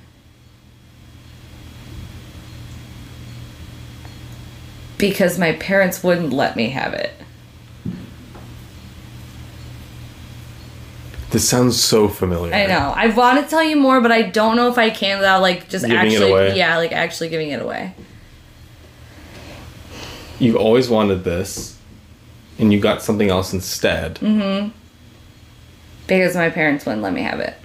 Because 4.99 5.39
my 5.39 5.53
parents 5.53 6.03
wouldn't 6.03 6.31
let 6.31 6.55
me 6.55 6.69
have 6.69 6.93
it. 6.93 7.11
This 11.31 11.47
sounds 11.47 11.81
so 11.81 12.07
familiar. 12.07 12.53
I 12.53 12.65
know. 12.65 12.93
I 12.95 13.07
want 13.07 13.43
to 13.43 13.49
tell 13.49 13.63
you 13.63 13.75
more, 13.75 14.01
but 14.01 14.11
I 14.11 14.23
don't 14.23 14.55
know 14.55 14.67
if 14.67 14.77
I 14.77 14.89
can 14.89 15.19
without 15.19 15.41
like 15.41 15.69
just 15.69 15.85
Giving 15.85 15.97
it 16.11 16.13
actually, 16.13 16.31
away? 16.31 16.57
yeah, 16.57 16.77
like 16.77 16.91
actually 16.91 17.29
giving 17.29 17.49
it 17.49 17.61
away. 17.61 17.93
You've 20.39 20.55
always 20.55 20.89
wanted 20.89 21.23
this, 21.23 21.77
and 22.57 22.73
you 22.73 22.79
got 22.79 23.01
something 23.01 23.29
else 23.29 23.53
instead. 23.53 24.15
Mm. 24.15 24.71
Because 26.07 26.35
my 26.35 26.49
parents 26.49 26.85
wouldn't 26.85 27.03
let 27.03 27.13
me 27.13 27.21
have 27.21 27.39
it. 27.39 27.55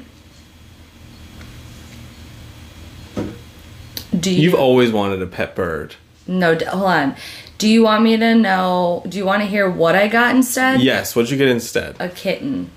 Do 4.19 4.31
you? 4.31 4.43
You've 4.43 4.55
always 4.55 4.93
wanted 4.93 5.23
a 5.23 5.27
pet 5.27 5.57
bird. 5.57 5.97
No, 6.27 6.57
hold 6.57 6.85
on. 6.85 7.17
Do 7.59 7.69
you 7.69 7.83
want 7.85 8.03
me 8.03 8.17
to 8.17 8.35
know? 8.35 9.03
Do 9.09 9.17
you 9.19 9.25
want 9.25 9.43
to 9.43 9.47
hear 9.47 9.69
what 9.71 9.95
I 9.95 10.09
got 10.09 10.35
instead? 10.35 10.81
Yes. 10.81 11.15
What'd 11.15 11.31
you 11.31 11.37
get 11.39 11.49
instead? 11.49 11.97
A 12.01 12.09
kitten. 12.09 12.71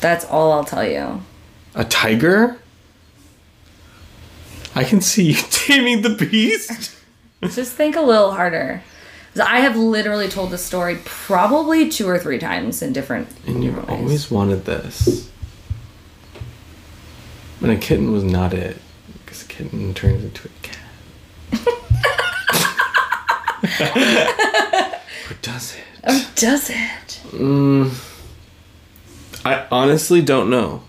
That's 0.00 0.24
all 0.26 0.52
I'll 0.52 0.64
tell 0.64 0.86
you. 0.86 1.22
A 1.74 1.84
tiger? 1.84 2.58
I 4.74 4.84
can 4.84 5.00
see 5.00 5.30
you 5.32 5.36
taming 5.50 6.02
the 6.02 6.10
beast. 6.10 6.94
Just 7.42 7.72
think 7.72 7.96
a 7.96 8.00
little 8.02 8.32
harder. 8.32 8.82
I 9.42 9.60
have 9.60 9.76
literally 9.76 10.28
told 10.28 10.50
this 10.50 10.64
story 10.64 10.98
probably 11.04 11.88
two 11.90 12.08
or 12.08 12.18
three 12.18 12.38
times 12.38 12.82
in 12.82 12.92
different. 12.92 13.28
And 13.46 13.62
you've 13.62 13.76
ways. 13.76 13.88
always 13.88 14.30
wanted 14.30 14.64
this. 14.64 15.30
And 17.60 17.70
a 17.70 17.76
kitten 17.76 18.12
was 18.12 18.24
not 18.24 18.52
it. 18.54 18.76
Because 19.24 19.42
a 19.42 19.46
kitten 19.46 19.92
turns 19.94 20.24
into 20.24 20.46
a 20.48 20.50
cat. 20.66 20.78
Or 25.28 25.36
does 25.42 25.74
it? 25.74 25.84
Or 26.04 26.20
does 26.34 26.70
it? 26.70 27.20
Mm, 27.30 27.92
I 29.44 29.66
honestly 29.70 30.22
don't 30.22 30.48
know. 30.50 30.82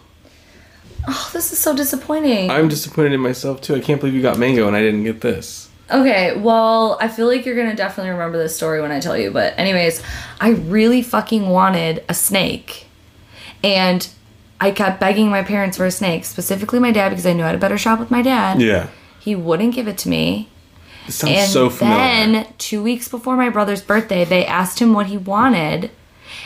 Oh, 1.08 1.30
this 1.34 1.52
is 1.52 1.60
so 1.60 1.76
disappointing. 1.76 2.52
I'm 2.52 2.68
disappointed 2.68 3.14
in 3.14 3.22
myself 3.22 3.62
too. 3.62 3.76
I 3.76 3.80
can't 3.80 4.00
believe 4.00 4.14
you 4.14 4.22
got 4.22 4.38
mango 4.38 4.68
and 4.68 4.76
I 4.76 4.82
didn't 4.82 5.04
get 5.04 5.22
this. 5.22 5.70
Okay, 5.90 6.38
well, 6.38 6.98
I 7.00 7.08
feel 7.08 7.28
like 7.28 7.46
you're 7.46 7.56
gonna 7.56 7.76
definitely 7.76 8.12
remember 8.12 8.38
this 8.38 8.56
story 8.56 8.82
when 8.82 8.92
I 8.92 9.00
tell 9.00 9.18
you. 9.18 9.32
But 9.32 9.58
anyways, 9.58 10.04
I 10.42 10.50
really 10.50 11.02
fucking 11.02 11.48
wanted 11.48 12.04
a 12.10 12.14
snake, 12.14 12.88
and 13.64 14.08
I 14.60 14.72
kept 14.72 15.00
begging 15.00 15.30
my 15.30 15.44
parents 15.44 15.78
for 15.78 15.86
a 15.86 15.92
snake, 15.92 16.26
specifically 16.26 16.80
my 16.80 16.92
dad, 16.92 17.10
because 17.10 17.26
I 17.26 17.32
knew 17.32 17.44
I 17.44 17.48
had 17.48 17.56
a 17.56 17.60
better 17.60 17.78
shop 17.78 18.00
with 18.00 18.12
my 18.12 18.22
dad. 18.22 18.62
Yeah. 18.62 18.88
He 19.28 19.36
wouldn't 19.36 19.76
give 19.76 19.90
it 19.90 19.98
to 19.98 20.08
me. 20.10 20.48
It 21.06 21.12
sounds 21.12 21.34
And 21.34 21.52
so 21.52 21.70
familiar. 21.70 21.98
then 21.98 22.48
two 22.58 22.82
weeks 22.82 23.10
before 23.10 23.36
my 23.36 23.50
brother's 23.50 23.82
birthday, 23.82 24.24
they 24.24 24.46
asked 24.46 24.80
him 24.80 24.94
what 24.94 25.08
he 25.08 25.18
wanted. 25.18 25.92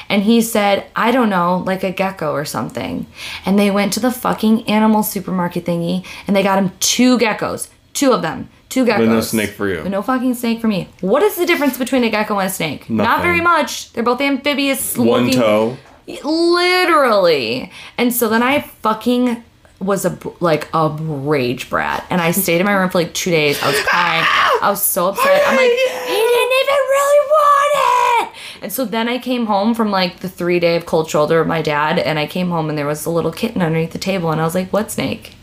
And 0.10 0.24
he 0.24 0.42
said, 0.42 0.86
I 0.96 1.12
don't 1.12 1.30
know, 1.30 1.58
like 1.64 1.84
a 1.84 1.92
gecko 1.92 2.32
or 2.32 2.44
something. 2.44 3.06
And 3.46 3.60
they 3.60 3.70
went 3.70 3.94
to 3.94 4.00
the 4.00 4.10
fucking 4.12 4.68
animal 4.68 5.04
supermarket 5.04 5.64
thingy 5.66 6.04
and 6.26 6.36
they 6.36 6.42
got 6.42 6.58
him 6.58 6.72
two 6.80 7.20
geckos. 7.20 7.70
Two 7.94 8.14
of 8.14 8.24
them. 8.24 8.50
Two 8.70 8.84
geckos. 8.84 8.98
But 8.98 9.10
no 9.10 9.22
snake 9.22 9.52
for 9.52 9.68
you. 9.70 9.82
But 9.84 9.92
no 9.92 10.02
fucking 10.02 10.34
snake 10.34 10.60
for 10.60 10.68
me. 10.68 10.90
What 11.02 11.22
is 11.22 11.36
the 11.36 11.46
difference 11.46 11.78
between 11.78 12.04
a 12.04 12.10
gecko 12.10 12.40
and 12.40 12.50
a 12.50 12.52
snake? 12.52 12.90
Not 12.90 13.22
very 13.22 13.42
much. 13.42 13.94
They're 13.94 14.02
both 14.04 14.22
amphibious. 14.22 14.98
One 14.98 15.26
looking- 15.26 15.40
toe. 15.40 15.78
Literally. 16.08 17.72
And 18.00 18.12
so 18.12 18.28
then 18.28 18.42
I 18.42 18.62
fucking 18.62 19.44
was 19.82 20.06
a 20.06 20.18
like 20.40 20.68
a 20.74 20.90
rage 20.90 21.70
brat, 21.70 22.06
and 22.10 22.22
I 22.22 22.32
stayed 22.32 22.60
in 22.60 22.66
my 22.66 22.74
room 22.74 22.90
for 22.90 23.00
like 23.00 23.14
two 23.14 23.32
days. 23.32 23.62
I 23.62 23.68
was 23.72 23.82
crying. 23.86 24.24
I 24.62 24.70
was 24.70 24.82
so 24.84 25.08
upset. 25.10 25.42
I'm 25.48 25.56
like, 25.58 25.70
he 25.70 25.76
didn't 25.76 26.54
even 26.62 26.82
really 26.96 27.28
want 27.30 27.72
it. 27.76 28.38
And 28.64 28.72
so 28.72 28.86
then 28.86 29.10
I 29.10 29.18
came 29.18 29.48
home 29.48 29.74
from 29.74 29.90
like 29.92 30.20
the 30.20 30.30
three 30.30 30.60
day 30.60 30.76
of 30.78 30.86
cold 30.86 31.10
shoulder 31.10 31.42
of 31.42 31.48
my 31.48 31.62
dad, 31.62 31.98
and 32.00 32.20
I 32.20 32.28
came 32.28 32.50
home 32.50 32.70
and 32.70 32.78
there 32.78 32.86
was 32.86 33.06
a 33.06 33.10
little 33.10 33.32
kitten 33.32 33.62
underneath 33.62 33.92
the 33.92 33.98
table, 34.00 34.32
and 34.32 34.40
I 34.40 34.44
was 34.46 34.56
like, 34.56 34.72
what 34.72 34.92
snake? 34.92 35.36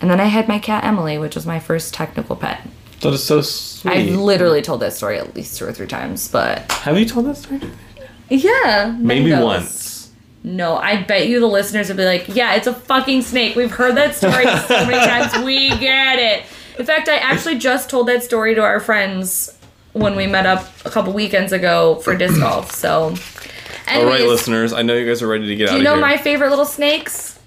And 0.00 0.10
then 0.10 0.20
I 0.20 0.26
had 0.26 0.46
my 0.48 0.58
cat 0.58 0.84
Emily, 0.84 1.18
which 1.18 1.34
was 1.34 1.44
my 1.46 1.58
first 1.58 1.92
technical 1.94 2.36
pet. 2.36 2.60
That 3.00 3.12
is 3.12 3.22
so 3.22 3.40
sweet. 3.42 3.90
I've 3.92 4.10
literally 4.14 4.62
told 4.62 4.80
that 4.80 4.92
story 4.92 5.18
at 5.18 5.34
least 5.36 5.56
two 5.58 5.66
or 5.66 5.72
three 5.72 5.86
times, 5.86 6.28
but 6.28 6.70
Have 6.72 6.98
you 6.98 7.04
told 7.04 7.26
that 7.26 7.36
story? 7.36 7.60
yeah, 8.28 8.96
Maybe 8.98 9.32
once. 9.32 9.97
No, 10.48 10.76
I 10.78 11.02
bet 11.02 11.28
you 11.28 11.40
the 11.40 11.46
listeners 11.46 11.88
would 11.88 11.98
be 11.98 12.06
like, 12.06 12.26
yeah, 12.28 12.54
it's 12.54 12.66
a 12.66 12.72
fucking 12.72 13.20
snake. 13.20 13.54
We've 13.54 13.70
heard 13.70 13.96
that 13.96 14.14
story 14.14 14.44
so 14.44 14.86
many 14.86 14.96
times. 15.06 15.44
We 15.44 15.68
get 15.78 16.18
it. 16.18 16.44
In 16.78 16.86
fact, 16.86 17.08
I 17.08 17.16
actually 17.16 17.58
just 17.58 17.90
told 17.90 18.08
that 18.08 18.22
story 18.22 18.54
to 18.54 18.62
our 18.62 18.80
friends 18.80 19.54
when 19.92 20.16
we 20.16 20.26
met 20.26 20.46
up 20.46 20.66
a 20.86 20.90
couple 20.90 21.12
weekends 21.12 21.52
ago 21.52 21.96
for 21.96 22.16
disc 22.16 22.40
golf. 22.40 22.70
So, 22.70 23.02
All 23.02 23.16
anyways, 23.88 24.20
right, 24.20 24.22
listeners. 24.22 24.72
I 24.72 24.80
know 24.80 24.94
you 24.94 25.06
guys 25.06 25.22
are 25.22 25.28
ready 25.28 25.46
to 25.48 25.54
get 25.56 25.68
out 25.68 25.72
do 25.72 25.78
you 25.78 25.84
know 25.84 25.94
here. 25.96 26.00
my 26.00 26.16
favorite 26.16 26.48
little 26.48 26.64
snakes? 26.64 27.38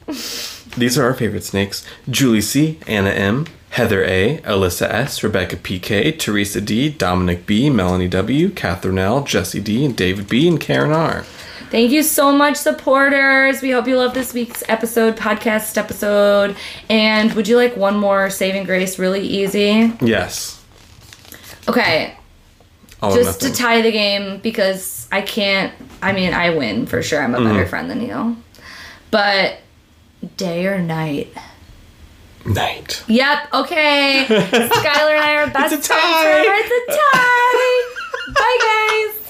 These 0.77 0.97
are 0.97 1.03
our 1.03 1.13
favorite 1.15 1.43
snakes 1.43 1.83
Julie 2.07 2.41
C., 2.41 2.79
Anna 2.85 3.09
M., 3.09 3.47
Heather 3.71 4.03
A., 4.03 4.37
Alyssa 4.39 4.87
S., 4.87 5.23
Rebecca 5.23 5.55
PK, 5.55 6.19
Teresa 6.19 6.61
D., 6.61 6.89
Dominic 6.89 7.47
B., 7.47 7.69
Melanie 7.71 8.07
W., 8.09 8.49
Catherine 8.51 8.99
L., 8.99 9.23
Jesse 9.23 9.59
D., 9.59 9.85
and 9.85 9.95
David 9.97 10.29
B., 10.29 10.47
and 10.47 10.59
Karen 10.59 10.91
R. 10.91 11.25
Thank 11.71 11.91
you 11.91 12.03
so 12.03 12.33
much, 12.33 12.57
supporters. 12.57 13.61
We 13.61 13.71
hope 13.71 13.87
you 13.87 13.95
love 13.95 14.13
this 14.13 14.33
week's 14.33 14.61
episode, 14.67 15.15
podcast 15.15 15.77
episode. 15.77 16.57
And 16.89 17.31
would 17.31 17.47
you 17.47 17.55
like 17.55 17.77
one 17.77 17.95
more 17.95 18.29
saving 18.29 18.65
grace 18.65 18.99
really 18.99 19.21
easy? 19.21 19.93
Yes. 20.01 20.61
Okay, 21.69 22.13
All 23.01 23.15
just 23.15 23.39
to 23.41 23.53
tie 23.53 23.81
the 23.81 23.91
game 23.93 24.39
because 24.39 25.07
I 25.13 25.21
can't. 25.21 25.73
I 26.01 26.11
mean, 26.11 26.33
I 26.33 26.49
win 26.49 26.87
for 26.87 27.01
sure. 27.01 27.23
I'm 27.23 27.33
a 27.35 27.37
better 27.37 27.61
mm-hmm. 27.61 27.69
friend 27.69 27.89
than 27.89 28.01
you. 28.01 28.35
But 29.09 29.59
day 30.35 30.67
or 30.67 30.77
night? 30.77 31.33
Night. 32.45 33.01
Yep. 33.07 33.53
Okay. 33.53 34.25
Skylar 34.27 35.11
and 35.11 35.23
I 35.23 35.35
are 35.35 35.49
best 35.49 35.73
It's 35.73 35.85
a 35.85 35.93
friends 35.93 36.03
tie. 36.03 36.43
It's 36.43 36.89
a 36.89 36.93
tie. 36.93 37.87